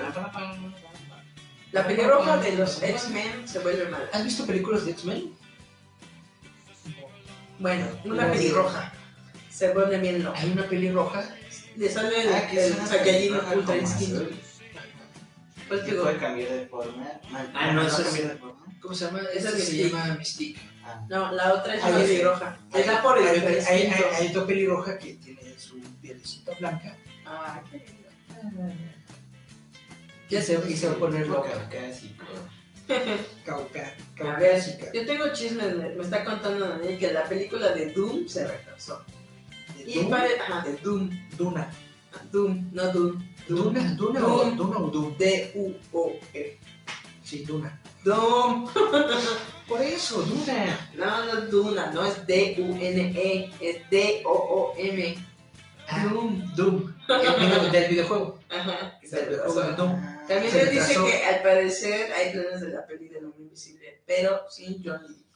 La 1.73 1.87
pelirroja 1.87 2.37
de 2.39 2.53
los 2.57 2.83
X-Men 2.83 3.47
se 3.49 3.59
vuelve 3.59 3.89
mala. 3.89 4.09
¿Has 4.13 4.25
visto 4.25 4.47
películas 4.47 4.85
de 4.85 4.93
X-Men? 4.93 5.33
Bueno, 7.59 7.87
Una 8.05 8.31
pelirroja. 8.31 8.93
Se 9.51 9.71
pone 9.71 9.99
bien 9.99 10.23
loca. 10.23 10.39
Hay 10.39 10.51
una 10.53 10.67
pelirroja. 10.69 11.25
Le 11.77 11.89
sale 11.91 12.23
el, 12.23 12.33
Ah, 12.33 12.47
que 12.47 12.67
el 12.67 12.75
pelirroja 12.75 13.55
Ultra 13.55 13.77
Instinto. 13.77 14.29
Pues 15.69 15.81
Que 15.83 15.91
digo, 15.91 16.03
puede 16.05 16.19
cambiar 16.19 16.51
de 16.51 16.67
forma. 16.67 17.11
Ah, 17.55 17.73
no, 17.73 17.83
eso 17.87 18.03
es- 18.03 18.09
cambiar 18.09 18.29
de 18.35 18.37
forma. 18.39 18.65
¿Cómo 18.81 18.95
se 18.95 19.05
llama? 19.07 19.21
Esa 19.35 19.49
es 19.49 19.55
se 19.55 19.59
Mystique. 19.61 19.89
llama 19.91 20.15
Mystique. 20.17 20.61
Ah, 20.85 21.05
no, 21.09 21.33
la 21.33 21.55
otra 21.55 21.75
es 21.75 21.83
Ah, 21.83 21.91
la 21.91 21.99
sé. 22.01 22.07
pelirroja. 22.07 22.59
Es 22.73 22.87
la 22.87 23.03
por 23.03 23.19
el 23.19 23.27
hay, 23.27 23.35
Ultra 23.37 23.49
hay, 23.51 23.57
hay, 23.57 23.87
Instinto. 23.87 24.09
hay 24.17 24.29
otra 24.29 24.47
pelirroja 24.47 24.99
que 24.99 25.15
tiene 25.15 25.59
su 25.59 25.81
pielecita 26.01 26.53
blanca 26.61 26.97
Ah, 27.27 27.61
qué 27.71 27.79
lindo. 27.79 28.75
Y 30.29 30.37
se, 30.37 30.61
y 30.69 30.77
se 30.77 30.89
va 30.89 30.95
a 30.95 30.99
poner 30.99 31.27
loca. 31.29 31.51
caucásico. 31.51 32.25
Cauca, 33.45 33.93
caucásica. 34.15 34.93
yo 34.93 35.05
tengo 35.07 35.33
chismes, 35.33 35.77
me 35.77 35.89
me 35.89 36.05
está 36.05 36.25
contando 36.25 36.69
Daniel 36.69 36.99
que 36.99 37.13
la 37.13 37.25
película 37.25 37.71
de 37.73 37.91
Doom 37.93 38.29
se 38.29 38.47
retrasó. 38.47 39.03
De 39.77 39.91
Y 39.91 39.95
Doom, 39.95 40.11
pare... 40.11 40.39
Ajá, 40.41 40.65
de 40.65 40.77
Doom. 40.77 41.11
Duna. 41.37 41.69
Doom, 42.31 42.71
no 42.73 42.93
Doom. 42.93 43.29
Duna, 43.49 43.95
Duna 43.95 44.27
o 44.27 44.29
Doom. 44.45 44.57
Duna 44.57 44.79
o 44.79 44.91
Doom. 44.91 45.17
D-U-O-E. 45.19 46.59
Sí, 47.25 47.45
Duna. 47.45 47.81
Doom. 48.05 48.69
Por 49.69 49.83
eso, 49.83 50.23
Duna. 50.23 50.79
No, 50.95 51.25
no 51.25 51.39
es 51.39 51.51
Duna, 51.51 51.91
no 51.91 52.05
es 52.05 52.27
D-U-N-E, 52.27 53.51
es 53.61 53.91
D-O-O-M. 53.91 55.17
Ah, 55.89 56.05
Doom. 56.05 56.55
Doom. 56.55 56.95
El 57.09 57.73
del 57.73 57.91
videojuego. 57.91 58.39
Ajá, 58.49 58.99
Del 59.11 59.29
videojuego. 59.29 59.73
Doom. 59.73 60.16
También 60.27 60.51
Se 60.53 60.65
les 60.65 60.71
dice 60.71 60.87
retrasó. 60.89 61.07
que 61.07 61.25
al 61.25 61.43
parecer 61.43 62.13
hay 62.13 62.33
planes 62.33 62.61
de 62.61 62.69
la 62.69 62.87
peli 62.87 63.09
del 63.09 63.25
hombre 63.27 63.43
invisible, 63.45 64.03
pero 64.07 64.49
sin 64.51 64.83
Johnny 64.83 65.09
Depp. 65.09 65.27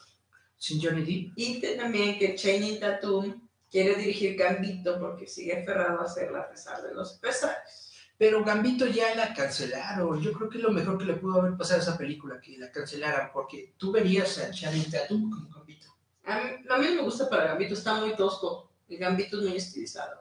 Sin 0.56 0.80
Johnny 0.82 1.00
Depp. 1.02 1.32
Y 1.36 1.76
también 1.76 2.18
que 2.18 2.34
Channing 2.34 2.80
Tatum 2.80 3.48
quiere 3.70 3.94
dirigir 3.94 4.36
Gambito 4.36 4.98
porque 4.98 5.26
sigue 5.26 5.62
aferrado 5.62 6.00
a 6.00 6.08
ser 6.08 6.32
la 6.32 6.48
pesar 6.48 6.82
de 6.82 6.92
los 6.94 7.14
pesares. 7.14 7.92
Pero 8.18 8.44
Gambito 8.44 8.86
ya 8.86 9.14
la 9.14 9.32
cancelaron. 9.32 10.20
Yo 10.20 10.32
creo 10.32 10.50
que 10.50 10.58
es 10.58 10.64
lo 10.64 10.72
mejor 10.72 10.98
que 10.98 11.06
le 11.06 11.14
pudo 11.14 11.40
haber 11.40 11.56
pasado 11.56 11.80
a 11.80 11.82
esa 11.82 11.96
película, 11.96 12.38
que 12.40 12.58
la 12.58 12.70
cancelaran, 12.70 13.30
porque 13.32 13.74
tú 13.78 13.92
verías 13.92 14.36
a 14.38 14.50
Channing 14.50 14.90
Tatum 14.90 15.30
como 15.30 15.48
Gambito. 15.48 15.86
A 16.24 16.38
mí, 16.38 16.50
a 16.68 16.78
mí 16.78 16.86
no 16.86 16.94
me 16.96 17.02
gusta 17.02 17.30
para 17.30 17.44
Gambito, 17.46 17.72
está 17.74 17.94
muy 17.94 18.14
tosco. 18.16 18.70
El 18.88 18.98
Gambito 18.98 19.38
es 19.38 19.44
muy 19.48 19.56
estilizado. 19.56 20.19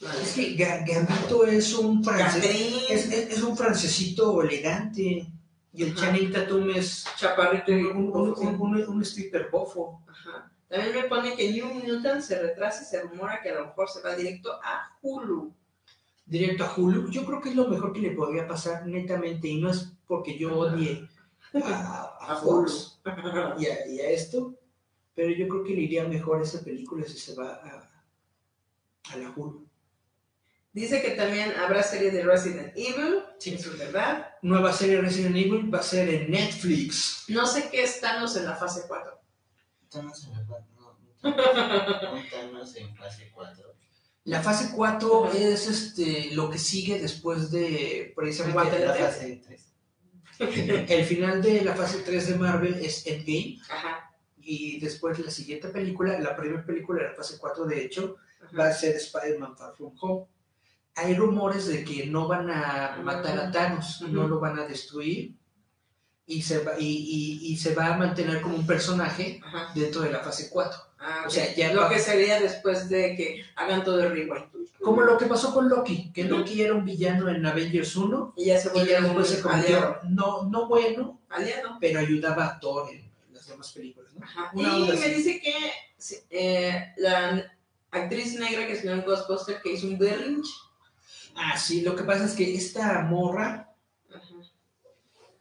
Es 0.00 0.32
que 0.34 0.56
Ga- 0.56 0.84
Gambito 0.86 1.44
es 1.44 1.74
un 1.74 2.02
francés, 2.02 2.44
es, 2.88 3.12
es- 3.12 3.30
es 3.36 3.42
un 3.42 3.56
francesito 3.56 4.40
elegante. 4.42 5.26
Y 5.72 5.82
el. 5.84 5.94
Channing 5.94 6.32
Tatum 6.32 6.70
es 6.70 7.04
Chaparrito 7.16 7.70
un, 7.72 8.08
un, 8.10 8.34
un, 8.36 8.60
un- 8.60 8.88
un 8.88 9.02
stripper 9.02 9.50
bofo. 9.50 10.02
Ajá. 10.08 10.50
También 10.68 10.94
me 10.96 11.02
pone 11.04 11.36
que 11.36 11.50
New 11.52 11.66
Mutant 11.74 12.22
se 12.22 12.40
retrasa 12.40 12.82
y 12.82 12.86
se 12.86 13.02
rumora 13.02 13.40
que 13.42 13.50
a 13.50 13.54
lo 13.56 13.66
mejor 13.66 13.88
se 13.88 14.00
va 14.02 14.14
directo 14.16 14.52
a 14.52 14.96
Hulu. 15.02 15.52
Directo 16.24 16.64
a 16.64 16.74
Hulu. 16.76 17.10
Yo 17.10 17.24
creo 17.26 17.40
que 17.40 17.50
es 17.50 17.54
lo 17.56 17.68
mejor 17.68 17.92
que 17.92 18.00
le 18.00 18.12
podría 18.12 18.46
pasar 18.48 18.86
netamente. 18.86 19.48
Y 19.48 19.60
no 19.60 19.70
es 19.70 19.92
porque 20.06 20.38
yo 20.38 20.56
odie 20.58 21.08
a, 21.54 22.16
a 22.20 22.32
A 22.32 22.36
Fox 22.36 23.00
y 23.58 23.66
a, 23.66 23.86
y 23.86 24.00
a 24.00 24.10
esto. 24.10 24.54
Pero 25.14 25.30
yo 25.30 25.46
creo 25.48 25.62
que 25.64 25.74
le 25.74 25.82
iría 25.82 26.04
mejor 26.04 26.40
a 26.40 26.44
esa 26.44 26.62
película 26.64 27.04
si 27.04 27.18
se 27.18 27.34
va 27.34 27.52
a, 27.54 27.90
a 29.12 29.16
la 29.16 29.30
Hulu. 29.36 29.66
Dice 30.72 31.02
que 31.02 31.10
también 31.10 31.52
habrá 31.58 31.82
serie 31.82 32.10
de 32.12 32.22
Resident 32.22 32.72
Evil, 32.76 33.22
sí. 33.38 33.54
eso 33.54 33.72
es 33.72 33.78
verdad. 33.78 34.34
Nueva 34.42 34.72
serie 34.72 35.00
Resident 35.00 35.34
Evil 35.36 35.72
va 35.72 35.78
a 35.80 35.82
ser 35.82 36.08
en 36.08 36.30
Netflix. 36.30 37.24
No 37.28 37.44
sé 37.46 37.68
qué 37.70 37.82
es 37.82 38.00
Thanos 38.00 38.36
en 38.36 38.44
la 38.44 38.54
fase 38.54 38.82
4. 38.86 39.20
Thanos 39.90 40.24
en 40.24 40.32
la 40.32 40.44
fa- 40.44 40.64
no, 40.76 40.96
un 42.12 42.22
Thanos- 42.28 42.76
en 42.76 42.94
fase 42.96 43.30
4. 43.34 43.74
La 44.24 44.42
fase 44.42 44.70
4 44.76 45.32
es 45.32 45.66
este 45.66 46.34
lo 46.34 46.48
que 46.50 46.58
sigue 46.58 47.00
después 47.00 47.50
de 47.50 48.12
precisamente 48.14 48.78
La 48.78 48.86
la 48.86 48.94
fase- 48.94 49.40
fase 49.40 49.42
3. 50.38 50.88
el 50.88 51.04
final 51.04 51.42
de 51.42 51.62
la 51.62 51.74
fase 51.74 51.98
3 52.04 52.28
de 52.28 52.34
Marvel 52.36 52.74
es 52.84 53.06
Endgame 53.06 53.58
Ajá. 53.70 54.10
y 54.38 54.78
después 54.78 55.18
la 55.18 55.30
siguiente 55.32 55.68
película, 55.68 56.18
la 56.20 56.36
primera 56.36 56.64
película 56.64 57.02
de 57.02 57.08
la 57.10 57.14
fase 57.16 57.38
4 57.38 57.64
de 57.64 57.84
hecho, 57.84 58.16
ajá. 58.42 58.56
va 58.56 58.66
a 58.68 58.72
ser 58.72 58.94
Spider-Man 58.96 59.56
Far 59.56 59.74
From 59.74 59.94
Home. 60.00 60.26
Hay 61.00 61.14
rumores 61.14 61.66
de 61.66 61.84
que 61.84 62.06
no 62.06 62.28
van 62.28 62.50
a 62.50 62.98
matar 63.02 63.38
a 63.38 63.50
Thanos, 63.50 64.02
Ujú. 64.02 64.12
no 64.12 64.28
lo 64.28 64.38
van 64.40 64.58
a 64.58 64.66
destruir 64.66 65.34
y 66.26 66.42
se 66.42 66.62
va, 66.62 66.72
y, 66.78 66.86
y- 66.86 67.52
y 67.52 67.56
se 67.56 67.74
va 67.74 67.86
a 67.94 67.96
mantener 67.96 68.40
como 68.40 68.54
un 68.56 68.66
personaje 68.66 69.40
Ajá. 69.44 69.72
dentro 69.74 70.02
de 70.02 70.12
la 70.12 70.20
fase 70.20 70.48
4. 70.50 70.78
Ah, 71.00 71.24
O 71.26 71.30
sea, 71.30 71.54
ya 71.54 71.72
lo 71.72 71.88
que 71.88 71.98
sería 71.98 72.38
después 72.40 72.88
de 72.88 73.16
que 73.16 73.42
hagan 73.56 73.82
todo 73.82 74.00
el 74.02 74.10
rewind. 74.10 74.44
Como 74.82 75.02
lo 75.02 75.16
que 75.18 75.26
pasó 75.26 75.52
con 75.52 75.68
Loki, 75.68 76.12
que. 76.12 76.24
Loki 76.24 76.62
era 76.62 76.74
un 76.74 76.84
villano 76.84 77.28
en 77.28 77.44
Avengers 77.44 77.96
1 77.96 78.34
Y 78.36 78.46
ya 78.46 78.58
se 78.60 78.68
y 78.78 78.86
ya 78.86 78.98
un 78.98 79.04
después 79.04 79.28
se 79.28 79.40
convirtió, 79.42 79.98
no, 80.08 80.44
no 80.44 80.68
bueno, 80.68 81.20
aliado. 81.30 81.76
pero 81.80 82.00
ayudaba 82.00 82.44
a 82.46 82.60
Thor 82.60 82.90
en, 82.92 83.10
las 83.32 83.46
demás 83.46 83.72
películas. 83.72 84.12
¿no? 84.14 84.24
Ajá. 84.24 84.50
Y 84.54 84.62
me 84.62 84.92
así. 84.92 85.10
dice 85.14 85.40
que 85.40 85.54
eh, 86.30 86.92
la 86.98 87.50
actriz 87.90 88.38
negra 88.38 88.66
que 88.66 88.76
salió 88.76 88.92
en 88.92 89.02
Ghostbusters 89.02 89.60
que 89.62 89.72
hizo 89.72 89.86
un 89.86 89.98
berrinche. 89.98 90.50
Ah, 91.42 91.56
sí, 91.58 91.80
lo 91.80 91.96
que 91.96 92.02
pasa 92.04 92.24
es 92.26 92.32
que 92.34 92.54
esta 92.54 93.00
morra, 93.02 93.72
Ajá. 94.12 94.34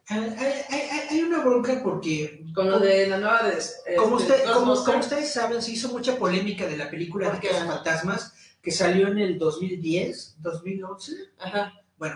hay, 0.08 0.20
hay- 0.38 0.64
hay- 0.70 1.08
hay 1.10 1.22
una 1.24 1.40
bronca 1.44 1.82
porque, 1.84 2.46
Con 2.56 2.70
lo 2.70 2.80
de 2.80 3.08
la 3.08 3.18
nueva 3.18 3.44
de. 3.50 3.58
este, 3.58 3.96
como, 3.96 4.16
usted, 4.16 4.44
como, 4.46 4.56
Ghostbusters. 4.68 4.86
como 4.86 5.00
ustedes 5.00 5.34
saben, 5.34 5.62
se 5.62 5.72
hizo 5.72 5.90
mucha 5.90 6.18
polémica 6.18 6.66
de 6.68 6.78
la 6.78 6.90
película 6.90 7.30
de. 7.32 7.48
Los 7.50 7.64
Fantasmas 7.66 8.34
que 8.62 8.72
salió 8.72 9.08
en 9.08 9.20
el 9.20 9.38
2010, 9.38 10.36
2011. 10.40 11.14
Ajá. 11.40 11.74
Bueno, 11.98 12.16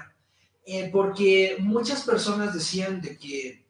eh, 0.65 0.89
porque 0.91 1.57
muchas 1.59 2.03
personas 2.03 2.53
decían 2.53 3.01
de 3.01 3.17
que 3.17 3.65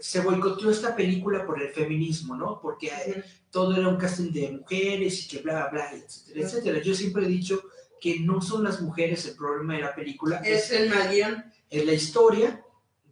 se 0.00 0.20
boicoteó 0.20 0.70
esta 0.70 0.94
película 0.94 1.44
por 1.44 1.60
el 1.60 1.70
feminismo, 1.70 2.36
¿no? 2.36 2.60
Porque 2.60 2.88
eh, 2.88 3.24
todo 3.50 3.76
era 3.76 3.88
un 3.88 3.96
casting 3.96 4.30
de 4.32 4.50
mujeres 4.52 5.24
y 5.24 5.28
que 5.28 5.38
bla, 5.42 5.68
bla, 5.72 5.90
etcétera, 5.92 6.46
etcétera. 6.46 6.78
Yo 6.82 6.94
siempre 6.94 7.24
he 7.24 7.28
dicho 7.28 7.60
que 8.00 8.20
no 8.20 8.40
son 8.40 8.64
las 8.64 8.80
mujeres 8.80 9.24
el 9.26 9.34
problema 9.36 9.74
de 9.74 9.82
la 9.82 9.94
película, 9.94 10.38
Es 10.44 10.70
el 10.72 10.88
mal 10.90 11.10
guion. 11.10 11.44
es 11.70 11.84
la 11.86 11.92
historia 11.92 12.64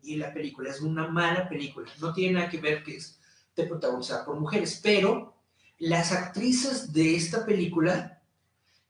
y 0.02 0.16
la 0.16 0.32
película. 0.32 0.70
Es 0.70 0.80
una 0.80 1.08
mala 1.08 1.48
película. 1.48 1.90
No 2.00 2.12
tiene 2.12 2.34
nada 2.38 2.48
que 2.50 2.58
ver 2.60 2.82
que 2.82 2.96
esté 2.96 3.64
protagonizada 3.66 4.24
por 4.24 4.38
mujeres, 4.38 4.80
pero 4.82 5.34
las 5.78 6.12
actrices 6.12 6.92
de 6.92 7.16
esta 7.16 7.44
película 7.44 8.22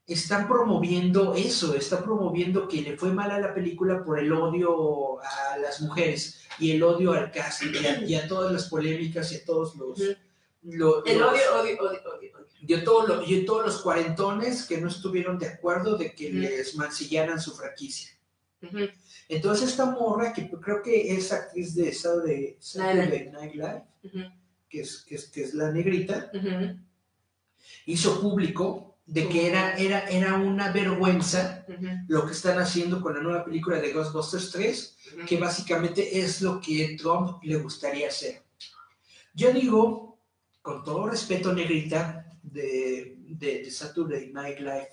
están 0.06 0.46
promoviendo 0.46 1.34
eso, 1.34 1.74
están 1.74 2.04
promoviendo 2.04 2.68
que 2.68 2.80
le 2.82 2.96
fue 2.96 3.10
mal 3.12 3.30
a 3.32 3.40
la 3.40 3.52
película 3.54 4.04
por 4.04 4.18
el 4.20 4.32
odio 4.32 5.18
a 5.20 5.58
las 5.58 5.80
mujeres 5.80 6.42
y 6.60 6.70
el 6.72 6.82
odio 6.84 7.12
al 7.12 7.32
cast 7.32 7.62
y 7.64 7.84
a, 7.86 8.02
y 8.04 8.14
a 8.14 8.28
todas 8.28 8.52
las 8.52 8.68
polémicas 8.68 9.32
y 9.32 9.36
a 9.36 9.44
todos 9.44 9.74
los... 9.74 9.98
El 10.00 10.16
los- 10.62 11.02
odio, 11.02 11.26
odio, 11.30 11.80
odio, 11.80 11.80
odio. 11.80 12.45
Odio. 12.66 12.76
y 12.76 12.80
a 12.80 12.84
todos 12.84 13.08
los- 13.08 13.28
y 13.28 13.42
a 13.42 13.46
todos 13.46 13.66
los 13.66 13.80
cuarentones 13.82 14.64
que 14.66 14.80
no 14.80 14.88
estuvieron 14.88 15.38
de 15.38 15.48
acuerdo 15.48 15.96
de 15.96 16.12
que 16.14 16.32
les 16.32 16.74
mancillaran 16.76 17.40
su 17.40 17.54
franquicia. 17.54 18.10
Ujú. 18.62 18.88
Entonces 19.28 19.70
esta 19.70 19.86
morra, 19.86 20.32
que 20.32 20.48
creo 20.50 20.82
que 20.82 21.14
es 21.14 21.32
actriz 21.32 21.74
de 21.74 21.92
Saturday, 21.92 22.56
Saturday 22.60 23.30
Night 23.30 23.54
Live, 23.54 23.82
Ujú. 24.04 24.18
que 24.68 24.80
es, 24.80 25.04
que, 25.06 25.14
es, 25.16 25.28
que 25.28 25.42
es 25.44 25.54
la 25.54 25.70
negrita, 25.70 26.30
hizo 27.86 28.20
público 28.20 28.96
de 29.06 29.28
que 29.28 29.46
era, 29.48 29.76
era, 29.76 30.08
era 30.08 30.34
una 30.34 30.72
vergüenza 30.72 31.64
lo 32.08 32.26
que 32.26 32.32
están 32.32 32.58
haciendo 32.58 33.00
con 33.00 33.14
la 33.14 33.20
nueva 33.20 33.44
película 33.44 33.80
de 33.80 33.92
Ghostbusters 33.92 34.50
3, 34.50 34.96
Ujú. 35.16 35.26
que 35.26 35.36
básicamente 35.38 36.18
es 36.18 36.40
lo 36.42 36.60
que 36.60 36.96
Trump 37.00 37.42
le 37.44 37.56
gustaría 37.56 38.08
hacer. 38.08 38.42
Yo 39.34 39.52
digo, 39.52 40.18
con 40.62 40.82
todo 40.82 41.08
respeto, 41.08 41.52
negrita, 41.52 42.25
de, 42.52 43.16
de, 43.18 43.62
de 43.64 43.70
Saturday 43.70 44.32
Night 44.32 44.58
Live, 44.60 44.88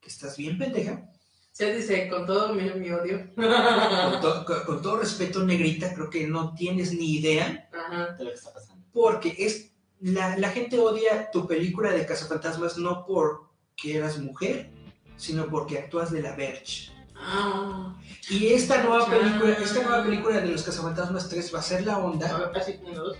que 0.00 0.08
estás 0.08 0.36
bien 0.36 0.58
pendeja. 0.58 1.08
Se 1.52 1.72
dice 1.72 2.08
con 2.08 2.26
todo 2.26 2.52
mi, 2.52 2.68
mi 2.74 2.90
odio. 2.90 3.30
Con, 3.36 4.20
to- 4.20 4.44
con- 4.44 4.64
con 4.66 4.82
todo 4.82 4.98
respeto, 4.98 5.44
negrita, 5.44 5.94
creo 5.94 6.10
que 6.10 6.26
no 6.26 6.52
tienes 6.54 6.92
ni 6.92 7.14
idea, 7.16 7.68
Ajá. 7.72 8.12
de 8.18 8.24
lo 8.24 8.30
que 8.30 8.36
está 8.36 8.52
pasando. 8.52 8.84
porque 8.92 9.34
es 9.38 9.70
la, 10.00 10.36
la 10.36 10.50
gente 10.50 10.78
odia 10.78 11.30
tu 11.30 11.46
película 11.46 11.92
de 11.92 12.04
Cazafantasmas 12.04 12.76
no 12.76 13.06
porque 13.06 13.96
eras 13.96 14.18
mujer, 14.18 14.70
sino 15.16 15.46
porque 15.48 15.78
actúas 15.78 16.10
de 16.10 16.22
la 16.22 16.34
Verge. 16.34 16.90
Ah. 17.16 17.96
Y 18.28 18.48
esta 18.48 18.82
nueva 18.82 19.04
Ah. 19.06 19.10
película, 19.10 19.52
esta 19.52 19.82
nueva 19.82 20.02
película 20.04 20.40
de 20.40 20.48
los 20.48 20.62
Cazafantasmas 20.64 21.28
3 21.28 21.54
va 21.54 21.60
a 21.60 21.62
ser 21.62 21.86
la 21.86 21.98
onda. 21.98 22.34
A 22.34 22.38
ver, 22.38 22.50
casi 22.52 22.80
uno, 22.82 23.04
dos. 23.04 23.16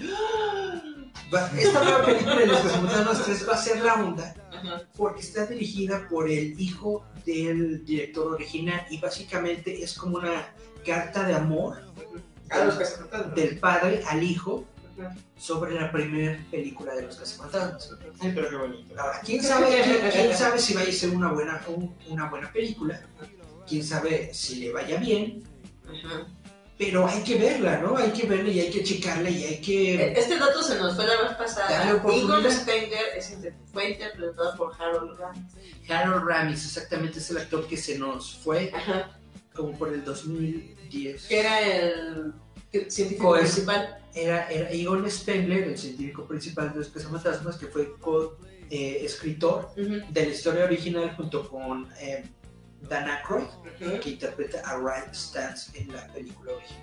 va- 1.32 1.50
esta 1.58 1.82
nueva 1.84 2.04
película 2.04 2.36
de 2.36 2.46
los 2.46 2.58
Cazafantasmas 2.60 3.24
3 3.24 3.48
va 3.48 3.52
a 3.54 3.56
ser 3.58 3.80
la 3.82 3.94
onda 3.94 4.34
Ajá. 4.52 4.82
porque 4.96 5.20
está 5.20 5.46
dirigida 5.46 6.06
por 6.08 6.28
el 6.30 6.58
hijo 6.60 7.04
del 7.24 7.84
director 7.84 8.32
original 8.34 8.86
y 8.90 8.98
básicamente 8.98 9.82
es 9.82 9.94
como 9.94 10.18
una 10.18 10.48
carta 10.84 11.26
de 11.26 11.34
amor 11.34 11.76
A 12.50 12.64
los 12.64 12.74
cazafantasmas. 12.76 13.34
del 13.34 13.58
padre 13.58 14.02
al 14.08 14.22
hijo 14.22 14.64
sobre 15.36 15.74
la 15.74 15.92
primera 15.92 16.38
película 16.50 16.94
de 16.94 17.02
los 17.02 17.16
cazafantasmas. 17.16 17.90
Pero 18.20 18.48
qué 18.48 18.56
bonito. 18.56 18.94
Ahora, 19.00 19.20
¿quién 19.24 19.42
sabe, 19.42 19.66
quién, 20.12 20.34
sabe 20.36 20.58
si 20.58 20.72
vaya 20.74 20.88
a 20.88 20.92
ser 20.92 21.10
una 21.10 21.32
buena, 21.32 21.60
un- 21.68 21.94
una 22.08 22.30
buena 22.30 22.50
película? 22.52 23.00
¿Quién 23.68 23.84
sabe 23.84 24.32
si 24.32 24.56
le 24.60 24.72
vaya 24.72 24.96
bien? 24.98 25.42
Ajá. 25.86 26.26
Pero 26.78 27.06
hay 27.06 27.22
que 27.22 27.36
verla, 27.36 27.78
¿no? 27.78 27.96
Hay 27.96 28.10
que 28.10 28.26
verla 28.26 28.50
y 28.50 28.60
hay 28.60 28.70
que 28.70 28.82
checarla 28.84 29.30
y 29.30 29.44
hay 29.44 29.60
que... 29.62 30.12
Este 30.12 30.38
dato 30.38 30.62
se 30.62 30.76
nos 30.78 30.94
fue 30.94 31.06
la 31.06 31.22
vez 31.22 31.32
pasada. 31.38 31.68
es 33.16 33.30
inter- 33.32 33.54
fue 33.72 33.90
interpretado 33.92 34.54
por 34.58 34.74
Harold 34.78 35.18
Ramis. 35.18 35.52
Harold 35.88 36.24
Ramis, 36.28 36.64
exactamente, 36.66 37.18
es 37.18 37.30
el 37.30 37.38
actor 37.38 37.66
que 37.66 37.78
se 37.78 37.98
nos 37.98 38.36
fue 38.38 38.70
Ajá. 38.74 39.18
como 39.54 39.72
por 39.78 39.90
el 39.92 40.04
2010. 40.04 41.26
Que 41.26 41.40
era 41.40 41.60
el 41.60 42.32
científico 42.88 43.32
principal. 43.34 43.98
Era, 44.14 44.50
era 44.50 44.70
Egon 44.70 45.10
Spengler, 45.10 45.64
el 45.64 45.78
científico 45.78 46.26
principal 46.26 46.72
de 46.72 46.78
los 46.80 46.88
cazafantasmas, 46.88 47.56
que 47.56 47.66
fue 47.66 47.94
co- 47.98 48.38
eh, 48.70 49.00
escritor 49.04 49.74
de 49.76 50.22
la 50.26 50.28
historia 50.28 50.64
original 50.64 51.14
junto 51.16 51.48
con 51.48 51.86
eh, 52.00 52.24
Dan 52.88 53.08
Aykroyd, 53.08 53.46
que 54.00 54.10
interpreta 54.10 54.60
a 54.64 54.78
Ryan 54.78 55.14
Stantz 55.14 55.74
en 55.74 55.92
la 55.92 56.06
película 56.08 56.52
original. 56.52 56.82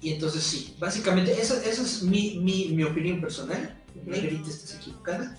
Y 0.00 0.14
entonces 0.14 0.42
sí, 0.42 0.76
básicamente 0.78 1.32
esa, 1.32 1.62
esa 1.62 1.82
es 1.82 2.02
mi, 2.02 2.38
mi, 2.38 2.68
mi 2.68 2.84
opinión 2.84 3.20
personal. 3.20 3.76
Negrita, 4.04 4.48
estás 4.48 4.76
equivocada. 4.76 5.36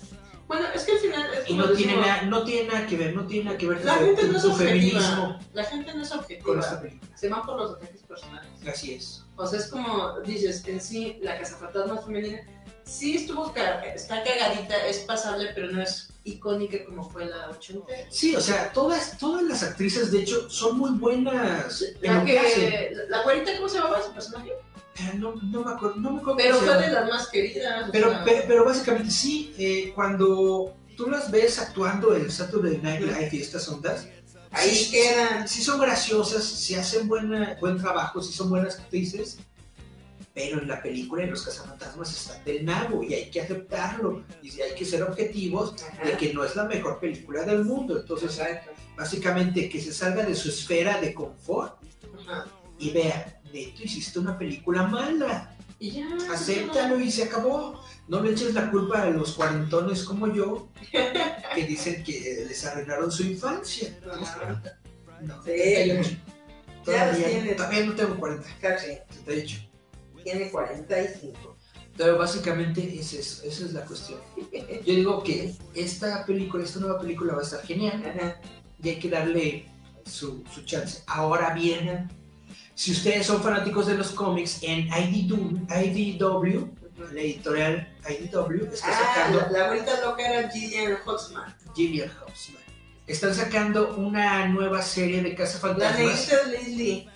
Bueno, 0.48 0.68
es 0.76 0.84
que 0.84 0.92
al 0.92 0.98
final 0.98 1.34
es 1.34 1.50
Y 1.50 1.54
no 1.54 1.72
tiene, 1.72 1.96
nada, 1.96 2.24
no 2.24 2.44
tiene 2.44 2.68
nada 2.68 2.86
que 2.86 2.98
ver, 2.98 3.16
no 3.16 3.26
tiene 3.26 3.46
nada 3.46 3.58
que 3.58 3.68
ver 3.68 3.86
La 3.86 3.96
gente 3.96 4.28
no 4.28 4.38
es 4.38 4.44
objetiva. 4.44 5.00
feminismo 5.00 5.40
La 5.54 5.64
gente 5.64 5.94
no 5.94 6.02
es 6.04 6.12
objetiva. 6.12 6.82
Se 7.16 7.30
van 7.30 7.42
por 7.44 7.58
los 7.58 7.72
ataques 7.72 8.02
personales. 8.04 8.50
Así 8.68 8.94
es. 8.94 9.24
O 9.38 9.48
sea, 9.48 9.60
es 9.60 9.68
como 9.68 10.20
dices, 10.20 10.68
en 10.68 10.82
sí, 10.82 11.18
la 11.22 11.40
cazafantasma 11.40 12.02
femenina 12.02 12.42
sí 12.84 13.16
estuvo 13.16 13.48
está 13.48 14.24
cagadita, 14.24 14.76
es 14.88 15.00
pasable, 15.00 15.52
pero 15.56 15.72
no 15.72 15.82
es 15.82 16.11
icónica 16.24 16.84
como 16.86 17.10
fue 17.10 17.26
la 17.26 17.50
80. 17.50 17.86
Sí, 18.10 18.36
o 18.36 18.42
sea, 18.42 18.72
todas, 18.74 19.18
todas 19.18 19.44
las 19.44 19.64
actrices, 19.64 20.12
de 20.12 20.20
hecho, 20.22 20.50
son 20.50 20.78
muy 20.78 20.92
buenas 20.92 21.82
en 22.02 22.14
La 22.14 22.26
que. 22.26 22.92
La, 23.10 23.18
la 23.18 23.24
¿cómo 23.58 23.70
se 23.70 23.78
llamaba 23.78 24.04
su 24.04 24.12
personaje? 24.14 24.52
Eh, 25.00 25.14
No, 25.18 25.36
no 25.36 25.64
me 25.64 25.72
acuerdo, 25.72 25.96
no 25.98 26.12
me 26.12 26.20
acuerdo 26.20 26.38
Pero 26.38 26.58
fue 26.58 26.78
de 26.78 26.88
las 26.90 27.10
más 27.10 27.28
queridas. 27.30 27.90
o 27.90 27.92
Pero, 27.92 28.10
sea, 28.10 28.24
pe- 28.24 28.44
pero, 28.48 28.66
básicamente 28.66 29.10
sí, 29.12 29.54
eh, 29.58 29.92
cuando 29.96 30.76
tú 30.98 31.10
las 31.10 31.32
ves 31.32 31.58
actuando 31.60 32.16
en 32.16 32.30
Saturday 32.30 32.78
Night 32.78 33.02
Live 33.02 33.30
y 33.32 33.42
estas 33.42 33.68
ondas, 33.70 34.08
ahí 34.52 34.90
quedan. 34.92 35.48
sí 35.48 35.64
son 35.64 35.80
graciosas, 35.80 36.44
sí 36.44 36.76
hacen 36.76 37.08
buena, 37.08 37.58
buen 37.60 37.78
trabajo, 37.78 38.22
sí 38.22 38.34
son 38.34 38.50
buenas 38.50 38.78
actrices, 38.80 39.40
pero 40.34 40.62
en 40.62 40.68
la 40.68 40.82
película 40.82 41.24
de 41.24 41.32
los 41.32 41.44
cazafantasmas 41.44 42.12
están 42.12 42.44
del 42.46 42.64
nabo 42.64 43.04
y 43.04 43.14
hay 43.14 43.30
que 43.30 43.42
aceptarlo 43.42 44.24
y 44.42 44.62
hay 44.62 44.74
que 44.76 44.86
ser 44.86 45.04
objetivos 45.04 45.76
de 46.04 46.14
que 46.14 46.34
no 46.34 46.44
es 46.44 46.56
la 46.56 46.66
mejor 46.66 47.00
película 47.00 47.44
del 47.44 47.66
mundo. 47.66 48.00
Entonces, 48.00 48.42
básicamente 48.96 49.68
que 49.68 49.82
se 49.82 49.94
salga 49.94 50.24
de 50.24 50.36
su 50.36 50.50
esfera 50.50 51.02
de 51.02 51.14
confort 51.14 51.82
y 52.80 52.92
vea, 52.92 53.42
neto, 53.54 53.84
hiciste 53.84 54.20
una 54.20 54.38
película 54.38 54.84
mala. 54.84 55.56
Y 55.80 55.92
ya, 55.92 56.08
Acéptalo 56.32 57.00
y 57.00 57.12
se 57.12 57.24
acabó. 57.24 57.84
No 58.08 58.22
le 58.22 58.32
eches 58.32 58.54
la 58.54 58.70
culpa 58.70 59.02
a 59.02 59.10
los 59.10 59.34
cuarentones 59.34 60.04
como 60.04 60.32
yo, 60.32 60.70
que 61.56 61.66
dicen 61.66 62.04
que 62.04 62.18
eh, 62.18 62.46
les 62.46 62.66
arreglaron 62.66 63.12
su 63.12 63.24
infancia. 63.24 63.98
No, 64.06 64.16
no 65.22 65.44
sí. 65.44 66.20
Todavía, 66.84 67.56
todavía, 67.56 67.86
no 67.86 67.94
tengo 67.94 68.16
40. 68.20 68.48
Casi. 68.60 68.98
78. 69.10 69.71
Tiene 70.24 70.50
45. 70.50 71.58
Pero 71.98 72.18
básicamente 72.18 72.82
es, 73.00 73.14
esa 73.14 73.46
es 73.46 73.74
la 73.74 73.86
cuestión. 73.86 74.20
Yo 74.86 74.94
digo 74.96 75.24
que 75.24 75.54
esta 75.76 76.26
película, 76.26 76.64
esta 76.64 76.80
nueva 76.80 77.00
película 77.00 77.34
va 77.34 77.40
a 77.40 77.44
estar 77.44 77.62
genial 77.66 78.02
Ajá. 78.06 78.40
y 78.82 78.90
hay 78.90 79.00
que 79.00 79.10
darle 79.10 79.66
su, 80.06 80.44
su 80.54 80.62
chance. 80.64 81.04
Ahora 81.08 81.54
bien, 81.54 82.10
si 82.76 82.92
ustedes 82.92 83.26
son 83.28 83.44
fanáticos 83.44 83.88
de 83.88 83.98
los 83.98 84.12
cómics, 84.12 84.60
en 84.62 84.88
IDW, 84.88 85.60
IDW 85.70 86.70
la 87.14 87.22
editorial 87.22 87.88
IDW 88.08 88.72
está 88.72 88.88
Ah, 88.90 89.14
sacando 89.16 89.40
la, 89.40 89.50
la 89.60 89.68
güerita 89.70 90.02
loca 90.02 90.22
era 90.28 90.50
Gillian 90.52 90.98
Hoxman. 91.06 91.56
Gillian 91.76 92.10
Houseman. 92.10 92.62
Están 93.08 93.34
sacando 93.34 93.96
una 93.98 94.48
nueva 94.48 94.82
serie 94.82 95.22
de 95.24 95.30
La 95.30 95.36
cazafantasmas 95.36 95.98
negrita 96.00 96.46
de 96.46 96.52
Leslie. 96.52 97.10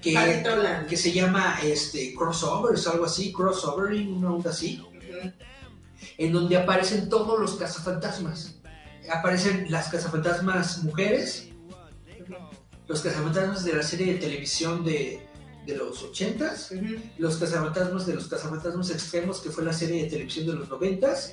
Que, 0.00 0.96
se 0.96 1.12
llama 1.12 1.58
este, 1.62 2.14
Crossovers, 2.14 2.86
algo 2.86 3.04
así, 3.04 3.32
Crossovering, 3.32 4.12
una 4.14 4.32
onda 4.32 4.50
así, 4.50 4.82
en 6.16 6.32
donde 6.32 6.56
aparecen 6.56 7.08
todos 7.08 7.38
los 7.38 7.54
cazafantasmas. 7.54 8.56
Aparecen 9.10 9.70
las 9.70 9.88
cazafantasmas 9.88 10.82
mujeres, 10.84 11.48
los 12.86 13.00
cazafantasmas 13.00 13.64
de 13.64 13.74
la 13.74 13.82
serie 13.82 14.14
de 14.14 14.18
televisión 14.18 14.84
de, 14.84 15.26
de 15.66 15.76
los 15.76 16.04
80s, 16.04 16.76
Ujú. 16.76 17.02
los 17.18 17.36
cazafantasmas 17.36 18.06
de 18.06 18.14
los 18.14 18.28
cazafantasmas 18.28 18.90
extremos, 18.90 19.40
que 19.40 19.50
fue 19.50 19.64
la 19.64 19.72
serie 19.72 20.04
de 20.04 20.10
televisión 20.10 20.46
de 20.46 20.54
los 20.54 20.68
90s, 20.68 21.32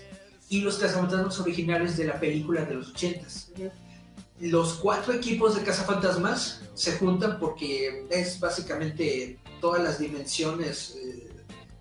y 0.50 0.62
los 0.62 0.78
cazafantasmas 0.78 1.40
originales 1.40 1.98
de 1.98 2.06
la 2.06 2.20
película 2.20 2.66
de 2.66 2.76
los 2.76 2.94
80s. 2.94 3.72
Los 4.40 4.74
cuatro 4.74 5.14
equipos 5.14 5.56
de 5.56 5.64
cazafantasmas 5.64 6.62
se 6.74 6.98
juntan 6.98 7.40
porque 7.40 8.06
es 8.10 8.40
básicamente 8.40 9.40
todas 9.62 9.82
las 9.84 9.98
dimensiones. 10.00 10.96
eh, 10.98 11.30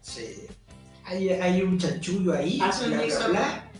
se- 0.01 0.48
hay, 1.05 1.28
hay 1.31 1.60
un 1.62 1.78
chanchullo 1.78 2.32
ahí, 2.32 2.60
un 2.60 2.90
bla, 2.90 3.02
bla, 3.05 3.26
bla, 3.28 3.72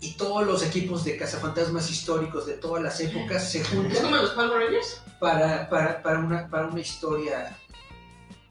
y 0.00 0.12
todos 0.16 0.46
los 0.46 0.62
equipos 0.64 1.04
de 1.04 1.16
cazafantasmas 1.16 1.90
históricos 1.90 2.46
de 2.46 2.54
todas 2.54 2.82
las 2.82 3.00
épocas 3.00 3.50
se 3.50 3.60
¿Es 3.60 3.68
juntan 3.68 4.02
como 4.02 4.16
los 4.16 4.30
Power 4.30 4.50
Rangers? 4.64 5.00
para, 5.20 5.68
para, 5.70 6.02
para, 6.02 6.18
una, 6.18 6.48
para 6.50 6.66
una 6.66 6.80
historia 6.80 7.56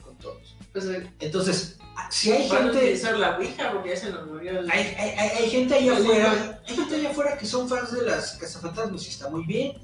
con 0.03 0.17
todos. 0.17 0.55
Pues 0.73 0.85
eh, 0.85 1.11
Entonces, 1.19 1.77
si 2.09 2.31
hay 2.31 2.47
gente, 2.49 2.77
utilizar 2.77 3.17
la 3.17 3.37
Ouija 3.37 3.71
porque 3.71 3.89
ya 3.89 3.97
se 3.97 4.09
nos 4.11 4.27
murió 4.27 4.59
el... 4.59 4.69
hay, 4.71 4.95
hay, 4.97 5.09
hay- 5.17 5.29
hay 5.43 5.49
gente 5.49 5.73
allá 5.75 5.93
afuera, 5.97 6.61
hay 6.67 6.75
gente 6.75 6.95
allá 6.95 7.09
afuera 7.09 7.37
que 7.37 7.45
son 7.45 7.67
fans 7.67 7.91
de 7.91 8.01
las 8.03 8.33
cazafantasmas 8.37 9.05
y 9.05 9.09
está 9.09 9.29
muy 9.29 9.45
bien. 9.45 9.77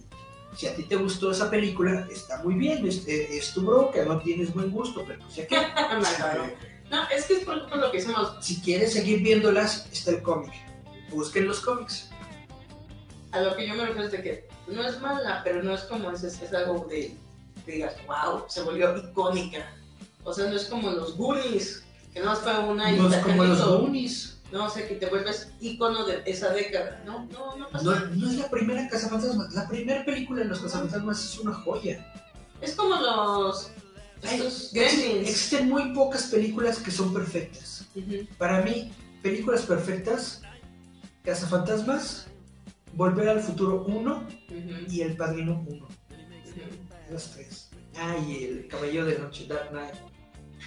Si 0.56 0.68
a 0.68 0.76
ti 0.76 0.84
te 0.84 0.96
gustó 0.96 1.32
esa 1.32 1.50
película, 1.50 2.08
está 2.12 2.44
muy 2.44 2.54
bien, 2.54 2.86
es, 2.88 3.08
es 3.08 3.54
tu 3.54 3.62
bronca, 3.66 4.06
no 4.06 4.20
tienes 4.20 4.54
buen 4.54 4.70
gusto, 4.70 5.04
pero 5.08 5.20
pues 5.22 5.36
ya 5.36 5.48
que. 5.48 5.56
No, 6.92 7.10
es 7.10 7.26
que 7.26 7.34
es 7.36 7.40
por, 7.44 7.68
por 7.70 7.78
lo 7.80 7.90
que 7.92 7.98
hicimos. 7.98 8.36
si 8.42 8.62
quieres 8.62 8.94
seguir 8.94 9.22
viéndolas, 9.24 9.88
está 9.92 10.12
el 10.12 10.22
cómic. 10.22 10.52
Busquen 11.10 11.48
los 11.48 11.60
cómics. 11.60 12.10
A 13.32 13.40
lo 13.42 13.56
que 13.56 13.68
yo 13.68 13.74
me 13.74 13.86
refiero 13.86 14.06
es 14.06 14.12
de 14.12 14.22
que 14.22 14.48
no 14.68 14.88
es 14.88 15.00
mala, 15.02 15.42
pero 15.44 15.64
no 15.64 15.74
es 15.74 15.82
como 15.86 16.12
es, 16.12 16.22
es, 16.24 16.40
es 16.40 16.54
algo 16.54 16.86
de 16.88 17.16
que 17.66 17.72
digas, 17.72 17.96
wow, 18.06 18.44
se 18.48 18.62
volvió 18.62 18.96
icónica. 18.98 19.74
O 20.24 20.34
sea, 20.34 20.46
no 20.50 20.56
es 20.56 20.66
como 20.66 20.92
los 20.92 21.18
Goonies, 21.18 21.83
que 22.14 22.20
no 22.22 22.36
fue 22.36 22.60
una 22.60 22.92
y 22.92 22.98
No 22.98 23.10
es 23.10 23.18
como 23.24 23.44
los. 23.44 23.66
Goonies. 23.82 24.30
No, 24.52 24.66
o 24.66 24.70
sea, 24.70 24.88
que 24.88 24.96
te 24.96 25.08
vuelves 25.08 25.52
icono 25.62 26.06
de 26.06 26.22
esa 26.28 26.54
década. 26.54 27.02
No, 27.06 27.26
no, 27.32 27.56
no 27.58 27.68
pasa 27.70 27.84
No, 27.86 27.92
nada. 27.92 28.10
no 28.14 28.30
es 28.30 28.38
la 28.38 28.50
primera 28.52 28.88
cazafantasmas. 28.88 29.52
La 29.54 29.68
primera 29.68 30.06
película 30.06 30.42
de 30.42 30.46
los 30.50 30.60
cazafantasmas 30.60 31.24
es 31.24 31.40
una 31.40 31.54
joya. 31.54 32.06
Es 32.62 32.76
como 32.76 32.96
los. 32.96 33.72
Estos 34.22 34.74
existen, 34.74 35.68
muy 35.70 35.94
pocas 35.94 36.28
películas 36.28 36.78
que 36.80 36.92
son 36.92 37.14
perfectas. 37.14 37.86
Para 38.38 38.62
mí, 38.62 38.94
películas 39.22 39.64
perfectas, 39.64 40.42
Cazafantasmas, 41.24 42.28
Volver 42.94 43.28
al 43.30 43.42
Futuro 43.42 43.84
1 43.86 44.16
ujú, 44.16 44.28
y 44.90 45.02
El 45.02 45.18
Padrino 45.18 45.64
1. 45.68 45.86
ujú. 45.86 45.88
Los 47.12 47.32
tres. 47.32 47.70
Ah, 47.98 48.16
y 48.26 48.44
El 48.46 48.68
Caballero 48.70 49.06
de 49.08 49.20
Noche, 49.20 49.46
Dark 49.48 49.70
Knight. 49.72 49.96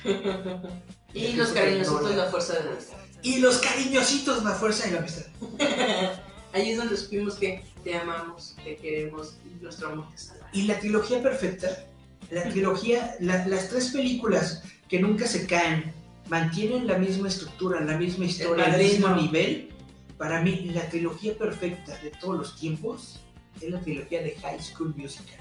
y 1.17 1.33
los 1.33 1.49
cariñositos 1.51 2.09
de 2.11 2.17
la 2.17 2.27
fuerza 2.27 2.53
de 2.55 2.65
la 2.65 2.71
amistad. 2.73 2.97
Y 3.23 3.39
los 3.39 3.59
cariñositos, 3.59 4.45
la 4.45 4.53
fuerza 4.53 4.89
y 4.89 4.93
la 4.93 4.99
amistad. 4.99 5.27
Ahí 6.53 6.71
es 6.71 6.79
donde 6.79 6.97
supimos 6.97 7.35
que 7.35 7.63
te 7.83 7.97
amamos, 7.97 8.57
te 8.63 8.77
queremos 8.77 9.37
y 9.45 9.63
nuestro 9.63 9.89
amor 9.89 10.09
te 10.11 10.19
salva. 10.19 10.49
Y 10.53 10.63
la 10.63 10.79
trilogía 10.79 11.23
perfecta, 11.23 11.87
la 12.31 12.45
trilogía, 12.49 13.17
la- 13.21 13.47
las 13.47 13.69
tres 13.69 13.91
películas 13.91 14.63
que 14.89 15.01
nunca 15.01 15.27
se 15.27 15.47
caen, 15.47 15.93
mantienen 16.29 16.87
la 16.87 16.99
misma 16.99 17.29
estructura, 17.29 17.81
la 17.81 17.97
misma 17.97 18.27
historia, 18.27 18.75
el, 18.75 18.83
mismo 18.83 19.09
nivel. 19.09 19.71
Para 20.19 20.41
mí, 20.43 20.71
la 20.75 20.89
trilogía 20.89 21.37
perfecta 21.37 21.97
de 21.99 22.11
todos 22.11 22.39
los 22.39 22.57
tiempos 22.57 23.21
es 23.61 23.71
la 23.71 23.81
trilogía 23.81 24.23
de 24.23 24.35
High 24.37 24.63
School 24.63 24.95
Musical. 24.97 25.37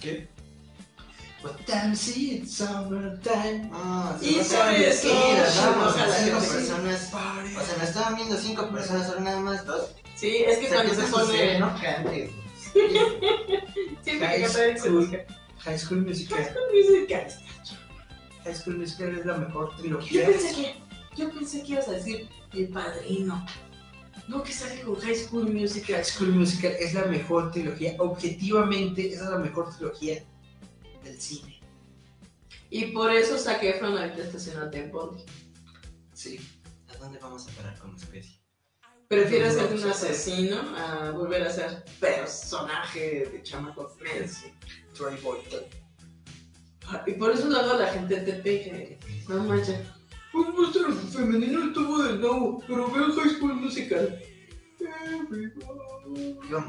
¿Qué? 0.00 0.28
What 1.42 1.56
time 1.66 1.92
is 1.92 2.16
it? 2.16 2.46
Summertime. 2.46 3.68
Ah, 3.72 4.16
Y 4.20 4.34
se 4.34 4.44
sobre 4.44 4.78
me 4.78 4.88
eso, 4.88 5.08
vamos, 5.56 5.94
ojalá 5.94 6.14
cinco 6.16 6.38
personas. 6.38 7.10
O 7.12 7.64
sea, 7.66 7.76
nos 7.78 7.88
estaban 7.88 8.14
viendo 8.16 8.36
cinco 8.36 8.68
personas, 8.70 9.08
ahora 9.08 9.20
nada 9.22 9.40
más 9.40 9.66
dos. 9.66 9.90
Sí, 10.14 10.44
es 10.46 10.58
que 10.58 10.66
O 10.66 10.68
sea, 10.68 10.76
cuando 10.84 10.94
¿qué 10.94 11.00
se 11.00 11.12
pone. 11.12 11.24
sucede, 11.26 11.58
no. 11.58 11.72
Siempre 14.02 14.18
que 14.18 14.18
High 14.26 14.42
cantar 14.42 14.78
School, 14.78 14.92
música. 14.92 15.26
High 15.58 15.78
School 15.78 16.00
Musical. 16.06 16.56
Musical. 16.72 17.26
High 18.44 18.54
School 18.54 18.78
Musical 18.78 19.18
es 19.18 19.26
la 19.26 19.36
mejor 19.38 19.70
Yo 19.70 19.76
trilogía. 19.78 20.26
pensé 20.26 20.54
que, 20.54 20.74
yo 21.16 21.30
pensé 21.30 21.62
que 21.62 21.72
ibas 21.72 21.88
a 21.88 21.92
decir 21.92 22.28
El 22.52 22.68
Padrino. 22.68 23.44
No, 24.28 24.42
que 24.42 24.52
sale 24.52 24.80
con 24.82 24.96
High 24.96 25.16
School 25.16 25.52
Musical. 25.52 25.96
High 25.96 26.04
School 26.04 26.32
Musical 26.32 26.72
es 26.78 26.94
la 26.94 27.04
mejor 27.06 27.50
trilogía. 27.50 27.94
Objetivamente, 27.98 29.12
esa 29.12 29.24
es 29.24 29.30
la 29.30 29.38
mejor 29.38 29.74
trilogía 29.76 30.22
del 31.04 31.20
cine. 31.20 31.60
Y 32.70 32.86
por 32.86 33.12
eso 33.12 33.36
Zac 33.38 33.62
Efron 33.62 33.96
ahorita 33.98 34.22
está 34.22 34.38
haciendo 34.38 34.70
Ted 34.70 34.90
Bundy. 34.90 35.22
Sí. 36.14 36.40
¿A 36.88 36.96
dónde 36.96 37.18
vamos 37.18 37.46
a 37.48 37.50
parar 37.52 37.78
como 37.78 37.96
especie? 37.96 38.40
Prefiere 39.08 39.46
No, 39.48 39.52
ser 39.52 39.72
un 39.74 39.90
asesino 39.90 40.56
a 40.76 41.10
volver 41.10 41.42
a 41.42 41.52
ser 41.52 41.84
personaje 42.00 43.28
de 43.30 43.42
chamaco 43.42 43.94
Messi. 44.02 44.52
Troy 44.94 45.16
Bolton. 45.20 45.64
Ah, 46.86 47.04
Y 47.06 47.12
por 47.12 47.30
eso 47.30 47.46
luego 47.48 47.74
la 47.74 47.88
gente 47.88 48.16
te 48.22 48.32
pegue. 48.34 48.98
No 49.28 49.44
manches. 49.44 49.78
Un 50.32 50.54
monstruo 50.56 50.92
femenino 50.94 51.66
estuvo 51.66 52.02
de 52.02 52.14
nuevo, 52.14 52.62
pero 52.66 52.90
veo 52.90 53.12
High 53.12 53.36
School 53.36 53.54
Musical. 53.56 54.18
Bien. 54.78 56.68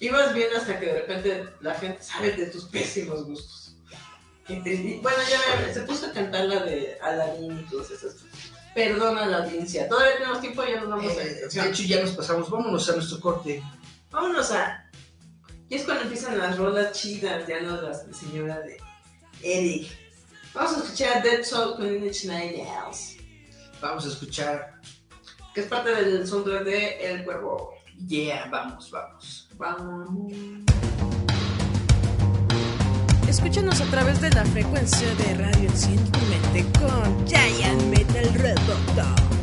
Ibas 0.00 0.34
bien 0.34 0.48
hasta 0.56 0.78
que 0.80 0.86
de 0.86 1.00
repente 1.02 1.44
la 1.60 1.74
gente 1.74 2.02
sabe 2.02 2.32
de 2.32 2.46
tus 2.46 2.64
pésimos 2.64 3.24
gustos. 3.26 3.76
Y 4.48 4.54
y- 4.68 5.00
bueno, 5.00 5.18
ya 5.30 5.38
me- 5.66 5.72
se 5.72 5.80
puso 5.82 6.06
a 6.06 6.12
cantar 6.12 6.46
la 6.46 6.64
de 6.64 6.98
Aladdin 7.00 7.60
y 7.60 7.62
todas 7.70 7.90
esas. 7.90 8.16
Perdona 8.74 9.24
a 9.24 9.26
la 9.26 9.44
audiencia. 9.44 9.88
Todavía 9.88 10.14
tenemos 10.16 10.40
tiempo, 10.40 10.64
ya 10.64 10.80
nos 10.80 10.88
vamos 10.88 11.12
a 11.16 11.22
Eh, 11.22 11.28
de 11.34 11.40
canción. 11.42 11.68
hecho, 11.68 11.82
ya 11.84 12.00
nos 12.02 12.10
pasamos. 12.12 12.50
Vámonos 12.50 12.88
a 12.88 12.92
nuestro 12.96 13.20
corte. 13.20 13.62
Vámonos 14.10 14.50
a. 14.52 14.90
Y 15.68 15.74
es 15.76 15.84
cuando 15.84 16.02
empiezan 16.04 16.38
las 16.38 16.56
rolas 16.56 16.92
chidas, 16.92 17.46
ya 17.46 17.60
no 17.60 17.80
las 17.80 18.06
de 18.06 18.14
señora 18.14 18.58
de 18.60 18.78
Eric. 19.42 19.88
Vamos 20.54 20.76
a 20.78 20.82
escuchar 20.82 21.18
a 21.18 21.20
Dead 21.20 21.44
Soul 21.44 21.76
con 21.76 21.86
Inch 22.04 22.24
Nine 22.24 22.64
Nails, 22.64 23.16
Vamos 23.80 24.04
a 24.04 24.08
escuchar. 24.08 24.80
que 25.54 25.60
es 25.60 25.66
parte 25.68 25.90
del 25.94 26.26
soundtrack 26.26 26.64
de 26.64 27.12
El 27.12 27.24
Cuervo. 27.24 27.74
Yeah, 28.08 28.46
vamos, 28.50 28.90
vamos. 28.90 29.48
Escúchanos 33.28 33.80
a 33.80 33.84
través 33.86 34.20
de 34.20 34.30
la 34.30 34.44
frecuencia 34.44 35.14
de 35.14 35.34
Radio 35.34 35.68
Enciende 35.68 36.10
tu 36.10 36.18
mente 36.20 36.78
con 36.78 37.26
Giant 37.26 37.82
Metal 37.84 38.34
Roboto. 38.34 39.39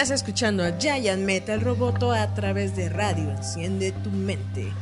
Estás 0.00 0.22
escuchando 0.22 0.64
a 0.64 0.78
Giant 0.78 1.24
Metal 1.24 1.60
Roboto 1.60 2.10
a 2.10 2.34
través 2.34 2.74
de 2.74 2.88
radio. 2.88 3.32
Enciende 3.32 3.92
tu 4.02 4.08
mente. 4.08 4.72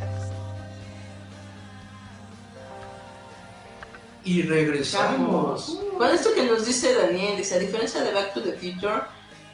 Y 4.22 4.42
regresamos. 4.42 5.80
Con 5.98 6.14
esto 6.14 6.32
que 6.36 6.44
nos 6.44 6.64
dice 6.64 6.94
Daniel, 6.94 7.36
dice, 7.36 7.56
a 7.56 7.58
diferencia 7.58 8.04
de 8.04 8.12
Back 8.12 8.32
to 8.32 8.42
the 8.42 8.52
Future, 8.52 9.02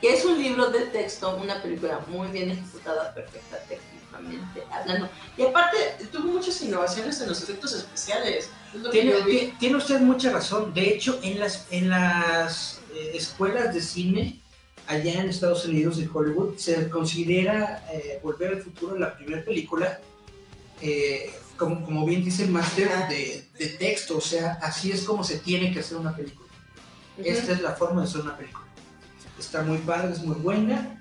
que 0.03 0.13
es 0.13 0.27
un 0.27 0.37
libro 0.37 0.69
de 0.69 0.81
texto, 0.81 1.35
una 1.43 1.63
película 1.63 1.99
muy 2.09 2.29
bien 2.29 2.51
ejecutada, 2.51 3.15
perfecta 3.15 3.57
técnicamente 3.67 4.63
hablando. 4.71 5.09
Y 5.39 5.45
aparte, 5.45 5.79
tuvo 6.13 6.31
muchas 6.31 6.61
innovaciones 6.61 7.19
en 7.23 7.29
los 7.31 7.43
efectos 7.43 7.73
especiales. 7.73 8.51
Es 8.75 8.91
tiene 9.59 9.77
usted 9.77 9.99
mucha 10.03 10.31
razón. 10.31 10.75
De 10.75 10.91
hecho, 10.91 11.19
en 11.23 11.41
las, 11.41 11.67
en 11.71 11.89
las 11.89 12.81
eh, 12.95 13.13
escuelas 13.15 13.73
de 13.73 13.81
cine 13.81 14.44
allá 14.87 15.21
en 15.21 15.29
Estados 15.29 15.65
Unidos, 15.65 15.99
en 15.99 16.11
Hollywood, 16.13 16.57
se 16.59 16.89
considera 16.91 17.87
eh, 17.93 18.21
Volver 18.23 18.55
al 18.55 18.63
Futuro 18.63 18.99
la 18.99 19.17
primera 19.17 19.45
película, 19.45 19.99
eh, 20.81 21.31
como, 21.57 21.85
como 21.85 22.05
bien 22.05 22.25
dice 22.25 22.45
el 22.45 22.51
máster, 22.51 22.89
Ajá. 22.89 23.07
de, 23.09 23.45
de 23.59 23.67
texto. 23.69 24.17
O 24.19 24.21
sea, 24.21 24.59
así 24.63 24.91
es 24.91 25.03
como 25.05 25.23
se 25.25 25.39
tiene 25.39 25.73
que 25.73 25.81
hacer 25.81 25.97
una 25.97 26.15
película. 26.15 26.49
Ujú. 27.19 27.29
Esta 27.29 27.53
es 27.53 27.61
la 27.63 27.73
forma 27.73 28.03
de 28.03 28.09
hacer 28.09 28.21
una 28.23 28.37
película. 28.37 28.65
Está 29.39 29.63
muy 29.63 29.79
padre, 29.79 30.13
es 30.13 30.21
muy 30.23 30.37
buena. 30.37 31.01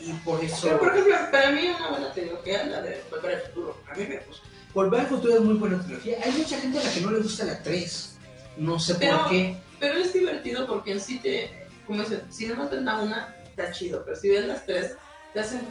Y 0.00 0.12
por 0.24 0.42
eso... 0.44 0.58
Pero, 0.62 0.78
por 0.80 0.88
ejemplo, 0.88 1.14
para 1.30 1.52
mí 1.52 1.68
una 1.68 1.90
buena 1.90 2.12
trilogía, 2.12 2.64
la 2.66 2.82
de 2.82 3.02
Volver 3.10 3.36
al 3.36 3.42
Futuro, 3.42 3.80
a 3.90 3.94
mí 3.96 4.04
me 4.08 4.18
gusta. 4.18 4.46
Volver 4.74 5.00
al 5.00 5.06
Futuro 5.06 5.34
es 5.34 5.40
muy 5.40 5.54
buena 5.54 5.82
trilogía. 5.84 6.18
Hay 6.24 6.32
mucha 6.32 6.58
gente 6.60 6.78
a 6.78 6.82
la 6.84 6.92
que 6.92 7.00
no 7.02 7.10
le 7.10 7.18
gusta 7.20 7.44
la 7.44 7.62
3. 7.62 8.16
No 8.58 8.78
sé 8.80 8.94
Pero- 8.96 9.18
por 9.20 9.30
qué. 9.30 9.56
Pero 9.78 9.98
es 9.98 10.12
divertido 10.12 10.66
porque 10.66 10.92
en 10.92 11.00
sí 11.00 11.18
te, 11.18 11.61
como 11.86 12.02
dicen, 12.02 12.22
si 12.30 12.46
no 12.46 12.68
ves 12.68 12.82
la 12.82 12.98
una, 12.98 13.34
está 13.44 13.70
chido, 13.72 14.02
pero 14.04 14.16
si 14.16 14.30
ves 14.30 14.46
las 14.46 14.64
tres, 14.64 14.96
te 15.32 15.40
hacen 15.40 15.62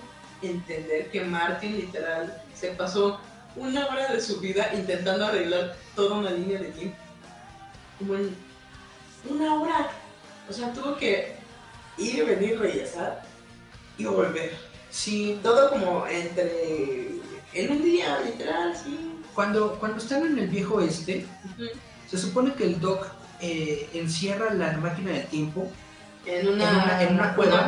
entender 0.41 1.09
que 1.11 1.23
Martin 1.23 1.77
literal 1.77 2.41
se 2.53 2.71
pasó 2.71 3.19
una 3.55 3.85
hora 3.87 4.13
de 4.13 4.21
su 4.21 4.39
vida 4.39 4.71
intentando 4.73 5.25
arreglar 5.25 5.75
toda 5.95 6.17
una 6.17 6.31
línea 6.31 6.59
de 6.59 6.69
tiempo. 6.69 6.97
Como 7.97 8.15
en 8.15 8.35
una 9.29 9.55
hora. 9.55 9.91
O 10.49 10.53
sea, 10.53 10.73
tuvo 10.73 10.97
que 10.97 11.35
ir 11.97 12.15
y 12.15 12.21
venir, 12.21 12.59
regresar 12.59 13.23
y 13.97 14.05
volver. 14.05 14.57
Sí, 14.89 15.39
Todo 15.41 15.69
como 15.69 16.07
entre... 16.07 17.07
en 17.53 17.71
un 17.71 17.83
día, 17.83 18.19
literal, 18.25 18.75
sí. 18.75 19.21
Cuando, 19.33 19.79
cuando 19.79 19.99
están 19.99 20.25
en 20.25 20.37
el 20.37 20.47
viejo 20.47 20.81
este, 20.81 21.25
se 22.09 22.17
supone 22.17 22.53
que 22.53 22.65
el 22.65 22.79
Doc 22.81 23.07
eh, 23.39 23.89
encierra 23.93 24.53
la 24.53 24.73
máquina 24.73 25.11
del 25.11 25.25
tiempo 25.27 25.71
En 26.25 26.47
una, 26.49 27.01
En 27.01 27.13
una- 27.15 27.35
cueva. 27.35 27.65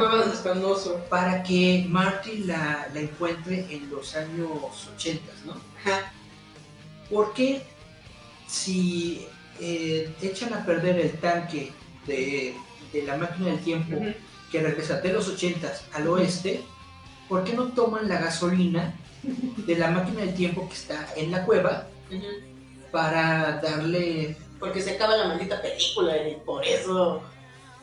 Para 1.09 1.41
que 1.43 1.85
Marty 1.89 2.39
la, 2.45 2.88
la 2.93 2.99
encuentre 2.99 3.65
en 3.69 3.89
los 3.89 4.15
años 4.15 4.49
80, 4.95 5.23
¿no? 5.45 5.53
Porque 7.09 7.63
si 8.47 9.25
eh, 9.59 10.13
echan 10.21 10.53
a 10.53 10.65
perder 10.65 10.99
el 10.99 11.11
tanque 11.19 11.71
de, 12.07 12.55
de 12.91 13.03
la 13.03 13.17
máquina 13.17 13.47
del 13.47 13.59
tiempo 13.63 13.97
Ujú. 13.97 14.13
que 14.51 14.61
regresa 14.61 15.01
de 15.01 15.13
los 15.13 15.27
80 15.27 15.71
al 15.93 16.07
oeste, 16.07 16.61
¿por 17.30 17.43
qué 17.43 17.53
no 17.53 17.65
toman 17.73 18.07
la 18.07 18.19
gasolina 18.19 18.93
de 19.23 19.75
la 19.77 19.89
máquina 19.89 20.21
del 20.21 20.35
tiempo 20.35 20.67
que 20.67 20.75
está 20.75 21.07
en 21.15 21.31
la 21.31 21.45
cueva 21.45 21.88
Ujú. 22.11 22.27
para 22.91 23.59
darle 23.61 24.38
Porque 24.59 24.81
se 24.81 24.91
acaba 24.91 25.17
la 25.17 25.27
maldita 25.27 25.61
película 25.61 26.15
y 26.27 26.35
por 26.45 26.65
eso. 26.65 27.23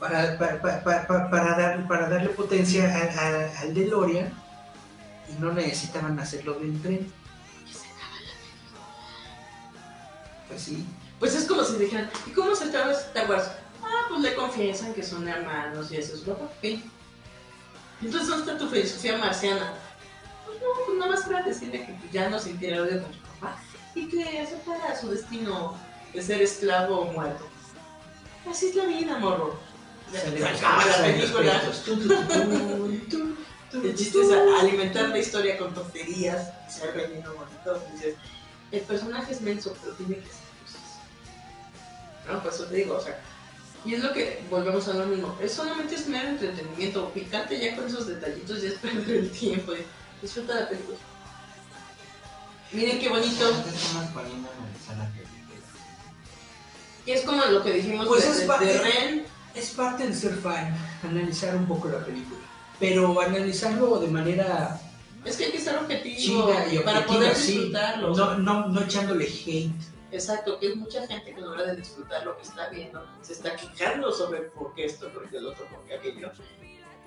Para, 0.00 0.36
para, 0.38 0.60
para, 0.60 0.82
para- 1.06 1.30
para 1.30 1.56
dar, 1.58 1.86
para 1.86 2.08
darle 2.08 2.30
potencia 2.30 2.84
al, 2.92 3.18
al, 3.18 3.56
al 3.58 3.74
DeLorean 3.74 4.32
y 5.28 5.40
no 5.40 5.52
necesitaban 5.52 6.18
hacerlo 6.18 6.54
del 6.54 6.80
tren. 6.82 7.12
Pues 10.48 10.62
sí. 10.62 10.86
Pues 11.18 11.34
es 11.34 11.44
como 11.44 11.62
si 11.62 11.76
dijeran, 11.76 12.10
¿y 12.26 12.30
cómo 12.30 12.54
se 12.54 12.64
acaba 12.64 12.92
Star 12.92 13.28
Wars? 13.30 13.50
Ah, 13.82 14.06
pues 14.08 14.20
le 14.22 14.34
confiesan 14.34 14.94
que 14.94 15.02
son 15.02 15.28
hermanos 15.28 15.92
y 15.92 15.96
eso 15.98 16.14
es 16.14 16.26
lo 16.26 16.36
fin. 16.60 16.82
Entonces, 18.02 18.28
¿dónde 18.28 18.50
está 18.52 18.58
tu 18.58 18.70
filosofía 18.70 19.18
marciana? 19.18 19.74
Pues 20.46 20.58
no, 20.58 20.66
pues 20.86 20.98
nada 20.98 21.10
más 21.12 21.22
para 21.24 21.42
decirle 21.44 21.84
que 21.86 21.92
pues, 21.92 22.10
ya 22.12 22.30
no 22.30 22.38
sintiera 22.38 22.82
odio 22.82 23.02
con 23.02 23.12
su 23.12 23.20
papá 23.20 23.56
y 23.94 24.08
que 24.08 24.40
aceptara 24.40 24.98
su 24.98 25.10
destino 25.10 25.76
de 26.14 26.22
ser 26.22 26.40
esclavo 26.40 27.00
o 27.02 27.12
muerto. 27.12 27.46
Así 28.50 28.68
es 28.68 28.74
la 28.76 28.86
vida, 28.86 29.18
morro. 29.18 29.58
Acaba 30.44 30.84
la 30.86 31.02
película. 31.02 31.62
El 33.72 33.94
chiste 33.94 34.18
es 34.20 34.28
alimentar 34.60 35.08
la 35.10 35.18
historia 35.18 35.56
con 35.56 35.72
tonterías, 35.72 36.48
ser 36.68 36.92
relleno 36.94 37.32
bonito. 37.34 37.82
Dices, 37.94 38.16
el 38.72 38.80
personaje 38.80 39.32
es 39.32 39.40
menso, 39.40 39.76
pero 39.80 39.94
tiene 39.94 40.16
que 40.16 40.28
hacer 40.28 40.48
cosas. 40.64 40.80
No, 42.28 42.42
pues 42.42 42.54
eso 42.56 42.64
te 42.66 42.74
digo, 42.76 42.96
o 42.96 43.00
sea. 43.00 43.20
Y 43.84 43.94
es 43.94 44.02
lo 44.02 44.12
que 44.12 44.42
volvemos 44.50 44.86
a 44.88 44.94
lo 44.94 45.06
mismo. 45.06 45.38
Es 45.40 45.52
solamente 45.52 45.94
es 45.94 46.06
mero 46.08 46.28
entretenimiento. 46.28 47.10
Picante 47.10 47.58
ya 47.60 47.76
con 47.76 47.86
esos 47.86 48.06
detallitos 48.08 48.60
ya 48.60 48.68
es 48.70 48.74
perder 48.78 49.16
el 49.16 49.30
tiempo. 49.30 49.72
y 49.72 49.86
Disfruta 50.20 50.54
la 50.60 50.68
película. 50.68 50.98
Miren 52.72 52.98
qué 52.98 53.08
bonito. 53.08 53.50
Y 57.06 57.12
es 57.12 57.22
como 57.22 57.44
lo 57.44 57.62
que 57.64 57.72
dijimos 57.72 58.06
Pues 58.06 58.36
de, 58.38 58.46
de- 58.46 58.66
de 58.66 58.78
Ren. 58.80 59.26
Es 59.60 59.70
parte 59.72 60.06
de 60.06 60.14
ser 60.14 60.36
fan, 60.36 60.74
analizar 61.02 61.54
un 61.54 61.66
poco 61.66 61.88
la 61.88 62.02
película. 62.02 62.40
Pero 62.78 63.20
analizarlo 63.20 63.98
de 63.98 64.08
manera 64.08 64.80
Es 65.22 65.36
que 65.36 65.44
hay 65.44 65.52
que 65.52 65.60
ser 65.60 65.76
objetivo 65.76 66.16
chida 66.18 66.72
y 66.72 66.78
para 66.78 67.00
objetiva, 67.00 67.04
poder 67.06 67.36
sí. 67.36 67.52
disfrutarlo. 67.52 68.16
No, 68.16 68.38
no, 68.38 68.68
no 68.68 68.80
echándole 68.80 69.26
hate. 69.26 69.70
Exacto, 70.12 70.58
que 70.58 70.68
es 70.68 70.76
mucha 70.76 71.06
gente 71.06 71.34
que 71.34 71.40
la 71.42 71.50
hora 71.50 71.64
de 71.66 71.76
disfrutar 71.76 72.24
lo 72.24 72.36
que 72.38 72.42
está 72.42 72.70
viendo 72.70 73.06
se 73.20 73.34
está 73.34 73.54
quejando 73.54 74.10
sobre 74.12 74.40
por 74.42 74.74
qué 74.74 74.86
esto, 74.86 75.12
por 75.12 75.28
qué 75.28 75.36
el 75.36 75.46
otro, 75.46 75.66
por 75.66 75.84
qué 75.84 75.94
aquello. 75.94 76.32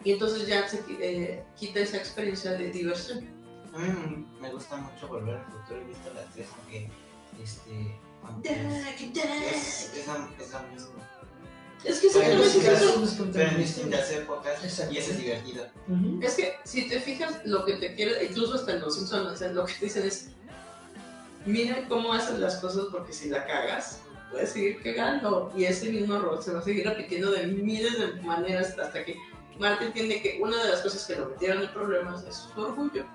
Y 0.03 0.11
entonces 0.11 0.47
ya 0.47 0.67
se 0.67 0.83
eh, 0.99 1.43
quita 1.57 1.79
esa 1.79 1.97
experiencia 1.97 2.51
de 2.51 2.69
diversión. 2.69 3.27
A 3.73 3.79
mí 3.79 4.27
me 4.39 4.51
gusta 4.51 4.77
mucho 4.77 5.07
volver 5.07 5.37
al 5.37 5.45
futuro. 5.45 5.81
He 5.81 5.85
visto 5.85 6.13
las 6.13 6.31
tres 6.33 6.47
porque. 6.55 6.89
Este. 7.41 7.99
aunque 8.23 8.51
Es, 8.51 9.91
es, 9.95 10.07
la, 10.07 10.29
es 11.85 11.99
que 11.99 12.07
Pero 12.13 12.43
eso. 12.43 13.03
es 13.03 13.13
Pero 13.33 13.49
en 13.49 13.57
distintas 13.57 14.11
épocas. 14.11 14.63
Y 14.91 14.97
eso 14.97 15.11
es 15.11 15.17
divertido. 15.17 15.67
Ujú. 15.87 16.19
Es 16.21 16.35
que 16.35 16.55
si 16.63 16.87
te 16.87 16.99
fijas, 16.99 17.41
lo 17.45 17.65
que 17.65 17.73
te 17.73 17.95
quiere, 17.95 18.25
incluso 18.25 18.55
hasta 18.55 18.73
en 18.73 18.81
los 18.81 18.95
Simpsons, 18.95 19.31
o 19.31 19.35
sea, 19.35 19.51
lo 19.51 19.65
que 19.65 19.73
te 19.73 19.85
dicen 19.85 20.05
es: 20.05 20.29
mira 21.45 21.85
cómo 21.89 22.13
haces 22.13 22.39
las 22.39 22.57
cosas, 22.57 22.85
porque 22.91 23.11
si 23.11 23.29
la 23.29 23.45
cagas, 23.45 23.99
puedes 24.31 24.51
seguir 24.51 24.81
cagando. 24.81 25.51
Y 25.55 25.65
ese 25.65 25.91
mismo 25.91 26.15
error 26.15 26.41
se 26.41 26.53
va 26.53 26.59
a 26.59 26.63
seguir 26.63 26.87
repitiendo 26.87 27.31
de 27.31 27.47
miles 27.47 27.99
de 27.99 28.21
maneras 28.21 28.77
hasta 28.79 29.03
que 29.03 29.17
Martin 29.59 29.87
entiende 29.87 30.21
que 30.21 30.39
una 30.41 30.63
de 30.63 30.69
las 30.69 30.81
cosas 30.81 31.05
que 31.05 31.15
lo 31.15 31.29
metieron 31.29 31.63
en 31.63 31.69
problemas 31.73 32.23
es 32.23 32.35
su 32.35 32.59
orgullo. 32.59 33.05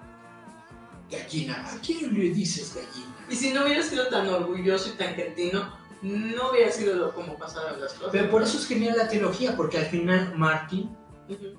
Gallina, 1.10 1.66
¿a 1.66 1.80
quién 1.80 2.12
le 2.12 2.30
dices 2.30 2.74
gallina? 2.74 3.16
Y 3.30 3.34
si 3.34 3.52
no 3.52 3.64
hubiera 3.64 3.82
sido 3.82 4.08
tan 4.08 4.28
orgulloso 4.28 4.90
y 4.90 4.92
tan 4.92 5.14
cretino, 5.14 5.74
no 6.02 6.50
hubiera 6.50 6.70
sido 6.70 6.94
lo 6.94 7.12
como 7.14 7.36
pasaron 7.36 7.80
las 7.80 7.92
cosas. 7.94 8.10
Pero 8.12 8.30
por 8.30 8.42
eso 8.42 8.58
es 8.58 8.66
genial 8.66 8.96
la 8.96 9.08
trilogía, 9.08 9.56
porque 9.56 9.78
al 9.78 9.86
final 9.86 10.32
Martin 10.36 10.96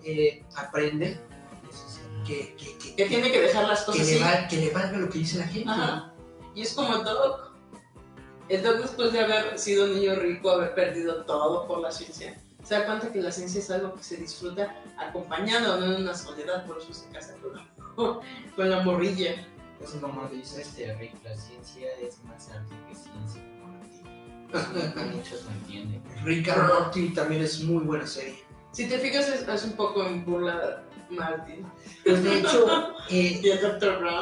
eh, 0.04 0.44
aprende 0.56 1.20
que, 2.26 2.56
que, 2.56 2.78
que, 2.78 2.96
Que 2.96 3.06
tiene 3.06 3.32
que 3.32 3.42
dejar 3.42 3.68
las 3.68 3.82
que 3.82 3.86
cosas 3.88 4.08
le 4.08 4.24
así. 4.24 4.24
va- 4.24 4.48
que 4.48 4.58
le 4.58 4.70
valga 4.72 4.98
lo 4.98 5.10
que 5.10 5.20
dice 5.20 5.38
la 5.40 5.48
gente. 5.48 5.70
Ajá. 5.70 6.14
Y 6.56 6.62
es 6.62 6.74
como 6.74 6.96
el 6.98 7.04
Doc. 7.04 7.50
El 8.50 8.64
Doc 8.64 8.78
después 8.82 9.14
de 9.14 9.20
haber 9.20 9.60
sido 9.60 9.86
un 9.86 9.94
niño 9.96 10.16
rico, 10.16 10.50
haber 10.50 10.74
perdido 10.74 11.24
todo 11.26 11.68
por 11.68 11.80
la 11.82 11.92
ciencia, 11.92 12.36
se 12.64 12.74
da 12.76 12.86
cuenta 12.86 13.12
que 13.12 13.22
la 13.22 13.32
ciencia 13.32 13.60
es 13.60 13.70
algo 13.72 13.94
que 13.94 14.04
se 14.04 14.18
disfruta 14.18 14.76
acompañado, 14.98 15.80
no 15.80 15.94
en 15.96 16.02
una 16.02 16.16
soledad, 16.16 16.66
por 16.66 16.80
eso 16.80 16.92
se 16.94 17.08
casa 17.10 17.36
con 17.42 17.56
la, 17.56 18.20
con 18.56 18.70
la 18.70 18.82
morrilla. 18.82 19.46
Es 19.82 19.92
como 19.92 20.28
dice 20.28 20.62
este 20.64 20.94
Rick, 20.96 21.14
la 21.24 21.36
ciencia 21.38 21.88
es 22.02 22.22
más 22.24 22.50
arte 22.50 22.74
que 22.90 22.96
ciencia. 22.96 23.42
Muchos 24.52 25.44
lo 25.46 25.52
entienden. 25.52 26.04
Rick 26.24 26.50
and 26.50 26.68
Morty 26.68 27.10
también 27.14 27.42
es 27.44 27.62
muy 27.64 27.84
buena 27.84 28.06
serie. 28.08 28.44
Si 28.72 28.88
te 28.88 28.98
fijas, 29.00 29.28
es, 29.30 29.48
es 29.48 29.64
un 29.64 29.74
poco 29.74 30.06
en 30.06 30.24
burla 30.26 30.84
Martin. 31.10 31.66
Pues 32.04 32.24
de 32.24 32.40
hecho, 32.40 32.94
eh, 33.10 33.42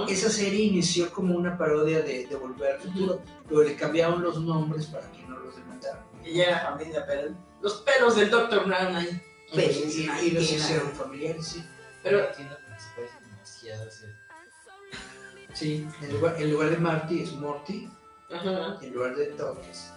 esa 0.10 0.30
serie 0.30 0.66
inició 0.66 1.12
como 1.12 1.36
una 1.36 1.58
parodia 1.58 2.02
de, 2.02 2.28
de 2.28 2.36
Volver 2.36 2.76
al 2.76 2.80
Futuro, 2.82 3.22
pero 3.48 3.64
le 3.64 3.76
cambiaron 3.76 4.22
los 4.22 4.40
nombres 4.42 4.86
para 4.88 5.10
que 5.12 5.24
no 5.24 5.38
los 5.40 5.56
demandaran. 5.56 6.04
Y 6.26 6.34
ya 6.36 6.44
era 6.46 6.60
familia, 6.72 7.06
pero 7.06 7.34
los 7.62 7.74
pelos 7.82 8.16
del 8.16 8.30
Dr. 8.30 8.66
Brown 8.66 8.96
ahí. 8.96 9.22
Y, 9.54 9.60
y- 9.60 10.10
y 10.28 10.32
los 10.32 10.46
Pena. 10.46 10.58
hicieron 10.60 10.92
familiares, 10.92 11.46
sí. 11.46 11.64
Pero 12.04 12.28
entiendo 12.28 12.56
demasiado. 12.64 13.90
Sí, 15.54 15.88
en 16.02 16.14
lugar, 16.14 16.36
en 16.40 16.52
lugar 16.52 16.70
de 16.70 16.78
Marty 16.78 17.22
es 17.24 17.32
Morty, 17.34 17.90
Ajá. 18.32 18.78
en 18.82 18.94
lugar 18.94 19.16
de 19.16 19.32
Doc 19.32 19.58
es 19.70 19.92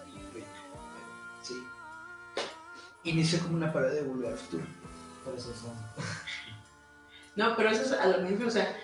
Inició 3.03 3.39
como 3.39 3.57
una 3.57 3.71
parodia 3.73 4.01
de 4.01 4.07
Volver 4.07 4.31
al 4.31 4.37
Futuro. 4.37 4.63
Por 5.25 5.35
eso 5.35 5.53
son. 5.53 5.73
No, 7.33 7.55
pero 7.55 7.69
eso 7.69 7.83
es 7.83 7.91
a 7.93 8.07
lo 8.07 8.27
mismo, 8.27 8.47
o 8.47 8.51
sea, 8.51 8.75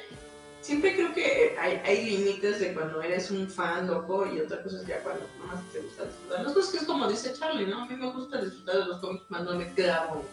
siempre 0.62 0.96
creo 0.96 1.14
que 1.14 1.58
hay, 1.60 1.82
hay 1.86 2.06
límites 2.06 2.62
de 2.62 2.74
cuando 2.74 3.02
eres 3.02 3.30
un 3.30 3.50
fan 3.50 3.88
loco 3.88 4.26
y 4.26 4.40
otra 4.40 4.64
cosa 4.64 4.78
es 4.78 4.88
ya 4.88 5.04
cuando 5.04 5.26
nomás 5.38 5.62
te 5.74 5.82
gusta 5.82 6.06
disfrutar. 6.06 6.44
Las 6.46 6.54
cosas 6.54 6.72
que 6.72 6.78
es 6.78 6.84
como 6.86 7.10
dice 7.10 7.34
Charlie, 7.34 7.66
¿no? 7.68 7.84
A 7.84 7.86
mí 7.86 7.98
me 7.98 8.10
gusta 8.10 8.42
disfrutar 8.42 8.78
de 8.78 8.86
los 8.86 9.00
cómics, 9.00 9.26
más 9.28 9.44
no 9.44 9.56
me 9.56 9.74
clavo 9.74 10.24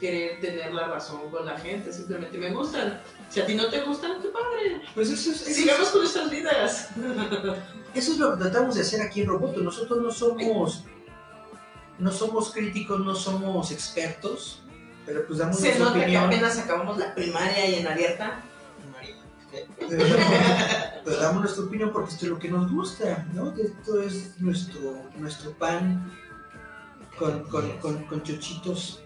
querer 0.00 0.40
tener 0.40 0.72
la 0.72 0.88
razón 0.88 1.30
con 1.30 1.44
la 1.44 1.58
gente, 1.58 1.92
simplemente 1.92 2.38
me 2.38 2.50
gustan. 2.50 3.00
Si 3.30 3.40
a 3.40 3.46
ti 3.46 3.54
no 3.54 3.68
te 3.68 3.80
gustan, 3.82 4.22
qué 4.22 4.28
padre. 4.28 4.82
Pues 4.94 5.10
eso 5.10 5.30
es, 5.30 5.42
eso, 5.42 5.52
Sigamos 5.52 5.88
con 5.88 6.00
nuestras 6.02 6.30
vidas. 6.30 6.88
eso 7.94 8.12
es 8.12 8.18
lo 8.18 8.32
que 8.32 8.44
tratamos 8.44 8.74
de 8.76 8.82
hacer 8.82 9.02
aquí 9.02 9.22
en 9.22 9.28
Roboto. 9.28 9.60
Nosotros 9.60 10.00
no 10.00 10.10
somos, 10.10 10.84
no 11.98 12.12
somos 12.12 12.52
críticos, 12.52 13.00
no 13.00 13.14
somos 13.14 13.70
expertos, 13.70 14.62
pero 15.04 15.26
pues 15.26 15.38
damos 15.38 15.56
Se 15.58 15.78
nota 15.78 15.94
que 15.94 16.00
opinión. 16.00 16.24
apenas 16.24 16.58
acabamos 16.58 16.98
la 16.98 17.14
primaria 17.14 17.66
y 17.68 17.74
en 17.76 17.86
abierta. 17.86 18.42
Pero 21.04 21.16
damos 21.20 21.40
nuestra 21.40 21.64
opinión 21.64 21.90
porque 21.90 22.10
esto 22.10 22.26
es 22.26 22.32
lo 22.32 22.38
que 22.38 22.50
nos 22.50 22.70
gusta, 22.70 23.26
¿no? 23.32 23.54
Esto 23.56 24.02
es 24.02 24.38
nuestro, 24.38 25.02
nuestro 25.16 25.52
pan 25.52 26.12
con, 27.18 27.44
con, 27.44 27.78
con, 27.78 28.04
con 28.04 28.22
chochitos, 28.22 29.00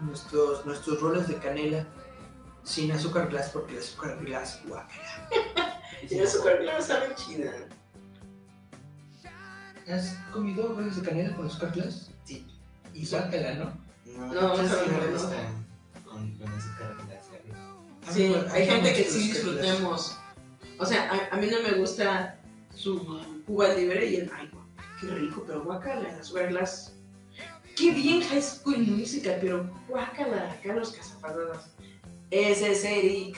nuestros, 0.00 0.64
nuestros 0.64 1.00
roles 1.00 1.26
de 1.26 1.36
canela 1.38 1.86
sin 2.62 2.92
azúcar 2.92 3.28
glass 3.30 3.50
porque 3.50 3.72
el 3.72 3.78
azúcar 3.80 4.24
glass 4.24 4.60
guácala. 4.66 5.28
El 6.08 6.24
azúcar 6.24 6.60
claro 6.60 6.82
sabe 6.82 7.14
chida. 7.16 7.52
¿Has 9.88 10.16
comido 10.32 10.68
roles 10.74 10.96
de 10.96 11.02
canela 11.02 11.34
con 11.34 11.46
azúcar 11.46 11.72
glass? 11.72 12.09
Y 12.94 13.06
guácala, 13.06 13.54
¿no? 13.54 13.64
No, 14.06 14.26
No, 14.34 14.40
no, 14.42 14.50
con, 14.50 14.56
con 14.56 14.68
azúcar 16.52 16.96
glass, 17.06 17.26
¿sabes? 17.26 18.08
A 18.08 18.12
Sí, 18.12 18.22
mí- 18.28 18.36
hay 18.50 18.66
gente 18.66 18.92
que 18.94 19.04
sí 19.04 19.28
disfrutemos. 19.32 20.16
O 20.78 20.86
sea, 20.86 21.10
a, 21.30 21.34
a 21.34 21.38
mí 21.38 21.46
no 21.50 21.62
me 21.62 21.72
gusta 21.78 22.38
su 22.74 23.20
Cuba 23.46 23.68
libre 23.74 24.06
y 24.06 24.16
el 24.16 24.30
ay, 24.34 24.50
qué 25.00 25.06
rico, 25.08 25.44
pero 25.46 25.62
guacala, 25.64 26.08
azúcar 26.20 26.48
glass. 26.48 26.94
Qué 27.76 27.92
bien 27.92 28.22
High 28.22 28.42
School 28.42 28.78
Musical, 28.78 29.38
pero 29.40 29.70
guacala, 29.88 30.56
Carlos 30.62 30.92
Cazafadas. 30.92 31.70
Ese 32.30 32.72
es 32.72 32.84
Eric. 32.84 33.36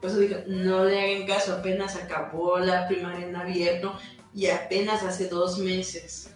Por 0.00 0.10
eso 0.10 0.18
digo, 0.20 0.36
no 0.46 0.84
le 0.84 1.00
hagan 1.16 1.26
caso, 1.26 1.54
apenas 1.54 1.96
acabó 1.96 2.58
la 2.60 2.86
primaria 2.86 3.26
en 3.26 3.34
abierto 3.34 3.98
y 4.32 4.46
apenas 4.48 5.02
hace 5.02 5.28
dos 5.28 5.58
meses 5.58 6.30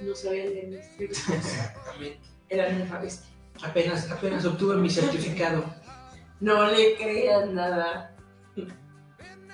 no 0.00 0.14
sabía 0.14 0.44
leer 0.44 0.68
mis. 0.68 1.00
Exactamente. 1.00 2.20
Era 2.48 2.66
analfabeta. 2.66 3.14
Apenas, 3.62 4.10
apenas 4.10 4.44
obtuve 4.44 4.76
mi 4.76 4.90
certificado. 4.90 5.64
No 6.40 6.70
le 6.70 6.96
crean 6.96 7.54
nada. 7.54 8.14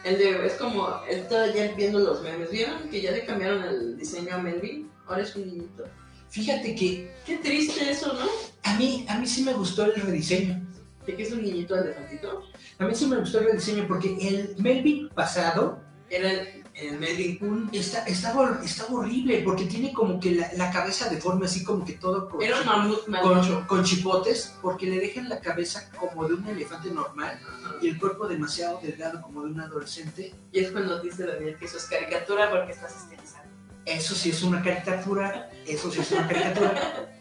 El 0.04 0.18
de, 0.18 0.46
es 0.46 0.54
como, 0.54 1.00
él 1.08 1.20
está 1.20 1.52
ya 1.54 1.72
viendo 1.74 2.00
los 2.00 2.22
memes. 2.22 2.50
¿Vieron 2.50 2.88
que 2.90 3.00
ya 3.00 3.12
le 3.12 3.24
cambiaron 3.24 3.62
el 3.62 3.96
diseño 3.96 4.34
a 4.34 4.38
Melvin? 4.38 4.90
Ahora 5.06 5.22
es 5.22 5.36
un 5.36 5.46
niñito. 5.46 5.84
Fíjate 6.28 6.74
que 6.74 7.14
Qué 7.24 7.36
triste 7.38 7.90
eso, 7.90 8.12
¿no? 8.14 8.26
a 8.64 8.76
mí, 8.76 9.04
a 9.08 9.18
mí 9.18 9.26
sí 9.26 9.42
me 9.42 9.52
gustó 9.52 9.84
el 9.84 9.94
rediseño. 9.94 10.60
De 11.06 11.14
que 11.14 11.22
es 11.22 11.32
un 11.32 11.42
niñito 11.42 11.76
elefantito. 11.76 12.42
A 12.78 12.86
mí 12.86 12.94
sí 12.94 13.06
me 13.06 13.18
gustó 13.18 13.38
el 13.40 13.46
rediseño 13.46 13.86
porque 13.86 14.16
el 14.20 14.56
Melvin 14.58 15.08
pasado 15.10 15.80
Era 16.08 16.32
el, 16.32 16.61
el 16.74 16.98
Melvin 16.98 17.38
Kun. 17.38 17.70
está, 17.72 18.04
estaba, 18.06 18.60
estaba 18.64 19.00
horrible 19.00 19.42
porque 19.44 19.64
tiene 19.64 19.92
como 19.92 20.18
que 20.18 20.32
la, 20.32 20.50
la 20.54 20.70
cabeza 20.70 21.08
deforme 21.08 21.46
así 21.46 21.62
como 21.62 21.84
que 21.84 21.94
todo 21.94 22.28
con, 22.28 22.42
Era 22.42 22.62
mamut 22.64 23.00
con, 23.20 23.64
con 23.66 23.84
chipotes 23.84 24.54
porque 24.62 24.86
le 24.86 24.98
dejan 24.98 25.28
la 25.28 25.40
cabeza 25.40 25.90
como 25.98 26.26
de 26.26 26.34
un 26.34 26.46
elefante 26.46 26.90
normal 26.90 27.38
y 27.80 27.88
el 27.88 27.98
cuerpo 27.98 28.26
demasiado 28.26 28.80
delgado 28.82 29.20
como 29.20 29.42
de 29.42 29.50
un 29.50 29.60
adolescente. 29.60 30.34
Y 30.52 30.60
es 30.60 30.70
cuando 30.70 31.00
dice 31.00 31.26
Daniel 31.26 31.56
que 31.58 31.66
eso 31.66 31.76
es 31.76 31.84
caricatura 31.84 32.50
porque 32.50 32.72
estás 32.72 32.96
estilizado. 32.96 33.48
Eso 33.84 34.14
sí 34.14 34.30
es 34.30 34.42
una 34.42 34.62
caricatura, 34.62 35.50
eso 35.66 35.90
sí 35.90 36.00
es 36.00 36.12
una 36.12 36.26
caricatura. 36.28 37.08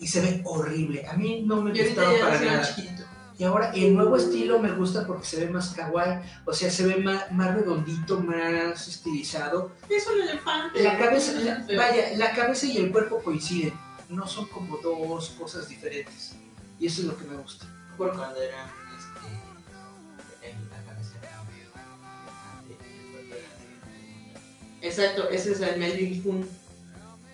Y 0.00 0.06
se 0.06 0.20
ve 0.20 0.42
horrible. 0.44 1.04
A 1.08 1.14
mí 1.14 1.42
no 1.44 1.60
me 1.60 1.72
gustaba 1.72 2.12
para 2.20 2.40
nada. 2.40 2.62
chiquito. 2.62 3.02
Y 3.38 3.44
ahora 3.44 3.70
el 3.72 3.94
nuevo 3.94 4.16
estilo 4.16 4.58
me 4.58 4.72
gusta 4.72 5.06
porque 5.06 5.24
se 5.24 5.44
ve 5.44 5.48
más 5.50 5.68
kawaii, 5.70 6.18
o 6.44 6.52
sea, 6.52 6.70
se 6.70 6.84
ve 6.86 6.96
más, 6.96 7.30
más 7.30 7.54
redondito, 7.54 8.18
más 8.20 8.88
estilizado. 8.88 9.70
Es 9.88 10.06
un 10.08 10.20
elefante. 10.20 10.82
La 10.82 10.98
cabeza, 10.98 11.32
la- 11.40 11.64
vaya, 11.76 12.16
la 12.16 12.32
cabeza 12.32 12.66
y 12.66 12.78
el 12.78 12.90
cuerpo 12.90 13.22
coinciden, 13.22 13.72
no 14.08 14.26
son 14.26 14.46
como 14.46 14.78
dos 14.78 15.30
cosas 15.38 15.68
diferentes. 15.68 16.34
Y 16.80 16.86
eso 16.86 17.02
es 17.02 17.06
lo 17.06 17.16
que 17.16 17.24
me 17.26 17.36
gusta. 17.36 17.66
Por- 17.96 18.12
Cuando 18.16 18.42
eran, 18.42 18.66
este, 18.98 20.54
la 20.70 20.84
cabeza 20.84 21.12
era 21.22 21.40
elefante, 21.54 22.72
el 22.72 23.10
cuerpo 23.12 23.34
era- 23.36 24.88
Exacto, 24.88 25.28
ese 25.30 25.52
es 25.52 25.60
el 25.60 25.78
Melvin 25.78 26.22
Kun. 26.22 26.48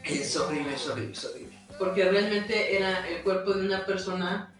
Es 0.05 0.37
horrible, 0.37 0.75
es 0.75 0.87
horrible, 0.87 1.13
es 1.13 1.25
horrible. 1.25 1.59
Porque 1.79 2.05
realmente 2.11 2.77
era 2.77 3.09
el 3.09 3.23
cuerpo 3.23 3.55
de 3.55 3.65
una 3.67 3.87
persona 3.87 4.54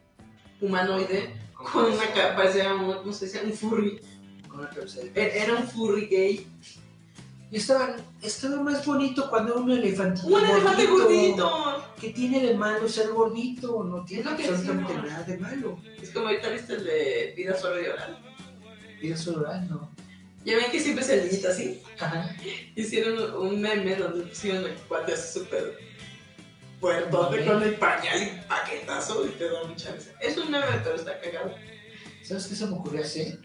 humanoide 0.67 1.35
con 1.55 1.85
una 1.93 2.13
cabeza. 2.13 2.75
un, 2.75 2.93
¿cómo 2.95 3.13
se 3.13 3.27
dice? 3.27 3.43
Un 3.45 3.53
furry. 3.53 4.01
Con 4.49 4.63
la 4.63 4.71
cabeza 4.71 5.01
de- 5.01 5.13
E- 5.15 5.43
Era 5.43 5.55
un 5.55 5.67
furry 5.69 6.07
gay. 6.07 6.47
Y 7.51 7.57
estaba, 7.59 7.95
estaba 8.23 8.57
más 8.63 8.85
bonito 8.85 9.29
cuando 9.31 9.53
era 9.53 9.61
un 9.63 9.71
elefantito. 9.71 10.27
¡Un 10.27 10.45
elefante 10.45 10.87
gordito! 10.87 11.85
¿Qué 12.01 12.11
tiene 12.11 12.41
de 12.45 12.55
malo 12.55 12.89
ser 12.89 13.11
gordito? 13.11 13.85
No 13.85 14.05
tiene 14.05 14.29
absolutamente 14.29 14.95
nada 14.95 15.23
de 15.23 15.39
malo. 15.39 15.79
Es 16.03 16.11
como 16.11 16.27
ahorita 16.29 16.49
viste 16.51 16.75
el 16.75 16.85
de 16.85 17.35
Vida 17.37 17.57
Suave 17.57 17.83
de 17.83 17.91
Oral. 17.91 18.19
Vida 19.01 19.17
oral, 19.37 19.69
no. 19.69 19.91
Ya 20.45 20.57
ven 20.57 20.71
que 20.71 20.81
siempre 20.81 21.05
es 21.05 21.11
el 21.11 21.27
niñito 21.29 21.49
así. 21.49 21.81
Ajá. 22.01 22.35
Hicieron 22.75 23.35
un 23.37 23.61
meme 23.61 23.95
donde 23.97 24.25
pusieron 24.25 24.65
el 24.65 24.75
cuate 24.89 25.17
súper 25.17 25.79
puertote 26.85 27.45
con 27.47 27.63
el 27.63 27.75
pañal 27.77 28.23
y 28.23 28.47
paquetazo 28.47 29.25
y 29.27 29.31
te 29.31 29.49
da 29.51 29.65
mucha 29.65 29.91
risa. 29.93 30.11
Es 30.21 30.37
un 30.37 30.51
meme, 30.51 30.67
pero 30.83 30.97
está 30.97 31.19
cagado. 31.19 31.55
¿Sabes 32.23 32.47
qué 32.47 32.55
se 32.55 32.67
me 32.67 32.73
ocurrió 32.75 33.01
hacer? 33.01 33.39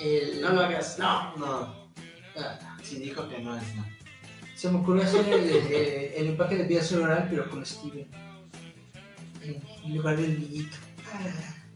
El, 0.00 0.40
No 0.40 0.50
lo 0.52 0.60
hagas. 0.60 0.96
No. 0.98 1.36
No, 1.36 1.76
ah, 2.36 2.76
si 2.82 3.00
dijo 3.00 3.28
que 3.28 3.38
no 3.40 3.56
es 3.56 3.74
no. 3.74 3.84
se 4.54 4.70
me 4.70 4.78
ocurrió 4.78 5.02
hacer 5.02 5.28
el, 5.32 5.50
el- 5.50 6.12
el 6.16 6.26
empaque 6.28 6.54
de 6.56 6.64
vida 6.64 6.82
oral, 7.02 7.26
pero 7.28 7.50
con 7.50 7.66
Steven. 7.66 8.08
En 9.42 9.96
lugar 9.96 10.16
del 10.16 10.38
niñito. 10.38 10.76
Ah, 11.12 11.26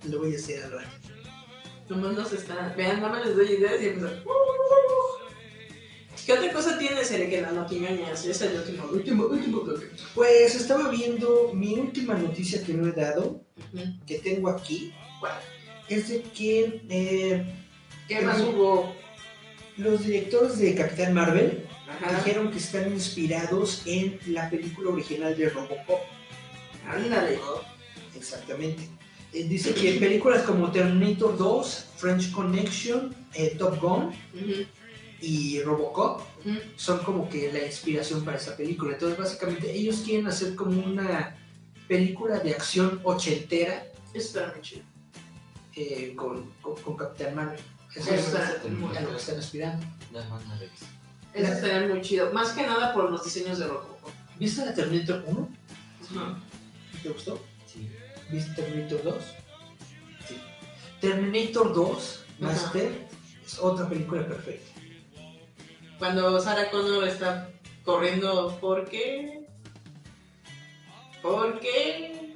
lo 0.08 0.18
voy 0.20 0.34
a 0.34 0.36
hacer 0.38 0.62
al 0.62 0.72
rato. 0.72 0.90
Nomás 1.88 2.12
nos 2.12 2.32
está. 2.32 2.72
Vean, 2.76 3.00
nada 3.00 3.14
más 3.14 3.26
les 3.26 3.34
doy 3.36 3.46
ideas 3.46 3.82
y 3.82 3.86
empiezan. 3.88 4.22
¿Qué 6.24 6.32
otra 6.32 6.52
cosa 6.52 6.78
tienes, 6.78 7.10
Eric, 7.10 7.32
en 7.34 7.42
las 7.42 7.52
notiñoñas? 7.52 8.24
Es 8.24 8.40
el 8.42 8.56
último, 8.56 8.84
último, 8.90 9.26
último 9.26 9.60
bloque. 9.60 9.90
Pues 10.14 10.54
estaba 10.54 10.88
viendo 10.88 11.50
mi 11.52 11.74
última 11.74 12.14
noticia 12.14 12.62
que 12.64 12.72
no 12.72 12.86
he 12.88 12.92
dado, 12.92 13.42
que 14.06 14.18
tengo 14.18 14.48
aquí, 14.48 14.92
¿Cuál? 15.20 15.34
es 15.88 16.08
de 16.08 16.22
que 16.22 16.80
eh, 16.88 17.44
¿Qué 18.08 18.20
más 18.22 18.40
hubo? 18.40 18.94
los 19.76 20.06
directores 20.06 20.58
de 20.58 20.74
Capitán 20.74 21.12
Marvel 21.14 21.66
Ajá. 21.88 22.16
dijeron 22.16 22.50
que 22.50 22.58
están 22.58 22.90
inspirados 22.92 23.82
en 23.84 24.18
la 24.28 24.48
película 24.48 24.90
original 24.90 25.36
de 25.36 25.50
Robocop. 25.50 26.00
Ándale. 26.88 27.38
Exactamente. 28.16 28.88
Eh, 29.32 29.44
dice 29.44 29.74
que 29.74 29.94
películas 29.94 30.42
como 30.42 30.70
Terminator 30.70 31.36
2, 31.36 31.86
French 31.96 32.30
Connection, 32.30 33.14
eh, 33.34 33.56
Top 33.58 33.80
Gun 33.80 34.12
y 35.20 35.62
Robocop 35.62 36.20
son 36.76 36.98
como 37.04 37.28
que 37.28 37.50
la 37.52 37.64
inspiración 37.64 38.24
para 38.24 38.36
esa 38.36 38.56
película. 38.56 38.92
Entonces, 38.94 39.18
básicamente, 39.18 39.72
ellos 39.72 40.02
quieren 40.04 40.26
hacer 40.26 40.54
como 40.54 40.84
una 40.84 41.36
película 41.88 42.38
de 42.38 42.50
acción 42.52 43.00
ochentera 43.04 43.86
Eso 44.12 44.38
está 44.40 44.52
muy 44.52 44.62
chido. 44.62 44.82
eh, 45.76 46.12
con, 46.16 46.50
con, 46.60 46.76
con 46.82 46.96
Capitán 46.96 47.34
Marvel. 47.34 47.60
Eso 47.94 48.14
es 48.14 48.32
lo 48.32 48.92
que 49.10 49.16
están 49.16 49.38
aspirando. 49.38 49.86
No. 50.12 50.20
Eso 51.32 51.52
estaría 51.52 51.88
muy 51.88 52.00
chido. 52.02 52.32
Más 52.32 52.50
que 52.52 52.62
nada 52.66 52.92
por 52.92 53.10
los 53.10 53.24
diseños 53.24 53.58
de 53.58 53.66
Robocop. 53.66 54.10
¿Viste 54.38 54.64
la 54.64 54.74
Terminator 54.74 55.24
1? 55.26 55.48
Ajá. 56.10 56.38
¿Te 57.02 57.08
gustó? 57.08 57.40
Sí. 57.66 57.88
¿Viste 58.30 58.52
Terminator 58.54 59.02
2? 59.04 59.24
Sí. 60.28 60.36
Terminator 61.00 61.72
2, 61.74 62.20
Ajá. 62.40 62.52
Master, 62.52 63.08
es 63.44 63.58
otra 63.58 63.88
película 63.88 64.26
perfecta. 64.26 64.73
Cuando 66.04 66.38
Sarah 66.38 66.70
Connor 66.70 67.08
está 67.08 67.48
corriendo, 67.82 68.58
¿por 68.60 68.86
qué? 68.90 69.40
¿Por 71.22 71.58
qué? 71.60 72.34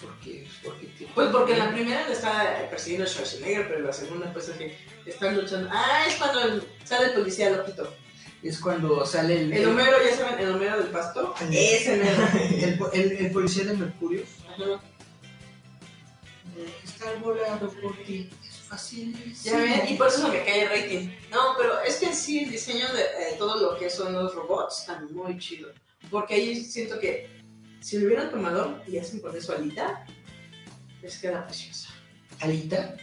Porque, 0.00 0.48
porque 0.64 0.86
tiene- 0.96 1.12
Pues 1.14 1.28
porque 1.28 1.52
en 1.52 1.58
la 1.58 1.70
primera 1.70 2.06
le 2.08 2.14
está 2.14 2.66
persiguiendo 2.70 3.04
a 3.04 3.10
Schwarzenegger, 3.10 3.66
pero 3.68 3.80
en 3.80 3.84
la 3.88 3.92
segunda 3.92 4.32
pues 4.32 4.48
es 4.48 4.56
que 4.56 4.78
están 5.04 5.36
luchando. 5.36 5.68
Ah, 5.70 6.06
es 6.08 6.14
cuando 6.14 6.40
el- 6.40 6.62
sale 6.84 7.08
el 7.08 7.12
policía 7.12 7.50
loquito. 7.50 7.94
es 8.42 8.58
cuando 8.58 9.04
sale 9.04 9.38
el, 9.42 9.52
El 9.52 9.68
Homero, 9.68 9.92
ya 10.02 10.16
saben, 10.16 10.38
el 10.46 10.54
Homero 10.54 10.78
del 10.78 10.88
pasto. 10.88 11.34
el- 11.42 11.54
Ese 11.54 11.92
el, 11.92 12.80
el- 12.94 13.12
el 13.18 13.30
policía 13.32 13.64
de 13.64 13.74
Mercurio. 13.74 14.22
Ajá. 14.48 14.80
estar 16.84 17.18
volando 17.18 17.68
por 17.82 17.94
ti 17.98 18.30
es 18.68 18.70
fácil. 18.70 19.34
Ya 19.44 19.56
ven, 19.56 19.82
y 19.88 19.94
por 19.94 20.08
eso 20.08 20.28
me 20.28 20.44
cae 20.44 20.62
el 20.62 20.68
rating. 20.68 21.08
No, 21.30 21.54
pero 21.56 21.80
es 21.80 21.96
que 21.96 22.06
en 22.06 22.14
sí 22.14 22.44
el 22.44 22.50
diseño 22.50 22.86
de 22.92 23.02
eh, 23.02 23.36
todo 23.38 23.60
lo 23.60 23.78
que 23.78 23.88
son 23.90 24.12
los 24.12 24.34
robots 24.34 24.80
está 24.80 25.00
muy 25.10 25.38
chido. 25.38 25.70
Porque 26.10 26.34
ahí 26.34 26.64
siento 26.64 26.98
que 26.98 27.28
si 27.80 27.98
lo 27.98 28.06
hubieran 28.06 28.30
tomado 28.30 28.82
y 28.86 28.98
hacen 28.98 29.20
con 29.20 29.36
eso 29.36 29.54
alita, 29.54 30.04
les 31.02 31.18
queda 31.18 31.46
preciosa. 31.46 31.88
Alita. 32.40 32.96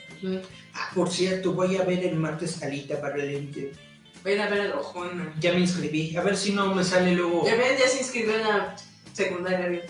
Ah, 0.74 0.90
por 0.94 1.12
cierto, 1.12 1.54
voy 1.54 1.76
a 1.78 1.84
ver 1.84 2.06
el 2.06 2.16
martes 2.16 2.64
Alita 2.64 3.00
para 3.00 3.22
el 3.22 3.34
Inter. 3.34 3.72
Vayan 4.24 4.48
a 4.48 4.50
ver 4.50 4.66
el 4.66 4.72
ojón. 4.74 5.34
Ya 5.40 5.54
me 5.54 5.60
inscribí. 5.60 6.16
A 6.16 6.22
ver 6.22 6.36
si 6.36 6.52
no 6.52 6.74
me 6.74 6.84
sale 6.84 7.14
luego. 7.14 7.46
Ya 7.46 7.56
ven, 7.56 7.78
ya 7.78 7.88
se 7.88 8.00
inscribió 8.00 8.36
en 8.36 8.44
la 8.44 8.76
secundaria. 9.14 9.86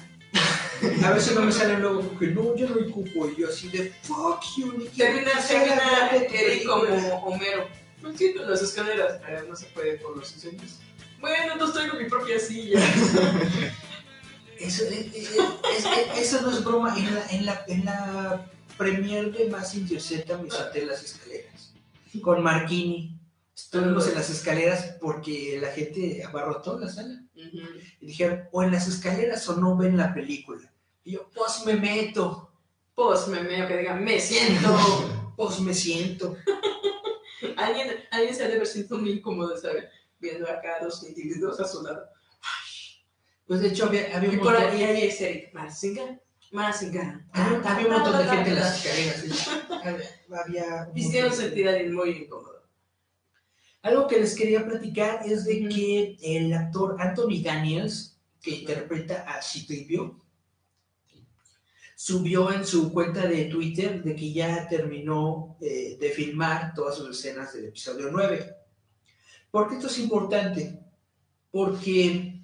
A 1.03 1.19
si 1.19 1.33
no 1.33 1.41
me 1.41 1.51
sale 1.51 1.79
luego. 1.79 2.01
Porque 2.01 2.27
no, 2.27 2.55
ya 2.55 2.67
no 2.67 2.75
hay 2.75 2.89
cupo. 2.89 3.29
Y 3.29 3.41
yo 3.41 3.49
así 3.49 3.69
de 3.69 3.93
fuck 4.03 4.41
you, 4.57 4.73
ni 4.77 4.85
quiero 4.87 5.13
Termina, 5.13 5.31
que 5.41 5.47
termina 5.47 6.09
Eric 6.11 6.31
película". 6.31 6.75
como 6.75 7.15
Homero. 7.25 7.67
No 8.01 8.09
entiendo 8.09 8.45
las 8.45 8.61
escaleras. 8.61 9.19
Eh, 9.27 9.43
no 9.47 9.55
se 9.55 9.65
puede 9.67 9.97
por 9.97 10.17
los 10.17 10.31
incendios. 10.33 10.79
Bueno, 11.19 11.53
entonces 11.53 11.75
traigo 11.75 11.97
mi 11.97 12.09
propia 12.09 12.39
silla. 12.39 12.79
Eso, 14.59 14.83
eh, 14.85 15.11
eh, 15.13 15.27
es 15.77 15.85
que 15.85 16.21
eso 16.21 16.41
no 16.41 16.49
es 16.49 16.63
broma. 16.63 16.97
En 16.97 17.13
la, 17.13 17.25
en 17.29 17.45
la, 17.45 17.65
en 17.67 17.85
la 17.85 18.45
premier 18.77 19.31
de 19.33 19.49
Massinger 19.49 20.01
Z 20.01 20.37
me 20.37 20.49
salté 20.49 20.85
las 20.85 21.03
escaleras. 21.03 21.73
Con 22.21 22.41
Marquini. 22.41 23.14
Estuvimos 23.55 24.07
en 24.07 24.15
las 24.15 24.29
escaleras 24.29 24.97
porque 24.99 25.57
la 25.61 25.69
gente 25.69 26.21
abarrotó 26.23 26.77
la 26.77 26.89
sala. 26.89 27.23
Y 27.33 28.05
dijeron, 28.05 28.47
o 28.51 28.63
en 28.63 28.71
las 28.71 28.87
escaleras 28.87 29.47
o 29.47 29.55
no 29.55 29.77
ven 29.77 29.95
la 29.97 30.13
película. 30.13 30.71
Y 31.03 31.13
yo, 31.13 31.29
pues 31.33 31.65
me 31.65 31.75
meto, 31.75 32.51
Pues 32.93 33.27
me 33.27 33.41
meo 33.41 33.67
que 33.67 33.77
diga, 33.77 33.93
me 33.95 34.19
siento. 34.21 35.33
pues 35.37 35.59
me 35.61 35.73
siento. 35.73 36.35
alguien, 37.57 37.87
alguien 38.11 38.35
se 38.35 38.43
ha 38.43 38.47
de 38.47 38.55
haber 38.55 38.67
sentido 38.67 38.97
muy 38.99 39.11
incómodo, 39.11 39.55
¿sabes? 39.57 39.85
Viendo 40.19 40.49
acá 40.49 40.77
a 40.79 40.83
dos 40.83 41.03
individuos 41.03 41.59
a 41.59 41.67
su 41.67 41.81
lado. 41.83 42.05
Pues 43.47 43.59
de 43.61 43.67
hecho 43.67 43.85
había, 43.85 44.15
había 44.17 44.31
Y 44.31 44.35
un 44.37 44.41
por 44.41 44.53
montón, 44.53 44.71
ahí 44.71 44.83
ahí 44.83 45.03
es 45.03 45.21
Eric. 45.21 45.53
Marcinga. 45.53 46.19
Marcinga. 46.51 47.25
había, 47.31 47.59
había 47.71 47.87
un 47.87 47.93
montón 47.93 48.17
de 48.17 48.23
gente 48.25 48.49
en 48.49 48.55
las 48.55 48.85
escaleras. 48.85 49.49
había- 49.83 50.41
había 50.43 50.89
Hicieron 50.95 51.31
sentir 51.33 51.67
a 51.67 51.71
alguien 51.73 51.93
muy 51.93 52.09
incómodo. 52.11 52.54
Algo 53.85 54.07
que 54.07 54.19
les 54.19 54.33
quería 54.33 54.65
platicar 54.65 55.21
es 55.27 55.45
de 55.45 55.69
que 55.69 56.17
el 56.19 56.51
actor 56.53 56.95
Anthony 56.99 57.43
Daniels, 57.43 58.17
que 58.41 58.49
interpreta 58.49 59.21
a 59.27 59.39
Citripio, 59.43 60.25
subió 61.95 62.51
en 62.51 62.65
su 62.65 62.91
cuenta 62.91 63.27
de 63.27 63.45
Twitter 63.45 64.03
de 64.03 64.15
que 64.15 64.33
ya 64.33 64.67
terminó 64.67 65.55
eh, 65.61 65.97
de 65.99 66.09
filmar 66.09 66.73
todas 66.73 66.95
sus 66.95 67.15
escenas 67.15 67.53
del 67.53 67.65
episodio 67.65 68.09
9. 68.11 68.55
¿Por 69.51 69.69
qué 69.69 69.75
esto 69.75 69.85
es 69.85 69.99
importante? 69.99 70.79
Porque 71.51 72.41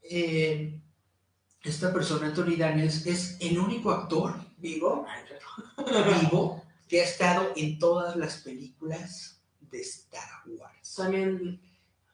eh, 0.00 0.80
esta 1.64 1.92
persona, 1.92 2.28
Anthony 2.28 2.54
Daniels, 2.56 3.04
es 3.04 3.36
el 3.40 3.58
único 3.58 3.90
actor 3.90 4.36
¿Vivo? 4.58 5.06
vivo 6.22 6.62
que 6.86 7.00
ha 7.00 7.04
estado 7.04 7.52
en 7.56 7.80
todas 7.80 8.14
las 8.14 8.36
películas 8.42 9.41
de 9.72 9.80
Star 9.80 10.42
Wars. 10.46 10.94
También. 10.96 11.60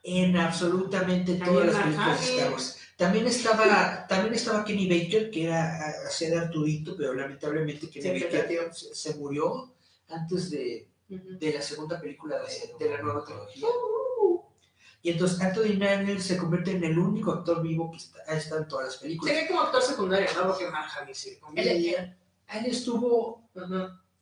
En 0.04 0.36
absolutamente 0.38 1.34
todas 1.34 1.66
las 1.66 1.76
películas 1.82 2.20
de 2.20 2.26
Star 2.36 2.52
Wars. 2.52 2.78
También 2.96 3.26
estaba, 3.26 4.06
también 4.08 4.34
estaba 4.34 4.64
Kenny 4.64 4.88
Baker, 4.88 5.30
que 5.30 5.44
era 5.44 5.94
de 6.18 6.38
Arturito, 6.38 6.96
pero 6.96 7.12
lamentablemente 7.14 7.90
Kenny 7.90 8.18
Se 8.20 8.24
Baker 8.38 8.72
se, 8.74 8.94
se 8.94 9.14
murió 9.16 9.74
antes 10.08 10.50
de, 10.50 10.88
de 11.08 11.52
la 11.52 11.60
segunda 11.62 12.00
película 12.00 12.36
de, 12.38 12.84
de 12.84 12.90
la 12.96 13.02
nueva 13.02 13.24
trilogía. 13.24 13.68
Y 15.02 15.10
entonces 15.10 15.40
Anthony 15.40 15.78
Daniels 15.78 16.24
se 16.24 16.36
convierte 16.38 16.72
en 16.72 16.82
el 16.82 16.98
único 16.98 17.30
actor 17.32 17.62
vivo 17.62 17.90
que 17.90 17.98
está, 17.98 18.18
ha 18.26 18.34
estado 18.36 18.62
en 18.62 18.68
todas 18.68 18.86
las 18.86 18.94
Se 18.94 19.00
películas. 19.02 19.34
ve 19.34 19.46
como 19.46 19.60
actor 19.60 19.82
secundario, 19.82 20.28
¿no? 20.36 20.46
Porque 20.48 20.68
Mark 20.68 20.90
Hamill 21.00 21.14
sí. 21.14 21.30
Él, 21.30 21.38
conviene. 21.40 22.16
él- 22.52 22.66
estuvo 22.66 23.48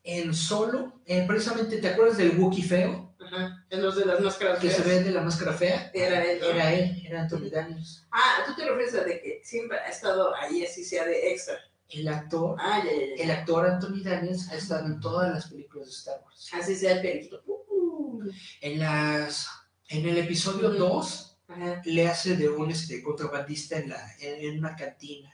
en 0.04 0.34
solo, 0.34 1.00
eh, 1.06 1.24
precisamente, 1.26 1.78
¿te 1.78 1.88
acuerdas 1.88 2.18
del 2.18 2.38
Wookiee 2.38 2.62
feo? 2.62 3.05
Ajá. 3.26 3.64
En 3.70 3.82
los 3.82 3.96
de 3.96 4.04
las 4.06 4.20
máscaras 4.20 4.58
Que 4.60 4.70
se 4.70 4.82
ve 4.82 5.02
de 5.02 5.10
la 5.10 5.20
máscara 5.22 5.52
fea. 5.52 5.90
Era 5.94 6.24
él. 6.24 6.38
¿no? 6.40 6.46
Era 6.46 6.72
él, 6.72 7.02
era 7.06 7.22
Anthony 7.22 7.50
Daniels. 7.50 8.06
Ah, 8.12 8.44
tú 8.46 8.54
te 8.54 8.64
refieres 8.64 8.94
a 8.94 9.04
de 9.04 9.20
que 9.20 9.40
siempre 9.44 9.78
ha 9.78 9.88
estado 9.88 10.34
ahí, 10.36 10.64
así 10.64 10.84
sea 10.84 11.04
de 11.04 11.32
extra. 11.32 11.58
El 11.88 12.08
actor, 12.08 12.56
Ah, 12.58 12.82
ya, 12.84 12.90
ya, 12.92 13.16
ya. 13.16 13.24
el 13.24 13.30
actor 13.30 13.66
Anthony 13.66 14.02
Daniels 14.02 14.48
ha 14.50 14.56
estado 14.56 14.86
en 14.86 15.00
todas 15.00 15.32
las 15.32 15.48
películas 15.48 15.86
de 15.86 15.92
Star 15.92 16.20
Wars. 16.24 16.48
Así 16.52 16.74
sea 16.74 16.92
el 16.92 17.00
periquito. 17.02 17.42
Uh, 17.46 18.22
En 18.60 18.80
las, 18.80 19.48
en 19.88 20.06
el 20.08 20.18
episodio 20.18 20.68
Ujú. 20.70 20.78
2 20.78 21.38
Ajá. 21.48 21.82
le 21.84 22.08
hace 22.08 22.36
de 22.36 22.48
un 22.48 22.70
este, 22.72 23.02
contrabandista 23.02 23.78
en, 23.78 23.90
la, 23.90 24.00
en, 24.18 24.44
en 24.44 24.58
una 24.58 24.74
cantina. 24.74 25.32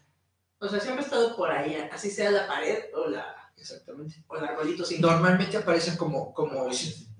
O 0.58 0.68
sea, 0.68 0.78
siempre 0.78 1.02
ha 1.02 1.06
estado 1.06 1.34
por 1.36 1.50
ahí, 1.50 1.74
así 1.90 2.10
sea 2.10 2.30
la 2.30 2.46
pared 2.46 2.84
o 2.94 3.08
la 3.08 3.34
Exactamente. 3.62 4.24
o 4.26 4.36
el 4.36 4.44
arbolito 4.44 4.84
sin 4.84 5.00
Normalmente 5.00 5.56
aparece 5.56 5.96
como, 5.96 6.34
como 6.34 6.68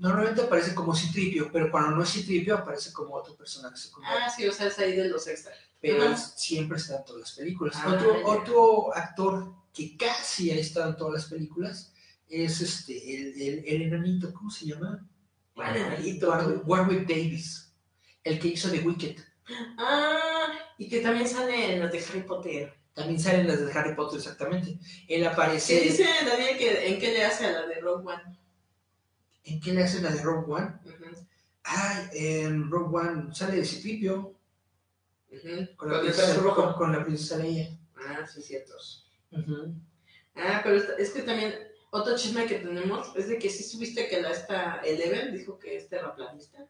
normalmente 0.01 0.43
aparece 0.43 0.74
como 0.74 0.94
Citripio, 0.94 1.51
pero 1.52 1.70
cuando 1.70 1.93
no 1.93 2.02
es 2.02 2.10
Citripio 2.10 2.56
aparece 2.56 2.93
como 2.93 3.14
otro 3.14 3.36
personaje. 3.36 3.77
Ah, 4.05 4.28
sí, 4.28 4.47
o 4.48 4.52
sea, 4.52 4.66
es 4.66 4.78
ahí 4.81 4.97
de 4.97 5.09
los 5.09 5.27
extras. 5.28 5.56
pero 5.81 6.16
siempre 6.16 6.78
está 6.78 6.97
en 6.97 7.05
todas 7.05 7.20
las 7.20 7.32
películas. 7.32 7.77
Ah, 7.77 7.97
otro, 8.24 8.93
actor 8.93 9.55
que 9.73 9.97
casi 9.97 10.51
ha 10.51 10.56
estado 10.56 10.90
en 10.90 10.97
todas 10.97 11.14
las 11.14 11.24
películas 11.27 11.94
es 12.28 12.60
este 12.60 12.93
el, 13.14 13.40
el, 13.40 13.64
el 13.64 13.82
enanito, 13.82 14.32
¿cómo 14.32 14.51
se 14.51 14.66
llama? 14.66 15.09
¿Cuál 15.55 15.77
enanito? 15.77 16.28
Warwick, 16.28 16.69
Warwick 16.69 17.09
Davis, 17.09 17.73
el 18.24 18.40
que 18.40 18.48
hizo 18.48 18.69
The 18.69 18.81
Wicked. 18.81 19.16
Ah, 19.78 20.52
y 20.77 20.89
que 20.89 21.01
también 21.01 21.28
sale 21.28 21.74
en 21.74 21.81
las 21.81 21.93
de 21.93 22.05
Harry 22.05 22.23
Potter. 22.23 22.82
También 22.94 23.19
salen 23.19 23.47
las 23.47 23.64
de 23.64 23.73
Harry 23.73 23.94
Potter 23.94 24.19
exactamente. 24.19 24.78
Él 25.09 25.27
aparece. 25.27 25.81
dice 25.81 26.05
Daniel 26.27 26.59
que 26.59 26.89
en 26.89 26.98
qué 27.01 27.12
le 27.12 27.24
hace 27.24 27.47
a 27.47 27.52
la 27.52 27.66
de 27.66 27.81
Rogue 27.81 28.06
One. 28.06 28.39
¿En 29.44 29.60
qué 29.60 29.73
le 29.73 29.82
hacen 29.85 30.02
la 30.05 30.10
de 30.10 30.23
Rogue 30.23 30.52
One? 30.52 30.73
Ujú, 30.85 31.27
Ah, 31.64 32.09
en 32.12 32.70
Rogue 32.70 32.98
One 32.98 33.35
sale 33.35 33.56
de 33.56 33.64
Citripio 33.64 34.35
ujú. 35.31 35.77
con 35.77 35.93
la, 35.93 36.01
princesa, 36.01 36.43
con, 36.43 36.73
con 36.74 36.93
la 36.93 37.05
princesa 37.05 37.39
Leia. 37.39 37.70
Ah, 37.97 38.27
sí, 38.27 38.43
ciertos. 38.43 39.06
Ujú. 39.31 39.74
Ah, 40.35 40.60
pero 40.62 40.77
es, 40.77 40.89
es 40.98 41.10
que 41.10 41.23
también 41.23 41.55
otro 41.90 42.16
chisme 42.16 42.47
que 42.47 42.56
tenemos 42.59 43.12
es 43.16 43.28
de 43.28 43.39
que 43.39 43.48
sí 43.48 43.62
subiste 43.62 44.09
que 44.09 44.20
la 44.20 44.31
esta 44.31 44.81
Eleven 44.85 45.32
dijo 45.32 45.59
que 45.59 45.77
es 45.77 45.89
terraplanista. 45.89 46.66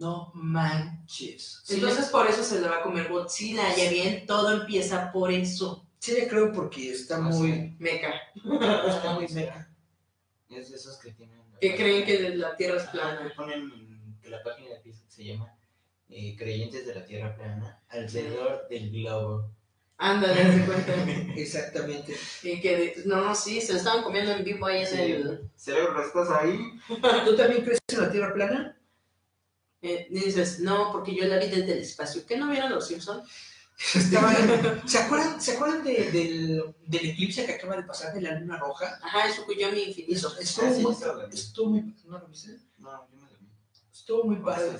No 0.00 0.32
manches. 0.34 1.60
Sí, 1.62 1.74
Entonces 1.74 2.06
por 2.06 2.26
eso 2.26 2.42
se 2.42 2.60
la 2.60 2.68
va 2.70 2.76
a 2.78 2.82
comer 2.82 3.08
Godzilla. 3.08 3.62
Ya 3.76 3.90
bien, 3.90 4.26
todo 4.26 4.50
empieza 4.60 5.12
por 5.12 5.30
eso. 5.30 5.86
sí 5.98 6.12
le 6.12 6.26
creo 6.26 6.50
porque 6.52 6.90
está 6.92 7.16
Ah, 7.16 7.20
muy, 7.20 7.76
Meca. 7.78 8.14
está 8.88 9.12
muy 9.14 9.28
meca. 9.28 9.70
Es 10.48 10.70
de 10.70 10.76
esos 10.76 10.96
que 10.98 11.12
tienen. 11.12 11.38
Que 11.60 11.76
creen 11.76 12.04
que 12.06 12.30
la 12.36 12.56
Tierra 12.56 12.78
es 12.78 12.84
Ah, 12.88 12.92
plana. 12.92 13.22
que 13.28 13.34
ponen 13.34 14.16
que 14.22 14.30
la 14.30 14.42
página 14.42 14.70
de 14.70 14.80
Facebook 14.80 15.10
se 15.12 15.24
llama 15.24 15.54
eh, 16.08 16.34
Creyentes 16.36 16.86
de 16.86 16.94
la 16.94 17.04
Tierra 17.04 17.36
Plana 17.36 17.82
alrededor 17.90 18.66
del 18.70 18.90
globo. 18.90 19.52
Ándale, 19.98 20.40
haz 20.40 20.56
de 20.56 20.64
cuenta. 20.64 20.94
Exactamente. 21.36 22.16
Y 22.42 22.58
que, 22.62 22.94
no, 23.04 23.22
no, 23.22 23.34
sí, 23.34 23.60
se 23.60 23.74
lo 23.74 23.78
estaban 23.78 24.02
comiendo 24.02 24.32
en 24.32 24.42
vivo 24.44 24.64
ahí 24.64 24.80
en 24.80 24.86
Sí. 24.86 24.96
el... 24.98 25.50
¿Cerebro 25.56 25.92
rascoso 25.92 26.34
ahí? 26.34 26.58
¿Tú 26.88 27.36
también 27.36 27.62
crees 27.62 27.78
en 27.92 28.00
la 28.00 28.10
Tierra 28.10 28.32
plana? 28.32 28.76
Eh, 29.82 30.06
y 30.10 30.18
dices, 30.20 30.60
no, 30.60 30.92
porque 30.92 31.14
yo 31.14 31.24
la 31.26 31.38
vi 31.38 31.46
desde 31.48 31.72
el 31.72 31.78
espacio. 31.78 32.22
¿Qué 32.26 32.36
no 32.36 32.48
vieron 32.50 32.70
los 32.70 32.86
Simpsons? 32.86 33.28
Estaban- 33.94 34.82
¿Se 34.86 34.98
acuerdan, 34.98 35.40
¿se 35.40 35.52
acuerdan 35.52 35.82
de- 35.84 36.10
del, 36.12 36.74
del 36.86 37.06
eclipse 37.10 37.46
que 37.46 37.52
acaba 37.52 37.76
de 37.76 37.84
pasar 37.84 38.12
de 38.12 38.20
la 38.20 38.38
luna 38.38 38.58
roja? 38.58 38.98
Ajá, 39.02 39.26
el 39.26 39.32
Fukuyami 39.32 39.80
infinito. 39.84 40.12
Eso, 40.12 40.38
estuvo, 40.38 40.66
Ah, 40.66 40.74
sí, 40.74 40.82
muy, 40.82 41.34
estuvo 41.34 41.70
muy, 41.70 41.94
¿no 42.04 42.18
lo 42.18 42.26
viste? 42.26 42.58
No, 42.78 42.90
yo 43.10 43.16
me 43.20 43.28
dormí. 43.30 43.48
Estuvo 43.92 44.24
muy 44.24 44.36
padre. 44.36 44.72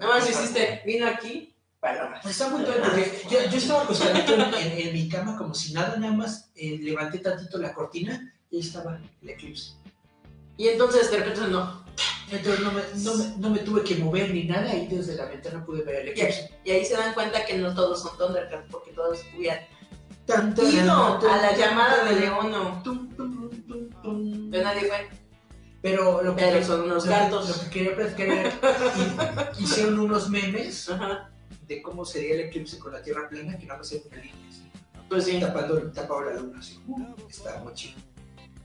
Nada 0.00 0.06
más 0.18 0.30
hiciste, 0.30 0.82
vino 0.86 1.06
aquí, 1.06 1.54
palomas. 1.80 2.24
Está 2.24 2.48
muy 2.48 2.64
padre 2.64 2.80
porque 2.82 3.22
yo, 3.30 3.50
yo 3.50 3.58
estaba 3.58 3.82
acostadito 3.82 4.34
en, 4.34 4.40
en- 4.54 4.86
en 4.88 4.92
mi 4.94 5.08
cama 5.08 5.36
como 5.36 5.52
si 5.54 5.74
nada, 5.74 5.96
nada 5.98 6.14
más 6.14 6.50
eh, 6.54 6.78
levanté 6.80 7.18
tantito 7.18 7.58
la 7.58 7.74
cortina 7.74 8.32
y 8.50 8.56
ahí 8.56 8.62
estaba 8.62 8.98
el 9.20 9.28
eclipse. 9.28 9.72
Y 10.56 10.68
entonces 10.68 11.10
de 11.10 11.18
repente 11.18 11.42
no. 11.48 11.84
Entonces 12.30 12.60
no 12.60 12.72
me, 12.72 12.82
no, 13.04 13.14
me, 13.14 13.38
no 13.38 13.50
me 13.50 13.58
tuve 13.60 13.82
que 13.84 13.96
mover 13.96 14.30
ni 14.34 14.44
nada 14.44 14.74
y 14.74 14.86
desde 14.88 15.14
la 15.14 15.26
ventana 15.26 15.64
pude 15.64 15.82
ver 15.82 16.02
el 16.02 16.08
eclipse. 16.08 16.50
y 16.64 16.70
ahí 16.72 16.84
se 16.84 16.94
dan 16.96 17.14
cuenta 17.14 17.44
que 17.44 17.56
no 17.56 17.72
todos 17.74 18.02
son 18.02 18.18
Thundercats, 18.18 18.66
porque 18.70 18.90
todos 18.92 19.20
hubieran 19.36 19.60
Tan, 20.26 20.52
tan, 20.56 20.66
ido 20.66 20.92
a 20.92 21.36
la 21.36 21.56
llamada 21.56 22.04
de 22.04 22.18
Leono. 22.18 22.82
Pero 24.50 24.64
nadie 24.64 24.80
fue. 24.88 25.08
Pero 25.82 26.20
lo 26.22 26.34
que, 26.34 26.42
Pero 26.42 26.64
son 26.64 26.80
unos 26.82 27.06
gatos. 27.06 27.48
Lo 27.48 27.62
que 27.64 27.70
quería 27.70 27.94
platicar 27.94 28.26
era 28.28 29.52
que 29.52 29.62
hicieron 29.62 30.00
unos 30.00 30.28
memes 30.28 30.88
Ajá. 30.90 31.30
de 31.68 31.80
cómo 31.80 32.04
sería 32.04 32.34
el 32.34 32.40
eclipse 32.40 32.76
con 32.80 32.92
la 32.92 33.02
Tierra 33.02 33.28
plana, 33.28 33.56
que 33.56 33.66
nada 33.66 33.78
más 33.78 33.92
era 33.92 34.02
una 34.10 34.16
línea 34.16 34.48
así, 34.48 34.62
Pues 35.08 35.24
sí. 35.26 35.38
tapando, 35.38 35.80
tapaba 35.92 36.24
la 36.24 36.34
luna 36.40 36.58
así. 36.58 36.80
Uh, 36.88 37.14
estaba 37.30 37.62
muy 37.62 37.74
chido. 37.74 38.00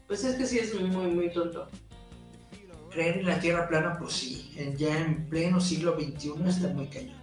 Pues 0.07 0.23
es 0.23 0.35
que 0.35 0.47
sí 0.47 0.57
es 0.57 0.73
muy, 0.73 1.07
muy 1.07 1.31
tonto. 1.31 1.67
Creer 2.91 3.17
en 3.19 3.25
la 3.27 3.39
Tierra 3.39 3.67
plana, 3.67 3.97
pues 3.97 4.13
sí, 4.13 4.51
en- 4.57 4.75
ya 4.77 4.97
en 4.99 5.27
pleno 5.29 5.59
siglo 5.61 5.95
XXI 5.99 6.33
está 6.47 6.67
muy 6.69 6.87
cañón. 6.87 7.19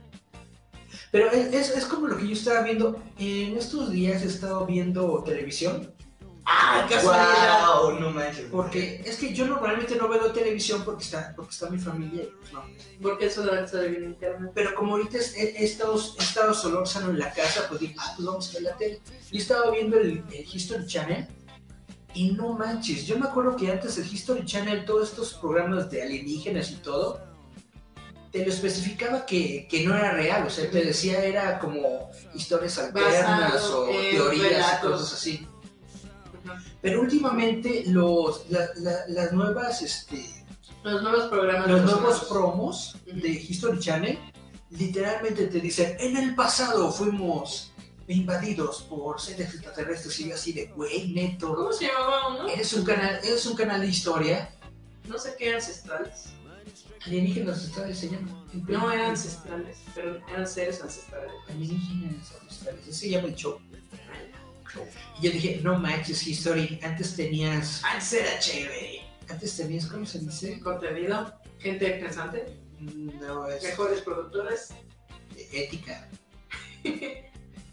Pero 1.10 1.30
es, 1.30 1.52
es- 1.54 1.76
es 1.76 1.84
como 1.84 2.06
lo 2.06 2.16
que 2.16 2.26
yo 2.26 2.32
estaba 2.32 2.62
viendo. 2.62 3.00
En 3.18 3.56
estos 3.56 3.90
días 3.90 4.22
he 4.22 4.26
estado 4.26 4.66
viendo 4.66 5.22
televisión. 5.24 5.92
¡Ah, 6.50 6.86
casualidad! 6.88 7.82
¡Wow! 7.82 8.00
No 8.00 8.10
manches. 8.10 8.46
Porque 8.50 9.02
es 9.04 9.16
que 9.18 9.34
yo 9.34 9.46
normalmente 9.46 9.96
no 9.96 10.08
veo 10.08 10.32
televisión 10.32 10.82
porque 10.82 11.04
está, 11.04 11.34
porque 11.36 11.50
está 11.50 11.68
mi 11.68 11.78
familia. 11.78 12.22
y 12.22 12.26
pues 12.40 12.52
no. 12.54 12.64
Porque 13.02 13.28
solamente 13.28 13.70
sale 13.72 13.88
bien 13.88 14.04
en 14.04 14.08
internet. 14.10 14.50
Pero 14.54 14.74
como 14.74 14.96
ahorita 14.96 15.18
he, 15.36 15.42
he 15.42 15.64
estado, 15.64 15.94
he 16.18 16.22
estado 16.22 16.54
solo 16.54 16.86
sano 16.86 17.10
en 17.10 17.18
la 17.18 17.30
casa, 17.34 17.66
pues 17.68 17.80
dije, 17.80 17.94
ah, 17.98 18.12
pues 18.16 18.26
vamos 18.26 18.48
a 18.48 18.52
ver 18.54 18.62
la 18.62 18.76
tele. 18.78 19.00
Y 19.30 19.38
estaba 19.38 19.70
viendo 19.70 19.98
el, 19.98 20.24
el 20.32 20.46
History 20.50 20.86
Channel. 20.86 21.28
Y 22.14 22.32
no 22.32 22.54
manches, 22.54 23.06
yo 23.06 23.18
me 23.18 23.26
acuerdo 23.26 23.54
que 23.56 23.70
antes 23.70 23.96
el 23.98 24.06
History 24.12 24.44
Channel, 24.44 24.84
todos 24.84 25.10
estos 25.10 25.34
programas 25.34 25.90
de 25.90 26.02
alienígenas 26.02 26.70
y 26.70 26.76
todo, 26.76 27.20
te 28.32 28.44
lo 28.44 28.50
especificaba 28.52 29.24
que, 29.26 29.66
que 29.70 29.84
no 29.86 29.94
era 29.94 30.12
real. 30.12 30.46
O 30.46 30.50
sea, 30.50 30.68
te 30.70 30.84
decía 30.84 31.22
era 31.24 31.58
como 31.58 32.10
historias 32.34 32.78
alternas 32.78 33.52
Basado 33.52 33.82
o 33.82 33.86
teorías 33.90 34.78
y 34.82 34.86
cosas 34.86 35.12
así. 35.12 35.46
Pero 36.80 37.00
últimamente 37.02 37.84
los, 37.88 38.48
la- 38.50 38.68
la- 38.76 39.06
las 39.08 39.32
nuevas, 39.32 39.82
este, 39.82 40.24
Los 40.82 41.02
nuevos 41.02 41.24
programas. 41.28 41.68
los 41.68 41.82
nuevos 41.82 42.24
promos 42.24 42.96
de 43.06 43.28
History 43.28 43.78
Channel 43.78 44.18
literalmente 44.70 45.46
te 45.46 45.60
dicen, 45.60 45.96
en 45.98 46.16
el 46.16 46.34
pasado 46.34 46.90
fuimos 46.92 47.67
invadidos 48.08 48.82
por 48.82 49.20
seres 49.20 49.52
extraterrestres 49.54 50.18
y 50.20 50.28
yo 50.28 50.34
así 50.34 50.52
de, 50.52 50.66
güey, 50.66 51.12
neto, 51.12 51.54
¿Cómo 51.54 51.72
se 51.72 51.86
llamaba 51.88 52.28
uno? 52.28 52.48
eres 52.48 52.72
un 52.72 52.84
canal, 52.84 53.20
eres 53.22 53.44
un 53.46 53.54
canal 53.56 53.80
de 53.80 53.86
historia, 53.88 54.50
No 55.06 55.18
sé 55.18 55.34
qué 55.38 55.54
ancestrales. 55.54 56.24
alienígenas 57.06 57.58
ancestrales 57.58 57.98
se 57.98 58.08
llama. 58.10 58.44
No 58.66 58.90
eran 58.90 59.10
ancestrales, 59.10 59.76
pero 59.94 60.18
eran 60.28 60.46
seres 60.46 60.80
ancestrales. 60.82 61.30
Alienígenas 61.48 62.32
ancestrales, 62.42 62.82
ese 62.88 62.92
se 62.94 63.10
llama 63.10 63.28
el 63.28 63.34
show. 63.34 63.58
Y 65.20 65.26
yo 65.26 65.30
dije, 65.32 65.60
no 65.62 65.78
manches, 65.78 66.26
History, 66.26 66.78
antes 66.82 67.16
tenías, 67.16 67.82
Antes 67.84 68.12
era 68.12 68.38
chévere. 68.38 69.00
antes 69.28 69.56
tenías, 69.56 69.86
¿cómo 69.86 70.04
se 70.06 70.18
dice? 70.20 70.60
Contenido, 70.60 71.32
gente 71.58 71.90
pensante, 71.92 72.46
No, 72.80 73.48
es 73.48 73.62
mejores 73.62 74.00
productores. 74.02 74.68
ética. 75.52 76.08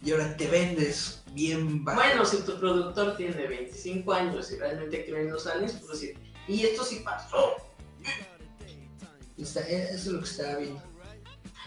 Y 0.06 0.11
ahora 0.11 0.38
te 0.38 0.48
vendes 0.48 1.23
bien 1.34 1.84
bajo. 1.84 1.99
Bueno, 1.99 2.23
si 2.26 2.38
tu 2.44 2.57
productor 2.60 3.18
tiene 3.18 3.48
25 3.48 4.14
años 4.14 4.52
y 4.52 4.57
realmente 4.57 5.03
cree 5.03 5.22
en 5.23 5.32
los 5.32 5.48
aliens, 5.48 5.73
pues 5.73 5.99
decir, 5.99 6.18
y 6.48 6.61
esto 6.64 6.84
sí 6.86 7.02
pasó. 7.03 7.56
Está- 9.38 9.61
eso 9.68 9.94
es 9.94 10.06
lo 10.06 10.19
que 10.19 10.26
estaba 10.26 10.57
viendo. 10.60 10.82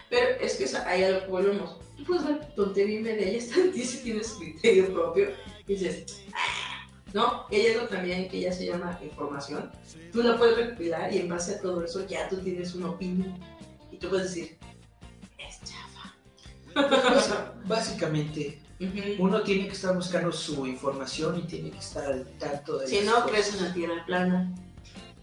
Pero 0.08 0.40
es 0.40 0.54
que 0.54 0.76
ahí 0.86 1.02
a 1.02 1.10
lo 1.10 1.20
que 1.24 1.26
volvemos. 1.26 1.78
Tú 1.96 2.04
puedes 2.04 2.24
ver 2.24 2.54
tontería 2.54 3.00
y 3.00 3.02
media, 3.02 3.26
ella 3.26 3.38
está 3.44 3.60
en 3.60 3.72
ti 3.72 3.84
si 3.84 3.98
tienes 3.98 4.28
criterio 4.34 4.92
propio 4.94 5.30
y 5.66 5.74
dices, 5.74 6.22
"Ah", 6.32 6.86
¿no? 7.12 7.44
Ella 7.50 7.70
es 7.70 7.76
lo 7.76 7.88
también 7.88 8.28
que 8.28 8.40
ya 8.40 8.52
se 8.52 8.66
llama 8.66 8.98
información. 9.02 9.70
Tú 10.12 10.22
la 10.22 10.38
puedes 10.38 10.56
recopilar 10.56 11.12
y 11.12 11.18
en 11.18 11.28
base 11.28 11.56
a 11.56 11.60
todo 11.60 11.84
eso 11.84 12.06
ya 12.06 12.28
tú 12.28 12.36
tienes 12.38 12.74
una 12.76 12.90
opinión. 12.90 13.34
Y 13.90 13.96
tú 13.96 14.08
puedes 14.08 14.32
decir, 14.32 14.56
Básicamente, 17.66 18.60
uno 19.18 19.42
tiene 19.42 19.66
que 19.66 19.72
estar 19.72 19.94
buscando 19.94 20.32
su 20.32 20.66
información 20.66 21.38
y 21.38 21.42
tiene 21.42 21.70
que 21.70 21.78
estar 21.78 22.04
al 22.06 22.26
tanto 22.38 22.78
de 22.78 22.86
Si 22.86 23.00
no 23.00 23.12
cosas. 23.14 23.30
crees 23.30 23.54
en 23.54 23.64
la 23.64 23.72
tierra 23.74 24.04
plana. 24.06 24.54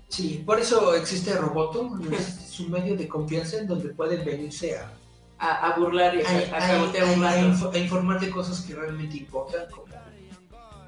Sí, 0.10 0.44
por 0.46 0.60
eso 0.60 0.94
existe 0.96 1.34
Roboto, 1.36 1.98
es 2.12 2.60
un 2.60 2.72
medio 2.72 2.96
de 2.96 3.08
confianza 3.08 3.58
en 3.58 3.68
donde 3.68 3.90
pueden 3.90 4.24
venirse 4.24 4.78
a, 4.78 4.92
A, 5.40 5.72
a 5.74 5.78
burlar 5.80 6.16
y 6.16 6.22
a, 6.22 6.56
a- 6.58 7.72
a, 7.72 7.78
informar 7.78 8.20
de 8.20 8.30
cosas 8.30 8.62
que 8.62 8.76
realmente 8.76 9.18
importan, 9.18 9.66
como 9.72 9.86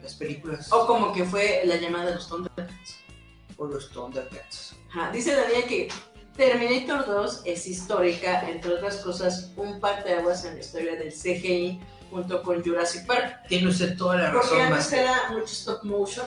las 0.01 0.13
películas 0.15 0.71
O 0.71 0.85
como 0.88 1.11
que 1.11 1.25
fue 1.25 1.61
la 1.65 1.75
llamada 1.77 2.05
de 2.05 2.15
los 2.15 2.29
Thundercats. 2.29 2.95
o 3.57 3.65
los 3.65 3.89
Thundercats. 3.89 4.75
Ajá, 4.91 5.11
Dice 5.11 5.35
Daniel 5.35 5.65
que 5.67 5.89
Terminator 6.38 7.05
2 7.07 7.41
es 7.45 7.68
histórica, 7.68 8.47
entre 8.47 8.76
otras 8.76 8.97
cosas, 8.97 9.51
un 9.57 9.80
parteaguas 9.80 10.45
en 10.45 10.53
la 10.53 10.59
historia 10.59 10.95
del 10.95 11.11
CGI 11.11 11.80
junto 12.11 12.43
con 12.43 12.64
Jurassic 12.64 13.07
Park. 13.07 13.47
Tiene 13.47 13.68
usted 13.69 13.97
toda 13.97 14.18
la 14.18 14.31
Porque 14.31 14.47
razón, 14.47 14.61
antes 14.61 14.77
Master. 14.77 14.99
era 14.99 15.31
mucho 15.31 15.45
stop 15.45 15.84
motion, 15.84 16.26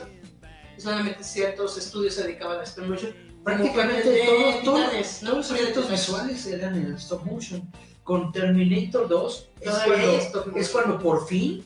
solamente 0.77 1.23
ciertos 1.23 1.77
estudios 1.77 2.15
se 2.15 2.23
dedicaban 2.23 2.59
a 2.59 2.63
stop 2.63 2.87
motion. 2.87 3.15
Prácticamente 3.43 4.23
todos, 4.25 4.63
todos, 4.63 5.19
todos 5.21 5.37
los 5.37 5.51
efectos 5.51 5.89
visuales 5.89 6.45
eran 6.45 6.75
en 6.75 6.93
stop 6.95 7.23
motion. 7.23 7.71
Con 8.03 8.31
Terminator 8.33 9.07
2 9.07 9.49
es 9.61 9.71
cuando, 9.85 10.57
es 10.59 10.69
cuando 10.69 10.99
por 10.99 11.25
fin. 11.25 11.65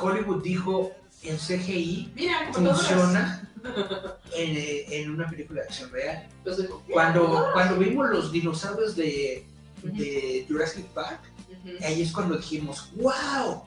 Hollywood 0.00 0.42
dijo 0.42 0.92
el 1.22 1.36
CGI 1.36 2.12
Mira, 2.14 2.50
funciona 2.52 3.49
en, 4.34 4.56
eh, 4.56 4.86
en 4.90 5.10
una 5.10 5.28
película 5.28 5.62
de 5.62 5.66
acción 5.68 5.90
real. 5.90 6.28
Cuando, 6.90 7.48
cuando 7.52 7.76
vimos 7.76 8.10
los 8.10 8.32
dinosaurios 8.32 8.96
de, 8.96 9.44
de 9.82 10.44
Jurassic 10.48 10.86
Park, 10.86 11.20
ahí 11.82 12.02
es 12.02 12.12
cuando 12.12 12.36
dijimos, 12.36 12.90
¡wow! 12.96 13.62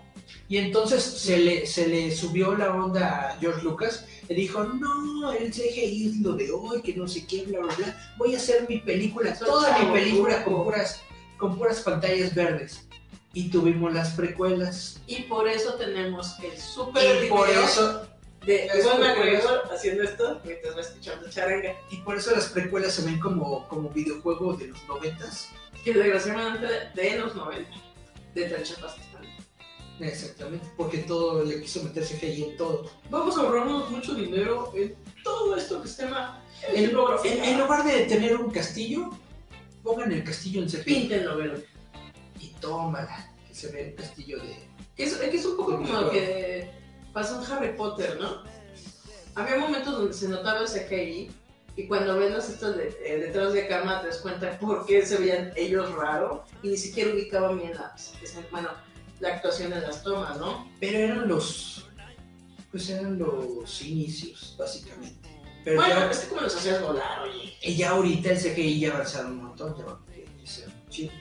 Y 0.47 0.57
entonces 0.57 1.03
se 1.03 1.37
le, 1.37 1.65
se 1.65 1.87
le 1.87 2.15
subió 2.15 2.55
la 2.55 2.73
onda 2.73 3.29
a 3.29 3.37
George 3.39 3.63
Lucas 3.63 4.05
y 4.27 4.33
dijo, 4.33 4.63
no, 4.63 5.31
el 5.31 5.51
CGI 5.51 6.09
es 6.09 6.17
lo 6.17 6.33
de 6.33 6.51
hoy, 6.51 6.81
que 6.81 6.95
no 6.95 7.07
sé 7.07 7.25
qué, 7.25 7.43
bla, 7.43 7.59
bla, 7.59 7.75
bla. 7.75 8.13
Voy 8.17 8.35
a 8.35 8.37
hacer 8.37 8.67
mi 8.67 8.79
película, 8.79 9.37
toda 9.37 9.79
mi 9.79 9.91
película 9.91 10.39
ruco". 10.39 10.51
con 10.51 10.63
puras, 10.65 11.01
con 11.37 11.57
puras 11.57 11.81
pantallas 11.81 12.35
verdes. 12.35 12.87
Y 13.33 13.49
tuvimos 13.49 13.93
las 13.93 14.11
precuelas. 14.11 15.01
Y 15.07 15.23
por 15.23 15.47
eso 15.47 15.73
tenemos 15.75 16.35
el 16.43 16.57
super 16.59 17.25
Y 17.25 17.29
por 17.29 17.47
video 17.47 17.63
eso, 17.63 18.07
de 18.45 18.69
Juan 18.83 18.99
McGregor 18.99 19.63
haciendo 19.73 20.03
esto 20.03 20.41
mientras 20.43 20.75
va 20.75 20.81
escuchando 20.81 21.29
charanga. 21.29 21.73
y 21.89 21.97
por 21.97 22.17
eso 22.17 22.31
las 22.31 22.47
precuelas 22.47 22.93
se 22.93 23.03
ven 23.05 23.19
como, 23.19 23.67
como 23.67 23.89
videojuegos 23.89 24.59
de 24.59 24.67
los 24.67 24.83
noventas. 24.87 25.49
Que 25.83 25.93
desgraciadamente 25.93 26.67
de 26.93 27.17
los 27.19 27.35
90, 27.35 27.69
de 28.35 28.63
chapas 28.63 28.93
que 28.93 29.01
están. 29.01 29.23
Exactamente, 29.99 30.65
porque 30.77 30.99
todo 30.99 31.43
le 31.43 31.61
quiso 31.61 31.83
meter 31.83 32.03
CGI 32.03 32.43
en 32.43 32.57
todo. 32.57 32.89
Vamos 33.09 33.37
a 33.37 33.41
ahorrarnos 33.41 33.89
mucho 33.91 34.13
dinero 34.15 34.71
en 34.75 34.95
todo 35.23 35.55
esto 35.55 35.81
que 35.81 35.87
se 35.87 36.03
llama 36.03 36.41
En, 36.73 36.85
en- 36.85 37.43
en 37.43 37.59
lugar 37.59 37.83
de 37.83 38.05
tener 38.05 38.35
un 38.35 38.49
castillo, 38.51 39.09
pongan 39.83 40.11
el 40.11 40.23
castillo 40.23 40.61
en 40.61 40.67
CGI. 40.69 40.83
Píntenlo, 40.83 41.37
verde. 41.37 41.65
Y 42.39 42.47
tómala, 42.59 43.31
que 43.47 43.53
se 43.55 43.71
ve 43.71 43.89
el 43.89 43.95
castillo 43.95 44.37
de... 44.39 44.55
Que 44.95 45.03
es, 45.05 45.15
que 45.15 45.35
es 45.37 45.45
un 45.45 45.57
poco 45.57 45.77
como 45.77 46.09
que 46.09 46.69
pasó 47.13 47.41
en 47.41 47.51
Harry 47.51 47.77
Potter, 47.77 48.17
¿no? 48.19 48.43
Había 49.35 49.57
momentos 49.57 49.93
donde 49.93 50.13
se 50.13 50.27
notaba 50.27 50.59
el 50.59 50.67
CGI 50.67 51.31
y 51.75 51.87
cuando 51.87 52.17
ves 52.17 52.31
las 52.31 52.49
estas 52.49 52.75
de, 52.75 52.95
eh, 53.03 53.17
detrás 53.17 53.53
de 53.53 53.67
cámara 53.67 54.01
te 54.01 54.07
das 54.07 54.17
cuenta 54.17 54.57
por 54.59 54.85
qué 54.85 55.05
se 55.05 55.17
veían 55.17 55.51
ellos 55.55 55.91
raro 55.95 56.43
y 56.61 56.69
ni 56.69 56.77
siquiera 56.77 57.11
ubicaban 57.11 57.57
bien 57.57 57.73
las, 57.73 58.13
bueno, 58.51 58.69
la 59.19 59.29
actuación 59.29 59.73
en 59.73 59.81
las 59.81 60.03
tomas, 60.03 60.37
¿no? 60.37 60.69
Pero 60.79 60.97
eran 60.97 61.27
los... 61.27 61.87
Pues 62.71 62.89
eran 62.89 63.19
los 63.19 63.81
inicios, 63.83 64.55
básicamente. 64.57 65.29
Pero 65.63 65.77
bueno, 65.77 65.93
ya, 65.93 66.09
es 66.09 66.19
que 66.19 66.27
como 66.27 66.41
los 66.41 66.55
hacías 66.55 66.81
volar, 66.81 67.21
oye. 67.21 67.55
y 67.61 67.75
ya 67.75 67.91
ahorita 67.91 68.31
el 68.31 68.37
CGI 68.37 68.79
ya 68.79 68.93
avanzaron 68.93 69.33
un 69.33 69.43
montón, 69.43 69.77
ya 69.77 69.85
va 69.85 69.91
a 69.91 70.47
ser 70.47 70.69
chido. 70.89 71.13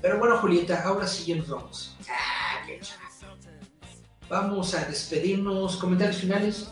Pero 0.00 0.18
bueno, 0.18 0.38
Julieta, 0.38 0.82
ahora 0.82 1.06
sí 1.06 1.26
ya 1.26 1.36
nos 1.36 1.48
vamos. 1.48 1.96
Ah, 2.08 2.62
qué 2.66 2.80
chaval. 2.80 3.09
Vamos 4.30 4.72
a 4.74 4.84
despedirnos. 4.84 5.76
Comentarios 5.76 6.16
finales. 6.16 6.68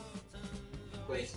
Pues, 1.07 1.35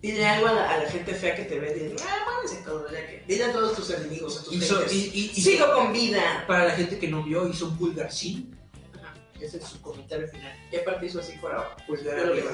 Dile 0.00 0.24
algo 0.26 0.46
a 0.46 0.52
la, 0.52 0.70
a 0.70 0.84
la 0.84 0.90
gente 0.90 1.14
fea 1.14 1.34
que 1.34 1.44
te 1.44 1.58
ve. 1.58 1.74
Dile, 1.74 1.96
ah, 2.00 2.24
que. 2.46 3.24
Dile 3.26 3.44
a 3.46 3.52
todos 3.52 3.74
tus 3.76 3.90
enemigos, 3.90 4.38
a 4.40 4.44
tus 4.44 4.54
Hizo- 4.54 4.84
y, 4.92 4.96
y- 4.96 5.32
y- 5.34 5.42
Sigo 5.42 5.72
con 5.74 5.92
vida. 5.92 6.44
para 6.46 6.64
la 6.66 6.70
gente 6.72 6.98
que 6.98 7.08
no 7.08 7.22
vio, 7.24 7.48
hizo 7.48 7.66
un 7.66 7.76
pulgar 7.76 8.12
sí. 8.12 8.50
Ajá. 8.94 9.14
Ese 9.40 9.56
es 9.58 9.64
su 9.64 9.80
comentario 9.82 10.28
final. 10.28 10.52
Y 10.70 10.76
aparte 10.76 11.06
hizo 11.06 11.18
así 11.18 11.32
por 11.38 11.50
abajo. 11.52 11.76
Pulgar 11.88 12.18
arriba. 12.20 12.52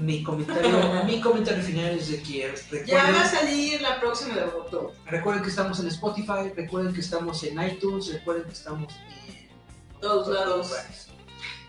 Mi 0.00 0.22
comentario, 0.22 1.04
mi 1.04 1.20
comentario 1.20 1.62
final 1.62 1.86
es 1.90 2.08
de 2.10 2.22
que 2.22 2.54
Ya 2.86 3.10
va 3.12 3.20
a 3.22 3.28
salir 3.28 3.80
la 3.82 4.00
próxima 4.00 4.34
de 4.34 4.44
Roboto. 4.46 4.94
recuerden 5.06 5.42
que 5.42 5.50
estamos 5.50 5.78
en 5.80 5.88
Spotify, 5.88 6.50
recuerden 6.56 6.94
que 6.94 7.00
estamos 7.00 7.42
en 7.44 7.60
iTunes, 7.62 8.12
recuerden 8.12 8.44
que 8.44 8.52
estamos 8.52 8.92
en 8.94 10.00
Todos 10.00 10.28
lados. 10.28 10.72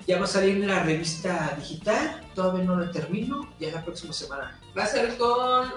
Ya 0.08 0.18
va 0.18 0.24
a 0.26 0.28
salir 0.28 0.66
la 0.66 0.84
revista 0.84 1.56
digital, 1.60 2.22
todavía 2.34 2.64
no 2.64 2.80
la 2.80 2.92
termino, 2.92 3.54
ya 3.60 3.72
la 3.72 3.84
próxima 3.84 4.14
semana. 4.14 4.60
Va 4.78 4.84
a 4.84 4.88
ser 4.88 5.16
con 5.18 5.70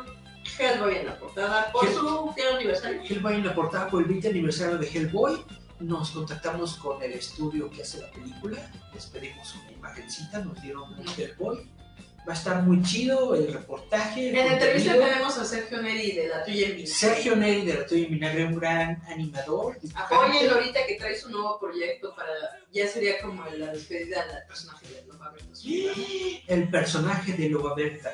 Hellboy 0.59 0.97
en 0.97 1.07
la 1.07 1.19
portada 1.19 1.73
por 1.73 1.85
Hell- 1.87 1.95
su 1.95 2.35
aniversario. 2.57 3.03
Hellboy 3.03 3.35
en 3.35 3.47
la 3.47 3.55
portada 3.55 3.89
por 3.89 4.03
el 4.03 4.09
20 4.09 4.29
aniversario 4.29 4.79
de 4.79 4.87
Hellboy, 4.89 5.45
nos 5.81 6.13
contactamos 6.13 6.77
con 6.77 7.03
el 7.03 7.13
estudio 7.13 7.69
que 7.69 7.83
hace 7.83 8.01
la 8.01 8.11
película, 8.13 8.71
les 8.95 9.07
pedimos 9.07 9.55
una 9.57 9.73
imagencita, 9.73 10.39
nos 10.39 10.61
dieron 10.63 10.85
un 10.95 11.05
Boy. 11.39 11.69
Va 12.27 12.33
a 12.33 12.37
estar 12.37 12.63
muy 12.63 12.83
chido 12.83 13.35
el 13.35 13.53
reportaje. 13.53 14.31
el 14.31 14.37
En 14.37 14.47
la 14.47 14.53
entrevista 14.55 14.93
tenemos 14.95 15.37
a 15.37 15.45
Sergio 15.45 15.83
Neri 15.83 16.13
de 16.13 16.29
La 16.29 16.43
Tuya 16.43 16.69
en 16.69 16.77
Vinagre. 16.77 16.87
Sergio 16.87 17.37
Neri 17.37 17.67
de 17.67 17.75
la 17.75 17.87
Tuya 17.87 18.05
en 18.05 18.11
Vinagre, 18.13 18.45
un 18.47 18.57
gran 18.57 19.03
animador. 19.07 19.79
Apóyenlo 19.95 20.55
ahorita 20.55 20.87
que 20.87 20.95
trae 20.95 21.19
su 21.19 21.31
nuevo 21.31 21.59
proyecto 21.61 22.15
para. 22.15 22.31
Ya 22.73 22.89
sería 22.89 23.21
como 23.21 23.45
la 23.45 23.73
despedida 23.73 24.27
del 24.27 24.47
personaje 24.47 24.87
de 24.87 25.07
Nova 25.07 25.33
Bertos. 25.33 25.65
el 26.47 26.71
personaje 26.71 27.33
de 27.35 27.49
Loba 27.51 27.75
Berta. 27.75 28.13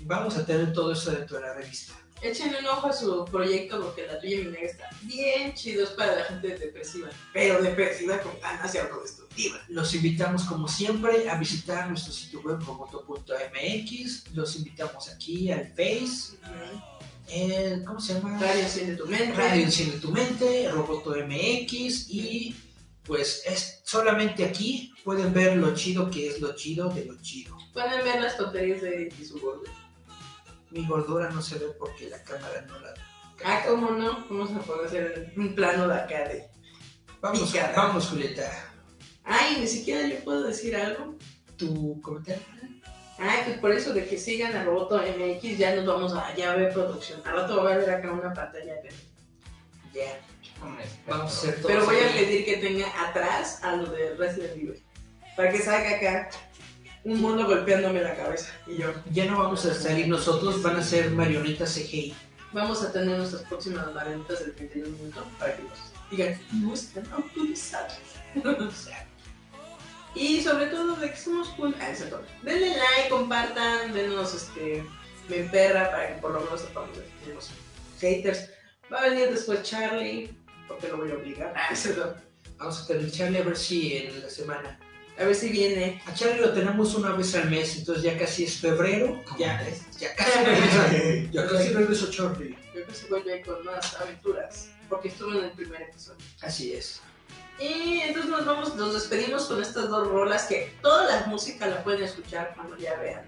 Vamos 0.00 0.36
a 0.38 0.46
tener 0.46 0.72
todo 0.72 0.92
eso 0.92 1.10
dentro 1.10 1.36
de 1.36 1.42
la 1.42 1.54
revista. 1.54 2.01
Échenle 2.22 2.58
un 2.60 2.66
ojo 2.66 2.86
a 2.86 2.92
su 2.92 3.24
proyecto 3.24 3.80
porque 3.82 4.06
La 4.06 4.20
Tuya 4.20 4.38
Vinagre 4.38 4.66
está 4.66 4.88
bien 5.02 5.54
chido. 5.54 5.82
Es 5.84 5.90
para 5.90 6.14
la 6.16 6.24
gente 6.24 6.56
depresiva. 6.56 7.08
Pero 7.32 7.60
depresiva 7.60 8.18
con 8.20 8.38
ganas 8.40 8.74
y 8.74 8.78
autodestructiva. 8.78 9.60
Los 9.68 9.92
invitamos, 9.94 10.44
como 10.44 10.68
siempre, 10.68 11.28
a 11.28 11.36
visitar 11.36 11.88
nuestro 11.88 12.12
sitio 12.12 12.40
web 12.42 12.58
roboto.mx. 12.64 14.34
Los 14.34 14.56
invitamos 14.56 15.08
aquí 15.08 15.50
al 15.50 15.68
Face. 15.68 16.36
el- 17.28 17.84
¿Cómo 17.84 18.00
se 18.00 18.14
llama? 18.14 18.38
Radio 18.38 18.62
Enciende 18.62 18.96
tu 18.96 19.06
mente. 19.06 19.32
Radio 19.34 19.62
Enciende 19.64 19.98
tu 19.98 20.10
Mente, 20.10 20.68
Roboto 20.70 21.14
MX. 21.16 22.08
Y 22.10 22.54
pues 23.04 23.42
es 23.46 23.80
solamente 23.84 24.44
aquí 24.44 24.92
pueden 25.04 25.32
ver 25.34 25.56
lo 25.56 25.74
chido 25.74 26.08
que 26.10 26.28
es 26.28 26.40
lo 26.40 26.54
chido 26.54 26.88
de 26.90 27.04
lo 27.06 27.20
chido. 27.20 27.56
Pueden 27.72 28.04
ver 28.04 28.20
las 28.20 28.36
tonterías 28.36 28.80
de 28.82 28.94
Eric 28.94 29.14
y 29.20 29.24
su 29.24 29.40
gordo. 29.40 29.62
Mi 30.72 30.86
gordura 30.86 31.30
no 31.30 31.42
se 31.42 31.58
ve 31.58 31.66
porque 31.78 32.08
la 32.08 32.22
cámara 32.22 32.62
no 32.66 32.78
la. 32.80 32.94
Ah, 33.44 33.62
¿cómo 33.66 33.90
no? 33.90 34.26
Vamos 34.30 34.50
a 34.52 34.60
poder 34.60 34.86
hacer 34.86 35.32
un 35.36 35.54
plano 35.54 35.86
de 35.88 35.94
acá 35.94 36.28
de. 36.28 36.48
Vamos, 37.20 37.50
Picada. 37.52 37.72
vamos, 37.76 38.08
Julieta. 38.08 38.50
Ay, 39.24 39.58
ni 39.60 39.66
siquiera 39.66 40.08
yo 40.08 40.22
puedo 40.24 40.44
decir 40.44 40.74
algo. 40.74 41.16
Tu 41.56 42.00
comentario. 42.00 42.42
Ay, 43.18 43.42
pues 43.44 43.58
por 43.58 43.70
eso 43.72 43.92
de 43.92 44.06
que 44.06 44.18
sigan 44.18 44.56
a 44.56 44.64
Roboto 44.64 44.96
MX 44.98 45.58
ya 45.58 45.76
nos 45.76 45.86
vamos 45.86 46.12
a 46.14 46.34
ya 46.34 46.54
ver 46.56 46.72
producción. 46.72 47.20
Al 47.24 47.34
rato 47.34 47.62
va 47.62 47.72
a 47.74 47.76
ver 47.76 47.90
acá 47.90 48.10
una 48.10 48.32
pantalla 48.32 48.74
verde. 48.82 48.96
Ya. 49.92 50.18
Es, 50.82 50.98
Vamos 51.06 51.32
a 51.32 51.38
hacer 51.38 51.56
todo. 51.56 51.68
Pero 51.68 51.84
voy 51.84 51.96
a 51.96 52.12
pedir 52.12 52.44
que 52.44 52.56
tenga 52.56 52.86
atrás 53.08 53.62
a 53.62 53.76
lo 53.76 53.86
de 53.86 54.14
Resident 54.14 54.56
Evil. 54.56 54.82
Para 55.36 55.50
que 55.50 55.58
salga 55.58 55.96
acá 55.96 56.30
un 57.04 57.20
mono 57.20 57.46
golpeándome 57.46 58.00
la 58.00 58.16
cabeza. 58.16 58.52
Y 58.66 58.78
yo. 58.78 58.92
Ya 59.10 59.26
no 59.26 59.38
vamos 59.38 59.64
a 59.66 59.74
salir 59.74 60.08
nosotros, 60.08 60.62
van 60.62 60.76
a 60.76 60.82
ser 60.82 61.10
marionetas 61.10 61.74
CGI. 61.74 62.14
Vamos 62.52 62.82
a 62.82 62.92
tener 62.92 63.16
nuestras 63.16 63.42
próximas 63.42 63.92
marionetas 63.94 64.40
del 64.40 64.54
31 64.54 64.96
minuto 64.96 65.26
para 65.38 65.56
que 65.56 65.62
nos 65.62 65.78
digan, 66.10 66.40
no 66.52 66.74
están 66.74 67.10
autorizadas. 67.12 67.98
y 70.14 70.40
sobre 70.42 70.66
todo 70.66 70.96
de 70.96 71.10
que 71.10 71.16
somos 71.16 71.48
cool. 71.50 71.74
Ah, 71.80 71.90
exacto. 71.90 72.22
Denle 72.42 72.68
like, 72.68 73.08
compartan, 73.10 73.92
denos 73.92 74.34
este. 74.34 74.84
Me 75.28 75.38
emperra 75.38 75.90
para 75.90 76.08
que 76.08 76.20
por 76.20 76.32
lo 76.32 76.40
menos 76.40 76.60
sepamos 76.60 76.96
de 76.96 77.04
que 77.04 77.10
tenemos 77.22 77.50
haters. 78.00 78.50
Va 78.92 78.98
a 78.98 79.08
venir 79.08 79.30
después 79.30 79.62
Charlie, 79.62 80.36
porque 80.68 80.88
lo 80.88 80.98
voy 80.98 81.10
a 81.10 81.14
obligar. 81.14 81.54
Ah, 81.56 81.68
exacto. 81.70 82.16
Vamos 82.58 82.82
a 82.82 82.86
tener 82.86 83.10
Charlie 83.10 83.38
a 83.38 83.44
ver 83.44 83.56
si 83.56 83.96
en 83.96 84.22
la 84.22 84.28
semana. 84.28 84.78
A 85.22 85.26
ver 85.26 85.34
si 85.36 85.48
viene. 85.50 86.02
A 86.06 86.14
Charlie 86.14 86.40
lo 86.40 86.52
tenemos 86.52 86.94
una 86.94 87.12
vez 87.12 87.34
al 87.36 87.48
mes, 87.48 87.76
entonces 87.76 88.02
ya 88.02 88.18
casi 88.18 88.44
es 88.44 88.56
febrero. 88.56 89.22
Ya, 89.38 89.60
tres. 89.62 89.82
ya 89.98 90.14
casi 90.14 90.38
regresa. 90.44 90.90
Ya 91.32 91.48
casi 91.48 91.68
regreso 91.70 92.10
Charlie. 92.10 92.56
Yo 92.74 92.86
que 92.86 92.94
se 92.94 93.06
vuelve 93.06 93.42
con 93.42 93.64
más 93.64 93.94
aventuras. 94.00 94.68
Porque 94.88 95.08
estuvo 95.08 95.32
en 95.32 95.44
el 95.44 95.52
primer 95.52 95.82
episodio. 95.82 96.18
Así 96.42 96.72
es. 96.72 97.00
Y 97.60 98.00
entonces 98.00 98.30
nos 98.30 98.44
vamos, 98.44 98.74
nos 98.76 98.94
despedimos 98.94 99.44
con 99.46 99.62
estas 99.62 99.88
dos 99.88 100.08
rolas 100.08 100.44
que 100.44 100.72
toda 100.82 101.06
la 101.20 101.26
música 101.26 101.66
la 101.68 101.84
pueden 101.84 102.02
escuchar 102.02 102.52
cuando 102.56 102.76
ya 102.76 102.96
vean. 102.98 103.22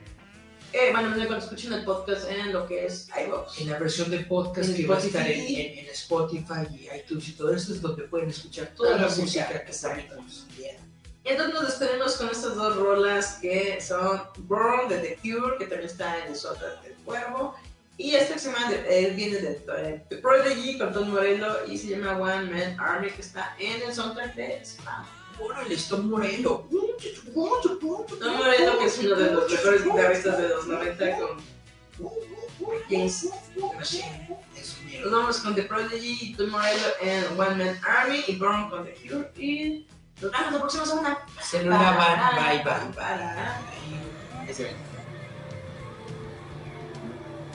Eh, 0.72 0.90
bueno, 0.92 1.10
cuando 1.14 1.36
escuchen 1.38 1.72
el 1.72 1.84
podcast 1.84 2.28
en 2.28 2.52
lo 2.52 2.66
que 2.66 2.86
es 2.86 3.08
iVoox. 3.26 3.60
En 3.60 3.70
la 3.70 3.78
versión 3.78 4.10
de 4.10 4.18
podcast 4.20 4.70
En 4.70 4.76
que 4.76 4.86
va 4.88 4.96
a 4.96 5.00
estar 5.00 5.24
en, 5.30 5.32
Spotify. 5.40 5.60
en- 5.60 5.78
en 5.78 5.86
Spotify 5.92 6.66
y 6.72 6.96
iTunes 6.98 7.28
y 7.28 7.32
todo 7.34 7.54
esto 7.54 7.72
es 7.74 7.80
donde 7.80 8.02
pueden 8.04 8.28
escuchar 8.30 8.72
toda 8.76 8.96
La 8.96 8.96
la, 8.96 9.02
música, 9.08 9.22
música 9.22 9.64
que 9.64 9.70
está. 9.70 9.94
Bien. 9.94 10.76
Y 11.24 11.30
entonces 11.30 11.54
nos 11.54 11.66
despedimos 11.66 12.16
con 12.16 12.28
estas 12.28 12.54
dos 12.54 12.76
rolas 12.76 13.38
que 13.40 13.80
son 13.80 14.20
Burn 14.40 14.88
de 14.88 14.98
The 14.98 15.18
Cure, 15.22 15.56
que 15.58 15.64
también 15.64 15.88
está 15.88 16.18
en 16.18 16.32
el 16.32 16.36
soundtrack 16.36 16.82
del 16.82 16.94
Cuervo. 16.96 17.54
Y 17.96 18.14
esta 18.14 18.38
semana 18.38 18.72
eh, 18.72 19.12
viene 19.16 19.38
de 19.38 19.64
eh, 19.78 20.04
The 20.10 20.16
Prodigy 20.16 20.78
con 20.78 20.92
Tom 20.92 21.08
Morello 21.10 21.64
y 21.66 21.78
se 21.78 21.88
llama 21.88 22.18
One 22.18 22.50
Man 22.50 22.76
Army, 22.78 23.08
que 23.08 23.22
está 23.22 23.56
en 23.58 23.82
el 23.82 23.94
soundtrack 23.94 24.34
de 24.34 24.60
Spam. 24.64 25.06
Órale, 25.40 25.74
está 25.74 25.96
Morelo. 25.96 26.68
Tom 26.70 28.36
Morello, 28.36 28.78
que 28.78 28.84
es 28.84 28.98
uno 28.98 29.16
de 29.16 29.30
los 29.30 29.50
mejores 29.50 29.84
guitarristas 29.84 30.38
de 30.38 30.48
los 30.48 30.66
90 30.66 31.18
con 31.18 31.54
James 32.90 33.28
Es 34.56 34.76
Nos 35.02 35.10
vamos 35.10 35.38
con 35.38 35.54
The 35.54 35.62
Prodigy, 35.62 36.34
Tom 36.36 36.50
Morello 36.50 36.86
en 37.00 37.24
One 37.38 37.64
Man 37.64 37.80
Army 37.86 38.24
y 38.26 38.36
Burn 38.36 38.68
con 38.68 38.84
The 38.84 38.94
Cure. 38.94 39.30
Y 39.36 39.86
nos 40.20 40.30
vemos 40.32 40.52
la 40.52 40.58
próxima 40.58 40.86
semana. 40.86 41.18
Lavan. 41.64 42.36
Bye, 42.36 42.62
bye, 42.64 42.74
bye. 42.94 44.50
Ese 44.50 44.64
ven. 44.64 44.76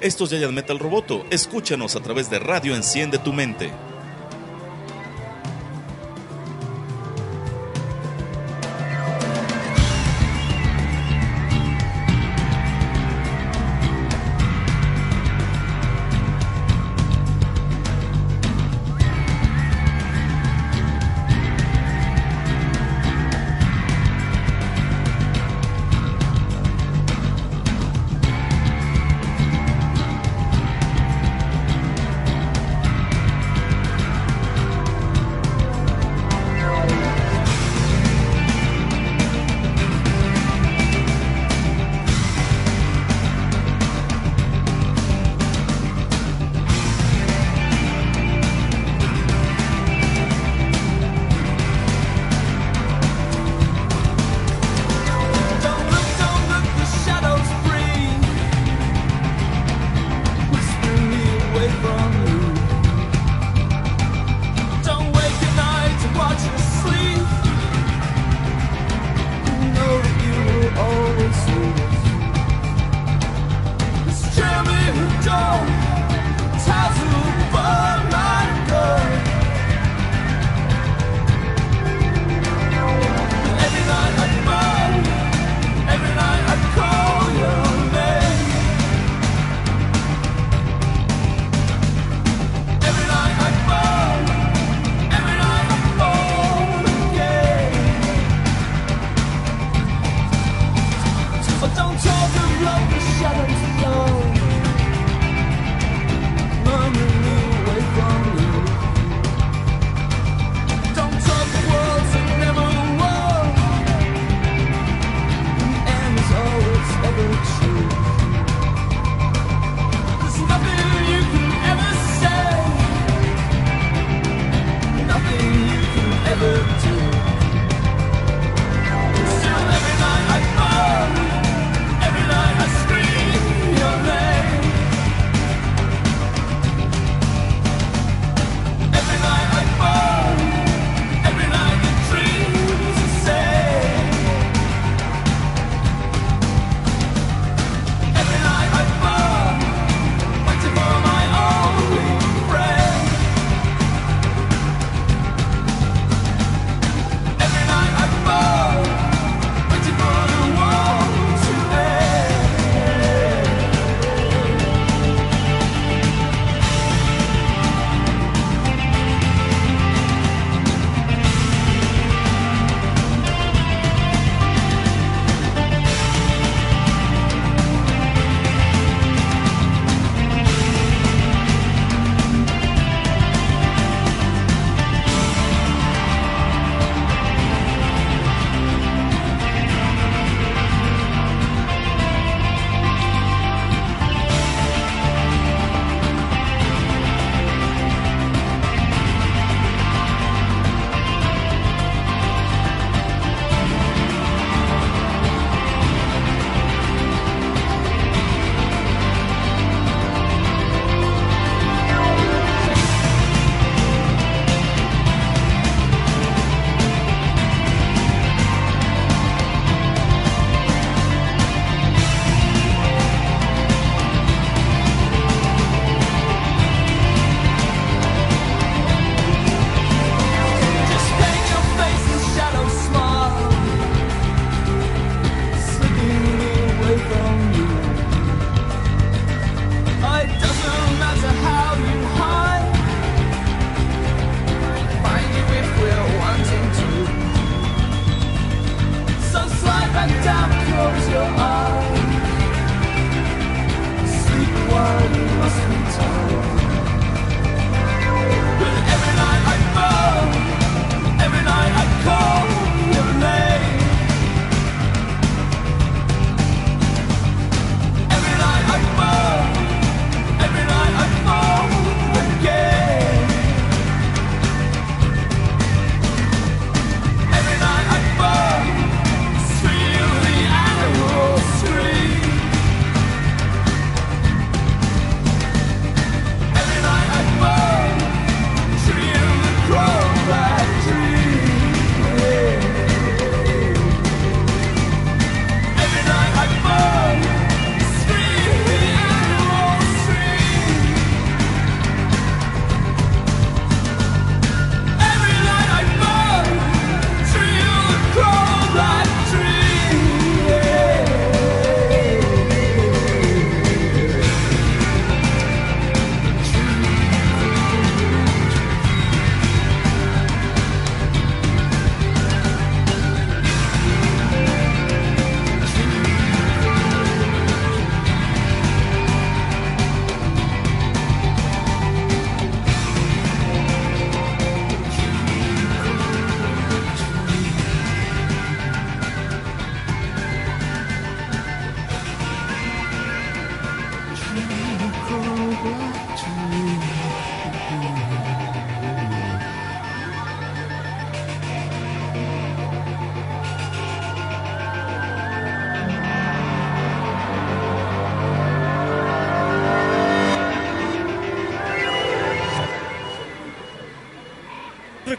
Esto 0.02 0.23
es 0.23 0.30
Giant 0.30 0.53
Metal 0.53 0.80
Roboto. 0.80 1.26
Escúchanos 1.30 1.95
a 1.95 1.99
través 2.02 2.30
de 2.30 2.40
Radio 2.40 2.76
Enciende 2.76 3.18
tu 3.18 3.34
Mente. 3.34 3.69